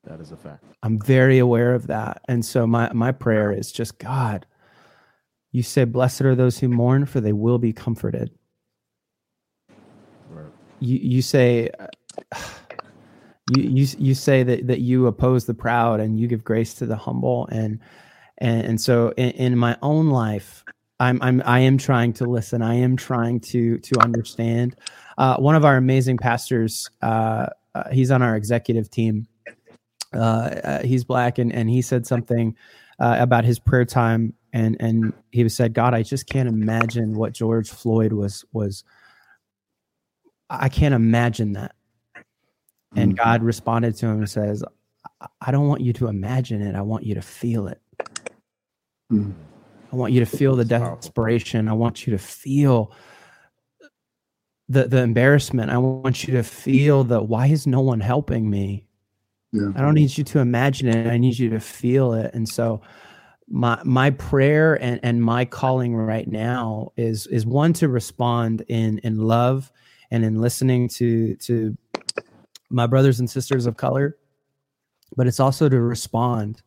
That 0.08 0.22
is 0.22 0.32
a 0.32 0.38
fact. 0.38 0.64
i'm 0.84 1.00
very 1.00 1.38
aware 1.40 1.76
of 1.76 1.88
that. 1.88 2.22
And 2.28 2.46
so 2.46 2.66
my 2.66 2.92
my 2.94 3.12
prayer 3.12 3.52
is 3.52 3.72
just 3.72 4.00
god 4.00 4.46
you 5.52 5.64
say 5.64 5.84
blessed 5.86 6.22
are 6.22 6.36
those 6.36 6.60
who 6.60 6.68
mourn 6.70 7.06
for 7.06 7.20
they 7.22 7.34
will 7.34 7.58
be 7.60 7.74
comforted 7.74 8.32
Right. 10.30 10.52
you 10.80 10.98
you 10.98 11.22
say 11.22 11.70
you 13.56 13.64
you 13.64 13.88
you 13.98 14.14
say 14.16 14.44
that 14.44 14.68
that 14.68 14.80
you 14.82 15.08
oppose 15.08 15.46
the 15.46 15.54
proud 15.54 16.00
and 16.00 16.20
you 16.20 16.28
give 16.28 16.44
grace 16.44 16.74
to 16.76 16.86
the 16.86 16.96
humble. 16.98 17.48
And 17.52 17.80
and 18.40 18.66
and 18.66 18.82
so 18.82 19.14
in, 19.18 19.32
in 19.32 19.58
my 19.58 19.78
own 19.82 20.08
life 20.10 20.64
I'm 21.00 21.22
I'm 21.22 21.42
I 21.46 21.60
am 21.60 21.78
trying 21.78 22.14
to 22.14 22.26
listen. 22.26 22.62
I 22.62 22.76
am 22.76 22.96
trying 22.98 23.40
to 23.42 23.78
to 23.80 24.00
understand. 24.00 24.76
Uh, 25.18 25.38
one 25.38 25.56
of 25.56 25.66
our 25.66 25.78
amazing 25.78 26.18
pastors 26.18 26.90
uh, 27.02 27.48
uh, 27.76 27.90
he's 27.92 28.12
on 28.12 28.22
our 28.22 28.36
executive 28.36 28.90
team 28.90 29.28
uh, 30.14 30.18
uh, 30.64 30.84
he's 30.84 31.04
black 31.04 31.38
and 31.38 31.52
and 31.54 31.70
he 31.70 31.82
said 31.82 32.06
something 32.08 32.56
uh, 33.00 33.18
about 33.20 33.44
his 33.46 33.60
prayer 33.60 33.86
time 33.86 34.34
and 34.54 34.78
and 34.80 35.14
he 35.32 35.44
was 35.44 35.54
said 35.56 35.74
God 35.74 35.94
I 35.94 36.04
just 36.04 36.28
can't 36.28 36.48
imagine 36.50 37.16
what 37.16 37.34
George 37.34 37.70
Floyd 37.70 38.14
was 38.14 38.46
was 38.54 38.84
I 40.50 40.70
can't 40.70 40.94
imagine 40.96 41.54
that. 41.54 41.76
And 42.96 43.14
Mm. 43.14 43.18
God 43.18 43.44
responded 43.44 43.96
to 43.98 44.06
him 44.08 44.20
and 44.20 44.30
says, 44.30 44.64
"I- 45.22 45.28
I 45.42 45.52
don't 45.52 45.68
want 45.68 45.82
you 45.82 45.92
to 45.94 46.08
imagine 46.08 46.62
it. 46.62 46.74
I 46.74 46.82
want 46.82 47.06
you 47.06 47.16
to 47.16 47.22
feel 47.22 47.68
it. 47.68 47.82
Mm. 49.12 49.34
I 49.92 49.96
want 49.96 50.14
you 50.14 50.22
to 50.22 50.26
feel 50.26 50.56
the 50.56 50.66
desperation. 50.66 51.68
I 51.68 51.74
want 51.74 52.08
you 52.08 52.12
to 52.12 52.18
feel 52.18 52.92
the 54.70 54.88
the 54.88 55.02
embarrassment. 55.02 55.70
I 55.70 55.78
want 55.78 56.28
you 56.28 56.34
to 56.36 56.44
feel 56.44 57.04
the 57.04 57.22
why 57.22 57.48
is 57.48 57.68
no 57.68 57.82
one 57.82 58.00
helping 58.00 58.50
me? 58.50 58.87
Yeah. 59.52 59.72
I 59.76 59.82
don't 59.82 59.94
need 59.94 60.18
you 60.18 60.24
to 60.26 60.40
imagine 60.40 60.90
it. 60.90 61.08
I 61.08 61.18
need 61.18 61.38
you 61.40 61.50
to 61.52 61.60
feel 61.60 62.14
it. 62.14 62.32
And 62.34 62.48
so 62.48 62.82
my 63.48 63.80
my 63.84 64.12
prayer 64.12 64.76
and 64.82 65.00
and 65.04 65.24
my 65.24 65.46
calling 65.46 65.96
right 65.96 66.28
now 66.28 66.92
is 66.98 67.28
is 67.28 67.46
one 67.46 67.74
to 67.74 67.88
respond 67.88 68.64
in 68.68 69.00
in 69.00 69.18
love 69.18 69.72
and 70.12 70.26
in 70.26 70.42
listening 70.42 70.90
to 70.90 71.36
to 71.38 71.78
my 72.70 72.86
brothers 72.86 73.20
and 73.20 73.30
sisters 73.30 73.66
of 73.66 73.78
color, 73.78 74.18
but 75.16 75.28
it's 75.28 75.40
also 75.40 75.70
to 75.70 75.80
respond 75.80 76.62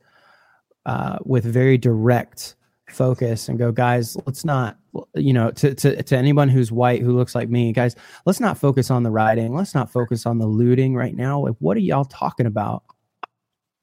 uh, 0.87 1.19
with 1.25 1.45
very 1.45 1.77
direct 1.77 2.55
focus 2.93 3.49
and 3.49 3.59
go, 3.59 3.73
guys, 3.73 4.17
let's 4.27 4.45
not, 4.45 4.79
you 5.15 5.33
know, 5.33 5.51
to, 5.53 5.75
to, 5.75 6.03
to 6.03 6.17
anyone 6.17 6.49
who's 6.49 6.73
white 6.73 7.03
who 7.03 7.17
looks 7.17 7.35
like 7.35 7.49
me, 7.49 7.73
guys, 7.73 7.97
let's 8.27 8.41
not 8.41 8.59
focus 8.59 8.91
on 8.91 9.03
the 9.03 9.11
rioting. 9.11 9.55
Let's 9.55 9.75
not 9.75 9.91
focus 9.91 10.27
on 10.27 10.39
the 10.39 10.47
looting 10.47 10.95
right 10.95 11.15
now. 11.15 11.41
Like, 11.41 11.57
what 11.59 11.77
are 11.77 11.81
y'all 11.81 12.05
talking 12.05 12.47
about? 12.47 12.83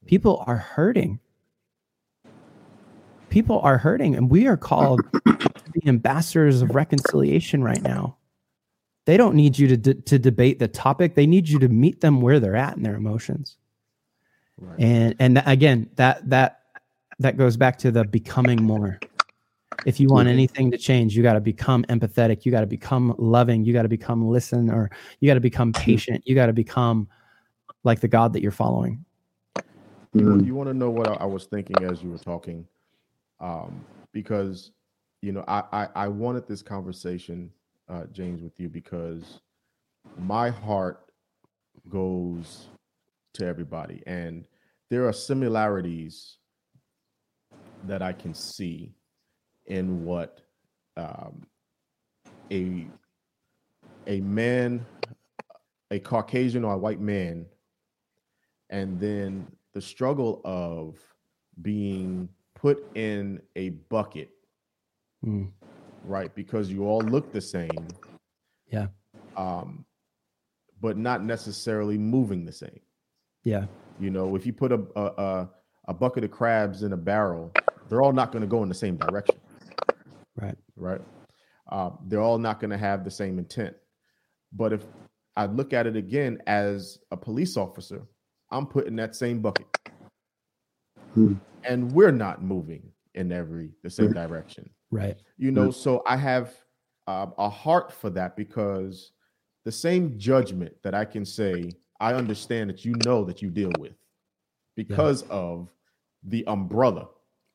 People 0.05 0.43
are 0.47 0.57
hurting. 0.57 1.19
People 3.29 3.59
are 3.59 3.77
hurting, 3.77 4.15
and 4.15 4.29
we 4.29 4.47
are 4.47 4.57
called 4.57 5.01
to 5.25 5.71
be 5.73 5.87
ambassadors 5.87 6.61
of 6.61 6.73
reconciliation 6.75 7.63
right 7.63 7.81
now. 7.81 8.15
They 9.05 9.17
don't 9.17 9.35
need 9.35 9.59
you 9.59 9.67
to, 9.67 9.77
de- 9.77 9.93
to 9.93 10.17
debate 10.17 10.59
the 10.59 10.67
topic. 10.67 11.15
They 11.15 11.27
need 11.27 11.49
you 11.49 11.59
to 11.59 11.67
meet 11.67 12.01
them 12.01 12.21
where 12.21 12.39
they're 12.39 12.55
at 12.55 12.77
in 12.77 12.83
their 12.83 12.95
emotions 12.95 13.57
Right. 14.59 14.79
and 14.79 15.15
and 15.19 15.43
again 15.45 15.87
that 15.97 16.27
that 16.31 16.56
that 17.19 17.37
goes 17.37 17.57
back 17.57 17.77
to 17.79 17.91
the 17.91 18.03
becoming 18.05 18.61
more 18.61 18.99
if 19.85 19.99
you 19.99 20.07
want 20.09 20.27
Mhm. 20.27 20.31
anything 20.33 20.71
to 20.71 20.77
change 20.77 21.15
you 21.15 21.23
got 21.23 21.33
to 21.33 21.41
become 21.41 21.83
empathetic 21.85 22.45
you 22.45 22.51
got 22.51 22.61
to 22.61 22.67
become 22.67 23.13
loving 23.17 23.63
you 23.63 23.73
got 23.73 23.83
to 23.83 23.89
become 23.89 24.27
listen 24.27 24.69
or 24.69 24.89
you 25.19 25.27
got 25.27 25.35
to 25.35 25.39
become 25.39 25.71
patient 25.73 26.21
you 26.25 26.35
got 26.35 26.47
to 26.47 26.53
become 26.53 27.07
like 27.83 27.99
the 27.99 28.07
god 28.07 28.33
that 28.33 28.41
you're 28.41 28.51
following 28.51 29.03
You, 30.13 30.29
want, 30.29 30.41
Mm. 30.41 30.45
you 30.47 30.55
want 30.55 30.69
to 30.69 30.73
know 30.73 30.89
what 30.89 31.07
I, 31.07 31.13
I 31.15 31.25
was 31.25 31.45
thinking 31.45 31.83
as 31.83 32.01
you 32.01 32.09
were 32.09 32.17
talking, 32.17 32.65
um, 33.39 33.85
because 34.13 34.71
you 35.21 35.31
know 35.31 35.43
I, 35.47 35.63
I 35.71 35.87
I 35.95 36.07
wanted 36.07 36.47
this 36.47 36.63
conversation, 36.63 37.51
uh, 37.89 38.05
James, 38.11 38.41
with 38.41 38.59
you 38.59 38.69
because 38.69 39.41
my 40.17 40.49
heart 40.49 41.11
goes 41.89 42.67
to 43.33 43.45
everybody, 43.45 44.01
and 44.07 44.47
there 44.89 45.07
are 45.07 45.13
similarities 45.13 46.37
that 47.87 48.01
I 48.01 48.13
can 48.13 48.33
see 48.33 48.93
in 49.65 50.03
what 50.03 50.41
um, 50.95 51.43
a 52.51 52.87
a 54.05 54.21
man, 54.21 54.85
a 55.91 55.99
Caucasian 55.99 56.63
or 56.63 56.73
a 56.73 56.77
white 56.77 57.01
man 57.01 57.45
and 58.69 58.99
then 58.99 59.47
the 59.73 59.81
struggle 59.81 60.41
of 60.45 60.97
being 61.61 62.29
put 62.55 62.83
in 62.95 63.41
a 63.55 63.69
bucket 63.69 64.29
Mm. 65.25 65.51
right? 66.03 66.33
Because 66.35 66.71
you 66.71 66.85
all 66.85 67.01
look 67.01 67.31
the 67.31 67.41
same. 67.41 67.87
Yeah. 68.71 68.87
Um, 69.35 69.85
but 70.79 70.97
not 70.97 71.23
necessarily 71.23 71.97
moving 71.97 72.45
the 72.45 72.51
same. 72.51 72.79
Yeah. 73.43 73.65
You 73.99 74.11
know, 74.11 74.35
if 74.35 74.45
you 74.45 74.53
put 74.53 74.71
a 74.71 74.81
a, 74.95 75.05
a, 75.05 75.49
a 75.87 75.93
bucket 75.93 76.23
of 76.23 76.31
crabs 76.31 76.83
in 76.83 76.93
a 76.93 76.97
barrel, 76.97 77.51
they're 77.89 78.01
all 78.01 78.13
not 78.13 78.31
going 78.31 78.41
to 78.41 78.47
go 78.47 78.63
in 78.63 78.69
the 78.69 78.75
same 78.75 78.97
direction. 78.97 79.35
Right. 80.35 80.57
Right. 80.75 81.01
Uh, 81.69 81.91
they're 82.05 82.21
all 82.21 82.37
not 82.37 82.59
going 82.59 82.69
to 82.69 82.77
have 82.77 83.03
the 83.03 83.11
same 83.11 83.39
intent. 83.39 83.75
But 84.53 84.73
if 84.73 84.83
I 85.35 85.45
look 85.45 85.73
at 85.73 85.87
it 85.87 85.95
again 85.95 86.39
as 86.47 86.99
a 87.11 87.17
police 87.17 87.57
officer, 87.57 88.01
I'm 88.51 88.65
put 88.65 88.87
in 88.87 88.95
that 88.97 89.15
same 89.15 89.41
bucket. 89.41 89.67
Hmm. 91.13 91.33
And 91.63 91.91
we're 91.91 92.11
not 92.11 92.43
moving 92.43 92.91
in 93.15 93.31
every 93.31 93.71
the 93.83 93.89
same 93.89 94.13
direction. 94.13 94.69
Right. 94.91 95.17
You 95.37 95.51
know, 95.51 95.71
so 95.71 96.03
I 96.05 96.15
have 96.15 96.53
uh, 97.07 97.27
a 97.37 97.49
heart 97.49 97.91
for 97.91 98.09
that 98.11 98.37
because 98.37 99.11
the 99.65 99.71
same 99.71 100.17
judgment 100.17 100.73
that 100.83 100.93
I 100.93 101.03
can 101.03 101.25
say, 101.25 101.71
I 101.99 102.13
understand 102.13 102.69
that 102.69 102.85
you 102.85 102.93
know 103.03 103.25
that 103.25 103.41
you 103.41 103.49
deal 103.49 103.71
with 103.79 103.95
because 104.75 105.23
of 105.23 105.69
the 106.23 106.45
umbrella 106.47 107.07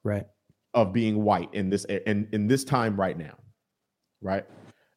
Right. 0.04 0.26
of 0.74 0.92
being 0.92 1.22
white 1.22 1.52
in 1.54 1.68
this 1.70 1.84
in, 1.84 2.28
in 2.32 2.46
this 2.46 2.64
time 2.64 2.98
right 2.98 3.16
now, 3.16 3.34
right? 4.20 4.44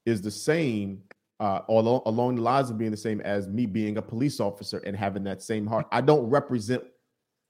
Is 0.05 0.21
the 0.21 0.31
same 0.31 1.01
uh 1.39 1.61
along 1.69 2.01
along 2.05 2.35
the 2.35 2.41
lines 2.41 2.69
of 2.69 2.77
being 2.77 2.91
the 2.91 2.97
same 2.97 3.19
as 3.21 3.47
me 3.47 3.65
being 3.65 3.97
a 3.97 4.01
police 4.01 4.39
officer 4.39 4.77
and 4.79 4.95
having 4.95 5.23
that 5.25 5.41
same 5.41 5.67
heart. 5.67 5.85
I 5.91 6.01
don't 6.01 6.29
represent 6.29 6.83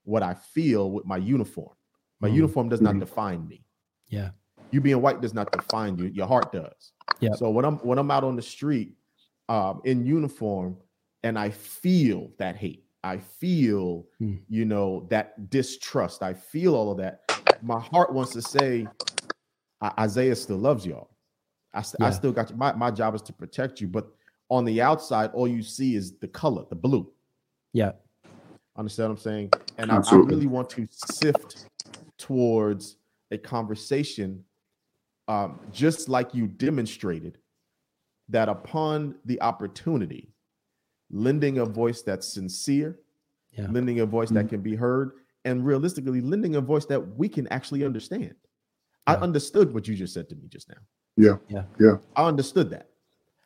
what 0.04 0.22
I 0.22 0.34
feel 0.34 0.90
with 0.90 1.04
my 1.06 1.16
uniform. 1.18 1.74
My 2.20 2.28
Mhm. 2.28 2.34
uniform 2.34 2.68
does 2.68 2.80
not 2.80 2.94
Mhm. 2.96 3.00
define 3.00 3.46
me. 3.46 3.64
Yeah. 4.08 4.30
You 4.72 4.80
being 4.80 5.00
white 5.00 5.20
does 5.20 5.34
not 5.34 5.50
define 5.52 5.96
you. 5.98 6.06
Your 6.06 6.26
heart 6.26 6.50
does. 6.52 6.92
Yeah. 7.20 7.34
So 7.34 7.50
when 7.50 7.64
I'm 7.64 7.78
when 7.78 7.98
I'm 7.98 8.10
out 8.10 8.24
on 8.24 8.34
the 8.36 8.42
street 8.42 8.96
um 9.48 9.80
in 9.84 10.04
uniform 10.04 10.76
and 11.22 11.38
I 11.38 11.50
feel 11.50 12.32
that 12.38 12.56
hate, 12.56 12.84
I 13.04 13.18
feel 13.18 14.08
Hmm. 14.18 14.36
you 14.48 14.64
know 14.64 15.06
that 15.10 15.48
distrust, 15.50 16.22
I 16.24 16.34
feel 16.34 16.74
all 16.74 16.90
of 16.90 16.98
that. 16.98 17.25
My 17.62 17.80
heart 17.80 18.12
wants 18.12 18.32
to 18.32 18.42
say 18.42 18.86
Isaiah 19.98 20.36
still 20.36 20.58
loves 20.58 20.86
y'all. 20.86 21.10
I, 21.74 21.82
st- 21.82 22.02
I 22.02 22.10
still 22.10 22.32
got 22.32 22.50
you. 22.50 22.56
My, 22.56 22.72
my 22.72 22.90
job 22.90 23.14
is 23.14 23.22
to 23.22 23.32
protect 23.32 23.80
you, 23.80 23.86
but 23.88 24.08
on 24.48 24.64
the 24.64 24.80
outside, 24.80 25.30
all 25.34 25.46
you 25.46 25.62
see 25.62 25.94
is 25.94 26.12
the 26.12 26.28
color, 26.28 26.64
the 26.70 26.74
blue. 26.76 27.10
Yeah. 27.72 27.92
Understand 28.76 29.10
what 29.10 29.16
I'm 29.16 29.22
saying? 29.22 29.50
And 29.78 29.90
I, 29.90 29.96
I 29.96 30.16
really 30.16 30.46
want 30.46 30.70
to 30.70 30.86
sift 30.90 31.66
towards 32.18 32.96
a 33.30 33.38
conversation, 33.38 34.44
um, 35.28 35.58
just 35.72 36.08
like 36.08 36.34
you 36.34 36.46
demonstrated, 36.46 37.38
that 38.28 38.48
upon 38.48 39.16
the 39.24 39.40
opportunity, 39.42 40.28
lending 41.10 41.58
a 41.58 41.64
voice 41.64 42.02
that's 42.02 42.32
sincere, 42.32 42.98
Yeah. 43.52 43.66
lending 43.70 44.00
a 44.00 44.06
voice 44.06 44.30
that 44.30 44.48
can 44.48 44.60
be 44.62 44.74
heard, 44.76 45.12
and 45.46 45.64
realistically, 45.64 46.20
lending 46.20 46.56
a 46.56 46.60
voice 46.60 46.84
that 46.86 47.00
we 47.16 47.28
can 47.28 47.46
actually 47.48 47.84
understand. 47.84 48.34
I 49.06 49.14
understood 49.14 49.72
what 49.72 49.86
you 49.86 49.94
just 49.94 50.12
said 50.12 50.28
to 50.30 50.34
me 50.34 50.48
just 50.48 50.68
now. 50.68 50.82
Yeah. 51.16 51.36
Yeah. 51.48 51.62
Yeah. 51.78 51.98
I 52.16 52.24
understood 52.24 52.68
that. 52.70 52.88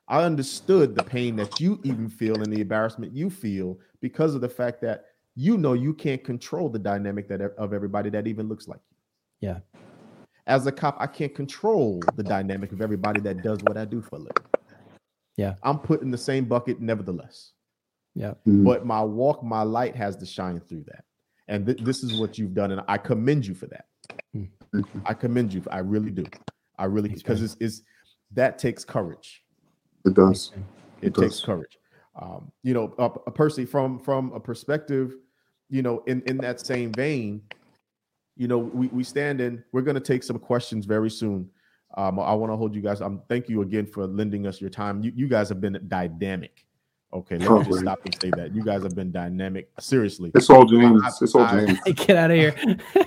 I 0.09 0.25
understood 0.25 0.97
the 0.97 1.05
pain 1.05 1.37
that 1.37 1.61
you 1.61 1.79
even 1.85 2.09
feel 2.09 2.43
and 2.43 2.51
the 2.51 2.63
embarrassment 2.63 3.15
you 3.15 3.29
feel 3.29 3.79
because 4.01 4.35
of 4.35 4.41
the 4.41 4.49
fact 4.49 4.81
that 4.81 5.05
you 5.37 5.59
know 5.59 5.75
you 5.75 5.93
can't 5.93 6.25
control 6.25 6.71
the 6.71 6.79
dynamic 6.79 7.29
that 7.29 7.43
of 7.43 7.75
everybody 7.75 8.09
that 8.11 8.27
even 8.27 8.49
looks 8.49 8.67
like 8.67 8.81
you. 8.91 9.49
Yeah. 9.49 9.59
As 10.47 10.67
a 10.67 10.73
cop, 10.73 10.97
I 10.99 11.07
can't 11.07 11.35
control 11.35 12.03
the 12.17 12.23
dynamic 12.23 12.73
of 12.73 12.81
everybody 12.81 13.21
that 13.21 13.43
does 13.43 13.59
what 13.65 13.77
I 13.77 13.85
do 13.85 14.01
for 14.01 14.17
a 14.17 14.21
living. 14.21 14.45
Yeah. 15.37 15.55
I'm 15.63 15.79
put 15.79 16.01
in 16.01 16.11
the 16.11 16.19
same 16.19 16.47
bucket 16.47 16.81
nevertheless. 16.81 17.53
Yeah. 18.15 18.35
Mhm. 18.49 18.65
But 18.65 18.87
my 18.87 19.05
walk, 19.05 19.45
my 19.45 19.63
light 19.63 19.95
has 19.95 20.17
to 20.17 20.27
shine 20.27 20.59
through 20.61 20.85
that. 20.85 21.05
And 21.51 21.67
th- 21.67 21.79
this 21.79 22.03
is 22.03 22.19
what 22.19 22.39
you've 22.39 22.55
done. 22.55 22.71
And 22.71 22.81
I 22.89 22.97
commend 22.97 23.45
you 23.45 23.55
for 23.55 23.67
that. 23.67 23.87
Hmm. 24.33 24.45
Thank 24.73 24.87
you. 24.95 25.03
I 25.05 25.13
commend 25.13 25.53
you. 25.53 25.63
I 25.71 25.81
really 25.81 26.11
do. 26.11 26.25
I 26.79 26.85
really 26.85 27.11
because 27.11 27.43
it's, 27.43 27.57
it's 27.61 27.83
that 28.33 28.59
takes 28.59 28.85
courage. 28.85 29.45
It 30.07 30.15
does. 30.15 30.53
It, 31.03 31.09
It 31.09 31.15
takes 31.15 31.37
does. 31.37 31.45
courage. 31.45 31.79
Um, 32.21 32.51
you 32.63 32.73
know, 32.73 32.95
uh, 32.99 33.07
uh, 33.07 33.31
Percy, 33.31 33.65
from 33.67 33.99
from 33.99 34.33
a 34.33 34.41
perspective, 34.41 35.17
you 35.69 35.83
know, 35.83 36.03
in 36.07 36.23
in 36.23 36.39
that 36.39 36.61
same 36.61 36.93
vein, 36.93 37.43
you 38.37 38.47
know, 38.49 38.59
we 38.59 38.87
we 38.89 39.03
stand 39.03 39.41
in. 39.41 39.63
We're 39.73 39.83
going 39.83 39.97
to 39.97 40.01
take 40.01 40.23
some 40.23 40.39
questions 40.39 40.87
very 40.87 41.11
soon. 41.11 41.51
Um, 41.97 42.21
I 42.21 42.33
want 42.35 42.53
to 42.53 42.57
hold 42.57 42.75
you 42.75 42.81
guys. 42.81 43.01
Um, 43.01 43.23
thank 43.29 43.49
you 43.49 43.63
again 43.63 43.87
for 43.87 44.07
lending 44.07 44.47
us 44.47 44.61
your 44.61 44.71
time. 44.71 45.03
You 45.03 45.13
you 45.17 45.29
guys 45.29 45.49
have 45.49 45.61
been 45.61 45.79
dynamic. 45.89 46.65
Okay, 47.13 47.39
let 47.39 47.51
me 47.51 47.65
just 47.65 47.81
stop 47.81 48.05
and 48.05 48.21
say 48.23 48.31
that 48.37 48.55
you 48.55 48.63
guys 48.65 48.83
have 48.85 48.95
been 48.95 49.11
dynamic. 49.11 49.69
Seriously, 49.81 50.31
It's 50.35 50.49
all 50.49 50.65
James. 50.65 51.03
It's 51.21 51.35
all 51.35 51.43
I- 51.43 51.67
James. 51.67 51.81
Get 51.97 52.17
out 52.17 52.31
of 52.31 52.37
here. 52.37 52.55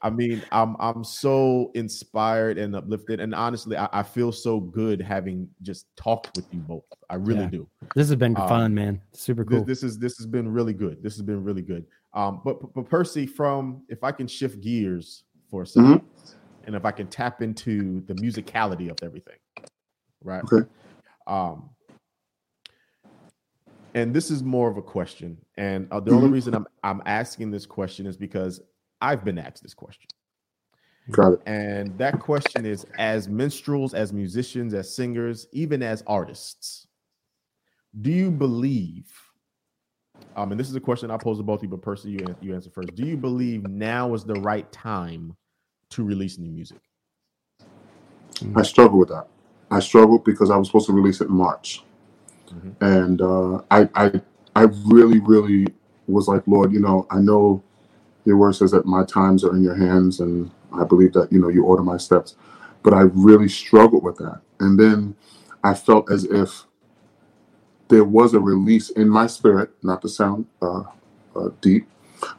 I 0.00 0.10
mean, 0.10 0.40
I'm 0.52 0.76
I'm 0.78 1.02
so 1.02 1.72
inspired 1.74 2.56
and 2.56 2.76
uplifted, 2.76 3.18
and 3.18 3.34
honestly, 3.34 3.76
I, 3.76 3.88
I 3.92 4.02
feel 4.04 4.30
so 4.30 4.60
good 4.60 5.00
having 5.02 5.48
just 5.62 5.86
talked 5.96 6.30
with 6.36 6.46
you 6.52 6.60
both. 6.60 6.84
I 7.10 7.16
really 7.16 7.40
Yeah. 7.40 7.48
do. 7.50 7.68
this 7.96 8.06
has 8.08 8.16
been 8.16 8.36
Um, 8.38 8.48
fun, 8.48 8.74
man. 8.74 9.00
Super 9.12 9.42
This, 9.44 9.56
cool. 9.58 9.64
this 9.64 9.82
is 9.82 9.98
this 9.98 10.16
has 10.18 10.26
been 10.26 10.48
really 10.52 10.72
good. 10.72 11.02
This 11.02 11.14
has 11.16 11.22
been 11.22 11.42
really 11.42 11.62
good. 11.62 11.84
Um, 12.14 12.40
but 12.44 12.72
but 12.74 12.88
Percy, 12.88 13.26
from 13.26 13.82
if 13.88 14.04
I 14.04 14.12
can 14.12 14.28
shift 14.28 14.60
gears 14.60 15.24
for 15.50 15.62
a 15.62 15.64
2nd 15.66 16.02
and 16.64 16.76
if 16.76 16.84
I 16.84 16.92
can 16.92 17.08
tap 17.08 17.42
into 17.42 18.00
the 18.06 18.14
musicality 18.14 18.90
of 18.90 18.98
everything, 19.02 19.38
right? 20.22 20.44
Okay. 20.44 20.68
Um, 21.26 21.70
and 23.94 24.14
this 24.14 24.30
is 24.30 24.42
more 24.42 24.70
of 24.70 24.76
a 24.76 24.82
question, 24.82 25.36
and 25.56 25.88
uh, 25.90 26.00
the 26.00 26.12
only 26.12 26.28
Mhm. 26.28 26.32
reason 26.32 26.54
I'm 26.54 26.66
I'm 26.82 27.02
asking 27.06 27.50
this 27.50 27.66
question 27.66 28.06
is 28.06 28.16
because 28.16 28.60
I've 29.00 29.24
been 29.24 29.38
asked 29.38 29.62
this 29.62 29.74
question. 29.74 30.08
Got 31.10 31.34
it. 31.34 31.42
And 31.46 31.96
that 31.98 32.20
question 32.20 32.66
is 32.66 32.84
as 32.98 33.28
minstrels, 33.28 33.94
as 33.94 34.12
musicians, 34.12 34.74
as 34.74 34.94
singers, 34.94 35.46
even 35.52 35.82
as 35.82 36.02
artists, 36.06 36.86
do 38.00 38.10
you 38.10 38.30
believe? 38.30 39.10
Um, 40.36 40.52
and 40.52 40.60
this 40.60 40.68
is 40.68 40.76
a 40.76 40.80
question 40.80 41.10
I 41.10 41.16
pose 41.16 41.38
to 41.38 41.42
both 41.42 41.60
of 41.60 41.64
you, 41.64 41.68
but 41.70 41.82
Percy, 41.82 42.10
you, 42.10 42.36
you 42.40 42.54
answer 42.54 42.70
first. 42.70 42.94
Do 42.94 43.02
you 43.04 43.16
believe 43.16 43.64
now 43.64 44.14
is 44.14 44.24
the 44.24 44.36
right 44.36 44.70
time 44.70 45.36
to 45.90 46.04
release 46.04 46.38
new 46.38 46.50
music? 46.50 46.78
I 48.54 48.62
struggle 48.62 48.98
with 48.98 49.08
that. 49.08 49.26
I 49.70 49.80
struggled 49.80 50.24
because 50.24 50.50
I 50.50 50.56
was 50.56 50.68
supposed 50.68 50.86
to 50.86 50.92
release 50.92 51.20
it 51.20 51.28
in 51.28 51.34
March, 51.34 51.82
Mhm. 52.52 52.76
and 52.80 53.22
uh, 53.22 53.62
I, 53.70 53.88
I, 53.94 54.22
I 54.56 54.62
really, 54.86 55.20
really 55.20 55.68
was 56.08 56.28
like, 56.28 56.42
Lord, 56.46 56.72
you 56.72 56.80
know, 56.80 57.06
I 57.10 57.20
know 57.20 57.62
your 58.24 58.36
word 58.38 58.54
says 58.54 58.72
that 58.72 58.86
my 58.86 59.04
times 59.04 59.44
are 59.44 59.54
in 59.56 59.62
your 59.64 59.76
hands, 59.76 60.20
and 60.20 60.50
I 60.74 60.84
believe 60.84 61.12
that 61.14 61.32
you 61.32 61.40
know 61.40 61.48
you 61.48 61.64
order 61.64 61.82
my 61.82 61.98
steps, 61.98 62.36
but 62.82 62.94
I 62.94 63.02
really 63.14 63.48
struggled 63.48 64.04
with 64.04 64.18
that, 64.18 64.40
and 64.60 64.78
then 64.80 65.16
I 65.64 65.74
felt 65.74 66.10
as 66.10 66.24
if 66.24 66.64
there 67.88 68.04
was 68.04 68.34
a 68.34 68.40
release 68.40 68.90
in 68.90 69.08
my 69.08 69.26
spirit, 69.28 69.70
not 69.82 70.02
to 70.02 70.10
sound 70.10 70.46
uh, 70.62 70.84
uh, 71.36 71.50
deep, 71.60 71.88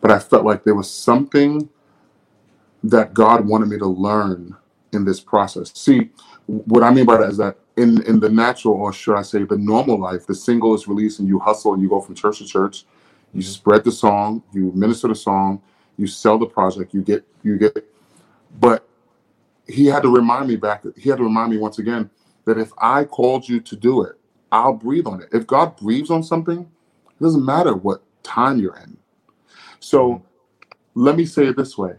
but 0.02 0.12
I 0.12 0.20
felt 0.20 0.46
like 0.46 0.64
there 0.66 0.76
was 0.76 0.92
something 0.92 1.70
that 2.84 3.14
God 3.14 3.48
wanted 3.48 3.70
me 3.70 3.78
to 3.80 3.88
learn 3.88 4.56
in 4.94 5.06
this 5.06 5.20
process. 5.22 5.72
See, 5.76 6.12
what 6.48 6.84
I 6.84 6.92
mean 6.92 7.06
by 7.06 7.18
that 7.18 7.30
is 7.30 7.38
that 7.38 7.58
in 7.80 8.02
in 8.04 8.20
the 8.20 8.30
natural, 8.30 8.76
or 8.76 8.92
should 8.92 9.16
I 9.16 9.22
say, 9.22 9.44
the 9.44 9.58
normal 9.58 10.00
life, 10.00 10.28
the 10.28 10.36
single 10.36 10.76
is 10.76 10.88
released 10.88 11.20
and 11.20 11.28
you 11.28 11.40
hustle 11.40 11.74
and 11.74 11.82
you 11.82 11.90
go 11.90 12.02
from 12.02 12.16
church 12.16 12.40
to 12.40 12.46
church. 12.46 12.86
You 13.34 13.42
spread 13.44 13.84
the 13.84 13.92
song, 13.92 14.42
you 14.52 14.72
minister 14.74 15.08
the 15.08 15.16
song, 15.16 15.62
you 15.98 16.08
sell 16.08 16.38
the 16.40 16.48
project, 16.48 16.94
you 16.94 17.02
get 17.02 17.26
you 17.44 17.58
get. 17.58 17.76
It. 17.78 17.94
But 18.60 18.88
he 19.68 19.86
had 19.86 20.02
to 20.04 20.10
remind 20.10 20.48
me 20.48 20.56
back. 20.56 20.84
He 20.98 21.10
had 21.10 21.18
to 21.18 21.24
remind 21.24 21.52
me 21.52 21.58
once 21.58 21.80
again 21.80 22.10
that 22.46 22.58
if 22.58 22.72
I 22.80 23.04
called 23.04 23.48
you 23.48 23.60
to 23.62 23.76
do 23.76 24.04
it, 24.04 24.16
I'll 24.52 24.74
breathe 24.74 25.06
on 25.06 25.22
it. 25.22 25.30
If 25.32 25.46
God 25.46 25.78
breathes 25.78 26.10
on 26.10 26.24
something, 26.24 26.62
it 26.62 27.24
doesn't 27.24 27.46
matter 27.46 27.76
what 27.76 28.02
time 28.24 28.60
you're 28.60 28.78
in. 28.78 28.98
So 29.80 30.14
mm-hmm. 30.14 30.24
let 30.96 31.16
me 31.16 31.26
say 31.26 31.46
it 31.46 31.56
this 31.56 31.78
way: 31.78 31.94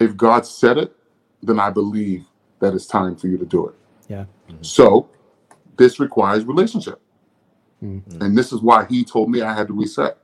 If 0.00 0.16
God 0.16 0.44
said 0.44 0.76
it, 0.76 0.94
then 1.42 1.60
I 1.60 1.70
believe 1.70 2.26
that 2.58 2.74
it's 2.74 2.86
time 2.86 3.14
for 3.14 3.28
you 3.28 3.38
to 3.38 3.46
do 3.46 3.68
it. 3.68 3.74
Yeah. 4.08 4.24
So 4.62 5.08
this 5.76 6.00
requires 6.00 6.44
relationship. 6.44 7.00
Mhm. 7.82 8.20
And 8.20 8.36
this 8.36 8.52
is 8.52 8.60
why 8.62 8.86
he 8.86 9.04
told 9.04 9.30
me 9.30 9.42
I 9.42 9.54
had 9.54 9.68
to 9.68 9.74
reset 9.74 10.18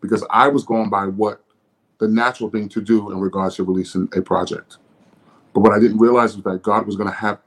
because 0.00 0.24
I 0.30 0.48
was 0.48 0.64
going 0.64 0.90
by 0.90 1.06
what 1.06 1.42
the 1.98 2.08
natural 2.08 2.50
thing 2.50 2.68
to 2.70 2.80
do 2.80 3.10
in 3.12 3.20
regards 3.20 3.56
to 3.56 3.64
releasing 3.64 4.08
a 4.16 4.22
project. 4.22 4.78
But 5.54 5.60
what 5.60 5.72
I 5.72 5.80
didn't 5.80 5.98
realize 5.98 6.34
was 6.36 6.44
that 6.44 6.62
God 6.62 6.86
was 6.86 6.96
going 6.96 7.08
to 7.08 7.14
have, 7.14 7.38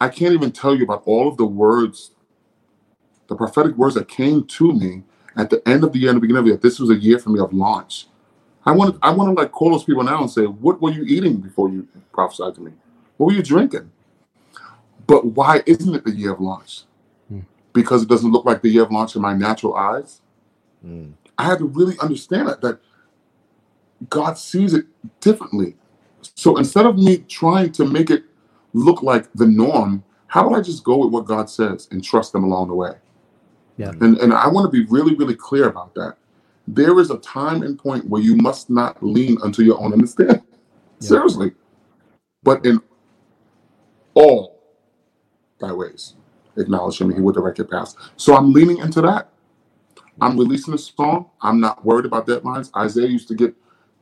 I 0.00 0.08
can't 0.08 0.34
even 0.34 0.52
tell 0.52 0.74
you 0.74 0.84
about 0.84 1.02
all 1.06 1.28
of 1.28 1.36
the 1.36 1.46
words, 1.46 2.12
the 3.28 3.36
prophetic 3.36 3.76
words 3.76 3.94
that 3.94 4.08
came 4.08 4.44
to 4.44 4.72
me 4.72 5.04
at 5.36 5.50
the 5.50 5.66
end 5.68 5.84
of 5.84 5.92
the 5.92 5.98
year 5.98 6.10
and 6.10 6.16
the 6.16 6.20
beginning 6.20 6.40
of 6.40 6.44
the 6.44 6.50
year. 6.52 6.60
This 6.62 6.78
was 6.78 6.90
a 6.90 6.96
year 6.96 7.18
for 7.18 7.30
me 7.30 7.40
of 7.40 7.52
launch. 7.52 8.08
I 8.66 8.72
want 8.72 8.94
to, 8.94 9.00
I 9.02 9.12
want 9.12 9.36
to 9.36 9.40
like 9.42 9.52
call 9.52 9.70
those 9.70 9.84
people 9.84 10.04
now 10.04 10.22
and 10.22 10.30
say, 10.30 10.44
what 10.44 10.80
were 10.82 10.90
you 10.92 11.04
eating 11.04 11.38
before 11.38 11.68
you 11.68 11.88
prophesied 12.12 12.54
to 12.56 12.60
me? 12.62 12.72
What 13.16 13.26
were 13.28 13.32
you 13.32 13.42
drinking? 13.42 13.90
But 15.06 15.26
why 15.26 15.62
isn't 15.66 15.94
it 15.94 16.04
the 16.04 16.12
year 16.12 16.32
of 16.32 16.40
launch? 16.40 16.82
Hmm. 17.28 17.40
Because 17.72 18.02
it 18.02 18.08
doesn't 18.08 18.30
look 18.30 18.44
like 18.44 18.62
the 18.62 18.70
year 18.70 18.84
of 18.84 18.90
launch 18.90 19.16
in 19.16 19.22
my 19.22 19.34
natural 19.34 19.74
eyes. 19.74 20.20
Mm. 20.84 21.14
I 21.38 21.44
had 21.44 21.58
to 21.58 21.66
really 21.66 21.96
understand 22.00 22.48
that 22.48 22.60
that 22.60 22.78
God 24.10 24.38
sees 24.38 24.74
it 24.74 24.86
differently. 25.20 25.76
So 26.34 26.56
instead 26.56 26.86
of 26.86 26.96
me 26.96 27.18
trying 27.18 27.72
to 27.72 27.84
make 27.84 28.10
it 28.10 28.24
look 28.72 29.02
like 29.02 29.32
the 29.34 29.46
norm, 29.46 30.04
how 30.26 30.46
about 30.46 30.58
I 30.58 30.62
just 30.62 30.84
go 30.84 30.98
with 30.98 31.10
what 31.12 31.26
God 31.26 31.48
says 31.48 31.88
and 31.90 32.02
trust 32.02 32.32
them 32.32 32.44
along 32.44 32.68
the 32.68 32.74
way? 32.74 32.92
Yeah. 33.76 33.90
And 34.00 34.18
and 34.18 34.32
I 34.32 34.48
want 34.48 34.70
to 34.70 34.70
be 34.70 34.86
really, 34.90 35.14
really 35.14 35.34
clear 35.34 35.68
about 35.68 35.94
that. 35.94 36.16
There 36.66 36.98
is 36.98 37.10
a 37.10 37.18
time 37.18 37.62
and 37.62 37.78
point 37.78 38.08
where 38.08 38.22
you 38.22 38.36
must 38.36 38.70
not 38.70 39.02
lean 39.02 39.36
unto 39.42 39.62
your 39.62 39.80
own 39.80 39.92
understanding. 39.92 40.42
Yeah. 41.00 41.08
Seriously. 41.08 41.52
But 42.42 42.64
in 42.64 42.80
all 44.14 44.53
thy 45.60 45.72
ways, 45.72 46.14
acknowledge 46.56 47.00
him, 47.00 47.08
and 47.08 47.16
he 47.16 47.22
will 47.22 47.32
direct 47.32 47.58
your 47.58 47.66
path. 47.66 47.94
So 48.16 48.36
I'm 48.36 48.52
leaning 48.52 48.78
into 48.78 49.00
that. 49.02 49.30
I'm 50.20 50.38
releasing 50.38 50.74
a 50.74 50.78
song. 50.78 51.30
I'm 51.40 51.60
not 51.60 51.84
worried 51.84 52.06
about 52.06 52.26
deadlines. 52.26 52.70
Isaiah 52.76 53.08
used 53.08 53.28
to 53.28 53.34
get 53.34 53.54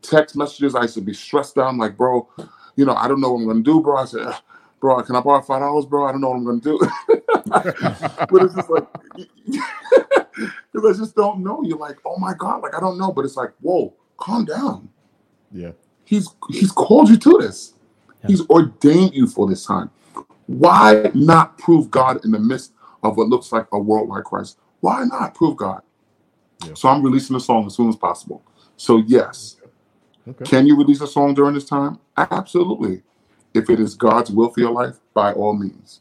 text 0.03 0.37
messages. 0.37 0.75
I 0.75 0.83
used 0.83 0.95
to 0.95 1.01
be 1.01 1.15
stressed 1.15 1.57
out. 1.59 1.69
I'm 1.69 1.79
like, 1.79 1.97
bro, 1.97 2.29
you 2.77 2.85
know, 2.85 2.95
I 2.95 3.09
don't 3.09 3.21
know 3.21 3.33
what 3.33 3.41
I'm 3.41 3.47
gonna 3.47 3.63
do, 3.63 3.81
bro. 3.81 3.97
I 3.97 4.05
said, 4.05 4.21
"Ugh, 4.23 4.43
bro, 4.81 5.03
can 5.03 5.17
I 5.17 5.21
borrow 5.21 5.41
five 5.41 5.61
dollars, 5.61 5.87
bro? 5.87 6.07
I 6.07 6.13
don't 6.13 6.21
know 6.21 6.31
what 6.31 6.37
I'm 6.37 6.45
gonna 6.45 6.61
do. 6.61 6.79
but 7.47 8.43
it's 8.43 8.55
just 8.55 8.71
like 8.71 8.87
because 10.73 10.97
I 10.97 11.03
just 11.03 11.17
don't 11.17 11.43
know. 11.43 11.63
You're 11.63 11.79
like, 11.79 11.99
oh 12.05 12.19
my 12.19 12.35
God, 12.35 12.63
like 12.63 12.75
I 12.75 12.81
don't 12.81 12.99
know. 12.99 13.13
But 13.13 13.25
it's 13.25 13.37
like, 13.37 13.53
whoa, 13.61 13.95
calm 14.17 14.45
down. 14.45 14.89
Yeah. 15.51 15.73
He's 16.05 16.29
he's 16.51 16.73
called 16.73 17.09
you 17.09 17.17
to 17.17 17.39
this. 17.41 17.75
Yeah. 18.23 18.29
He's 18.29 18.47
ordained 18.49 19.15
you 19.15 19.27
for 19.27 19.49
this 19.49 19.65
time. 19.65 19.91
Why 20.47 21.11
not 21.15 21.59
prove 21.59 21.91
God 21.91 22.25
in 22.25 22.33
the 22.33 22.39
midst 22.41 22.73
of 23.03 23.17
what 23.17 23.29
looks 23.29 23.53
like 23.53 23.67
a 23.73 23.79
worldwide 23.81 24.25
crisis? 24.25 24.57
Why 24.81 25.05
not 25.05 25.35
prove 25.35 25.57
God? 25.57 25.83
Yeah. 26.61 26.75
So 26.75 26.89
I'm 26.89 27.03
releasing 27.03 27.35
the 27.35 27.41
song 27.41 27.67
as 27.67 27.75
soon 27.77 27.89
as 27.91 27.97
possible. 27.97 28.43
So 28.77 28.99
yes, 29.07 29.57
Okay. 30.29 30.47
can 30.47 30.67
you 30.67 30.77
release 30.77 31.01
a 31.03 31.07
song 31.09 31.35
during 31.35 31.55
this 31.55 31.65
time? 31.67 31.99
Absolutely. 32.17 33.03
If 33.55 33.71
it 33.71 33.81
is 33.81 33.95
God's 33.95 34.31
will 34.31 34.51
for 34.51 34.61
your 34.61 34.73
life, 34.73 34.99
by 35.15 35.33
all 35.33 35.55
means, 35.55 36.01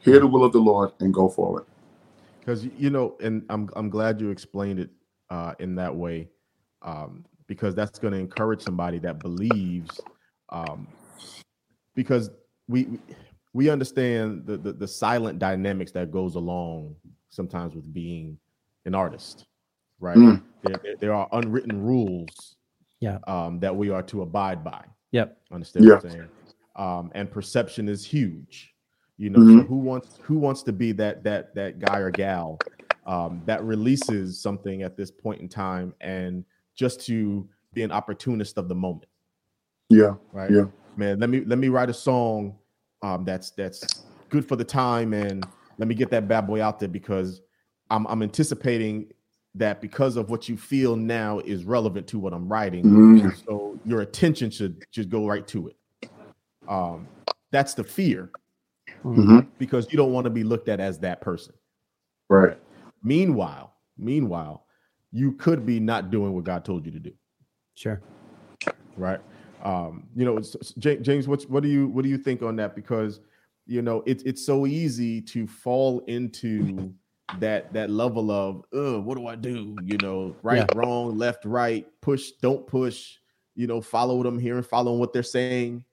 hear 0.00 0.20
the 0.20 0.26
will 0.26 0.44
of 0.44 0.52
the 0.52 0.60
Lord 0.60 0.92
and 1.00 1.14
go 1.14 1.28
forward. 1.28 1.66
because 2.40 2.64
you 2.64 2.90
know 2.90 3.16
and 3.22 3.44
i'm 3.50 3.68
i'm 3.76 3.90
glad 3.90 4.20
you 4.20 4.30
explained 4.30 4.80
it 4.80 4.90
uh 5.30 5.54
in 5.60 5.74
that 5.76 5.94
way 5.94 6.28
um 6.82 7.24
because 7.48 7.74
that's 7.74 7.98
going 7.98 8.12
to 8.14 8.20
encourage 8.20 8.62
somebody 8.62 8.98
that 9.00 9.22
believes 9.22 10.04
um 10.50 10.88
because 11.96 12.30
we 12.68 12.84
we- 12.86 13.00
we 13.52 13.68
understand 13.68 14.46
the, 14.46 14.56
the 14.56 14.72
the 14.72 14.88
silent 14.88 15.38
dynamics 15.38 15.92
that 15.92 16.10
goes 16.10 16.34
along 16.36 16.94
sometimes 17.28 17.74
with 17.74 17.92
being 17.92 18.38
an 18.84 18.94
artist 18.94 19.46
right 19.98 20.16
Mm. 20.16 20.42
there, 20.62 20.76
there, 20.82 20.96
there 21.00 21.14
are 21.14 21.28
unwritten 21.32 21.82
rules 21.82 22.56
Yeah. 23.00 23.18
um 23.26 23.60
that 23.60 23.74
we 23.74 23.90
are 23.90 24.02
to 24.04 24.22
abide 24.22 24.62
by 24.64 24.84
Yep. 25.12 25.36
Understand 25.50 25.86
what 25.86 26.04
Yeah. 26.04 26.10
I'm 26.10 26.16
saying? 26.16 26.28
Um, 26.76 27.10
and 27.16 27.28
perception 27.28 27.88
is 27.88 28.04
huge. 28.06 28.72
You 29.16 29.30
know, 29.30 29.40
so 29.40 29.44
Mhm. 29.62 29.66
who 29.66 29.76
wants 29.78 30.18
who 30.22 30.38
wants 30.38 30.62
to 30.62 30.72
be 30.72 30.92
that 30.92 31.24
that 31.24 31.52
that 31.56 31.78
guy 31.80 31.98
or 31.98 32.10
gal 32.12 32.58
um, 33.06 33.42
that 33.46 33.64
releases 33.64 34.40
something 34.40 34.82
at 34.82 34.96
this 34.96 35.10
point 35.10 35.40
in 35.40 35.48
time 35.48 35.92
and 36.00 36.44
just 36.76 37.04
to 37.06 37.48
be 37.74 37.82
an 37.82 37.90
opportunist 37.90 38.56
of 38.56 38.68
the 38.68 38.74
moment, 38.74 39.06
Yeah. 39.88 40.14
right? 40.32 40.50
Yeah. 40.50 40.66
Man, 40.96 41.18
let 41.18 41.28
me 41.28 41.44
let 41.44 41.58
me 41.58 41.68
write 41.68 41.90
a 41.90 41.94
song 41.94 42.56
um, 43.02 43.24
that's 43.24 43.50
that's 43.50 44.04
good 44.28 44.46
for 44.46 44.56
the 44.56 44.64
time 44.64 45.12
and 45.12 45.46
let 45.78 45.88
me 45.88 45.94
get 45.94 46.10
that 46.10 46.28
bad 46.28 46.46
boy 46.46 46.62
out 46.62 46.78
there 46.78 46.88
because 46.88 47.42
I'm 47.90 48.06
I'm 48.06 48.22
anticipating 48.22 49.10
that 49.54 49.80
because 49.80 50.16
of 50.16 50.30
what 50.30 50.48
you 50.48 50.56
feel 50.56 50.94
now 50.94 51.40
is 51.40 51.64
relevant 51.64 52.06
to 52.08 52.18
what 52.18 52.32
I'm 52.32 52.48
writing. 52.48 52.84
Mm. 52.84 53.44
So 53.44 53.78
your 53.84 54.02
attention 54.02 54.50
should 54.50 54.84
should 54.92 55.10
go 55.10 55.26
right 55.26 55.46
to 55.48 55.68
it. 55.68 55.76
Um, 56.68 57.08
that's 57.50 57.74
the 57.74 57.82
fear 57.82 58.30
Mhm. 59.04 59.48
because 59.58 59.90
you 59.90 59.96
don't 59.96 60.12
want 60.12 60.24
to 60.24 60.30
be 60.30 60.44
looked 60.44 60.68
at 60.68 60.78
as 60.78 60.98
that 61.00 61.20
person. 61.20 61.54
Right. 62.28 62.58
Meanwhile, 63.02 63.74
meanwhile, 63.98 64.66
you 65.10 65.32
could 65.32 65.64
be 65.66 65.80
not 65.80 66.10
doing 66.10 66.32
what 66.34 66.44
God 66.44 66.64
told 66.64 66.84
you 66.86 66.92
to 66.92 67.00
do, 67.00 67.12
Sure. 67.74 68.00
right? 68.96 69.20
Um, 69.62 70.08
you 70.14 70.24
know, 70.24 70.38
s- 70.38 70.56
s- 70.60 70.74
Ja- 70.76 70.96
James, 70.96 71.28
what 71.28 71.42
what 71.44 71.62
do 71.62 71.68
you 71.68 71.88
what 71.88 72.02
do 72.02 72.08
you 72.08 72.18
think 72.18 72.42
on 72.42 72.56
that? 72.56 72.74
Because 72.74 73.20
you 73.66 73.82
know, 73.82 74.02
it's 74.06 74.22
it's 74.24 74.44
so 74.44 74.66
easy 74.66 75.20
to 75.22 75.46
fall 75.46 76.00
into 76.06 76.92
that 77.38 77.72
that 77.72 77.90
level 77.90 78.30
of, 78.30 78.64
uh, 78.74 79.00
what 79.00 79.16
do 79.16 79.26
I 79.26 79.36
do? 79.36 79.76
You 79.84 79.98
know, 79.98 80.34
right, 80.42 80.74
wrong, 80.74 81.16
left, 81.16 81.44
right, 81.44 81.86
push, 82.00 82.32
don't 82.42 82.66
push. 82.66 83.16
You 83.54 83.66
know, 83.66 83.80
follow 83.80 84.16
what 84.16 84.26
I'm 84.26 84.38
hearing, 84.38 84.62
following 84.62 84.98
what 84.98 85.12
they're 85.12 85.22
saying. 85.22 85.84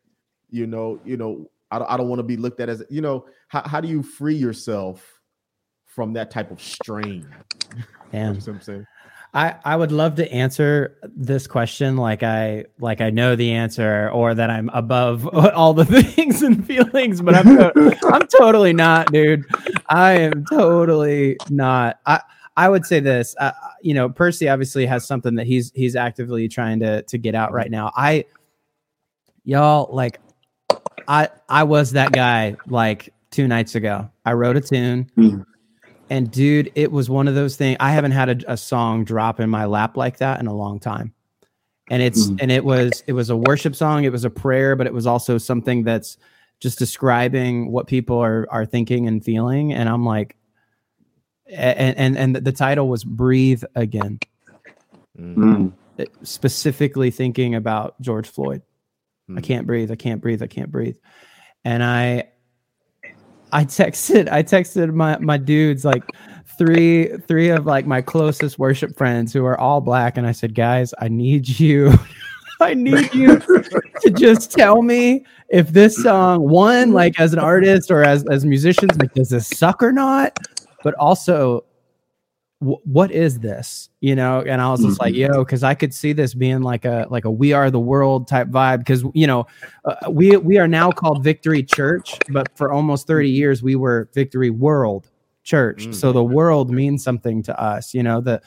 You 0.50 0.66
know, 0.68 1.00
you 1.04 1.18
know, 1.18 1.50
I 1.70 1.80
don't, 1.80 1.92
I 1.92 1.98
don't 1.98 2.08
want 2.08 2.20
to 2.20 2.24
be 2.24 2.38
looked 2.38 2.60
at 2.62 2.70
as, 2.70 2.84
you 2.90 3.02
know, 3.02 3.26
how, 3.50 3.62
how 3.68 3.82
do 3.82 3.88
you 3.90 4.02
free 4.02 4.36
yourself 4.36 5.20
from 5.86 6.14
that 6.14 6.32
type 6.32 6.50
of 6.52 6.62
strain? 6.62 7.28
You 8.14 8.20
know 8.20 8.54
what 8.54 8.56
I'm 8.56 8.62
saying? 8.62 8.88
I, 9.34 9.56
I 9.64 9.76
would 9.76 9.92
love 9.92 10.16
to 10.16 10.32
answer 10.32 10.98
this 11.16 11.46
question 11.48 11.96
like 11.98 12.24
I 12.24 12.66
like 12.80 13.02
I 13.02 13.10
know 13.12 13.36
the 13.36 13.52
answer 13.52 14.10
or 14.12 14.34
that 14.34 14.50
I'm 14.50 14.70
above 14.70 15.28
all 15.36 15.74
the 15.74 15.86
things 16.02 16.42
and 16.42 16.66
feelings, 16.66 17.22
but 17.22 17.36
I'm 17.36 17.46
to- 17.58 17.98
I'm 18.08 18.28
totally 18.28 18.74
not, 18.74 19.12
dude. 19.12 19.46
I 19.90 20.14
am 20.14 20.46
totally 20.46 21.38
not. 21.50 22.00
I 22.06 22.22
I 22.56 22.70
would 22.70 22.86
say 22.86 23.00
this. 23.00 23.36
Uh, 23.40 23.52
you 23.84 23.94
know, 23.94 24.10
Percy 24.10 24.50
obviously 24.50 24.86
has 24.88 25.06
something 25.06 25.36
that 25.36 25.46
he's 25.46 25.72
he's 25.76 25.96
actively 25.96 26.48
trying 26.48 26.80
to 26.80 27.04
to 27.04 27.18
get 27.20 27.36
out 27.36 27.52
right 27.54 27.70
now. 27.70 27.92
I 27.96 28.26
y'all 29.44 29.94
like 29.94 30.20
I 31.08 31.30
I 31.48 31.64
was 31.64 31.92
that 31.92 32.12
guy 32.12 32.56
like 32.68 33.14
two 33.32 33.48
nights 33.48 33.76
ago. 33.76 34.10
I 34.26 34.34
wrote 34.34 34.58
a 34.58 34.62
tune. 34.62 35.12
Mhm. 35.18 35.46
And 36.10 36.32
dude, 36.32 36.72
it 36.76 36.92
was 36.92 37.10
one 37.10 37.28
of 37.28 37.36
those 37.36 37.58
things. 37.58 37.78
I 37.80 37.92
haven't 37.92 38.12
had 38.12 38.44
a, 38.44 38.54
a 38.54 38.58
song 38.58 39.04
drop 39.04 39.40
in 39.40 39.50
my 39.50 39.66
lap 39.66 39.98
like 39.98 40.20
that 40.20 40.40
in 40.40 40.48
a 40.48 40.54
long 40.56 40.80
time. 40.80 41.14
And 41.90 42.02
it's 42.02 42.28
Mm. 42.28 42.40
and 42.42 42.52
it 42.52 42.64
was 42.66 43.04
it 43.08 43.14
was 43.14 43.30
a 43.30 43.38
worship 43.38 43.76
song. 43.76 44.04
It 44.04 44.12
was 44.12 44.26
a 44.26 44.30
prayer, 44.30 44.76
but 44.76 44.88
it 44.88 44.94
was 44.94 45.08
also 45.08 45.38
something 45.38 45.84
that's 45.84 46.18
just 46.60 46.80
describing 46.80 47.72
what 47.72 47.88
people 47.88 48.18
are 48.18 48.46
are 48.50 48.66
thinking 48.66 49.08
and 49.08 49.24
feeling. 49.24 49.74
And 49.74 49.88
I'm 49.88 50.06
like, 50.06 50.36
and 51.50 51.98
and 51.98 52.18
and 52.18 52.36
the 52.36 52.52
title 52.52 52.90
was 52.90 53.04
"Breathe 53.06 53.64
Again," 53.76 54.20
Mm, 55.18 55.74
Mm. 55.98 56.08
Specifically 56.24 57.10
thinking 57.10 57.56
about 57.56 58.00
George 58.02 58.28
Floyd. 58.28 58.62
I 59.30 59.40
mm. 59.40 59.44
can't 59.44 59.66
breathe. 59.66 59.90
I 59.92 59.96
can't 59.96 60.22
breathe. 60.22 60.44
I 60.44 60.48
can't 60.48 60.72
breathe. 60.72 60.98
And 61.66 61.84
I 61.84 62.30
I 63.52 63.66
texted 63.66 64.30
I 64.32 64.44
texted 64.44 64.94
my 64.94 65.18
my 65.20 65.38
dudes 65.38 65.86
like 65.86 66.04
three 66.58 67.10
three 67.28 67.50
of 67.50 67.66
like 67.66 67.86
my 67.86 68.02
closest 68.02 68.60
worship 68.60 68.98
friends 68.98 69.32
who 69.32 69.46
are 69.46 69.60
all 69.60 69.82
black 69.82 70.18
and 70.18 70.28
I 70.28 70.32
said, 70.32 70.56
"Guys, 70.56 70.94
I 71.00 71.08
need 71.08 71.60
you 71.60 71.94
I 72.60 72.74
need 72.74 73.14
you 73.14 73.40
to 73.40 74.10
just 74.10 74.52
tell 74.52 74.82
me 74.82 75.26
if 75.50 75.70
this 75.70 76.02
song 76.02 76.50
one 76.50 76.92
like 76.92 77.20
as 77.20 77.34
an 77.34 77.40
artist 77.40 77.92
or 77.92 78.04
as 78.04 78.26
as 78.30 78.46
musicians 78.46 78.98
like 78.98 79.14
does 79.14 79.30
this 79.30 79.48
suck 79.48 79.82
or 79.84 79.92
not? 79.92 80.38
But 80.84 80.94
also 80.96 81.64
what 82.60 83.12
is 83.12 83.40
this? 83.40 83.90
You 84.02 84.16
know 84.16 84.42
and 84.42 84.62
i 84.62 84.70
was 84.70 84.82
just 84.82 85.00
like 85.00 85.14
yo 85.14 85.44
because 85.44 85.64
i 85.64 85.74
could 85.74 85.94
see 85.94 86.14
this 86.14 86.34
being 86.34 86.62
like 86.62 86.86
a 86.86 87.08
like 87.10 87.26
a 87.26 87.32
we 87.32 87.54
are 87.54 87.70
the 87.70 87.80
world 87.80 88.28
type 88.28 88.48
vibe. 88.48 88.80
Because 88.80 89.04
you 89.14 89.28
know 89.28 89.46
uh, 89.86 90.10
we 90.10 90.38
we 90.38 90.58
are 90.58 90.68
now 90.68 90.92
called 90.92 91.24
victory 91.24 91.64
church 91.64 92.18
but 92.30 92.48
for 92.56 92.72
almost 92.72 93.06
30 93.08 93.30
years 93.30 93.62
we 93.62 93.76
were 93.76 94.10
victory 94.14 94.50
world 94.50 95.10
church. 95.44 95.88
Mm. 95.88 95.96
so 95.96 96.12
the 96.12 96.24
world 96.24 96.70
means 96.72 97.04
something 97.04 97.42
to 97.44 97.60
us 97.62 97.94
you 97.94 98.04
know 98.04 98.22
the 98.22 98.42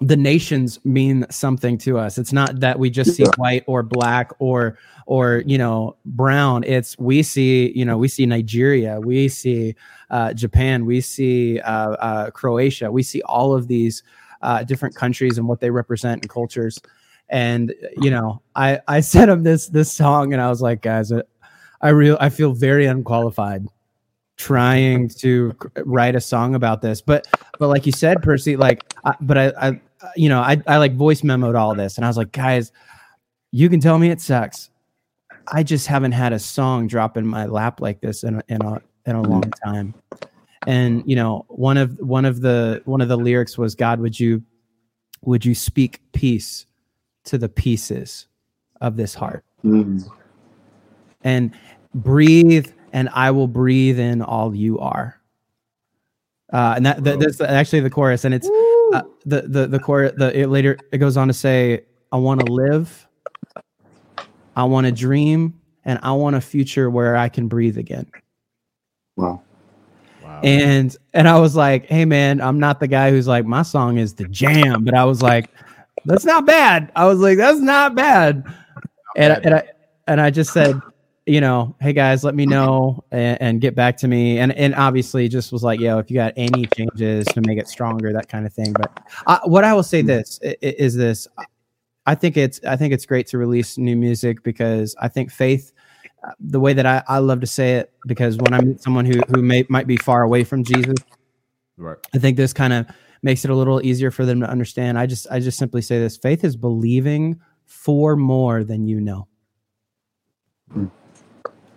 the 0.00 0.16
nations 0.16 0.78
mean 0.84 1.24
something 1.30 1.78
to 1.78 1.98
us. 1.98 2.18
It's 2.18 2.32
not 2.32 2.60
that 2.60 2.78
we 2.78 2.90
just 2.90 3.14
see 3.14 3.24
white 3.36 3.64
or 3.66 3.82
black 3.82 4.30
or 4.38 4.78
or 5.06 5.42
you 5.46 5.56
know 5.56 5.96
brown. 6.04 6.64
It's 6.64 6.98
we 6.98 7.22
see 7.22 7.72
you 7.74 7.84
know 7.84 7.96
we 7.96 8.08
see 8.08 8.26
nigeria 8.26 9.00
we 9.00 9.28
see 9.28 9.74
uh, 10.10 10.32
japan 10.34 10.84
we 10.84 11.00
see 11.00 11.60
uh, 11.60 11.92
uh, 11.92 12.30
croatia. 12.30 12.90
We 12.92 13.02
see 13.02 13.22
all 13.22 13.54
of 13.54 13.68
these 13.68 14.02
uh, 14.42 14.64
different 14.64 14.94
countries 14.94 15.38
and 15.38 15.48
what 15.48 15.60
they 15.60 15.70
represent 15.70 16.22
and 16.22 16.30
cultures. 16.30 16.78
And 17.28 17.74
you 17.96 18.10
know 18.10 18.42
i 18.54 18.80
i 18.86 19.00
sent 19.12 19.30
him 19.30 19.42
this 19.42 19.68
this 19.68 19.90
song 19.90 20.32
and 20.32 20.40
i 20.40 20.48
was 20.48 20.62
like 20.62 20.80
guys 20.80 21.10
uh, 21.10 21.22
i 21.80 21.88
real 21.88 22.16
i 22.20 22.28
feel 22.28 22.52
very 22.52 22.86
unqualified 22.86 23.66
trying 24.36 25.08
to 25.08 25.56
write 25.84 26.14
a 26.14 26.20
song 26.20 26.54
about 26.54 26.82
this. 26.82 27.00
But 27.00 27.26
but 27.58 27.68
like 27.68 27.86
you 27.86 27.92
said 27.92 28.22
percy 28.22 28.56
like 28.56 28.84
I, 29.04 29.14
but 29.20 29.38
I, 29.38 29.52
I 29.60 29.80
you 30.14 30.28
know 30.28 30.40
I, 30.40 30.60
I 30.66 30.76
like 30.76 30.94
voice 30.94 31.22
memoed 31.22 31.58
all 31.58 31.74
this 31.74 31.96
and 31.96 32.04
i 32.04 32.08
was 32.08 32.16
like 32.16 32.32
guys 32.32 32.72
you 33.50 33.68
can 33.68 33.80
tell 33.80 33.98
me 33.98 34.10
it 34.10 34.20
sucks 34.20 34.70
i 35.48 35.62
just 35.62 35.86
haven't 35.86 36.12
had 36.12 36.32
a 36.32 36.38
song 36.38 36.86
drop 36.86 37.16
in 37.16 37.26
my 37.26 37.46
lap 37.46 37.80
like 37.80 38.00
this 38.00 38.22
in 38.22 38.36
a, 38.36 38.42
in 38.48 38.62
a 38.62 38.80
in 39.06 39.14
a 39.14 39.22
long 39.22 39.50
time. 39.64 39.94
And 40.66 41.02
you 41.06 41.16
know, 41.16 41.44
one 41.48 41.76
of 41.76 41.98
one 42.00 42.24
of 42.24 42.40
the 42.40 42.82
one 42.84 43.00
of 43.00 43.08
the 43.08 43.16
lyrics 43.16 43.56
was 43.56 43.74
God, 43.74 44.00
would 44.00 44.18
you 44.18 44.42
would 45.22 45.44
you 45.44 45.54
speak 45.54 46.00
peace 46.12 46.66
to 47.24 47.38
the 47.38 47.48
pieces 47.48 48.26
of 48.80 48.96
this 48.96 49.14
heart? 49.14 49.44
Mm. 49.64 50.08
And 51.22 51.52
breathe 51.94 52.70
and 52.92 53.08
I 53.12 53.30
will 53.30 53.48
breathe 53.48 53.98
in 53.98 54.22
all 54.22 54.54
you 54.54 54.78
are. 54.78 55.20
Uh, 56.52 56.74
and 56.76 56.86
that, 56.86 57.02
that 57.04 57.18
that's 57.18 57.40
actually 57.40 57.80
the 57.80 57.90
chorus, 57.90 58.24
and 58.24 58.32
it's 58.32 58.48
the 59.26 59.42
the 59.42 59.66
the 59.66 59.78
chorus. 59.78 60.12
The 60.16 60.38
it 60.38 60.48
later 60.48 60.78
it 60.92 60.98
goes 60.98 61.16
on 61.16 61.28
to 61.28 61.34
say, 61.34 61.84
"I 62.12 62.16
want 62.16 62.46
to 62.46 62.52
live, 62.52 63.06
I 64.54 64.64
want 64.64 64.86
to 64.86 64.92
dream, 64.92 65.60
and 65.84 65.98
I 66.02 66.12
want 66.12 66.36
a 66.36 66.40
future 66.40 66.88
where 66.88 67.16
I 67.16 67.28
can 67.28 67.48
breathe 67.48 67.76
again." 67.76 68.06
Wow. 69.16 69.42
Wow. 70.22 70.40
And 70.42 70.96
and 71.12 71.28
I 71.28 71.38
was 71.38 71.56
like, 71.56 71.86
"Hey 71.86 72.04
man, 72.04 72.40
I'm 72.40 72.58
not 72.58 72.80
the 72.80 72.88
guy 72.88 73.10
who's 73.10 73.26
like 73.26 73.44
my 73.44 73.62
song 73.62 73.98
is 73.98 74.14
the 74.14 74.24
jam," 74.28 74.84
but 74.84 74.94
I 74.94 75.04
was 75.04 75.20
like, 75.20 75.50
"That's 76.04 76.24
not 76.24 76.46
bad." 76.46 76.92
I 76.94 77.04
was 77.06 77.18
like, 77.18 77.36
"That's 77.36 77.60
not 77.60 77.94
bad," 77.94 78.44
and 79.16 79.34
bad. 79.34 79.44
and 79.44 79.54
I 79.54 79.62
and 80.06 80.20
I 80.20 80.30
just 80.30 80.52
said, 80.52 80.80
you 81.26 81.40
know, 81.40 81.74
hey 81.80 81.92
guys, 81.92 82.22
let 82.22 82.34
me 82.36 82.46
know 82.46 83.04
and, 83.10 83.42
and 83.42 83.60
get 83.60 83.74
back 83.74 83.96
to 83.98 84.08
me. 84.08 84.38
And 84.38 84.52
and 84.52 84.74
obviously 84.76 85.28
just 85.28 85.52
was 85.52 85.62
like, 85.62 85.80
yo, 85.80 85.98
if 85.98 86.10
you 86.10 86.14
got 86.14 86.32
any 86.36 86.66
changes 86.66 87.26
to 87.26 87.40
make 87.40 87.58
it 87.58 87.68
stronger, 87.68 88.12
that 88.12 88.28
kind 88.28 88.46
of 88.46 88.52
thing. 88.54 88.72
But 88.72 89.00
uh, 89.26 89.40
what 89.44 89.64
I 89.64 89.74
will 89.74 89.82
say 89.82 90.02
this 90.02 90.38
i- 90.44 90.48
i- 90.62 90.74
is 90.78 90.94
this: 90.94 91.26
I 92.06 92.14
think 92.14 92.36
it's 92.36 92.60
I 92.64 92.76
think 92.76 92.94
it's 92.94 93.06
great 93.06 93.26
to 93.28 93.38
release 93.38 93.76
new 93.76 93.96
music 93.96 94.42
because 94.44 94.94
I 95.00 95.08
think 95.08 95.30
faith. 95.32 95.72
uh, 96.24 96.30
The 96.38 96.60
way 96.60 96.72
that 96.74 96.86
I, 96.86 97.02
I 97.08 97.18
love 97.18 97.40
to 97.40 97.46
say 97.46 97.74
it, 97.76 97.92
because 98.06 98.36
when 98.36 98.54
I 98.54 98.60
meet 98.60 98.80
someone 98.80 99.04
who 99.04 99.20
who 99.34 99.42
may 99.42 99.64
might 99.68 99.86
be 99.88 99.96
far 99.96 100.22
away 100.22 100.44
from 100.44 100.62
Jesus, 100.62 100.96
right. 101.76 101.96
I 102.14 102.18
think 102.18 102.36
this 102.36 102.52
kind 102.52 102.72
of 102.72 102.86
makes 103.22 103.44
it 103.44 103.50
a 103.50 103.54
little 103.56 103.84
easier 103.84 104.12
for 104.12 104.24
them 104.24 104.38
to 104.40 104.48
understand. 104.48 104.96
I 104.96 105.06
just 105.06 105.26
I 105.30 105.40
just 105.40 105.58
simply 105.58 105.82
say 105.82 105.98
this: 105.98 106.16
faith 106.16 106.44
is 106.44 106.56
believing 106.56 107.40
for 107.64 108.14
more 108.14 108.62
than 108.62 108.86
you 108.86 109.00
know. 109.00 109.26
Hmm. 110.72 110.86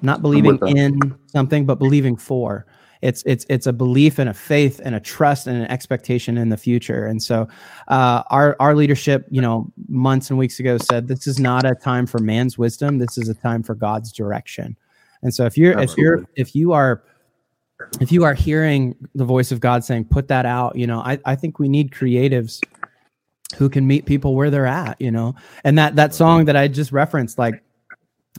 Not 0.01 0.21
believing 0.21 0.59
in 0.65 1.15
something, 1.27 1.65
but 1.65 1.75
believing 1.75 2.15
for. 2.15 2.65
It's 3.01 3.23
it's 3.25 3.45
it's 3.49 3.65
a 3.65 3.71
belief 3.71 4.19
and 4.19 4.29
a 4.29 4.33
faith 4.33 4.81
and 4.83 4.93
a 4.93 4.99
trust 4.99 5.47
and 5.47 5.57
an 5.57 5.71
expectation 5.71 6.37
in 6.37 6.49
the 6.49 6.57
future. 6.57 7.05
And 7.05 7.23
so, 7.23 7.47
uh, 7.87 8.23
our 8.29 8.57
our 8.59 8.75
leadership, 8.75 9.25
you 9.29 9.41
know, 9.41 9.71
months 9.87 10.29
and 10.29 10.37
weeks 10.37 10.59
ago 10.59 10.77
said 10.77 11.07
this 11.07 11.25
is 11.25 11.39
not 11.39 11.65
a 11.65 11.75
time 11.75 12.05
for 12.05 12.19
man's 12.19 12.57
wisdom. 12.57 12.97
This 12.97 13.17
is 13.17 13.29
a 13.29 13.33
time 13.33 13.63
for 13.63 13.73
God's 13.73 14.11
direction. 14.11 14.75
And 15.21 15.33
so, 15.33 15.45
if 15.45 15.57
you're 15.57 15.79
if 15.79 15.95
you're 15.97 16.25
if 16.35 16.53
you 16.55 16.73
are 16.73 17.03
if 17.99 18.11
you 18.11 18.23
are 18.23 18.33
hearing 18.33 18.95
the 19.15 19.25
voice 19.25 19.51
of 19.51 19.59
God 19.59 19.83
saying, 19.83 20.05
put 20.05 20.27
that 20.27 20.45
out, 20.45 20.75
you 20.75 20.87
know, 20.87 20.99
I, 20.99 21.19
I 21.25 21.35
think 21.35 21.59
we 21.59 21.69
need 21.69 21.91
creatives 21.91 22.59
who 23.55 23.69
can 23.69 23.87
meet 23.87 24.05
people 24.05 24.35
where 24.35 24.49
they're 24.49 24.65
at, 24.65 24.99
you 24.99 25.11
know, 25.11 25.35
and 25.63 25.77
that, 25.77 25.95
that 25.95 26.13
song 26.13 26.45
that 26.45 26.55
I 26.55 26.67
just 26.67 26.91
referenced, 26.91 27.39
like 27.39 27.63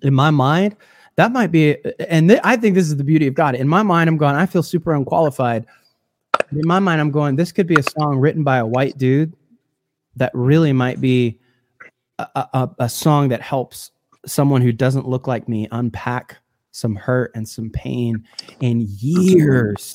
in 0.03 0.15
my 0.15 0.31
mind, 0.31 0.77
that 1.21 1.33
might 1.33 1.53
be, 1.53 1.77
and 2.09 2.31
th- 2.31 2.41
I 2.43 2.57
think 2.57 2.75
this 2.75 2.87
is 2.87 2.97
the 2.97 3.05
beauty 3.05 3.27
of 3.27 3.35
God. 3.35 3.55
In 3.55 3.69
my 3.69 3.83
mind, 3.83 4.09
I'm 4.09 4.17
going, 4.17 4.35
I 4.37 4.47
feel 4.47 4.63
super 4.63 4.95
unqualified. 4.95 5.67
In 6.51 6.63
my 6.65 6.79
mind, 6.79 6.99
I'm 6.99 7.11
going, 7.11 7.37
this 7.37 7.53
could 7.53 7.67
be 7.67 7.75
a 7.75 7.83
song 7.83 8.17
written 8.19 8.43
by 8.43 8.57
a 8.57 8.65
white 8.67 8.97
dude 8.97 9.35
that 10.17 10.31
really 10.35 10.73
might 10.73 10.99
be 10.99 11.39
a, 12.19 12.25
a, 12.35 12.71
a 12.81 12.89
song 12.89 13.29
that 13.29 13.43
helps 13.43 13.91
someone 14.25 14.63
who 14.63 14.73
doesn't 14.73 15.07
look 15.07 15.27
like 15.27 15.47
me 15.47 15.69
unpack 15.73 16.39
some 16.73 16.95
hurt 16.97 17.33
and 17.35 17.47
some 17.47 17.69
pain 17.69 18.25
and 18.63 18.83
years 18.83 19.93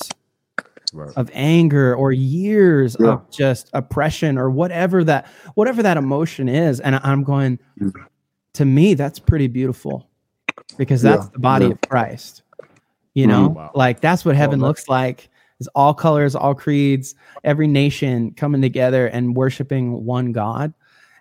Right. 0.92 1.12
of 1.16 1.28
anger 1.34 1.96
or 1.96 2.12
years 2.12 2.96
Yeah. 3.00 3.14
of 3.14 3.30
just 3.32 3.68
oppression 3.72 4.38
or 4.38 4.48
whatever 4.48 5.02
that 5.04 5.26
whatever 5.54 5.82
that 5.82 5.96
emotion 5.96 6.48
is 6.48 6.78
and 6.78 6.94
I- 6.94 7.00
i'm 7.02 7.24
going 7.24 7.58
Mm. 7.80 7.92
to 8.54 8.64
me 8.64 8.94
that's 8.94 9.18
pretty 9.18 9.48
beautiful 9.48 10.05
because 10.78 11.02
that's 11.02 11.24
Yeah, 11.24 11.30
the 11.32 11.38
body 11.38 11.66
yeah. 11.66 11.72
of 11.72 11.80
christ 11.82 12.42
you 13.14 13.26
know? 13.26 13.48
Mm, 13.50 13.54
wow. 13.54 13.70
like 13.74 14.00
that's 14.00 14.24
what 14.24 14.36
heaven 14.36 14.58
that- 14.60 14.66
looks 14.66 14.88
like 14.88 15.28
is 15.58 15.68
all 15.74 15.94
colors 15.94 16.34
all 16.34 16.54
creeds 16.54 17.14
every 17.44 17.66
nation 17.66 18.32
coming 18.32 18.60
together 18.60 19.06
and 19.06 19.34
worshiping 19.34 20.04
one 20.04 20.32
god. 20.32 20.74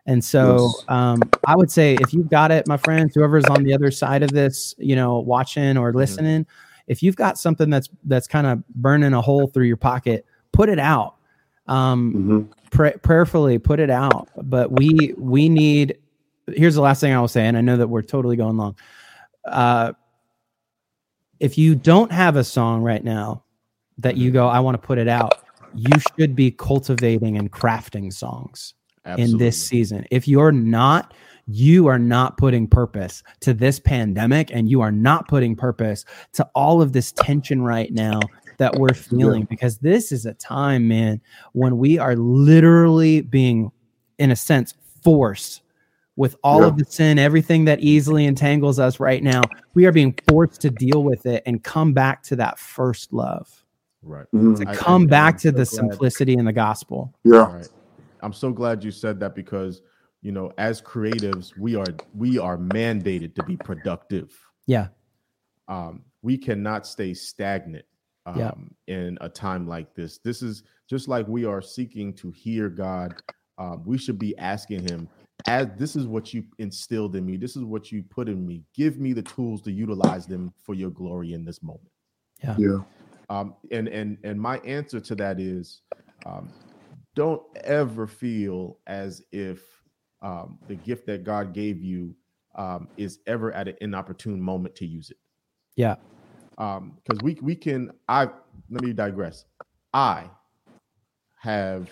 And 0.07 0.23
so 0.23 0.57
Yes. 0.75 0.85
um, 0.89 1.21
i 1.47 1.55
would 1.55 1.71
say 1.71 1.95
if 1.95 2.13
you've 2.13 2.29
got 2.29 2.51
it 2.51 2.67
my 2.67 2.77
friends 2.77 3.15
whoever's 3.15 3.45
on 3.45 3.63
the 3.63 3.73
other 3.73 3.91
side 3.91 4.23
of 4.23 4.31
this 4.31 4.75
you 4.77 4.95
know 4.95 5.19
watching 5.19 5.77
or 5.77 5.93
listening 5.93 6.45
if 6.87 7.01
you've 7.01 7.15
got 7.15 7.39
something 7.39 7.69
that's 7.69 7.89
that's 8.03 8.27
kind 8.27 8.45
of 8.45 8.67
burning 8.69 9.13
a 9.13 9.21
hole 9.21 9.47
through 9.47 9.65
your 9.65 9.77
pocket 9.77 10.25
put 10.51 10.69
it 10.69 10.79
out. 10.79 11.15
Um, 11.67 12.13
Mhm. 12.53 12.69
pray, 12.71 12.93
prayerfully 13.01 13.57
put 13.57 13.79
it 13.79 13.89
out. 13.89 14.29
But 14.43 14.71
we 14.71 15.13
we 15.17 15.49
need 15.49 15.97
here's 16.53 16.75
the 16.75 16.81
last 16.81 17.01
thing 17.01 17.11
i 17.11 17.19
will 17.19 17.27
say 17.27 17.47
and 17.47 17.57
i 17.57 17.61
know 17.61 17.75
that 17.77 17.87
we're 17.87 18.03
totally 18.03 18.35
going 18.35 18.55
long 18.57 18.75
uh, 19.47 19.93
if 21.39 21.57
you 21.57 21.76
don't 21.76 22.11
have 22.11 22.35
a 22.35 22.43
song 22.43 22.81
right 22.81 23.03
now 23.03 23.43
that 23.97 24.17
you 24.17 24.31
go 24.31 24.47
i 24.47 24.59
want 24.59 24.80
to 24.80 24.88
put 24.88 24.97
it 24.97 25.07
out 25.07 25.45
you 25.76 25.91
should 26.17 26.35
be 26.35 26.51
cultivating 26.51 27.38
and 27.38 27.51
crafting 27.51 28.11
songs 28.11 28.73
in 29.17 29.38
this 29.38 29.61
season. 29.63 30.05
If 30.09 30.27
you're 30.27 30.51
not, 30.51 31.13
you 31.47 31.88
are 31.88 31.99
not 31.99 32.38
putting 32.38 32.67
purpose 32.67 33.23
to 33.41 33.53
this 33.53 33.80
pandemic 33.80 34.49
and 34.51 34.69
you 34.69 34.81
are 34.81 34.91
not 34.91 35.27
putting 35.27 35.55
purpose 35.55 36.05
to 36.34 36.47
all 36.55 36.81
of 36.81 36.93
this 36.93 37.11
tension 37.11 37.61
right 37.61 37.91
now 37.93 38.19
that 38.57 38.76
we're 38.76 38.93
feeling 38.93 39.43
because 39.43 39.77
this 39.80 40.11
is 40.11 40.26
a 40.26 40.34
time, 40.34 40.88
man, 40.88 41.22
when 41.51 41.77
we 41.77 41.99
are 41.99 42.15
literally 42.15 43.22
being, 43.22 43.72
in 44.17 44.31
a 44.31 44.35
sense, 44.35 44.73
forced 45.03 45.61
with 46.15 46.35
all 46.43 46.61
Yeah. 46.61 46.67
of 46.67 46.77
the 46.77 46.85
sin, 46.85 47.19
everything 47.19 47.65
that 47.65 47.79
easily 47.81 48.25
entangles 48.25 48.79
us 48.79 48.99
right 48.99 49.21
now. 49.21 49.41
We 49.73 49.85
are 49.85 49.91
being 49.91 50.17
forced 50.29 50.61
to 50.61 50.69
deal 50.69 51.03
with 51.03 51.25
it 51.25 51.43
and 51.45 51.63
come 51.63 51.93
back 51.93 52.23
to 52.23 52.35
that 52.37 52.57
first 52.57 53.11
love, 53.11 53.63
Right. 54.01 54.25
Mhm. 54.33 54.57
to 54.63 54.69
I- 54.69 54.75
come 54.75 55.03
I- 55.03 55.07
back 55.07 55.33
I'm 55.35 55.39
to 55.39 55.47
so 55.47 55.51
the 55.51 55.55
glad. 55.55 55.67
simplicity 55.67 56.33
in 56.33 56.45
the 56.45 56.53
gospel. 56.53 57.13
Yeah. 57.23 57.53
Right. 57.53 57.69
I'm 58.21 58.33
so 58.33 58.51
glad 58.51 58.83
you 58.83 58.91
said 58.91 59.19
that 59.19 59.35
because 59.35 59.81
you 60.21 60.31
know, 60.31 60.51
as 60.57 60.81
creatives, 60.81 61.55
we 61.55 61.75
are 61.75 61.85
we 62.15 62.39
are 62.39 62.57
mandated 62.57 63.35
to 63.35 63.43
be 63.43 63.55
productive. 63.57 64.35
Yeah. 64.65 64.87
Um, 65.67 66.01
we 66.23 66.35
cannot 66.35 66.87
stay 66.87 67.13
stagnant 67.13 67.85
um, 68.25 68.39
Yeah. 68.39 68.51
in 68.87 69.19
a 69.21 69.29
time 69.29 69.67
like 69.67 69.93
this. 69.93 70.17
This 70.17 70.41
is 70.41 70.63
just 70.89 71.07
like 71.07 71.27
we 71.27 71.45
are 71.45 71.61
seeking 71.61 72.11
to 72.13 72.31
hear 72.31 72.69
God. 72.69 73.13
Um, 73.59 73.83
we 73.85 73.99
should 73.99 74.17
be 74.17 74.35
asking 74.39 74.87
Him, 74.89 75.07
as 75.47 75.67
this 75.77 75.95
is 75.95 76.07
what 76.07 76.33
you 76.33 76.43
instilled 76.57 77.15
in 77.15 77.25
me. 77.25 77.37
This 77.37 77.55
is 77.55 77.63
what 77.63 77.91
you 77.91 78.03
put 78.03 78.27
in 78.27 78.45
me. 78.45 78.63
Give 78.73 78.99
me 78.99 79.13
the 79.13 79.21
tools 79.21 79.61
to 79.63 79.71
utilize 79.71 80.25
them 80.25 80.53
for 80.57 80.73
your 80.73 80.89
glory 80.89 81.33
in 81.33 81.45
this 81.45 81.61
moment. 81.61 81.89
Yeah. 82.43 82.79
Um, 83.29 83.55
and 83.71 83.87
and 83.87 84.17
and 84.23 84.39
my 84.39 84.57
answer 84.59 84.99
to 84.99 85.15
that 85.15 85.39
is, 85.39 85.81
um, 86.25 86.51
don't 87.15 87.43
ever 87.63 88.07
feel 88.07 88.77
as 88.87 89.23
if 89.31 89.63
um, 90.21 90.59
the 90.67 90.75
gift 90.75 91.05
that 91.07 91.23
God 91.23 91.53
gave 91.53 91.81
you 91.81 92.15
um, 92.55 92.87
is 92.97 93.19
ever 93.27 93.51
at 93.51 93.67
an 93.67 93.75
inopportune 93.81 94.41
moment 94.41 94.75
to 94.75 94.85
use 94.85 95.11
it. 95.11 95.17
Yeah. 95.75 95.95
Um, 96.57 96.97
because 97.03 97.21
we 97.23 97.37
we 97.41 97.55
can. 97.55 97.91
I 98.07 98.29
let 98.69 98.83
me 98.83 98.93
digress. 98.93 99.45
I 99.93 100.29
have 101.37 101.89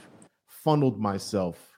funneled 0.47 0.99
myself 0.99 1.72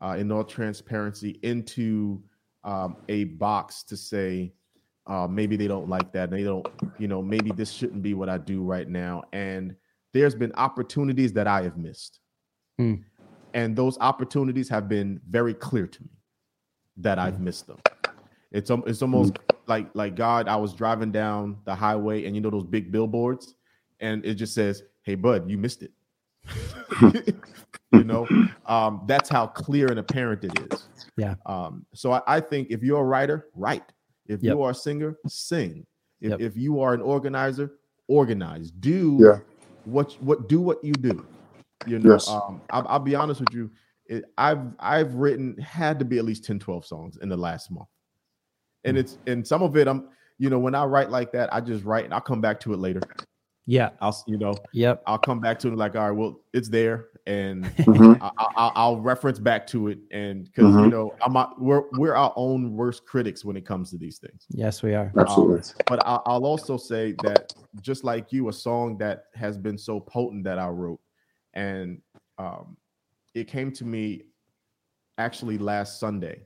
uh, 0.00 0.16
in 0.18 0.30
all 0.30 0.44
transparency 0.44 1.38
into 1.42 2.22
um, 2.64 2.96
a 3.08 3.24
box 3.24 3.82
to 3.84 3.96
say 3.96 4.52
uh, 5.06 5.26
maybe 5.28 5.56
they 5.56 5.68
don't 5.68 5.88
like 5.88 6.12
that. 6.12 6.30
They 6.30 6.42
don't, 6.42 6.66
you 6.98 7.06
know, 7.06 7.22
maybe 7.22 7.52
this 7.52 7.70
shouldn't 7.70 8.02
be 8.02 8.14
what 8.14 8.28
I 8.28 8.38
do 8.38 8.62
right 8.62 8.88
now. 8.88 9.22
And 9.32 9.76
there's 10.12 10.34
been 10.34 10.52
opportunities 10.54 11.32
that 11.34 11.46
I 11.46 11.62
have 11.62 11.76
missed. 11.76 12.20
Hmm. 12.78 12.94
And 13.54 13.76
those 13.76 13.96
opportunities 13.98 14.68
have 14.68 14.88
been 14.88 15.20
very 15.28 15.54
clear 15.54 15.86
to 15.86 16.02
me 16.02 16.10
that 16.98 17.18
I've 17.18 17.40
missed 17.40 17.66
them. 17.66 17.78
It's, 18.50 18.70
it's 18.70 19.02
almost 19.02 19.38
like 19.66 19.88
like 19.94 20.14
God, 20.14 20.48
I 20.48 20.56
was 20.56 20.72
driving 20.72 21.10
down 21.10 21.58
the 21.64 21.74
highway 21.74 22.24
and 22.24 22.34
you 22.34 22.40
know 22.40 22.50
those 22.50 22.64
big 22.64 22.92
billboards, 22.92 23.54
and 24.00 24.24
it 24.24 24.34
just 24.34 24.54
says, 24.54 24.82
Hey 25.02 25.14
bud, 25.14 25.48
you 25.50 25.58
missed 25.58 25.82
it. 25.82 25.92
you 27.96 28.04
know, 28.04 28.28
um, 28.66 29.02
that's 29.06 29.28
how 29.28 29.46
clear 29.46 29.86
and 29.90 29.98
apparent 29.98 30.44
it 30.44 30.58
is. 30.70 30.88
Yeah. 31.16 31.34
Um, 31.46 31.86
so 31.94 32.12
I, 32.12 32.22
I 32.26 32.40
think 32.40 32.68
if 32.70 32.82
you're 32.82 33.00
a 33.00 33.04
writer, 33.04 33.48
write. 33.54 33.84
If 34.26 34.42
Yep. 34.42 34.52
you 34.54 34.62
are 34.62 34.70
a 34.70 34.74
singer, 34.74 35.16
sing. 35.26 35.86
If, 36.20 36.30
Yep. 36.30 36.40
if 36.40 36.56
you 36.56 36.80
are 36.80 36.94
an 36.94 37.00
organizer, 37.00 37.72
organize. 38.08 38.70
Do 38.70 39.18
Yeah. 39.20 39.38
what 39.84 40.12
what 40.20 40.48
do 40.48 40.60
what 40.60 40.82
you 40.82 40.92
do. 40.94 41.26
You 41.86 41.98
know, 42.00 42.12
Yes. 42.12 42.28
um, 42.28 42.60
I'll, 42.70 42.86
I'll 42.88 42.98
be 42.98 43.14
honest 43.14 43.40
with 43.40 43.54
you. 43.54 43.70
It, 44.06 44.24
I've 44.36 44.74
I've 44.80 45.14
written 45.14 45.56
had 45.58 45.98
to 46.00 46.04
be 46.04 46.18
at 46.18 46.24
least 46.24 46.44
10, 46.44 46.58
12 46.58 46.84
songs 46.84 47.18
in 47.22 47.28
the 47.28 47.36
last 47.36 47.70
month. 47.70 47.88
And 48.84 48.96
Mm. 48.96 49.00
it's 49.00 49.18
and 49.26 49.46
some 49.46 49.62
of 49.62 49.76
it 49.76 49.88
I'm, 49.88 50.08
you 50.38 50.50
know, 50.50 50.58
when 50.58 50.74
I 50.74 50.84
write 50.84 51.10
like 51.10 51.32
that, 51.32 51.52
I 51.54 51.60
just 51.60 51.84
write 51.84 52.04
and 52.04 52.12
I'll 52.14 52.20
come 52.20 52.40
back 52.40 52.60
to 52.60 52.72
it 52.72 52.78
later. 52.78 53.00
Yeah. 53.66 53.90
I'll 54.00 54.16
you 54.26 54.38
know 54.38 54.54
Yep. 54.72 55.02
I'll 55.06 55.18
come 55.18 55.40
back 55.40 55.58
to 55.60 55.68
it 55.68 55.76
like 55.76 55.96
all 55.96 56.02
right, 56.10 56.16
well 56.16 56.40
it's 56.52 56.68
there, 56.68 57.08
and 57.26 57.64
Mhm. 57.86 58.18
I, 58.20 58.30
I, 58.56 58.72
I'll 58.76 59.00
reference 59.00 59.38
back 59.38 59.66
to 59.68 59.88
it, 59.88 59.98
and 60.12 60.44
because 60.44 60.74
you 60.74 60.82
Mhm. 60.82 60.90
know 60.90 61.10
I'm 61.22 61.32
not, 61.32 61.60
we're 61.60 61.82
we're 61.92 62.14
our 62.14 62.32
own 62.36 62.72
worst 62.76 63.04
critics 63.06 63.44
when 63.44 63.56
it 63.56 63.66
comes 63.66 63.90
to 63.90 63.98
these 63.98 64.18
things. 64.18 64.46
Yes, 64.50 64.82
we 64.82 64.94
are. 64.94 65.12
Absolutely. 65.16 65.62
But 65.88 66.00
I, 66.06 66.20
I'll 66.26 66.46
also 66.46 66.76
say 66.76 67.12
that 67.22 67.52
just 67.80 68.04
like 68.04 68.32
you, 68.32 68.48
a 68.48 68.52
song 68.52 68.96
that 68.98 69.24
has 69.34 69.58
been 69.58 69.76
so 69.78 70.00
potent 70.00 70.44
that 70.44 70.58
I 70.58 70.68
wrote, 70.68 71.00
and 71.54 72.00
um, 72.38 72.76
it 73.34 73.48
came 73.48 73.72
to 73.72 73.84
me 73.84 74.22
actually 75.18 75.58
last 75.58 75.98
Sunday, 76.00 76.42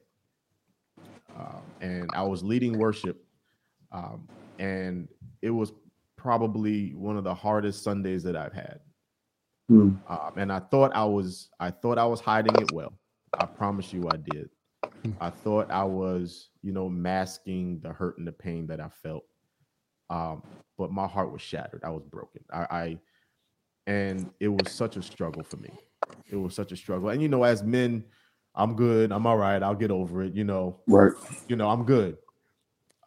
um, 1.36 1.62
and 1.80 2.10
I 2.14 2.22
was 2.22 2.42
leading 2.42 2.78
worship, 2.78 3.22
um, 3.92 4.28
and 4.58 5.08
it 5.42 5.50
was 5.50 5.72
probably 6.20 6.92
one 6.94 7.16
of 7.16 7.24
the 7.24 7.34
hardest 7.34 7.82
Sundays 7.82 8.22
that 8.24 8.36
I've 8.36 8.52
had. 8.52 8.80
Mm. 9.70 9.98
Um, 10.06 10.32
and 10.36 10.52
I 10.52 10.58
thought 10.58 10.94
I 10.94 11.04
was, 11.04 11.48
I 11.58 11.70
thought 11.70 11.96
I 11.96 12.04
was 12.04 12.20
hiding 12.20 12.54
it 12.60 12.72
well. 12.72 12.92
I 13.38 13.46
promise 13.46 13.92
you, 13.92 14.06
I 14.12 14.16
did. 14.16 14.50
Hmm. 15.02 15.12
I 15.20 15.30
thought 15.30 15.70
I 15.70 15.84
was, 15.84 16.50
you 16.62 16.72
know, 16.72 16.88
masking 16.90 17.80
the 17.82 17.90
hurt 17.90 18.18
and 18.18 18.26
the 18.26 18.32
pain 18.32 18.66
that 18.66 18.80
I 18.80 18.88
felt. 19.02 19.24
Um, 20.10 20.42
but 20.76 20.92
my 20.92 21.06
heart 21.06 21.32
was 21.32 21.40
shattered. 21.40 21.82
I 21.84 21.90
was 21.90 22.02
broken. 22.04 22.42
I, 22.52 22.66
I, 22.70 22.98
and 23.86 24.30
it 24.40 24.48
was 24.48 24.70
such 24.70 24.96
a 24.96 25.02
struggle 25.02 25.42
for 25.42 25.56
me. 25.56 25.70
It 26.30 26.36
was 26.36 26.54
such 26.54 26.72
a 26.72 26.76
struggle. 26.76 27.08
And 27.08 27.22
you 27.22 27.28
know, 27.28 27.44
as 27.44 27.62
men, 27.62 28.04
I'm 28.54 28.74
good. 28.74 29.12
I'm 29.12 29.26
all 29.26 29.38
right. 29.38 29.62
I'll 29.62 29.74
get 29.74 29.90
over 29.90 30.22
it. 30.22 30.34
You 30.34 30.44
know, 30.44 30.80
Right. 30.86 31.12
you 31.48 31.56
know, 31.56 31.70
I'm 31.70 31.84
good. 31.84 32.18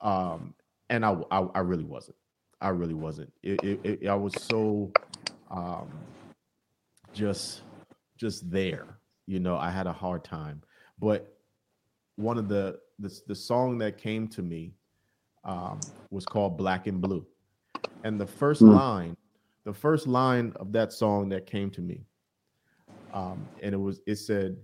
Um, 0.02 0.56
and 0.90 1.06
I, 1.06 1.15
I, 1.30 1.40
I 1.41 1.60
really 1.60 1.84
wasn't. 1.84 2.18
I 2.64 2.69
really 2.69 2.94
wasn't. 2.95 3.31
It, 3.44 3.64
it, 3.64 4.02
it 4.03 4.07
I 4.07 4.15
was 4.15 4.34
so, 4.35 4.95
um, 5.52 6.07
just, 7.14 7.64
just 8.18 8.49
there. 8.49 8.99
You 9.27 9.40
know, 9.40 9.57
I 9.57 9.69
had 9.69 9.88
a 9.88 9.94
hard 9.94 10.23
time. 10.23 10.64
But 10.99 11.38
one 12.15 12.38
of 12.38 12.48
the 12.48 12.80
the, 12.99 13.14
the 13.27 13.35
song 13.35 13.77
that 13.80 13.98
came 13.98 14.27
to 14.30 14.41
me 14.41 14.76
um, 15.44 15.91
was 16.11 16.26
called 16.26 16.57
Black 16.57 16.88
and 16.88 17.02
Blue, 17.02 17.26
and 18.03 18.19
the 18.19 18.27
first 18.27 18.61
Hmm. 18.61 18.69
line, 18.69 19.18
the 19.65 19.73
first 19.73 20.07
line 20.07 20.53
of 20.57 20.72
that 20.73 20.94
song 20.94 21.30
that 21.30 21.45
came 21.48 21.69
to 21.72 21.81
me, 21.81 22.06
um, 23.14 23.49
and 23.61 23.73
it 23.73 23.77
was 23.77 24.02
it 24.07 24.18
said, 24.18 24.57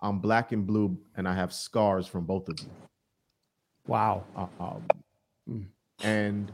"I'm 0.00 0.18
black 0.18 0.52
and 0.52 0.66
blue, 0.66 0.98
and 1.16 1.28
I 1.28 1.34
have 1.34 1.52
scars 1.52 2.06
from 2.06 2.24
both 2.24 2.48
of 2.48 2.60
you." 2.60 2.70
Wow. 3.86 4.24
Um, 4.58 4.82
Mm. 5.48 5.66
and 6.02 6.50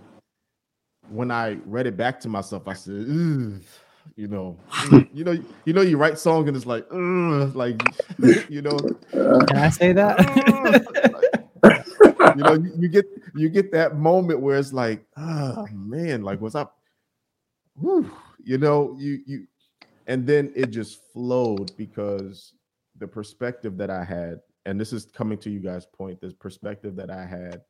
when 1.11 1.31
I 1.31 1.59
read 1.67 1.87
it 1.87 1.97
back 1.97 2.21
to 2.21 2.29
myself, 2.29 2.69
I 2.69 2.75
said, 2.75 3.07
"Ugh," 3.09 3.63
you 4.17 4.29
know, 4.29 4.57
you 5.13 5.25
know, 5.25 5.39
you 5.65 5.73
know, 5.73 5.83
you 5.83 5.97
write 5.97 6.19
songs 6.19 6.49
and 6.49 6.57
it's 6.57 6.67
like, 6.67 6.87
like, 6.91 7.83
you 8.49 8.63
know, 8.63 8.79
Can 9.13 9.57
I 9.57 9.71
say 9.71 9.93
that? 9.93 10.19
you 12.37 12.43
know, 12.43 12.55
you, 12.55 12.73
you 12.79 12.89
get 12.89 13.07
you 13.35 13.49
get 13.49 13.73
that 13.73 13.97
moment 13.97 14.41
where 14.41 14.59
it's 14.59 14.73
like, 14.73 15.05
oh 15.17 15.67
man, 15.73 16.23
like 16.23 16.41
what's 16.41 16.55
up? 16.55 16.79
Whew, 17.81 18.11
you 18.43 18.59
know, 18.59 18.97
you 18.99 19.21
you, 19.27 19.47
and 20.07 20.27
then 20.27 20.53
it 20.55 20.67
just 20.67 21.01
flowed 21.13 21.77
because 21.77 22.55
the 22.99 23.07
perspective 23.07 23.77
that 23.79 23.91
I 23.91 24.05
had, 24.05 24.41
and 24.67 24.81
this 24.81 24.93
is 24.93 25.07
coming 25.07 25.39
to 25.39 25.51
you 25.51 25.61
guys' 25.61 25.87
point, 25.87 26.21
this 26.21 26.35
perspective 26.35 26.97
that 26.97 27.11
I 27.11 27.25
had, 27.25 27.63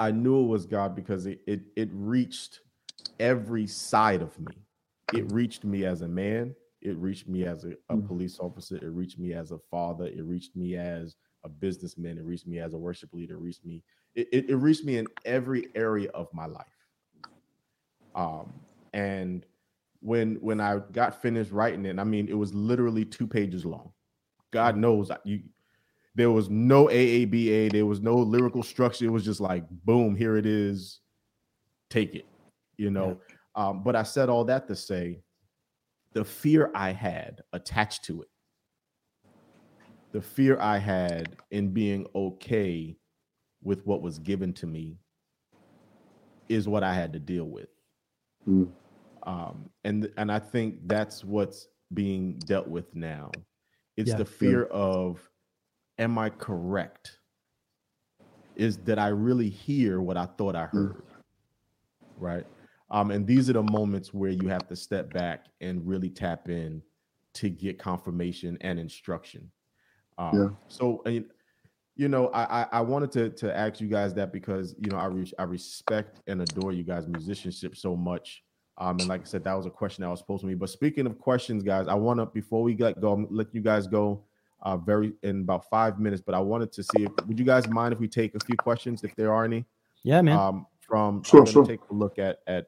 I 0.00 0.12
knew 0.12 0.44
it 0.44 0.48
was 0.48 0.66
God 0.66 0.96
because 0.96 1.26
it 1.26 1.42
it 1.46 1.62
it 1.76 1.90
reached 1.92 2.60
every 3.20 3.66
side 3.66 4.22
of 4.22 4.38
me. 4.40 4.54
It 5.12 5.30
reached 5.32 5.64
me 5.64 5.84
as 5.86 6.02
a 6.02 6.08
man. 6.08 6.54
It 6.82 6.96
reached 6.98 7.28
me 7.28 7.44
as 7.46 7.64
a, 7.64 7.72
a 7.90 7.96
Mm. 7.96 8.06
police 8.06 8.38
officer. 8.40 8.76
It 8.76 8.90
reached 8.90 9.18
me 9.18 9.34
as 9.34 9.52
a 9.52 9.58
father. 9.70 10.06
It 10.06 10.24
reached 10.24 10.56
me 10.56 10.76
as 10.76 11.16
a 11.44 11.50
businessman. 11.50 12.18
It 12.18 12.24
reached 12.24 12.46
me 12.48 12.60
as 12.60 12.74
a 12.74 12.78
worship 12.78 13.14
leader. 13.14 13.36
It 13.36 13.40
reached 13.42 13.64
me. 13.66 13.84
It, 14.14 14.28
it, 14.32 14.50
it 14.50 14.56
reached 14.56 14.84
me 14.84 14.98
in 14.98 15.08
every 15.24 15.68
area 15.76 16.10
of 16.10 16.28
my 16.34 16.46
life. 16.46 16.66
Um, 18.14 18.52
and 18.94 19.46
when 20.00 20.36
when 20.36 20.60
I 20.60 20.80
got 20.92 21.22
finished 21.22 21.52
writing 21.52 21.86
it, 21.86 21.98
I 21.98 22.04
mean, 22.04 22.28
it 22.28 22.38
was 22.38 22.54
literally 22.54 23.04
two 23.06 23.26
pages 23.28 23.64
long. 23.66 23.92
God 24.52 24.76
knows 24.76 25.10
I- 25.10 25.18
you. 25.24 25.42
There 26.14 26.30
was 26.30 26.50
no 26.50 26.86
AABA. 26.86 27.72
There 27.72 27.86
was 27.86 28.00
no 28.00 28.16
lyrical 28.16 28.62
structure. 28.62 29.04
It 29.04 29.10
was 29.10 29.24
just 29.24 29.40
like, 29.40 29.64
boom, 29.84 30.16
here 30.16 30.36
it 30.36 30.46
is. 30.46 31.00
Take 31.88 32.14
it, 32.14 32.26
you 32.76 32.90
know. 32.90 33.20
Um, 33.54 33.82
but 33.82 33.96
I 33.96 34.02
said 34.02 34.28
all 34.28 34.44
that 34.44 34.66
to 34.68 34.76
say, 34.76 35.20
the 36.12 36.24
fear 36.24 36.70
I 36.74 36.92
had 36.92 37.42
attached 37.52 38.04
to 38.04 38.22
it 38.22 38.28
the 40.12 40.20
fear 40.20 40.58
I 40.60 40.78
had 40.78 41.36
in 41.50 41.70
being 41.72 42.06
okay 42.14 42.96
with 43.62 43.86
what 43.86 44.02
was 44.02 44.18
given 44.18 44.52
to 44.54 44.66
me 44.66 44.96
is 46.48 46.66
what 46.66 46.82
I 46.82 46.94
had 46.94 47.12
to 47.12 47.18
deal 47.18 47.44
with. 47.44 47.68
Mm. 48.48 48.70
Um, 49.22 49.70
and 49.84 50.10
and 50.16 50.32
I 50.32 50.38
think 50.38 50.76
that's 50.86 51.24
what's 51.24 51.68
being 51.94 52.38
dealt 52.40 52.66
with 52.66 52.94
now. 52.94 53.30
It's 53.96 54.10
Yeah. 54.10 54.16
the 54.16 54.24
fear 54.24 54.64
of, 54.64 55.20
am 56.00 56.18
I 56.18 56.30
correct? 56.30 57.18
Is 58.56 58.78
that 58.78 58.98
I 58.98 59.08
really 59.08 59.48
hear 59.48 60.00
what 60.00 60.16
I 60.16 60.26
thought 60.26 60.56
I 60.56 60.64
heard? 60.64 61.02
Right. 62.18 62.46
Um, 62.90 63.12
and 63.12 63.24
these 63.24 63.48
are 63.48 63.52
the 63.52 63.62
moments 63.62 64.12
where 64.12 64.30
you 64.30 64.48
have 64.48 64.66
to 64.68 64.76
step 64.76 65.12
back 65.12 65.46
and 65.60 65.86
really 65.86 66.10
tap 66.10 66.48
in 66.48 66.82
to 67.34 67.48
get 67.48 67.78
confirmation 67.78 68.58
and 68.62 68.80
instruction. 68.80 69.48
Um, 70.18 70.34
Yeah. 70.34 70.48
So, 70.66 71.02
mean, 71.06 71.26
you 71.96 72.08
know, 72.08 72.28
I, 72.28 72.62
I 72.62 72.66
I 72.72 72.80
wanted 72.80 73.12
to 73.12 73.30
to 73.30 73.56
ask 73.56 73.80
you 73.80 73.86
guys 73.86 74.14
that 74.14 74.32
because 74.32 74.74
you 74.78 74.90
know 74.90 74.96
I 74.96 75.06
re- 75.06 75.32
I 75.38 75.42
respect 75.42 76.20
and 76.26 76.40
adore 76.40 76.72
you 76.72 76.82
guys' 76.82 77.06
musicianship 77.06 77.76
so 77.76 77.94
much. 77.94 78.42
Um, 78.78 78.98
and 79.00 79.08
like 79.08 79.20
I 79.20 79.24
said, 79.24 79.44
that 79.44 79.54
was 79.54 79.66
a 79.66 79.70
question 79.70 80.02
that 80.02 80.08
was 80.08 80.22
posed 80.22 80.40
to 80.40 80.46
me. 80.46 80.54
But 80.54 80.70
speaking 80.70 81.06
of 81.06 81.18
questions, 81.18 81.62
guys, 81.62 81.88
I 81.88 81.94
want 81.94 82.18
to 82.18 82.26
before 82.26 82.62
we 82.62 82.74
let 82.76 83.00
go, 83.00 83.26
let 83.30 83.54
you 83.54 83.60
guys 83.60 83.86
go 83.86 84.24
uh, 84.62 84.76
very 84.76 85.12
in 85.22 85.40
about 85.42 85.68
five 85.68 85.98
minutes. 85.98 86.22
But 86.24 86.34
I 86.34 86.40
wanted 86.40 86.72
to 86.72 86.82
see 86.82 87.04
if 87.04 87.12
would 87.26 87.38
you 87.38 87.44
guys 87.44 87.68
mind 87.68 87.92
if 87.92 88.00
we 88.00 88.08
take 88.08 88.34
a 88.34 88.40
few 88.40 88.56
questions 88.56 89.04
if 89.04 89.14
there 89.16 89.32
are 89.32 89.44
any 89.44 89.64
yeah, 90.02 90.22
man. 90.22 90.38
um, 90.38 90.66
from 90.80 91.22
Sure, 91.22 91.46
sure. 91.46 91.64
take 91.64 91.80
a 91.90 91.94
look 91.94 92.18
at 92.18 92.40
at 92.46 92.66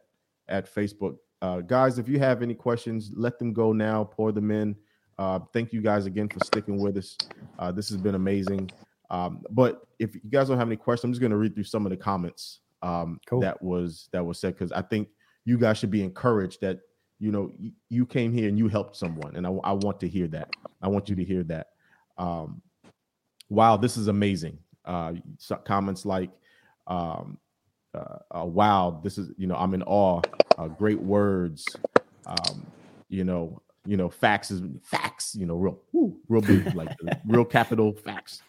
at 0.49 0.73
Facebook. 0.73 1.17
Uh, 1.41 1.61
guys, 1.61 1.99
if 1.99 2.09
you 2.09 2.19
have 2.21 2.41
any 2.43 2.55
questions, 2.55 3.11
let 3.17 3.39
them 3.39 3.53
go 3.53 3.73
now. 3.73 4.05
Pour 4.05 4.31
them 4.33 4.51
in. 4.51 4.77
Uh, 5.19 5.39
thank 5.53 5.73
you 5.73 5.81
guys 5.83 6.07
again 6.07 6.29
for 6.29 6.39
sticking 6.45 6.81
with 6.81 6.97
us. 6.97 7.17
Uh, 7.59 7.71
this 7.73 7.89
has 7.89 7.99
been 7.99 8.15
amazing. 8.15 8.71
Um, 9.11 9.43
but 9.51 9.83
if 9.99 10.15
you 10.15 10.21
guys 10.31 10.49
don't 10.49 10.59
have 10.59 10.69
any 10.69 10.77
questions, 10.77 11.05
I'm 11.05 11.13
just 11.13 11.21
going 11.21 11.33
to 11.33 11.37
read 11.37 11.55
through 11.55 11.65
some 11.65 11.85
of 11.85 11.91
the 11.91 11.97
comments 11.97 12.61
um, 12.81 13.21
Cool. 13.27 13.41
that 13.41 13.61
was 13.63 14.09
that 14.13 14.25
was 14.25 14.39
said 14.41 14.55
because 14.55 14.73
I 14.73 14.83
think 14.83 15.09
you 15.45 15.59
guys 15.59 15.79
should 15.79 15.91
be 15.91 16.03
encouraged 16.03 16.61
that 16.63 16.79
you 17.19 17.31
know 17.31 17.51
y- 17.61 17.73
you 17.91 18.07
came 18.07 18.33
here 18.33 18.49
and 18.49 18.57
you 18.59 18.69
helped 18.69 18.97
someone, 18.97 19.37
and 19.37 19.47
I, 19.47 19.51
I 19.65 19.73
want 19.73 20.01
to 20.01 20.09
hear 20.09 20.29
that. 20.29 20.49
I 20.81 20.89
want 20.89 21.09
you 21.09 21.17
to 21.17 21.25
hear 21.25 21.43
that. 21.45 21.67
Um, 22.19 22.63
wow, 23.49 23.77
this 23.77 23.97
is 23.97 24.09
amazing. 24.09 24.59
Uh, 24.85 25.15
comments 25.65 26.05
like, 26.05 26.31
um, 26.87 27.39
uh, 27.95 28.19
uh, 28.31 28.45
"Wow, 28.45 29.01
this 29.03 29.19
is 29.19 29.31
you 29.37 29.47
know 29.47 29.57
I'm 29.57 29.75
in 29.75 29.83
awe." 29.83 30.23
Uh, 30.59 30.69
great 30.69 31.01
words. 31.01 31.65
Um, 32.27 32.67
you 33.09 33.25
know, 33.25 33.61
you 33.87 33.97
know, 33.97 34.09
facts 34.09 34.51
is 34.51 34.63
facts. 34.83 35.35
You 35.35 35.47
know, 35.47 35.57
real, 35.57 35.81
woo, 35.93 36.17
real 36.29 36.43
big, 36.43 36.75
like 36.75 36.91
real 37.27 37.45
capital 37.45 37.93
facts. 37.93 38.43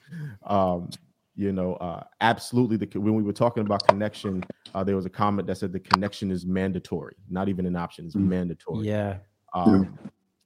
Um, 0.46 0.90
you 1.36 1.52
know, 1.52 1.76
uh, 1.76 2.04
absolutely. 2.22 2.78
The 2.78 3.00
when 3.00 3.16
we 3.16 3.24
were 3.24 3.34
talking 3.34 3.66
about 3.66 3.88
connection, 3.88 4.44
uh, 4.74 4.84
there 4.84 4.96
was 4.96 5.06
a 5.06 5.10
comment 5.10 5.48
that 5.48 5.58
said 5.58 5.72
the 5.74 5.80
connection 5.80 6.32
is 6.32 6.46
mandatory, 6.46 7.16
not 7.30 7.50
even 7.50 7.66
an 7.66 7.76
option. 7.76 8.06
It's 8.06 8.16
Mm. 8.16 8.28
mandatory. 8.28 8.88
yeah. 8.88 9.18
Um, 9.54 9.98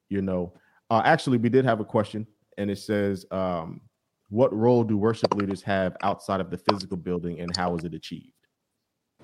you 0.09 0.21
know, 0.21 0.53
uh, 0.89 1.01
actually, 1.03 1.37
we 1.37 1.49
did 1.49 1.65
have 1.65 1.79
a 1.79 1.85
question, 1.85 2.25
and 2.57 2.69
it 2.69 2.77
says, 2.77 3.25
um, 3.31 3.81
"What 4.29 4.53
role 4.53 4.83
do 4.83 4.97
worship 4.97 5.33
leaders 5.35 5.61
have 5.63 5.95
outside 6.01 6.41
of 6.41 6.49
the 6.49 6.57
physical 6.57 6.97
building, 6.97 7.39
and 7.39 7.55
how 7.55 7.75
is 7.75 7.83
it 7.83 7.93
achieved?" 7.93 8.33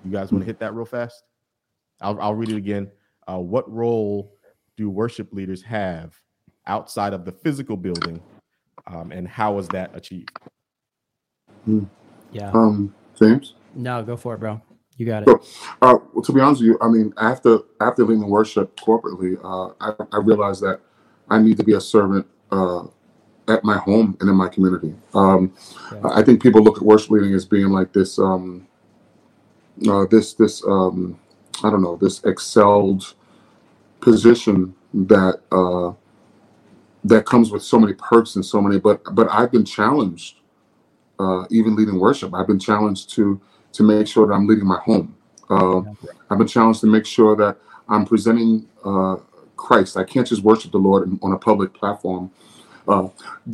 You 0.04 0.12
guys 0.12 0.32
want 0.32 0.44
to 0.44 0.46
hit 0.46 0.60
that 0.60 0.74
real 0.74 0.86
fast? 0.86 1.24
I'll, 2.02 2.20
I'll 2.20 2.36
read 2.36 2.50
it 2.50 2.58
again. 2.58 2.92
Uh, 3.28 3.40
what 3.40 3.72
role 3.72 4.36
do 4.76 4.90
worship 4.90 5.32
leaders 5.32 5.62
have 5.64 6.14
outside 6.68 7.14
of 7.14 7.26
the 7.26 7.32
physical 7.32 7.78
building, 7.78 8.22
um, 8.88 9.12
and 9.12 9.28
how 9.28 9.58
is 9.58 9.68
that 9.70 9.96
achieved? 9.96 10.38
Yeah. 12.32 12.52
Um, 12.52 12.94
James. 13.16 13.54
No, 13.76 14.04
go 14.04 14.18
for 14.18 14.36
it, 14.36 14.40
bro. 14.40 14.62
You 14.98 15.06
got 15.06 15.24
it. 15.24 15.26
Sure. 15.28 15.42
Uh, 15.82 15.98
well, 16.14 16.24
to 16.24 16.34
be 16.34 16.40
honest 16.40 16.62
with 16.62 16.68
you, 16.68 16.78
I 16.82 16.88
mean, 16.88 17.14
after 17.18 17.60
after 17.82 18.04
leading 18.04 18.30
worship 18.30 18.76
corporately, 18.80 19.38
uh, 19.44 19.74
I, 19.80 19.94
I 20.12 20.20
realized 20.20 20.62
that 20.62 20.82
I 21.30 21.40
need 21.40 21.58
to 21.58 21.64
be 21.64 21.74
a 21.74 21.82
servant 21.82 22.28
uh, 22.52 22.84
at 23.48 23.64
my 23.64 23.78
home 23.78 24.18
and 24.20 24.30
in 24.30 24.36
my 24.36 24.48
community. 24.48 24.96
Um, 25.14 25.54
Yeah. 25.92 26.10
I 26.14 26.24
think 26.24 26.42
people 26.42 26.62
look 26.62 26.78
at 26.78 26.84
worship 26.84 27.12
leading 27.12 27.34
as 27.34 27.46
being 27.46 27.70
like 27.70 27.94
this, 27.94 28.18
um, 28.20 28.68
uh, 29.88 30.06
this 30.10 30.34
this 30.34 30.64
um, 30.66 31.20
I 31.64 31.70
don't 31.70 31.82
know, 31.82 31.98
this 31.98 32.24
excelled 32.26 33.14
position 34.00 34.74
that 34.94 35.42
uh, 35.52 35.94
that 37.04 37.26
comes 37.26 37.52
with 37.52 37.64
so 37.64 37.80
many 37.80 37.94
perks 37.94 38.36
and 38.36 38.46
so 38.46 38.62
many. 38.62 38.80
But 38.80 39.02
but 39.14 39.28
I've 39.30 39.52
been 39.52 39.66
challenged, 39.66 40.38
uh, 41.20 41.46
even 41.50 41.76
leading 41.76 42.00
worship. 42.00 42.34
I've 42.34 42.48
been 42.48 42.60
challenged 42.60 43.10
to 43.16 43.40
to 43.74 43.84
make 43.84 44.08
sure 44.08 44.28
that 44.28 44.34
I'm 44.34 44.48
leading 44.48 44.68
my 44.68 44.80
home. 44.80 45.16
Uh, 45.50 45.82
I've 46.30 46.38
been 46.38 46.48
challenged 46.48 46.82
to 46.82 46.88
make 46.88 47.06
sure 47.06 47.36
that 47.36 47.58
I'm 47.90 48.06
presenting 48.06 48.68
uh, 48.86 49.18
Christ. 49.58 49.98
I 49.98 50.04
can't 50.04 50.26
just 50.28 50.44
worship 50.44 50.72
the 50.72 50.78
Lord 50.78 51.12
on 51.22 51.34
a 51.34 51.38
public 51.38 51.74
platform. 51.74 52.32
Uh, 52.88 53.08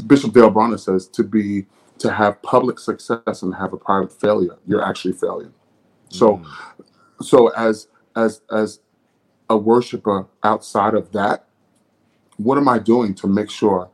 Bishop 0.08 0.34
Dale 0.34 0.50
Bronner 0.50 0.78
says 0.78 1.08
to 1.08 1.24
be 1.24 1.66
to 2.00 2.12
have 2.12 2.42
public 2.42 2.80
success 2.80 3.42
and 3.42 3.54
have 3.54 3.74
a 3.74 3.78
private 3.78 4.12
failure, 4.12 4.58
you're 4.66 4.84
actually 4.84 5.14
failing. 5.14 5.54
So, 6.10 6.38
mm. 6.38 6.86
so 7.22 7.50
as 7.50 7.88
as 8.16 8.42
as 8.52 8.80
a 9.50 9.58
worshiper 9.58 10.28
outside 10.44 10.94
of 10.94 11.12
that, 11.12 11.46
what 12.38 12.58
am 12.58 12.68
I 12.68 12.80
doing 12.80 13.14
to 13.16 13.28
make 13.28 13.50
sure 13.50 13.90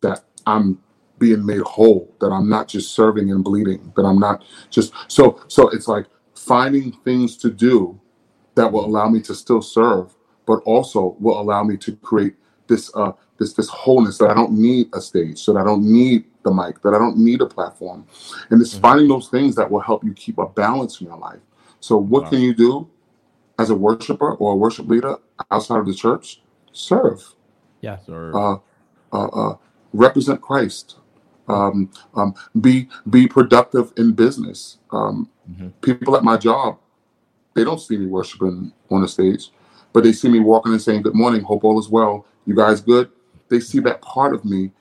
that 0.00 0.24
I'm 0.46 0.78
being 1.18 1.46
made 1.46 1.60
whole, 1.60 2.12
that 2.20 2.30
I'm 2.30 2.48
not 2.48 2.68
just 2.68 2.94
serving 2.94 3.30
and 3.30 3.44
bleeding, 3.44 3.92
that 3.96 4.02
I'm 4.02 4.18
not 4.18 4.44
just 4.70 4.92
so 5.08 5.40
so 5.48 5.68
it's 5.70 5.88
like 5.88 6.06
finding 6.34 6.92
things 7.04 7.36
to 7.38 7.50
do 7.50 7.98
that 8.56 8.70
will 8.70 8.84
allow 8.84 9.08
me 9.08 9.20
to 9.22 9.34
still 9.34 9.62
serve, 9.62 10.14
but 10.46 10.56
also 10.64 11.16
will 11.20 11.40
allow 11.40 11.62
me 11.62 11.76
to 11.78 11.96
create 11.96 12.34
this 12.66 12.90
uh 12.94 13.12
this 13.38 13.52
this 13.54 13.68
wholeness 13.68 14.18
that 14.18 14.30
I 14.30 14.34
don't 14.34 14.52
need 14.52 14.88
a 14.94 15.00
stage, 15.00 15.44
that 15.46 15.56
I 15.56 15.64
don't 15.64 15.84
need 15.84 16.24
the 16.44 16.52
mic, 16.52 16.80
that 16.82 16.94
I 16.94 16.98
don't 16.98 17.18
need 17.18 17.40
a 17.40 17.46
platform. 17.46 18.06
And 18.50 18.60
it's 18.60 18.72
mm-hmm. 18.72 18.82
finding 18.82 19.08
those 19.08 19.28
things 19.28 19.54
that 19.56 19.70
will 19.70 19.80
help 19.80 20.04
you 20.04 20.12
keep 20.14 20.38
a 20.38 20.46
balance 20.46 21.00
in 21.00 21.08
your 21.08 21.16
life. 21.16 21.40
So 21.80 21.96
what 21.96 22.24
wow. 22.24 22.30
can 22.30 22.40
you 22.40 22.54
do 22.54 22.88
as 23.58 23.70
a 23.70 23.74
worshiper 23.74 24.34
or 24.34 24.52
a 24.52 24.56
worship 24.56 24.86
leader 24.86 25.16
outside 25.50 25.78
of 25.78 25.86
the 25.86 25.94
church? 25.94 26.40
Serve. 26.72 27.34
Yeah. 27.80 27.98
Serve. 28.06 28.34
Uh, 28.34 28.56
uh, 29.12 29.26
uh, 29.26 29.56
represent 29.92 30.40
Christ. 30.40 30.96
Um, 31.46 31.90
um, 32.14 32.34
be 32.60 32.88
be 33.10 33.26
productive 33.28 33.92
in 33.98 34.12
business. 34.12 34.78
Um, 34.90 35.28
mm-hmm. 35.50 35.68
People 35.82 36.16
at 36.16 36.24
my 36.24 36.38
job, 36.38 36.78
they 37.52 37.64
don't 37.64 37.80
see 37.80 37.98
me 37.98 38.06
worshiping 38.06 38.72
on 38.90 39.02
the 39.02 39.08
stage, 39.08 39.50
but 39.92 40.04
they 40.04 40.12
see 40.12 40.28
me 40.28 40.40
walking 40.40 40.72
and 40.72 40.80
saying, 40.80 41.02
"Good 41.02 41.14
morning, 41.14 41.42
hope 41.42 41.64
all 41.64 41.78
is 41.78 41.90
well. 41.90 42.24
You 42.46 42.54
guys 42.54 42.80
good?" 42.80 43.10
They 43.54 43.60
see 43.60 43.78
that 43.80 44.02
part 44.02 44.34
of 44.34 44.44
me 44.44 44.72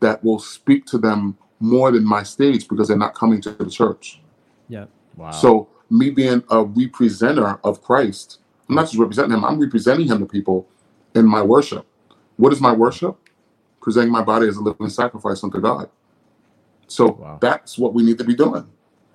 that 0.00 0.24
will 0.24 0.38
speak 0.38 0.86
to 0.86 0.96
them 0.96 1.36
more 1.60 1.90
than 1.90 2.02
my 2.02 2.22
stage 2.22 2.66
because 2.66 2.88
they're 2.88 2.96
not 2.96 3.14
coming 3.14 3.42
to 3.42 3.50
the 3.50 3.68
church. 3.68 4.22
Yeah. 4.70 4.86
Wow. 5.18 5.32
So 5.32 5.68
me 5.90 6.08
being 6.08 6.38
a 6.48 6.64
representer 6.64 7.60
of 7.62 7.82
Christ, 7.82 8.38
I'm 8.70 8.74
not 8.76 8.86
just 8.86 8.96
representing 8.96 9.32
him, 9.32 9.44
I'm 9.44 9.60
representing 9.60 10.06
him 10.06 10.20
to 10.20 10.24
people 10.24 10.66
in 11.14 11.26
my 11.26 11.42
worship. 11.42 11.86
What 12.38 12.54
is 12.54 12.60
my 12.62 12.72
worship? 12.72 13.18
Presenting 13.82 14.10
my 14.10 14.22
body 14.22 14.48
as 14.48 14.56
a 14.56 14.62
living 14.62 14.88
sacrifice 14.88 15.44
unto 15.44 15.60
God. 15.60 15.90
So 16.86 17.08
wow. 17.08 17.36
that's 17.38 17.76
what 17.76 17.92
we 17.92 18.02
need 18.02 18.16
to 18.16 18.24
be 18.24 18.34
doing. 18.34 18.66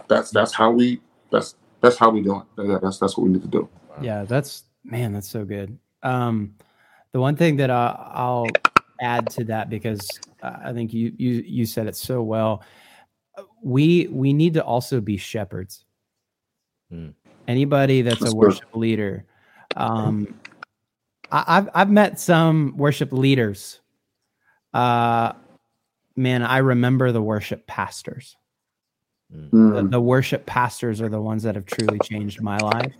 That's 0.08 0.30
that's 0.30 0.54
how 0.54 0.70
we 0.70 1.02
that's 1.32 1.56
that's 1.82 1.98
how 1.98 2.12
we 2.12 2.22
do 2.22 2.44
it. 2.56 2.82
That's 2.84 3.00
that's 3.00 3.18
what 3.18 3.24
we 3.24 3.30
need 3.32 3.42
to 3.42 3.48
do. 3.48 3.68
Yeah, 4.00 4.26
that's 4.26 4.66
man, 4.84 5.14
that's 5.14 5.28
so 5.28 5.44
good. 5.44 5.80
Um, 6.04 6.54
the 7.12 7.20
one 7.20 7.36
thing 7.36 7.56
that 7.58 7.72
I, 7.72 8.12
I'll 8.14 8.48
add 9.02 9.30
to 9.32 9.44
that 9.46 9.70
because 9.70 10.08
I 10.42 10.74
think 10.74 10.94
you 10.94 11.14
you 11.18 11.44
you 11.46 11.66
said 11.66 11.88
it 11.88 11.96
so 11.96 12.22
well. 12.22 12.64
We 13.62 14.08
we 14.08 14.34
need 14.34 14.54
to 14.56 14.64
also 14.64 15.02
be 15.02 15.18
shepherds. 15.18 15.86
Hmm. 16.90 17.10
Anybody 17.48 18.02
that's, 18.02 18.20
that's 18.20 18.34
a 18.34 18.36
worship 18.36 18.72
good. 18.72 18.80
leader, 18.80 19.26
um, 19.76 20.36
I, 21.32 21.56
have 21.56 21.70
I've 21.74 21.90
met 21.90 22.20
some 22.20 22.76
worship 22.78 23.12
leaders. 23.12 23.80
Uh, 24.74 25.34
man, 26.16 26.44
I 26.44 26.58
remember 26.58 27.12
the 27.12 27.22
worship 27.22 27.68
pastors. 27.68 28.36
Mm. 29.34 29.76
The, 29.76 29.88
the, 29.90 30.02
worship 30.02 30.46
pastors 30.46 31.02
are 31.02 31.10
the 31.10 31.22
ones 31.22 31.44
that 31.44 31.56
have 31.56 31.66
truly 31.66 32.00
changed 32.00 32.42
my 32.42 32.58
life 32.58 32.94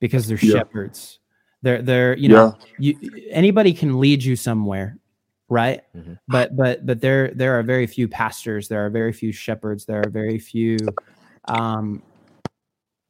because 0.00 0.26
they're 0.26 0.38
yeah. 0.38 0.58
shepherds. 0.58 1.20
They're 1.62 1.80
they're 1.80 2.16
you 2.16 2.28
know 2.28 2.58
yeah. 2.78 2.92
you 3.02 3.28
anybody 3.30 3.72
can 3.72 3.98
lead 3.98 4.22
you 4.22 4.36
somewhere, 4.36 4.98
right? 5.54 5.82
Mm-hmm. 5.96 6.14
But 6.26 6.56
but 6.56 6.84
but 6.84 7.00
there 7.00 7.30
there 7.30 7.56
are 7.58 7.62
very 7.62 7.86
few 7.86 8.08
pastors. 8.08 8.66
There 8.66 8.84
are 8.84 8.90
very 8.90 9.12
few 9.12 9.30
shepherds. 9.30 9.84
There 9.84 10.00
are 10.04 10.10
very 10.10 10.38
few 10.38 10.78
um, 11.44 12.02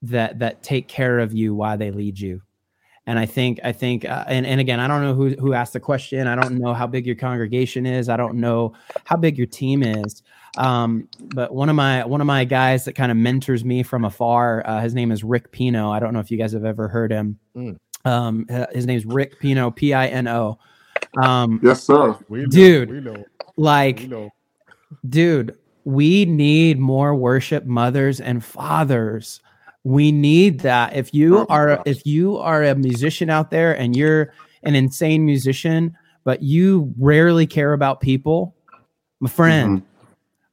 that 0.02 0.38
that 0.40 0.62
take 0.62 0.86
care 0.86 1.18
of 1.18 1.32
you 1.32 1.54
while 1.54 1.78
they 1.78 1.90
lead 1.90 2.20
you. 2.20 2.42
And 3.06 3.18
I 3.18 3.24
think 3.26 3.60
I 3.64 3.72
think 3.72 4.04
uh, 4.04 4.24
and 4.28 4.46
and 4.46 4.60
again 4.60 4.78
I 4.78 4.86
don't 4.86 5.02
know 5.02 5.14
who 5.14 5.30
who 5.30 5.54
asked 5.54 5.72
the 5.72 5.80
question. 5.80 6.26
I 6.26 6.36
don't 6.36 6.58
know 6.58 6.74
how 6.74 6.86
big 6.86 7.06
your 7.06 7.16
congregation 7.16 7.86
is. 7.86 8.10
I 8.10 8.18
don't 8.18 8.36
know 8.36 8.74
how 9.04 9.16
big 9.16 9.38
your 9.38 9.46
team 9.46 9.82
is. 9.82 10.22
Um, 10.56 11.08
but 11.18 11.52
one 11.52 11.70
of 11.70 11.76
my 11.76 12.04
one 12.04 12.20
of 12.20 12.26
my 12.26 12.44
guys 12.44 12.84
that 12.84 12.92
kind 12.92 13.10
of 13.10 13.16
mentors 13.16 13.64
me 13.64 13.82
from 13.82 14.04
afar, 14.04 14.62
uh, 14.66 14.80
his 14.80 14.94
name 14.94 15.10
is 15.12 15.24
Rick 15.24 15.50
Pino. 15.50 15.90
I 15.90 15.98
don't 15.98 16.12
know 16.12 16.20
if 16.20 16.30
you 16.30 16.36
guys 16.36 16.52
have 16.52 16.64
ever 16.64 16.88
heard 16.88 17.10
him. 17.10 17.38
Mm. 17.56 17.76
Um, 18.04 18.46
his 18.72 18.86
name's 18.86 19.06
Rick 19.06 19.40
Pino, 19.40 19.70
P 19.70 19.94
I 19.94 20.08
N 20.08 20.28
O. 20.28 20.58
Um, 21.16 21.61
yes, 21.62 21.82
sir. 21.85 22.19
We 22.28 22.47
dude, 22.47 22.91
we 22.91 23.01
know. 23.01 23.24
like, 23.57 24.01
we 24.01 24.07
know. 24.07 24.31
dude, 25.09 25.57
we 25.85 26.24
need 26.24 26.78
more 26.78 27.15
worship 27.15 27.65
mothers 27.66 28.20
and 28.20 28.45
fathers 28.45 29.41
we 29.85 30.11
need 30.11 30.61
that. 30.61 30.97
If 30.97 31.15
you 31.15 31.41
oh 31.41 31.47
are 31.49 31.82
if 31.85 32.05
you 32.07 32.39
are 32.39 32.65
a 32.65 32.74
musician 32.74 33.31
out 33.31 33.51
there 33.51 33.78
and 33.78 33.95
you're 33.95 34.32
an 34.62 34.74
insane 34.74 35.24
musician, 35.24 35.97
but 36.24 36.43
you 36.43 36.93
rarely 36.99 37.47
care 37.47 37.74
about 37.74 38.01
people, 38.01 38.57
my 39.20 39.28
friend, 39.28 39.82
mm-hmm. 39.82 40.07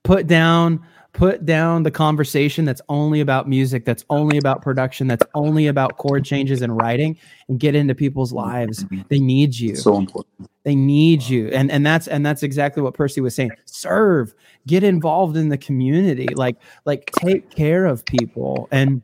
put 0.04 0.28
down 0.28 0.86
put 1.14 1.46
down 1.46 1.84
the 1.84 1.92
conversation 1.92 2.66
that's 2.66 2.82
only 2.90 3.20
about 3.20 3.48
music, 3.48 3.86
that's 3.86 4.06
only 4.10 4.38
about 4.38 4.62
production, 4.62 5.08
that's 5.08 5.26
only 5.34 5.68
about 5.68 5.98
chord 5.98 6.24
changes 6.24 6.62
and 6.62 6.76
writing, 6.78 7.18
and 7.48 7.60
get 7.60 7.76
into 7.76 7.94
people's 7.94 8.32
lives. 8.32 8.86
They 9.10 9.20
need 9.20 9.58
you. 9.58 9.76
So 9.76 9.98
important. 9.98 10.50
They 10.64 10.76
need 10.76 11.24
you, 11.24 11.48
and 11.50 11.72
and 11.72 11.86
that's 11.86 12.08
and 12.08 12.26
that's 12.26 12.44
exactly 12.44 12.84
what 12.84 12.94
Percy 12.94 13.20
was 13.20 13.36
saying. 13.36 13.52
Serve, 13.66 14.34
get 14.68 14.84
involved 14.84 15.36
in 15.36 15.50
the 15.50 15.58
community, 15.58 16.28
like 16.36 16.58
like 16.86 17.12
take 17.20 17.50
care 17.50 17.86
of 17.86 18.06
people 18.06 18.68
and 18.72 19.02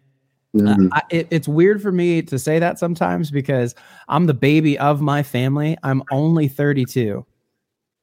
Mm-hmm. 0.55 0.87
I, 0.91 1.01
it, 1.09 1.27
it's 1.29 1.47
weird 1.47 1.81
for 1.81 1.91
me 1.91 2.21
to 2.23 2.39
say 2.39 2.57
that 2.57 2.79
sometimes 2.79 3.31
because 3.31 3.75
I'm 4.07 4.25
the 4.25 4.33
baby 4.33 4.77
of 4.79 5.01
my 5.01 5.21
family. 5.21 5.77
I'm 5.83 6.03
only 6.11 6.47
32. 6.47 7.25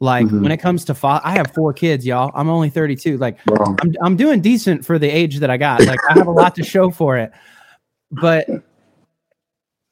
Like 0.04 0.26
mm-hmm. 0.26 0.42
when 0.42 0.52
it 0.52 0.58
comes 0.58 0.84
to 0.84 0.94
fa- 0.94 1.22
I 1.24 1.32
have 1.32 1.52
four 1.52 1.72
kids, 1.72 2.06
y'all. 2.06 2.30
I'm 2.34 2.48
only 2.48 2.68
32. 2.68 3.16
Like 3.16 3.38
wow. 3.46 3.74
I'm, 3.80 3.94
I'm 4.02 4.16
doing 4.16 4.40
decent 4.40 4.84
for 4.84 4.98
the 4.98 5.08
age 5.08 5.38
that 5.38 5.50
I 5.50 5.56
got. 5.56 5.84
Like 5.84 5.98
I 6.10 6.18
have 6.18 6.26
a 6.26 6.30
lot 6.30 6.54
to 6.56 6.62
show 6.62 6.90
for 6.90 7.16
it. 7.16 7.32
But 8.10 8.46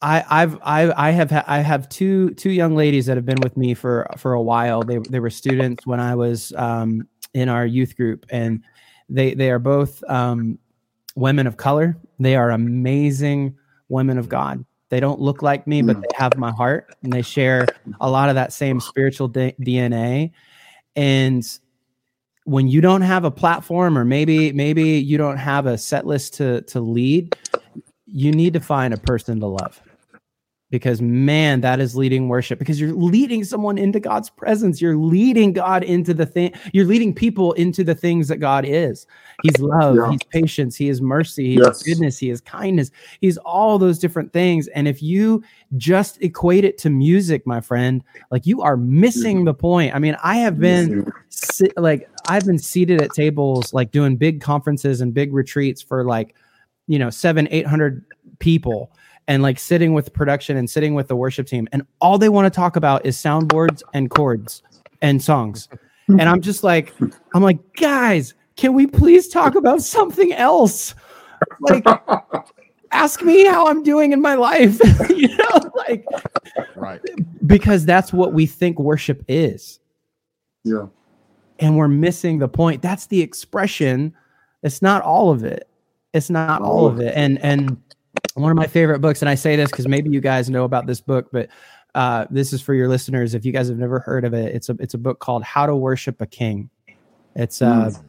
I, 0.02 0.24
I've 0.28 0.58
I 0.62 1.08
I 1.08 1.10
have 1.12 1.30
ha- 1.30 1.44
I 1.46 1.60
have 1.60 1.88
two 1.88 2.34
two 2.34 2.50
young 2.50 2.76
ladies 2.76 3.06
that 3.06 3.16
have 3.16 3.24
been 3.24 3.40
with 3.40 3.56
me 3.56 3.72
for 3.72 4.06
for 4.18 4.34
a 4.34 4.42
while. 4.42 4.82
They 4.82 4.98
they 5.08 5.18
were 5.18 5.30
students 5.30 5.86
when 5.86 5.98
I 5.98 6.14
was 6.14 6.52
um, 6.56 7.08
in 7.32 7.48
our 7.48 7.64
youth 7.64 7.96
group, 7.96 8.26
and 8.28 8.62
they 9.08 9.34
they 9.34 9.50
are 9.50 9.58
both 9.58 10.04
um, 10.10 10.58
women 11.16 11.46
of 11.46 11.56
color. 11.56 11.96
They 12.18 12.36
are 12.36 12.50
amazing 12.50 13.56
women 13.88 14.18
of 14.18 14.28
God. 14.28 14.64
They 14.92 15.00
don't 15.00 15.22
look 15.22 15.40
like 15.40 15.66
me, 15.66 15.80
but 15.80 15.96
hmm. 15.96 16.02
they 16.02 16.08
have 16.18 16.36
my 16.36 16.50
heart 16.50 16.94
and 17.02 17.10
they 17.10 17.22
share 17.22 17.66
a 18.02 18.10
lot 18.10 18.28
of 18.28 18.34
that 18.34 18.52
same 18.52 18.78
spiritual 18.78 19.26
D- 19.26 19.54
DNA. 19.58 20.32
And 20.94 21.42
when 22.44 22.68
you 22.68 22.82
don't 22.82 23.00
have 23.00 23.24
a 23.24 23.30
platform 23.30 23.96
or 23.96 24.04
maybe 24.04 24.52
maybe 24.52 24.98
you 24.98 25.16
don't 25.16 25.38
have 25.38 25.64
a 25.64 25.78
set 25.78 26.06
list 26.06 26.34
to 26.34 26.60
to 26.62 26.80
lead, 26.80 27.34
you 28.04 28.32
need 28.32 28.52
to 28.52 28.60
find 28.60 28.92
a 28.92 28.98
person 28.98 29.40
to 29.40 29.46
love 29.46 29.80
because 30.72 31.02
man 31.02 31.60
that 31.60 31.80
is 31.80 31.94
leading 31.94 32.28
worship. 32.28 32.58
Because 32.58 32.80
you're 32.80 32.94
leading 32.94 33.44
someone 33.44 33.76
into 33.76 34.00
god's 34.00 34.30
presence. 34.30 34.80
You're 34.80 34.96
leading 34.96 35.52
god 35.52 35.84
into 35.84 36.14
the 36.14 36.24
thing 36.24 36.52
you're 36.72 36.86
leading 36.86 37.14
people 37.14 37.52
into 37.52 37.84
the 37.84 37.94
things 37.94 38.26
that 38.28 38.38
god 38.38 38.64
is. 38.64 39.06
He's 39.42 39.60
love 39.60 39.96
yeah. 39.96 40.10
he's 40.10 40.22
patience 40.24 40.74
he 40.74 40.88
is 40.88 41.02
mercy 41.02 41.46
he 41.46 41.58
yes. 41.58 41.76
is 41.76 41.82
goodness 41.82 42.18
he 42.18 42.30
is 42.30 42.40
kindness 42.40 42.90
he's 43.20 43.36
all 43.38 43.78
those 43.78 43.98
different 43.98 44.32
things. 44.32 44.66
And 44.68 44.88
if 44.88 45.02
you 45.02 45.44
just 45.76 46.20
equate 46.22 46.64
it 46.64 46.78
to 46.78 46.90
music 46.90 47.46
my 47.46 47.60
friend 47.60 48.02
like 48.30 48.46
you 48.46 48.62
are 48.62 48.76
missing 48.78 49.38
mm-hmm. 49.38 49.44
the 49.44 49.54
point. 49.54 49.94
I 49.94 49.98
mean 49.98 50.16
i 50.24 50.36
have 50.36 50.58
been 50.58 51.12
si- 51.28 51.70
like 51.76 52.08
i've 52.28 52.46
been 52.46 52.58
seated 52.58 53.02
at 53.02 53.10
tables 53.10 53.74
like 53.74 53.90
doing 53.90 54.16
big 54.16 54.40
conferences 54.40 55.02
and 55.02 55.12
big 55.12 55.34
retreats 55.34 55.82
for 55.82 56.02
like 56.06 56.34
you 56.86 56.98
know 56.98 57.10
seven 57.10 57.46
eight 57.50 57.66
hundred 57.66 58.06
people 58.38 58.90
and 59.28 59.42
like 59.42 59.58
sitting 59.58 59.92
with 59.92 60.12
production 60.12 60.56
and 60.56 60.68
sitting 60.68 60.94
with 60.94 61.08
the 61.08 61.16
worship 61.16 61.46
team 61.46 61.68
and 61.72 61.86
all 62.00 62.18
they 62.18 62.28
want 62.28 62.46
to 62.46 62.50
talk 62.50 62.76
about 62.76 63.04
is 63.06 63.16
soundboards 63.16 63.82
and 63.94 64.10
chords 64.10 64.62
and 65.00 65.22
songs 65.22 65.68
and 66.08 66.22
i'm 66.22 66.40
just 66.40 66.64
like 66.64 66.92
i'm 67.34 67.42
like 67.42 67.58
guys 67.74 68.34
can 68.56 68.74
we 68.74 68.86
please 68.86 69.28
talk 69.28 69.54
about 69.54 69.82
something 69.82 70.32
else 70.32 70.94
like 71.60 71.84
ask 72.92 73.22
me 73.22 73.44
how 73.46 73.66
I'm 73.66 73.82
doing 73.82 74.12
in 74.12 74.20
my 74.20 74.34
life. 74.34 74.78
you 75.10 75.34
know, 75.36 75.70
like 75.74 76.04
right. 76.76 77.00
Because 77.46 77.84
that's 77.84 78.12
what 78.12 78.32
we 78.32 78.46
think 78.46 78.78
worship 78.78 79.24
is. 79.28 79.80
Yeah. 80.64 80.86
And 81.58 81.76
we're 81.76 81.88
missing 81.88 82.38
the 82.38 82.48
point. 82.48 82.82
That's 82.82 83.06
the 83.06 83.20
expression. 83.20 84.14
It's 84.62 84.82
not 84.82 85.02
all 85.02 85.30
of 85.30 85.44
it. 85.44 85.68
It's 86.12 86.30
not 86.30 86.62
all 86.62 86.86
of 86.86 87.00
it. 87.00 87.14
And 87.16 87.38
and 87.42 87.80
one 88.34 88.50
of 88.50 88.56
my 88.56 88.66
favorite 88.66 89.00
books, 89.00 89.22
and 89.22 89.28
I 89.28 89.34
say 89.34 89.56
this 89.56 89.70
because 89.70 89.86
maybe 89.88 90.10
you 90.10 90.20
guys 90.20 90.50
know 90.50 90.64
about 90.64 90.86
this 90.86 91.00
book, 91.00 91.28
but 91.32 91.48
uh, 91.94 92.26
this 92.30 92.52
is 92.52 92.62
for 92.62 92.74
your 92.74 92.88
listeners. 92.88 93.34
If 93.34 93.44
you 93.44 93.52
guys 93.52 93.68
have 93.68 93.78
never 93.78 93.98
heard 93.98 94.24
of 94.24 94.34
it, 94.34 94.54
it's 94.54 94.68
a 94.68 94.76
it's 94.80 94.94
a 94.94 94.98
book 94.98 95.18
called 95.18 95.42
How 95.42 95.66
to 95.66 95.76
Worship 95.76 96.20
a 96.20 96.26
King. 96.26 96.70
It's 97.34 97.60
uh, 97.60 97.90
mm. 97.90 98.04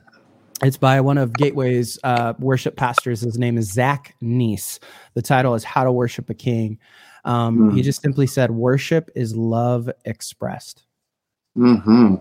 it's 0.61 0.77
by 0.77 1.01
one 1.01 1.17
of 1.17 1.33
Gateway's 1.33 1.99
uh, 2.03 2.33
worship 2.39 2.75
pastors. 2.75 3.21
His 3.21 3.37
name 3.37 3.57
is 3.57 3.71
Zach 3.71 4.15
Neese. 4.21 4.79
The 5.13 5.21
title 5.21 5.55
is 5.55 5.63
How 5.63 5.83
to 5.83 5.91
Worship 5.91 6.29
a 6.29 6.33
King. 6.33 6.79
Um, 7.25 7.71
mm. 7.71 7.75
He 7.75 7.81
just 7.81 8.01
simply 8.01 8.27
said, 8.27 8.51
"Worship 8.51 9.09
is 9.15 9.35
love 9.35 9.89
expressed." 10.05 10.83
Mm-hmm 11.57 12.15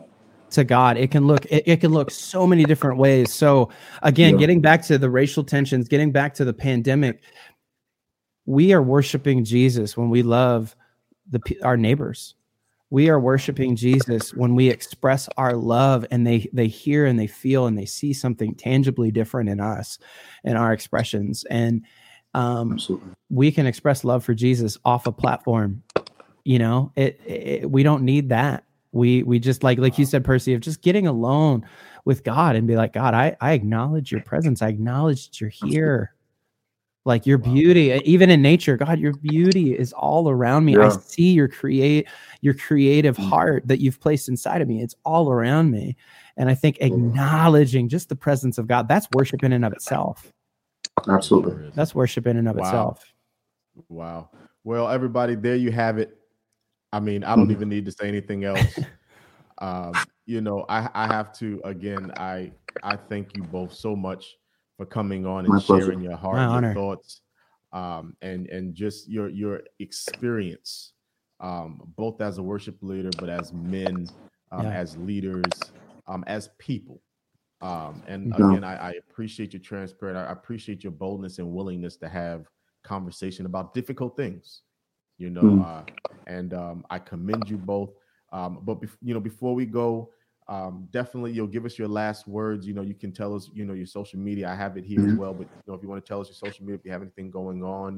to 0.53 0.65
God. 0.65 0.97
It 0.97 1.11
can 1.11 1.27
look 1.27 1.45
it, 1.47 1.65
it, 1.67 1.81
can 1.81 1.93
look 1.93 2.11
so 2.11 2.47
many 2.47 2.65
different 2.65 2.99
ways. 2.99 3.33
So 3.33 3.71
again, 4.03 4.35
yeah. 4.35 4.41
getting 4.41 4.61
back 4.61 4.83
to 4.85 4.99
the 4.99 5.11
racial 5.11 5.43
tensions, 5.43 5.89
getting 5.89 6.13
back 6.13 6.35
to 6.35 6.45
the 6.45 6.53
pandemic, 6.53 7.23
we 8.47 8.73
are 8.73 8.82
worshiping 8.82 9.44
Jesus 9.44 9.97
when 9.97 10.10
we 10.10 10.23
love 10.23 10.77
the 11.31 11.40
our 11.62 11.77
neighbors. 11.77 12.35
We 12.90 13.09
are 13.09 13.19
worshiping 13.19 13.74
Jesus 13.74 14.35
when 14.35 14.55
we 14.55 14.69
express 14.69 15.28
our 15.39 15.55
love 15.55 16.05
and 16.10 16.27
they 16.27 16.48
they 16.52 16.66
hear 16.66 17.06
and 17.06 17.19
they 17.19 17.27
feel 17.27 17.66
and 17.66 17.78
they 17.78 17.86
see 17.86 18.12
something 18.12 18.55
tangibly 18.55 19.10
different 19.10 19.48
in 19.48 19.60
us 19.60 19.98
and 20.44 20.59
our 20.59 20.73
expressions. 20.73 21.44
And 21.48 21.86
um, 22.35 22.78
we 23.31 23.51
can 23.51 23.66
express 23.66 24.05
love 24.05 24.24
for 24.24 24.35
Jesus 24.35 24.77
off 24.85 25.06
a 25.06 25.12
platform. 25.12 25.82
You 26.44 26.59
know, 26.59 26.93
it, 26.97 27.20
it 27.24 27.70
we 27.70 27.82
don't 27.82 28.02
need 28.02 28.28
that. 28.31 28.64
We 28.90 29.23
we 29.23 29.39
just 29.39 29.62
like 29.62 29.78
like 29.78 29.98
you 29.98 30.05
said, 30.05 30.24
Percy, 30.24 30.52
of 30.52 30.60
just 30.60 30.82
getting 30.82 31.06
alone 31.06 31.64
with 32.05 32.24
God 32.24 32.56
and 32.56 32.66
be 32.66 32.77
like, 32.77 32.93
God, 32.93 33.14
I 33.14 33.36
I 33.40 33.52
acknowledge 33.52 34.12
your 34.12 34.23
presence. 34.23 34.60
I 34.60 34.69
acknowledge 34.69 35.28
that 35.28 35.40
you're 35.40 35.48
here 35.48 36.12
like 37.05 37.27
your 37.27 37.39
wow. 37.39 37.53
beauty 37.53 38.01
even 38.05 38.31
in 38.31 38.41
nature 38.43 38.77
god 38.77 38.99
your 38.99 39.12
beauty 39.15 39.77
is 39.77 39.93
all 39.93 40.29
around 40.29 40.65
me. 40.65 40.74
Yeah. 40.74 40.87
i 40.87 40.91
see 40.91 41.33
your 41.33 41.49
create 41.49 42.07
your 42.41 42.55
creative 42.55 43.16
mm. 43.16 43.29
heart 43.29 43.66
that 43.66 43.81
you've 43.81 44.01
placed 44.01 44.29
inside 44.29 44.61
of 44.61 44.69
me. 44.69 44.83
It's 44.83 44.95
all 45.05 45.31
around 45.31 45.70
me. 45.70 45.97
And 46.37 46.49
i 46.49 46.55
think 46.55 46.79
acknowledging 46.81 47.89
just 47.89 48.09
the 48.09 48.16
presence 48.16 48.59
of 48.59 48.66
god 48.66 48.89
that's 48.89 49.09
worship 49.15 49.43
in 49.43 49.53
and 49.53 49.65
of 49.65 49.73
itself. 49.73 50.33
Absolutely. 51.09 51.70
That's 51.74 51.95
worship 51.95 52.27
in 52.27 52.37
and 52.37 52.49
of 52.49 52.57
wow. 52.57 52.65
itself. 52.65 53.12
Wow. 53.89 54.31
Well 54.65 54.89
everybody 54.89 55.35
there 55.35 55.57
you 55.57 55.73
have 55.73 55.99
it. 55.99 56.16
I 56.93 57.01
mean 57.01 57.24
i 57.24 57.35
don't 57.35 57.51
even 57.51 57.69
need 57.74 57.87
to 57.87 57.93
say 57.93 58.09
anything 58.09 58.45
else. 58.45 58.79
Um, 59.59 59.93
you 60.27 60.41
know 60.41 60.65
I, 60.69 60.89
I 60.95 61.07
have 61.07 61.33
to 61.39 61.61
again 61.65 62.12
i 62.16 62.51
i 62.83 62.97
thank 62.97 63.37
you 63.37 63.43
both 63.43 63.73
so 63.73 63.95
much 63.95 64.37
for 64.83 64.87
coming 64.87 65.25
on 65.27 65.45
and 65.45 65.55
My 65.55 65.61
sharing 65.61 65.85
pleasure. 65.85 66.01
your 66.01 66.17
heart, 66.17 66.37
My 66.37 66.61
your 66.61 66.75
thoughts, 66.75 67.21
um, 67.73 68.17
and 68.21 68.49
and 68.49 68.75
just 68.75 69.09
your 69.09 69.29
your 69.29 69.63
experience, 69.79 70.95
um, 71.41 71.81
both 71.97 72.21
as 72.21 72.39
a 72.39 72.43
worship 72.43 72.77
leader, 72.83 73.11
but 73.19 73.29
as 73.29 73.53
men, 73.53 74.09
um, 74.51 74.65
yeah. 74.65 74.73
as 74.73 74.97
leaders, 74.97 75.53
um, 76.09 76.25
as 76.27 76.51
people. 76.59 77.01
Um, 77.61 78.03
and 78.09 78.35
yeah. 78.37 78.51
again, 78.51 78.65
I, 78.65 78.89
I, 78.89 78.91
appreciate 78.95 79.53
your 79.53 79.63
transparent. 79.63 80.19
I 80.19 80.33
appreciate 80.33 80.83
your 80.83 80.91
boldness 80.91 81.39
and 81.39 81.53
willingness 81.53 81.97
to 81.99 82.09
have 82.09 82.49
conversation 82.83 83.47
about 83.47 83.73
difficult 83.73 84.17
things. 84.17 84.63
You 85.17 85.31
know, 85.31 85.43
mm. 85.43 85.65
uh, 85.65 85.85
and 86.27 86.55
um, 86.55 86.85
I 86.91 86.99
commend 86.99 87.49
you 87.49 87.57
both. 87.57 87.91
but 88.33 88.81
bef- 88.81 88.99
you 89.01 89.15
know, 89.15 89.21
before 89.21 89.55
we 89.55 89.65
go, 89.65 90.11
um, 90.48 90.89
definitely 90.90 91.32
you'll 91.32 91.47
give 91.47 91.64
us 91.64 91.78
your 91.78 91.89
last 91.89 92.27
words. 92.27 92.66
You 92.66 92.74
know, 92.74 92.82
you 92.82 92.94
can 92.94 93.12
tell 93.12 93.35
us, 93.35 93.51
you 93.55 93.64
know, 93.64 93.74
your 93.74 93.86
social 93.86 94.19
media. 94.19 94.48
I 94.48 94.55
have 94.55 94.77
it 94.77 94.85
here 94.85 95.01
mm-hmm. 95.01 95.12
as 95.12 95.16
well, 95.16 95.32
but 95.35 95.47
you 95.47 95.62
know, 95.66 95.74
if 95.74 95.82
you 95.82 95.89
want 95.89 96.05
to 96.05 96.09
tell 96.09 96.20
us 96.20 96.28
your 96.28 96.35
social 96.35 96.64
media, 96.64 96.78
if 96.78 96.85
you 96.85 96.93
have 96.93 97.02
anything 97.02 97.31
going 97.31 97.62
on, 97.62 97.97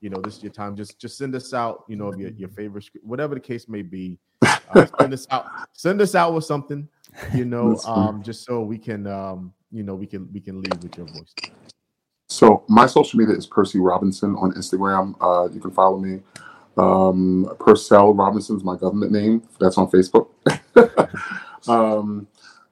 you 0.00 0.10
know, 0.10 0.20
this 0.20 0.36
is 0.36 0.42
your 0.42 0.52
time. 0.52 0.76
Just 0.76 0.98
just 1.00 1.16
send 1.16 1.34
us 1.34 1.54
out, 1.54 1.84
you 1.88 1.96
know, 1.96 2.12
your, 2.14 2.30
your 2.32 2.50
favorite, 2.50 2.88
whatever 3.02 3.34
the 3.34 3.40
case 3.40 3.68
may 3.68 3.82
be. 3.82 4.18
Uh, 4.42 4.86
send 5.00 5.14
us 5.14 5.26
out, 5.30 5.46
send 5.72 6.00
us 6.02 6.14
out 6.14 6.34
with 6.34 6.44
something, 6.44 6.86
you 7.34 7.44
know, 7.44 7.80
um, 7.86 8.22
just 8.22 8.44
so 8.44 8.60
we 8.60 8.76
can, 8.76 9.06
um, 9.06 9.52
you 9.72 9.82
know, 9.82 9.94
we 9.94 10.06
can 10.06 10.28
we 10.32 10.40
can 10.40 10.60
leave 10.60 10.82
with 10.82 10.96
your 10.98 11.06
voice. 11.06 11.34
So 12.28 12.64
my 12.68 12.86
social 12.86 13.18
media 13.18 13.34
is 13.34 13.46
Percy 13.46 13.78
Robinson 13.78 14.34
on 14.36 14.52
Instagram. 14.52 15.14
Uh, 15.20 15.48
you 15.52 15.60
can 15.60 15.70
follow 15.70 15.98
me. 15.98 16.20
Um, 16.76 17.54
Purcell 17.58 18.12
Robinson 18.12 18.56
is 18.56 18.64
my 18.64 18.76
government 18.76 19.12
name. 19.12 19.42
That's 19.60 19.78
on 19.78 19.90
Facebook. 19.90 20.28
Um, 21.68 22.28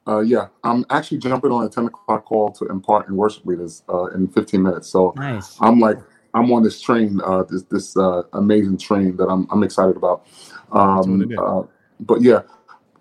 uh, 0.07 0.19
yeah, 0.19 0.47
I'm 0.63 0.85
actually 0.89 1.19
jumping 1.19 1.51
on 1.51 1.65
a 1.65 1.69
10 1.69 1.85
o'clock 1.85 2.25
call 2.25 2.51
to 2.51 2.65
impart 2.65 3.07
and 3.07 3.17
worship 3.17 3.45
leaders 3.45 3.83
uh, 3.87 4.05
in 4.07 4.27
15 4.27 4.61
minutes. 4.61 4.89
So 4.89 5.13
nice. 5.15 5.57
I'm 5.61 5.79
like, 5.79 5.97
I'm 6.33 6.51
on 6.51 6.63
this 6.63 6.81
train, 6.81 7.21
uh, 7.23 7.43
this 7.43 7.63
this 7.63 7.95
uh, 7.95 8.23
amazing 8.33 8.77
train 8.77 9.15
that 9.17 9.27
I'm 9.27 9.47
I'm 9.51 9.63
excited 9.63 9.95
about. 9.95 10.25
Um, 10.71 11.31
uh, 11.37 11.63
but 11.99 12.21
yeah, 12.21 12.41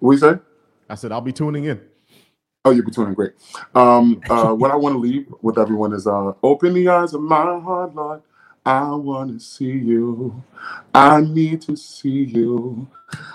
what 0.00 0.12
you 0.12 0.18
say? 0.18 0.34
I 0.88 0.94
said 0.94 1.12
I'll 1.12 1.22
be 1.22 1.32
tuning 1.32 1.64
in. 1.64 1.80
Oh, 2.64 2.70
you'll 2.70 2.84
be 2.84 2.92
tuning 2.92 3.14
great. 3.14 3.32
Um, 3.74 4.20
uh, 4.28 4.52
what 4.54 4.70
I 4.70 4.76
want 4.76 4.94
to 4.94 4.98
leave 4.98 5.32
with 5.40 5.58
everyone 5.58 5.92
is 5.94 6.06
uh, 6.06 6.32
open 6.42 6.74
the 6.74 6.88
eyes 6.88 7.14
of 7.14 7.22
my 7.22 7.42
heart, 7.42 7.94
Lord. 7.94 8.22
I 8.64 8.90
want 8.92 9.32
to 9.32 9.44
see 9.44 9.72
you. 9.72 10.42
I 10.94 11.20
need 11.20 11.62
to 11.62 11.76
see 11.76 12.24
you. 12.24 12.88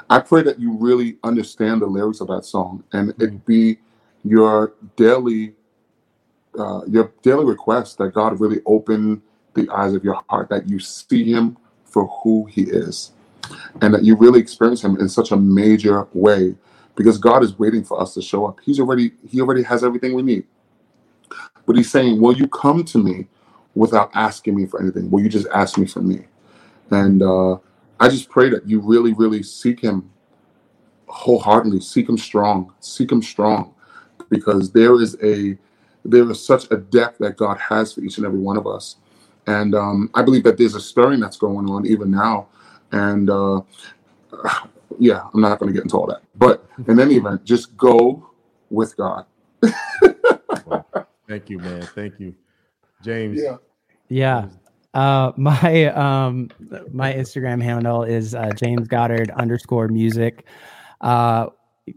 I 0.10 0.20
pray 0.20 0.42
that 0.44 0.60
you 0.60 0.72
really 0.72 1.18
understand 1.24 1.82
the 1.82 1.86
lyrics 1.86 2.22
of 2.22 2.28
that 2.28 2.46
song 2.46 2.84
and 2.94 3.10
it 3.10 3.20
mm. 3.20 3.46
be 3.46 3.78
your 4.24 4.74
daily 4.96 5.54
uh, 6.58 6.82
your 6.88 7.12
daily 7.22 7.46
request 7.46 8.00
that 8.00 8.14
God 8.14 8.40
really 8.40 8.62
open 8.66 9.22
the 9.54 9.70
eyes 9.70 9.94
of 9.94 10.04
your 10.04 10.22
heart, 10.28 10.50
that 10.50 10.68
you 10.68 10.80
see 10.80 11.32
him 11.32 11.56
for 11.86 12.08
who 12.08 12.46
he 12.46 12.64
is, 12.64 13.12
and 13.82 13.94
that 13.94 14.04
you 14.04 14.16
really 14.16 14.40
experience 14.40 14.84
him 14.84 14.98
in 15.00 15.08
such 15.08 15.32
a 15.32 15.38
major 15.38 16.08
way 16.14 16.56
because 16.96 17.20
God 17.20 17.44
is 17.44 17.60
waiting 17.60 17.84
for 17.84 18.02
us 18.02 18.16
to 18.16 18.22
show 18.24 18.48
up. 18.48 18.60
He's 18.64 18.80
already 18.80 19.12
he 19.28 19.40
already 19.40 19.62
has 19.64 19.84
everything 19.84 20.16
we 20.16 20.24
need. 20.24 20.46
But 21.66 21.76
he's 21.76 21.92
saying, 21.92 22.20
Will 22.20 22.36
you 22.36 22.48
come 22.48 22.84
to 22.86 22.98
me 22.98 23.28
without 23.78 24.12
asking 24.14 24.56
me 24.56 24.66
for 24.66 24.82
anything? 24.82 25.10
Will 25.12 25.22
you 25.22 25.30
just 25.30 25.48
ask 25.54 25.78
me 25.78 25.86
for 25.86 26.02
me? 26.02 26.26
And 26.90 27.22
uh, 27.22 27.58
I 28.00 28.10
just 28.10 28.30
pray 28.30 28.50
that 28.50 28.68
you 28.68 28.80
really, 28.80 29.14
really 29.14 29.44
seek 29.44 29.80
Him 29.82 30.10
wholeheartedly, 31.08 31.82
seek 31.82 32.10
Him 32.10 32.18
strong, 32.18 32.74
seek 32.80 33.12
Him 33.12 33.22
strong, 33.22 33.74
because 34.30 34.72
there 34.72 35.02
is 35.02 35.18
a 35.24 35.58
there 36.06 36.30
is 36.32 36.44
such 36.44 36.72
a 36.72 36.78
depth 36.78 37.18
that 37.20 37.36
God 37.36 37.58
has 37.58 37.94
for 37.94 38.02
each 38.02 38.18
and 38.18 38.26
every 38.26 38.40
one 38.40 38.58
of 38.58 38.66
us. 38.66 38.96
And 39.46 39.76
um, 39.76 40.10
I 40.14 40.22
believe 40.22 40.44
that 40.44 40.58
there's 40.58 40.76
a 40.76 40.82
stirring 40.82 41.20
that's 41.20 41.38
going 41.38 41.70
on 41.70 41.86
even 41.86 42.12
now. 42.12 42.48
And 42.92 43.30
uh, 43.30 43.62
yeah, 45.00 45.28
I'm 45.34 45.42
not 45.42 45.60
going 45.60 45.68
to 45.68 45.74
get 45.74 45.84
into 45.84 45.98
all 45.98 46.08
that. 46.08 46.22
But 46.36 46.66
in 46.88 47.00
any 47.00 47.16
event, 47.16 47.44
just 47.44 47.76
go 47.76 48.30
with 48.70 48.96
God. 48.96 49.26
Thank 51.28 51.50
you, 51.50 51.60
man. 51.60 51.82
Thank 51.94 52.20
you. 52.20 52.36
James. 53.02 53.42
Yeah. 53.42 53.58
Yeah. 54.10 54.50
Uh, 54.94 55.32
my 55.38 55.86
um, 55.86 56.50
my 56.92 57.14
Instagram 57.14 57.62
handle 57.62 58.04
is 58.04 58.36
uh, 58.36 58.52
James 58.52 58.88
Goddard 58.88 59.32
underscore 59.32 59.88
music. 59.88 60.46
Uh, 61.02 61.48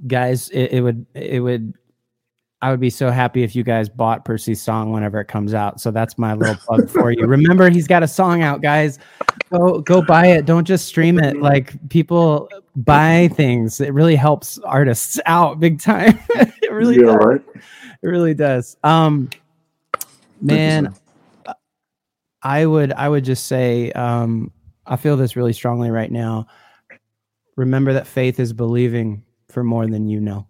guys, 0.06 0.50
it, 0.50 0.72
it 0.72 0.80
would 0.82 1.06
it 1.14 1.40
would 1.40 1.74
I 2.62 2.70
would 2.70 2.80
be 2.80 2.90
so 2.90 3.10
happy 3.10 3.42
if 3.42 3.56
you 3.56 3.64
guys 3.64 3.88
bought 3.88 4.26
Percy's 4.26 4.60
song 4.60 4.92
whenever 4.92 5.18
it 5.18 5.26
comes 5.26 5.54
out. 5.54 5.80
So 5.80 5.90
that's 5.90 6.18
my 6.18 6.34
little 6.34 6.56
plug 6.66 6.90
for 6.90 7.10
you. 7.10 7.26
Remember, 7.26 7.70
he's 7.70 7.86
got 7.86 8.02
a 8.02 8.08
song 8.08 8.42
out, 8.42 8.60
guys. 8.60 8.98
Go 9.50 9.80
go 9.80 10.02
buy 10.02 10.26
it. 10.26 10.44
Don't 10.44 10.66
just 10.66 10.86
stream 10.86 11.18
it. 11.18 11.40
Like 11.40 11.88
people 11.88 12.50
buy 12.76 13.30
things. 13.34 13.80
It 13.80 13.94
really 13.94 14.16
helps 14.16 14.58
artists 14.58 15.18
out 15.26 15.58
big 15.58 15.80
time. 15.80 16.18
it 16.30 16.70
really 16.70 16.96
yeah, 16.96 17.06
does. 17.06 17.16
Right? 17.16 17.42
It 18.02 18.08
really 18.08 18.34
does. 18.34 18.76
Um 18.84 19.30
man, 20.40 20.94
I 22.42 22.64
would 22.66 22.92
I 22.92 23.08
would 23.08 23.24
just 23.24 23.46
say 23.46 23.92
um, 23.92 24.50
I 24.86 24.96
feel 24.96 25.16
this 25.16 25.36
really 25.36 25.52
strongly 25.52 25.90
right 25.90 26.10
now. 26.10 26.46
Remember 27.56 27.92
that 27.92 28.06
faith 28.06 28.40
is 28.40 28.52
believing 28.52 29.24
for 29.48 29.62
more 29.62 29.86
than 29.86 30.06
you 30.06 30.20
know, 30.20 30.46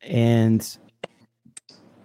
and 0.00 0.66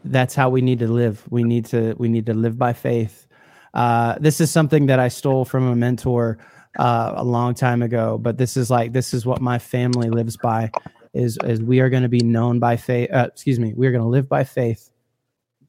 that's 0.03 0.35
how 0.35 0.49
we 0.49 0.61
need 0.61 0.80
to 0.80 0.88
live. 0.88 1.23
We 1.30 1.43
need 1.43 1.65
to 1.68 1.95
we 1.97 2.10
need 2.10 2.26
to 2.26 2.34
live 2.34 2.57
by 2.57 2.73
faith. 2.73 3.27
Uh, 3.73 4.15
this 4.19 4.41
is 4.41 4.52
something 4.52 4.88
that 4.88 4.99
I 4.99 5.07
stole 5.07 5.45
from 5.45 5.68
a 5.68 5.76
mentor 5.76 6.38
uh, 6.77 7.14
a 7.15 7.23
long 7.23 7.53
time 7.53 7.81
ago, 7.81 8.18
but 8.18 8.38
this 8.38 8.57
is 8.57 8.69
like 8.69 8.91
this 8.91 9.14
is 9.14 9.26
what 9.26 9.41
my 9.41 9.60
family 9.60 10.10
lives 10.10 10.38
by. 10.38 10.72
Is 11.14 11.38
is 11.45 11.61
we 11.61 11.80
are 11.80 11.89
going 11.89 12.03
to 12.03 12.10
be 12.10 12.19
known 12.19 12.60
by 12.60 12.76
faith. 12.76 13.10
Uh, 13.14 13.27
excuse 13.31 13.57
me, 13.57 13.73
we 13.73 13.88
are 13.88 13.91
going 13.91 14.03
to 14.03 14.10
live 14.10 14.27
by 14.27 14.43
faith 14.43 14.91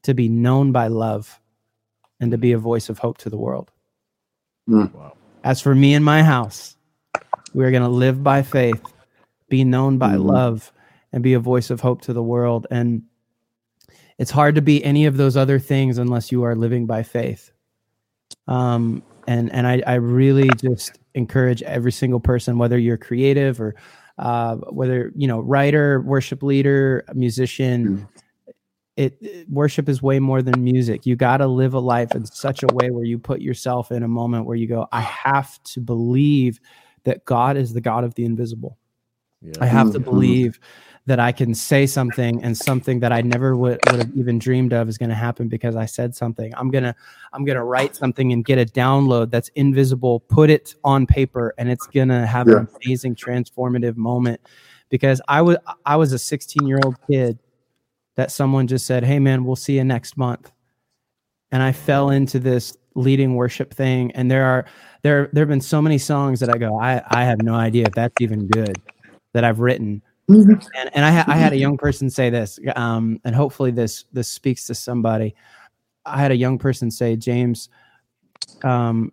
to 0.03 0.13
be 0.13 0.27
known 0.27 0.73
by 0.73 0.87
love 0.87 1.39
and 2.19 2.31
to 2.31 2.37
be 2.37 2.51
a 2.51 2.57
voice 2.57 2.89
of 2.89 2.99
hope 2.99 3.17
to 3.19 3.29
the 3.29 3.37
world. 3.37 3.71
Wow. 4.67 5.13
As 5.43 5.61
for 5.61 5.73
me 5.75 5.93
and 5.93 6.03
my 6.03 6.23
house, 6.23 6.75
we're 7.53 7.71
going 7.71 7.83
to 7.83 7.89
live 7.89 8.23
by 8.23 8.41
faith, 8.41 8.81
be 9.49 9.63
known 9.63 9.97
by 9.97 10.15
Mhm. 10.15 10.25
love, 10.25 10.73
and 11.13 11.23
be 11.23 11.33
a 11.33 11.39
voice 11.39 11.69
of 11.69 11.79
hope 11.79 12.01
to 12.01 12.13
the 12.13 12.23
world. 12.23 12.67
And 12.69 13.03
it's 14.17 14.31
hard 14.31 14.55
to 14.55 14.61
be 14.61 14.83
any 14.83 15.05
of 15.05 15.15
those 15.17 15.37
other 15.37 15.59
things 15.59 15.97
unless 15.97 16.31
you 16.31 16.43
are 16.43 16.55
living 16.55 16.85
by 16.85 17.03
faith. 17.03 17.51
Um, 18.47 19.03
and 19.27 19.51
and 19.51 19.67
I, 19.67 19.81
I 19.85 19.95
really 19.95 20.49
just 20.49 20.99
encourage 21.13 21.61
every 21.63 21.91
single 21.91 22.19
person, 22.19 22.57
whether 22.57 22.77
you're 22.77 22.97
creative 22.97 23.59
or 23.61 23.75
uh, 24.17 24.55
whether 24.71 25.11
you 25.15 25.27
know 25.27 25.39
writer, 25.41 26.01
worship 26.01 26.41
leader, 26.43 27.05
musician. 27.13 28.07
It, 28.97 29.17
it- 29.21 29.49
worship 29.49 29.87
is 29.87 30.01
way 30.01 30.19
more 30.19 30.41
than 30.41 30.63
music. 30.63 31.05
You 31.05 31.15
got 31.15 31.37
to 31.37 31.47
live 31.47 31.73
a 31.73 31.79
life 31.79 32.13
in 32.15 32.25
such 32.25 32.63
a 32.63 32.67
way 32.73 32.89
where 32.89 33.05
you 33.05 33.17
put 33.19 33.39
yourself 33.41 33.91
in 33.91 34.03
a 34.03 34.07
moment 34.07 34.45
where 34.45 34.57
you 34.57 34.67
go, 34.67 34.87
I 34.91 35.01
have 35.01 35.61
to 35.63 35.79
believe 35.79 36.59
that 37.05 37.23
God 37.25 37.55
is 37.57 37.73
the 37.73 37.81
God 37.81 38.03
of 38.03 38.15
the 38.15 38.25
invisible. 38.25 38.77
Yeah. 39.41 39.53
I 39.61 39.67
have 39.67 39.91
to 39.93 39.99
Mhm. 39.99 40.03
believe 40.03 40.59
that 41.05 41.19
I 41.21 41.31
can 41.31 41.53
say 41.53 41.85
something 41.85 42.43
and 42.43 42.57
something 42.57 42.99
that 42.99 43.13
I 43.13 43.21
never 43.21 43.55
would, 43.55 43.79
would 43.89 43.99
have 43.99 44.11
even 44.13 44.39
dreamed 44.39 44.73
of 44.73 44.89
is 44.89 44.97
going 44.97 45.07
to 45.09 45.15
happen 45.15 45.47
because 45.47 45.75
I 45.77 45.85
said 45.85 46.13
something. 46.15 46.51
I'm 46.57 46.69
going 46.69 46.83
to 46.83 46.93
I'm 47.31 47.45
going 47.45 47.55
to 47.55 47.63
write 47.63 47.95
something 47.95 48.33
and 48.33 48.43
get 48.43 48.57
a 48.59 48.65
download 48.65 49.31
that's 49.31 49.47
invisible, 49.55 50.19
put 50.21 50.49
it 50.49 50.75
on 50.83 51.05
paper 51.07 51.53
and 51.57 51.69
it's 51.69 51.85
going 51.87 52.09
to 52.09 52.25
have 52.25 52.47
an 52.47 52.67
amazing 52.83 53.15
transformative 53.15 53.95
moment 53.95 54.41
because 54.89 55.21
I 55.29 55.41
was 55.43 55.55
I 55.85 55.95
was 55.95 56.11
a 56.11 56.17
16-year-old 56.17 56.97
kid 57.09 57.39
that 58.17 58.31
someone 58.31 58.67
just 58.67 58.85
said, 58.85 59.03
"Hey 59.03 59.19
man, 59.19 59.45
we'll 59.45 59.55
see 59.55 59.77
you 59.77 59.83
next 59.83 60.17
month." 60.17 60.51
And 61.51 61.63
I 61.63 61.71
fell 61.71 62.09
into 62.09 62.39
this 62.39 62.75
leading 62.93 63.35
worship 63.35 63.73
thing 63.73 64.11
and 64.13 64.29
there 64.29 64.43
are 64.43 64.65
there 65.03 65.29
there 65.31 65.43
have 65.43 65.49
been 65.49 65.61
so 65.61 65.81
many 65.81 65.99
songs 65.99 66.39
that 66.41 66.49
I 66.49 66.57
go, 66.57 66.77
I 66.79 67.01
I 67.09 67.23
have 67.23 67.41
no 67.41 67.53
idea 67.53 67.85
if 67.85 67.93
that's 67.93 68.15
even 68.19 68.47
good 68.47 68.81
that 69.33 69.43
I've 69.45 69.59
written 69.59 70.01
and 70.29 70.61
and 70.93 71.05
I, 71.05 71.11
ha- 71.11 71.25
I 71.27 71.37
had 71.37 71.53
a 71.53 71.57
young 71.57 71.77
person 71.77 72.09
say 72.09 72.29
this, 72.29 72.59
um, 72.75 73.19
and 73.23 73.33
hopefully 73.33 73.71
this 73.71 74.03
this 74.11 74.27
speaks 74.27 74.65
to 74.67 74.75
somebody. 74.75 75.35
I 76.05 76.19
had 76.19 76.31
a 76.31 76.35
young 76.35 76.57
person 76.57 76.91
say, 76.91 77.15
James, 77.15 77.69
um, 78.63 79.11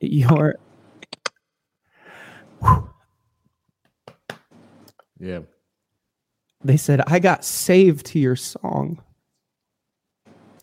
your 0.00 0.56
Yeah. 5.20 5.40
They 6.64 6.76
said 6.76 7.02
I 7.06 7.18
got 7.18 7.44
saved 7.44 8.06
to 8.06 8.18
your 8.18 8.36
song, 8.36 9.02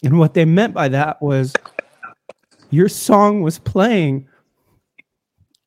and 0.04 0.18
what 0.20 0.34
they 0.34 0.46
meant 0.46 0.74
by 0.74 0.88
that 0.90 1.22
was 1.22 1.54
your 2.70 2.90
song 2.90 3.42
was 3.42 3.60
playing 3.60 4.28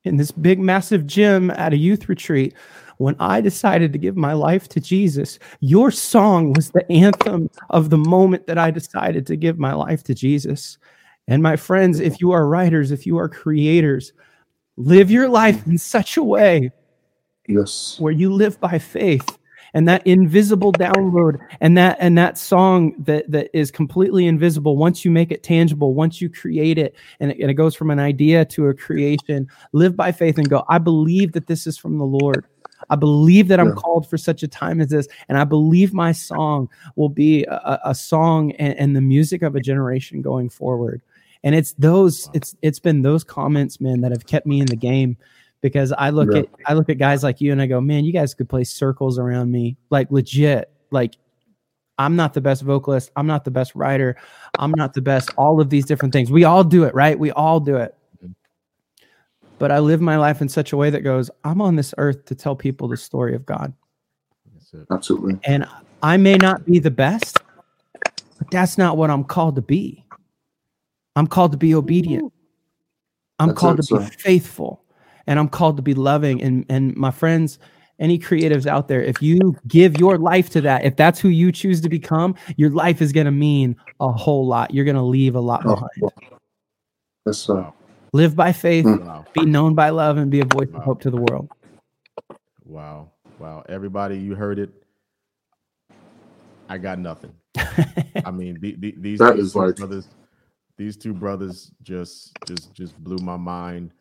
in 0.04 0.16
this 0.16 0.30
big 0.30 0.58
massive 0.58 1.06
gym 1.06 1.50
at 1.50 1.72
a 1.72 1.76
youth 1.76 2.08
retreat 2.08 2.54
when 2.98 3.16
I 3.18 3.40
decided 3.40 3.92
to 3.92 3.98
give 3.98 4.16
my 4.16 4.32
life 4.32 4.68
to 4.68 4.80
Jesus, 4.80 5.38
your 5.60 5.90
song 5.90 6.52
was 6.52 6.70
the 6.70 6.90
anthem 6.90 7.50
of 7.70 7.90
the 7.90 7.98
moment 7.98 8.46
that 8.46 8.58
I 8.58 8.70
decided 8.70 9.26
to 9.26 9.36
give 9.36 9.58
my 9.58 9.72
life 9.72 10.02
to 10.04 10.14
Jesus. 10.14 10.78
And 11.26 11.42
my 11.42 11.56
friends, 11.56 12.00
if 12.00 12.20
you 12.20 12.32
are 12.32 12.46
writers, 12.46 12.90
if 12.90 13.06
you 13.06 13.18
are 13.18 13.28
creators, 13.28 14.12
live 14.76 15.10
your 15.10 15.28
life 15.28 15.66
in 15.66 15.78
such 15.78 16.16
a 16.16 16.22
way 16.22 16.70
Yes. 17.48 17.96
where 17.98 18.12
you 18.12 18.32
live 18.32 18.60
by 18.60 18.78
faith 18.78 19.38
and 19.74 19.86
that 19.88 20.06
invisible 20.06 20.72
download 20.72 21.36
and 21.60 21.76
that 21.76 21.96
and 22.00 22.16
that 22.16 22.38
song 22.38 22.94
that 22.98 23.30
that 23.30 23.50
is 23.56 23.70
completely 23.70 24.26
invisible 24.26 24.76
once 24.76 25.04
you 25.04 25.10
make 25.10 25.30
it 25.30 25.42
tangible 25.42 25.94
once 25.94 26.20
you 26.20 26.30
create 26.30 26.78
it 26.78 26.94
and 27.20 27.32
it, 27.32 27.38
and 27.40 27.50
it 27.50 27.54
goes 27.54 27.74
from 27.74 27.90
an 27.90 27.98
idea 27.98 28.44
to 28.44 28.68
a 28.68 28.74
creation 28.74 29.46
live 29.72 29.94
by 29.96 30.10
faith 30.12 30.38
and 30.38 30.48
go 30.48 30.64
i 30.68 30.78
believe 30.78 31.32
that 31.32 31.46
this 31.48 31.66
is 31.66 31.76
from 31.76 31.98
the 31.98 32.04
lord 32.04 32.46
i 32.90 32.96
believe 32.96 33.48
that 33.48 33.58
i'm 33.60 33.68
Yeah. 33.68 33.74
called 33.74 34.08
for 34.08 34.16
such 34.16 34.42
a 34.42 34.48
time 34.48 34.80
as 34.80 34.88
this 34.88 35.08
and 35.28 35.36
i 35.36 35.44
believe 35.44 35.92
my 35.92 36.12
song 36.12 36.68
will 36.96 37.08
be 37.08 37.44
a, 37.44 37.80
a- 37.84 37.94
song 37.94 38.52
and, 38.52 38.78
and 38.78 38.96
the 38.96 39.00
music 39.00 39.42
of 39.42 39.56
a 39.56 39.60
generation 39.60 40.22
going 40.22 40.48
forward 40.48 41.02
and 41.42 41.54
it's 41.54 41.72
those 41.74 42.26
Wow. 42.28 42.32
it's 42.36 42.56
it's 42.62 42.78
been 42.78 43.02
those 43.02 43.24
comments 43.24 43.80
man 43.80 44.00
that 44.02 44.12
have 44.12 44.26
kept 44.26 44.46
me 44.46 44.60
in 44.60 44.66
the 44.66 44.76
game 44.76 45.16
because 45.64 45.92
I 45.92 46.10
look 46.10 46.28
Yeah. 46.30 46.40
at 46.40 46.48
I 46.66 46.74
look 46.74 46.90
at 46.90 46.98
guys 46.98 47.22
like 47.22 47.40
you 47.40 47.50
and 47.50 47.58
I 47.60 47.64
go, 47.64 47.80
man, 47.80 48.04
you 48.04 48.12
guys 48.12 48.34
could 48.34 48.50
play 48.50 48.64
circles 48.64 49.18
around 49.18 49.50
me, 49.50 49.78
like 49.88 50.10
legit. 50.10 50.70
Like 50.90 51.16
I'm 51.96 52.16
not 52.16 52.34
the 52.34 52.42
best 52.42 52.60
vocalist, 52.60 53.10
I'm 53.16 53.26
not 53.26 53.46
the 53.46 53.50
best 53.50 53.74
writer, 53.74 54.14
I'm 54.58 54.72
not 54.72 54.92
the 54.92 55.00
best. 55.00 55.30
All 55.38 55.62
of 55.62 55.70
these 55.70 55.86
different 55.86 56.12
things, 56.12 56.30
we 56.30 56.44
all 56.44 56.64
do 56.64 56.84
it, 56.84 56.94
right? 56.94 57.18
We 57.18 57.30
all 57.30 57.60
do 57.60 57.76
it. 57.76 57.96
But 59.58 59.72
I 59.72 59.78
live 59.78 60.02
my 60.02 60.18
life 60.18 60.42
in 60.42 60.50
such 60.50 60.74
a 60.74 60.76
way 60.76 60.90
that 60.90 61.00
goes, 61.00 61.30
I'm 61.44 61.62
on 61.62 61.76
this 61.76 61.94
earth 61.96 62.26
to 62.26 62.34
tell 62.34 62.54
people 62.54 62.86
the 62.88 62.98
story 62.98 63.34
of 63.34 63.46
God, 63.46 63.72
Absolutely. 64.90 65.40
and 65.44 65.66
I 66.02 66.18
may 66.18 66.36
not 66.36 66.66
be 66.66 66.78
the 66.78 66.90
best, 66.90 67.38
but 68.36 68.50
that's 68.50 68.76
not 68.76 68.98
what 68.98 69.08
I'm 69.08 69.24
called 69.24 69.56
to 69.56 69.62
be. 69.62 70.04
I'm 71.16 71.26
called 71.26 71.52
to 71.52 71.58
be 71.58 71.74
obedient. 71.74 72.30
I'm 73.38 73.48
That's 73.48 73.60
called 73.60 73.78
it, 73.78 73.86
to 73.86 74.00
be 74.00 74.04
faithful 74.04 74.83
and 75.26 75.38
I'm 75.38 75.48
called 75.48 75.76
to 75.76 75.82
be 75.82 75.94
loving. 75.94 76.42
And 76.42 76.64
and 76.68 76.94
my 76.96 77.10
friends, 77.10 77.58
any 77.98 78.18
creatives 78.18 78.66
out 78.66 78.88
there, 78.88 79.02
if 79.02 79.22
you 79.22 79.56
give 79.68 79.98
your 79.98 80.18
life 80.18 80.50
to 80.50 80.60
that, 80.62 80.84
if 80.84 80.96
that's 80.96 81.20
who 81.20 81.28
you 81.28 81.52
choose 81.52 81.80
to 81.82 81.88
become, 81.88 82.34
your 82.56 82.70
life 82.70 83.00
is 83.00 83.12
gonna 83.12 83.30
mean 83.32 83.76
a 84.00 84.10
whole 84.10 84.46
lot. 84.46 84.74
You're 84.74 84.84
gonna 84.84 85.04
leave 85.04 85.34
a 85.36 85.40
lot 85.40 85.62
Oh, 85.64 85.74
behind. 85.74 86.12
Yes, 87.26 87.38
sir. 87.38 87.72
Live 88.12 88.36
by 88.36 88.52
faith, 88.52 88.84
Mm. 88.84 89.04
Wow. 89.04 89.24
be 89.32 89.44
known 89.44 89.74
by 89.74 89.90
love, 89.90 90.16
and 90.18 90.30
be 90.30 90.40
a 90.40 90.44
voice 90.44 90.68
of 90.74 90.82
hope 90.82 91.00
to 91.02 91.10
the 91.10 91.16
world. 91.16 91.48
Wow. 92.64 93.10
Wow. 93.38 93.64
Everybody, 93.68 94.18
you 94.18 94.34
heard 94.34 94.58
it. 94.58 94.70
I 96.68 96.78
got 96.78 96.98
nothing. 96.98 97.32
I 98.24 98.30
mean, 98.32 98.58
the, 98.60 98.76
the, 98.78 98.94
these, 98.98 99.18
That 99.18 99.36
these 99.36 99.46
is 99.46 99.52
two 99.52 99.58
like- 99.60 99.76
brothers, 99.76 100.08
these 100.76 100.96
two 100.96 101.12
brothers 101.14 101.70
just 101.82 102.32
just 102.46 102.72
just 102.74 102.98
blew 103.02 103.18
my 103.24 103.36
mind. 103.36 103.92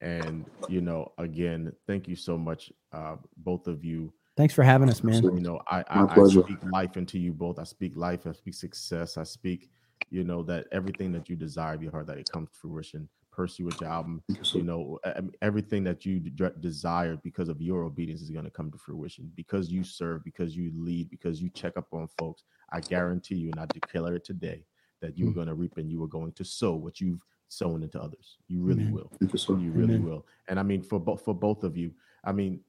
And 0.00 0.46
you 0.68 0.80
know, 0.80 1.12
again, 1.18 1.72
thank 1.86 2.08
you 2.08 2.16
so 2.16 2.38
much, 2.38 2.72
uh, 2.92 3.16
both 3.38 3.66
of 3.66 3.84
you. 3.84 4.12
Thanks 4.36 4.54
for 4.54 4.62
having 4.62 4.88
us, 4.88 5.02
man. 5.02 5.22
You 5.24 5.40
know, 5.40 5.60
I 5.68 5.84
I, 5.90 6.20
I 6.20 6.24
speak 6.28 6.58
life 6.70 6.96
into 6.96 7.18
you 7.18 7.32
both. 7.32 7.58
I 7.58 7.64
speak 7.64 7.96
life. 7.96 8.26
I 8.26 8.32
speak 8.32 8.54
success. 8.54 9.16
I 9.16 9.24
speak, 9.24 9.70
you 10.10 10.22
know, 10.22 10.42
that 10.44 10.66
everything 10.70 11.10
that 11.12 11.28
you 11.28 11.34
desire 11.36 11.74
of 11.74 11.82
your 11.82 11.90
heart 11.90 12.06
that 12.06 12.18
it 12.18 12.28
comes 12.28 12.50
to 12.50 12.56
fruition. 12.56 13.08
Pursue 13.32 13.64
with 13.66 13.80
your 13.80 13.90
album. 13.90 14.22
You, 14.52 14.62
know, 14.64 14.98
everything 15.42 15.84
that 15.84 16.04
you 16.04 16.18
de- 16.18 16.50
desire 16.58 17.16
because 17.22 17.48
of 17.48 17.60
your 17.60 17.84
obedience 17.84 18.20
is 18.20 18.30
going 18.30 18.44
to 18.46 18.50
come 18.50 18.70
to 18.72 18.78
fruition 18.78 19.30
because 19.36 19.70
you 19.70 19.84
serve, 19.84 20.24
because 20.24 20.56
you 20.56 20.72
lead, 20.74 21.08
because 21.08 21.40
you 21.40 21.48
check 21.50 21.76
up 21.76 21.86
on 21.92 22.08
folks. 22.08 22.42
I 22.72 22.80
guarantee 22.80 23.36
you, 23.36 23.50
and 23.50 23.60
I 23.60 23.66
declare 23.66 24.14
it 24.16 24.24
today, 24.24 24.64
that 25.00 25.16
you're 25.16 25.30
Mm. 25.30 25.34
going 25.34 25.46
to 25.46 25.54
reap 25.54 25.76
and 25.76 25.88
you 25.88 26.02
are 26.02 26.08
going 26.08 26.32
to 26.32 26.44
sow 26.44 26.74
what 26.74 27.00
you've 27.00 27.24
sown 27.48 27.82
into 27.82 28.00
others. 28.00 28.38
You 28.48 28.62
really 28.62 28.84
Amen. 28.84 28.94
will. 28.94 29.12
Thank 29.20 29.48
you. 29.48 29.58
You 29.58 29.72
really 29.72 29.96
Amen. 29.96 30.04
will. 30.04 30.26
And 30.48 30.60
I 30.60 30.62
mean, 30.62 30.82
for 30.82 31.00
both 31.00 31.24
for 31.24 31.34
both 31.34 31.64
of 31.64 31.76
you, 31.76 31.92
I 32.24 32.32
mean, 32.32 32.60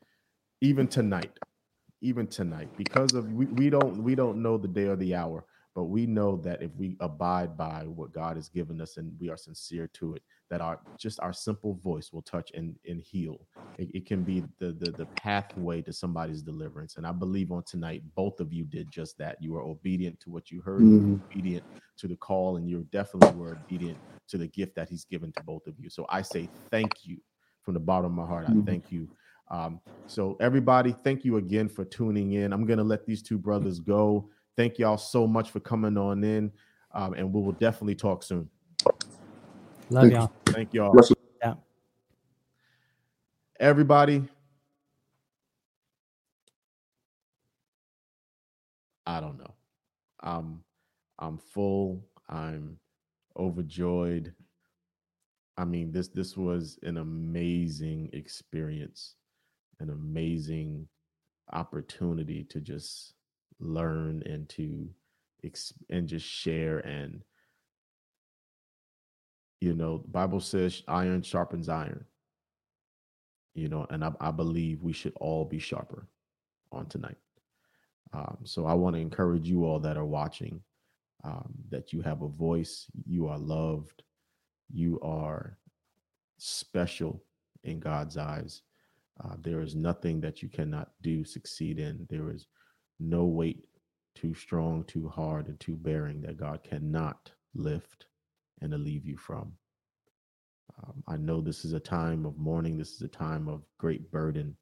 even 0.61 0.87
tonight, 0.87 1.39
even 2.01 2.27
tonight, 2.27 2.69
because 2.77 3.13
of 3.13 3.31
we, 3.33 3.45
we 3.47 3.69
don't 3.69 4.03
we 4.03 4.15
don't 4.15 4.41
know 4.41 4.57
the 4.57 4.67
day 4.67 4.85
or 4.85 4.95
the 4.95 5.15
hour, 5.15 5.45
but 5.75 5.85
we 5.85 6.05
know 6.05 6.37
that 6.37 6.61
if 6.61 6.71
we 6.77 6.97
abide 6.99 7.57
by 7.57 7.83
what 7.85 8.13
God 8.13 8.37
has 8.37 8.49
given 8.49 8.81
us 8.81 8.97
and 8.97 9.13
we 9.19 9.29
are 9.29 9.37
sincere 9.37 9.87
to 9.95 10.15
it, 10.15 10.23
that 10.49 10.61
our 10.61 10.79
just 10.97 11.19
our 11.21 11.33
simple 11.33 11.75
voice 11.75 12.11
will 12.11 12.21
touch 12.23 12.51
and, 12.53 12.75
and 12.87 13.01
heal. 13.01 13.47
It, 13.77 13.89
it 13.93 14.05
can 14.05 14.23
be 14.23 14.41
the, 14.59 14.73
the 14.73 14.91
the 14.91 15.05
pathway 15.15 15.81
to 15.83 15.93
somebody's 15.93 16.41
deliverance. 16.41 16.97
And 16.97 17.07
I 17.07 17.11
believe 17.11 17.51
on 17.51 17.63
tonight, 17.63 18.03
both 18.15 18.39
of 18.39 18.51
you 18.51 18.65
did 18.65 18.89
just 18.91 19.17
that. 19.19 19.37
You 19.41 19.53
were 19.53 19.61
obedient 19.61 20.19
to 20.21 20.29
what 20.29 20.51
you 20.51 20.61
heard, 20.61 20.85
you 20.85 20.91
Mhm. 20.91 21.09
were 21.11 21.15
obedient 21.31 21.65
to 21.97 22.07
the 22.07 22.17
call, 22.17 22.57
and 22.57 22.69
you 22.69 22.85
definitely 22.91 23.37
were 23.37 23.51
obedient 23.53 23.99
to 24.27 24.37
the 24.37 24.47
gift 24.47 24.75
that 24.75 24.89
He's 24.89 25.05
given 25.05 25.31
to 25.33 25.43
both 25.43 25.65
of 25.67 25.79
you. 25.79 25.89
So 25.89 26.05
I 26.09 26.21
say 26.23 26.49
thank 26.71 27.05
you 27.05 27.17
from 27.61 27.73
the 27.73 27.79
bottom 27.79 28.05
of 28.05 28.11
my 28.11 28.25
heart. 28.25 28.47
I 28.47 28.51
Mhm. 28.51 28.65
thank 28.65 28.91
you. 28.91 29.09
Um, 29.49 29.79
so 30.07 30.35
everybody, 30.41 30.91
thank 31.03 31.23
you 31.23 31.37
again 31.37 31.69
for 31.69 31.85
tuning 31.85 32.33
in. 32.33 32.51
I'm 32.51 32.65
gonna 32.65 32.83
let 32.83 33.05
these 33.05 33.21
two 33.21 33.37
brothers 33.37 33.79
go. 33.79 34.29
Thank 34.57 34.77
y'all 34.79 34.97
so 34.97 35.25
much 35.27 35.51
for 35.51 35.59
coming 35.61 35.97
on 35.97 36.23
in, 36.23 36.51
um, 36.93 37.13
and 37.13 37.31
we 37.33 37.41
will 37.41 37.53
definitely 37.53 37.95
talk 37.95 38.23
soon. 38.23 38.49
Love 39.89 40.09
Thank 40.09 40.19
you. 40.21 40.21
y'all. 40.21 40.31
Thank 40.47 40.73
y'all. 40.73 40.93
Bless 40.93 41.11
Everybody, 43.59 44.23
I 49.05 49.19
don't 49.21 49.37
know. 49.39 49.53
Um, 50.23 50.63
I'm 51.19 51.37
full. 51.37 52.05
I'm 52.29 52.79
overjoyed. 53.37 54.33
I 55.57 55.65
mean, 55.65 55.91
this 55.91 56.09
this 56.09 56.37
was 56.37 56.79
an 56.83 56.97
amazing 56.97 58.09
experience, 58.13 59.15
an 59.79 59.89
amazing 59.91 60.87
opportunity 61.53 62.45
to 62.45 62.61
just 62.61 63.13
learn 63.59 64.23
and 64.25 64.49
to 64.49 64.89
ex- 65.45 65.73
and 65.89 66.07
just 66.07 66.25
share 66.27 66.79
and 66.79 67.23
You 69.61 69.73
know, 69.73 69.99
the 69.99 70.07
Bible 70.07 70.39
says 70.39 70.83
iron 70.87 71.21
sharpens 71.21 71.69
iron. 71.69 72.05
You 73.53 73.67
know, 73.67 73.85
and 73.89 74.03
I, 74.05 74.11
I 74.19 74.31
believe 74.31 74.81
we 74.81 74.93
should 74.93 75.13
all 75.19 75.43
be 75.43 75.59
sharper 75.59 76.07
on 76.71 76.85
tonight. 76.85 77.17
Um, 78.13 78.37
so 78.43 78.65
I 78.65 78.73
want 78.73 78.95
to 78.95 79.01
encourage 79.01 79.47
you 79.47 79.65
all 79.65 79.79
that 79.79 79.97
are 79.97 80.05
watching 80.05 80.61
um, 81.23 81.53
that 81.69 81.91
you 81.91 82.01
have 82.01 82.21
a 82.21 82.27
voice, 82.27 82.85
you 83.05 83.27
are 83.27 83.37
loved, 83.37 84.03
you 84.71 84.99
are 85.01 85.57
special 86.37 87.21
in 87.63 87.79
God's 87.79 88.17
eyes. 88.17 88.61
Uh, 89.21 89.35
there 89.41 89.61
is 89.61 89.75
nothing 89.75 90.21
that 90.21 90.41
you 90.41 90.47
cannot 90.47 90.91
do, 91.01 91.25
succeed 91.25 91.77
in. 91.77 92.07
There 92.09 92.31
is 92.31 92.47
no 92.99 93.25
weight 93.25 93.65
too 94.15 94.33
strong, 94.33 94.85
too 94.85 95.09
hard, 95.09 95.47
and 95.47 95.59
too 95.59 95.75
bearing 95.75 96.21
that 96.21 96.37
God 96.37 96.63
cannot 96.63 97.31
lift 97.53 98.05
and 98.61 98.71
to 98.71 98.77
leave 98.77 99.05
you 99.05 99.17
from. 99.17 99.51
Um, 100.83 101.03
I 101.07 101.17
know 101.17 101.41
this 101.41 101.65
is 101.65 101.73
a 101.73 101.79
time 101.79 102.25
of 102.25 102.37
mourning, 102.37 102.77
this 102.77 102.93
is 102.93 103.01
a 103.01 103.07
time 103.07 103.47
of 103.47 103.63
great 103.77 104.11
burden, 104.11 104.55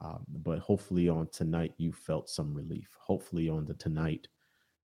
um, 0.00 0.24
but 0.28 0.58
hopefully 0.58 1.08
on 1.08 1.28
tonight 1.32 1.74
you 1.78 1.92
felt 1.92 2.28
some 2.28 2.54
relief. 2.54 2.96
Hopefully 3.00 3.48
on 3.48 3.64
the 3.64 3.74
tonight 3.74 4.28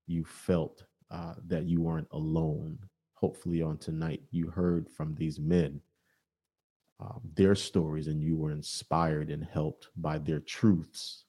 you 0.07 0.25
felt 0.25 0.83
uh, 1.11 1.35
that 1.47 1.65
you 1.65 1.81
weren't 1.81 2.07
alone. 2.11 2.77
Hopefully 3.13 3.61
on 3.61 3.77
tonight 3.77 4.21
you 4.31 4.47
heard 4.47 4.89
from 4.89 5.15
these 5.15 5.39
men 5.39 5.81
um, 6.99 7.21
their 7.35 7.55
stories 7.55 8.07
and 8.07 8.23
you 8.23 8.37
were 8.37 8.51
inspired 8.51 9.29
and 9.29 9.43
helped 9.43 9.89
by 9.97 10.17
their 10.17 10.39
truths, 10.39 11.25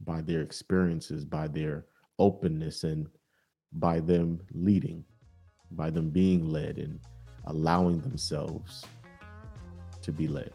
by 0.00 0.22
their 0.22 0.40
experiences, 0.40 1.24
by 1.24 1.46
their 1.48 1.86
openness, 2.18 2.84
and 2.84 3.08
by 3.72 4.00
them 4.00 4.40
leading, 4.52 5.04
by 5.72 5.90
them 5.90 6.10
being 6.10 6.48
led 6.50 6.78
and 6.78 6.98
allowing 7.46 8.00
themselves 8.00 8.84
to 10.02 10.12
be 10.12 10.28
led. 10.28 10.52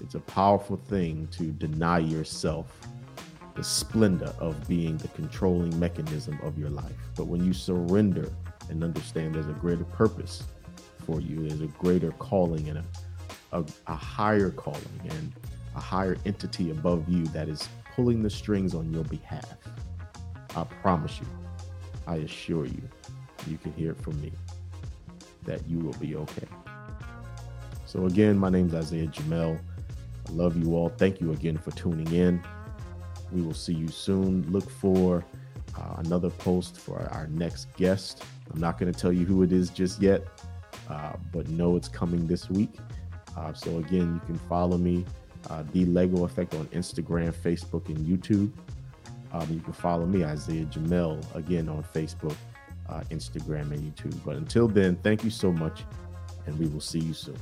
It's 0.00 0.14
a 0.14 0.20
powerful 0.20 0.76
thing 0.76 1.28
to 1.32 1.44
deny 1.52 1.98
yourself 1.98 2.78
the 3.54 3.62
splendor 3.62 4.34
of 4.40 4.66
being 4.66 4.96
the 4.96 5.08
controlling 5.08 5.78
mechanism 5.78 6.38
of 6.42 6.58
your 6.58 6.70
life. 6.70 6.92
But 7.14 7.26
when 7.26 7.44
you 7.44 7.52
surrender 7.52 8.32
and 8.68 8.82
understand 8.82 9.34
there's 9.34 9.46
a 9.46 9.52
greater 9.52 9.84
purpose 9.84 10.44
for 11.04 11.20
you. 11.20 11.48
There's 11.48 11.60
a 11.60 11.66
greater 11.66 12.12
calling 12.12 12.68
and 12.68 12.78
a, 12.78 12.84
a, 13.52 13.64
a 13.86 13.94
higher 13.94 14.50
calling 14.50 15.00
and 15.08 15.32
a 15.76 15.80
higher 15.80 16.16
entity 16.24 16.70
above 16.70 17.08
you 17.08 17.24
that 17.26 17.48
is 17.48 17.68
pulling 17.94 18.22
the 18.22 18.30
strings 18.30 18.74
on 18.74 18.92
your 18.92 19.04
behalf. 19.04 19.54
I 20.56 20.64
promise 20.64 21.20
you, 21.20 21.26
I 22.06 22.16
assure 22.16 22.66
you, 22.66 22.82
you 23.46 23.58
can 23.58 23.72
hear 23.72 23.92
it 23.92 24.00
from 24.00 24.20
me 24.20 24.32
that 25.44 25.66
you 25.68 25.78
will 25.78 25.92
be 25.94 26.16
okay. 26.16 26.46
So, 27.86 28.06
again, 28.06 28.38
my 28.38 28.48
name 28.48 28.68
is 28.68 28.74
Isaiah 28.74 29.06
Jamel. 29.06 29.58
I 30.28 30.32
love 30.32 30.56
you 30.56 30.74
all. 30.74 30.88
Thank 30.88 31.20
you 31.20 31.32
again 31.32 31.58
for 31.58 31.70
tuning 31.72 32.10
in. 32.12 32.42
We 33.30 33.42
will 33.42 33.54
see 33.54 33.74
you 33.74 33.88
soon. 33.88 34.50
Look 34.50 34.68
for 34.70 35.24
uh, 35.78 35.94
another 35.98 36.30
post 36.30 36.78
for 36.78 37.08
our 37.12 37.26
next 37.28 37.74
guest. 37.76 38.24
I'm 38.52 38.60
not 38.60 38.78
going 38.78 38.92
to 38.92 38.98
tell 38.98 39.12
you 39.12 39.24
who 39.24 39.42
it 39.42 39.52
is 39.52 39.70
just 39.70 40.00
yet 40.00 40.26
uh, 40.88 41.12
but 41.32 41.48
know 41.48 41.76
it's 41.76 41.88
coming 41.88 42.26
this 42.26 42.50
week. 42.50 42.76
Uh, 43.36 43.52
so 43.52 43.78
again, 43.78 44.14
you 44.14 44.20
can 44.26 44.38
follow 44.48 44.78
me, 44.78 45.04
uh, 45.50 45.64
the 45.72 45.84
Lego 45.86 46.24
Effect 46.24 46.54
on 46.54 46.66
Instagram, 46.66 47.32
Facebook, 47.32 47.88
and 47.88 47.98
YouTube. 47.98 48.50
Um, 49.32 49.48
you 49.50 49.60
can 49.60 49.72
follow 49.72 50.06
me, 50.06 50.24
Isaiah 50.24 50.64
Jamel, 50.66 51.22
again 51.34 51.68
on 51.68 51.82
Facebook, 51.82 52.36
uh, 52.88 53.02
Instagram, 53.10 53.72
and 53.72 53.80
YouTube. 53.80 54.16
But 54.24 54.36
until 54.36 54.68
then, 54.68 54.96
thank 54.96 55.24
you 55.24 55.30
so 55.30 55.52
much, 55.52 55.82
and 56.46 56.58
we 56.58 56.66
will 56.66 56.80
see 56.80 57.00
you 57.00 57.14
soon. 57.14 57.38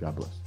God 0.00 0.16
bless. 0.16 0.37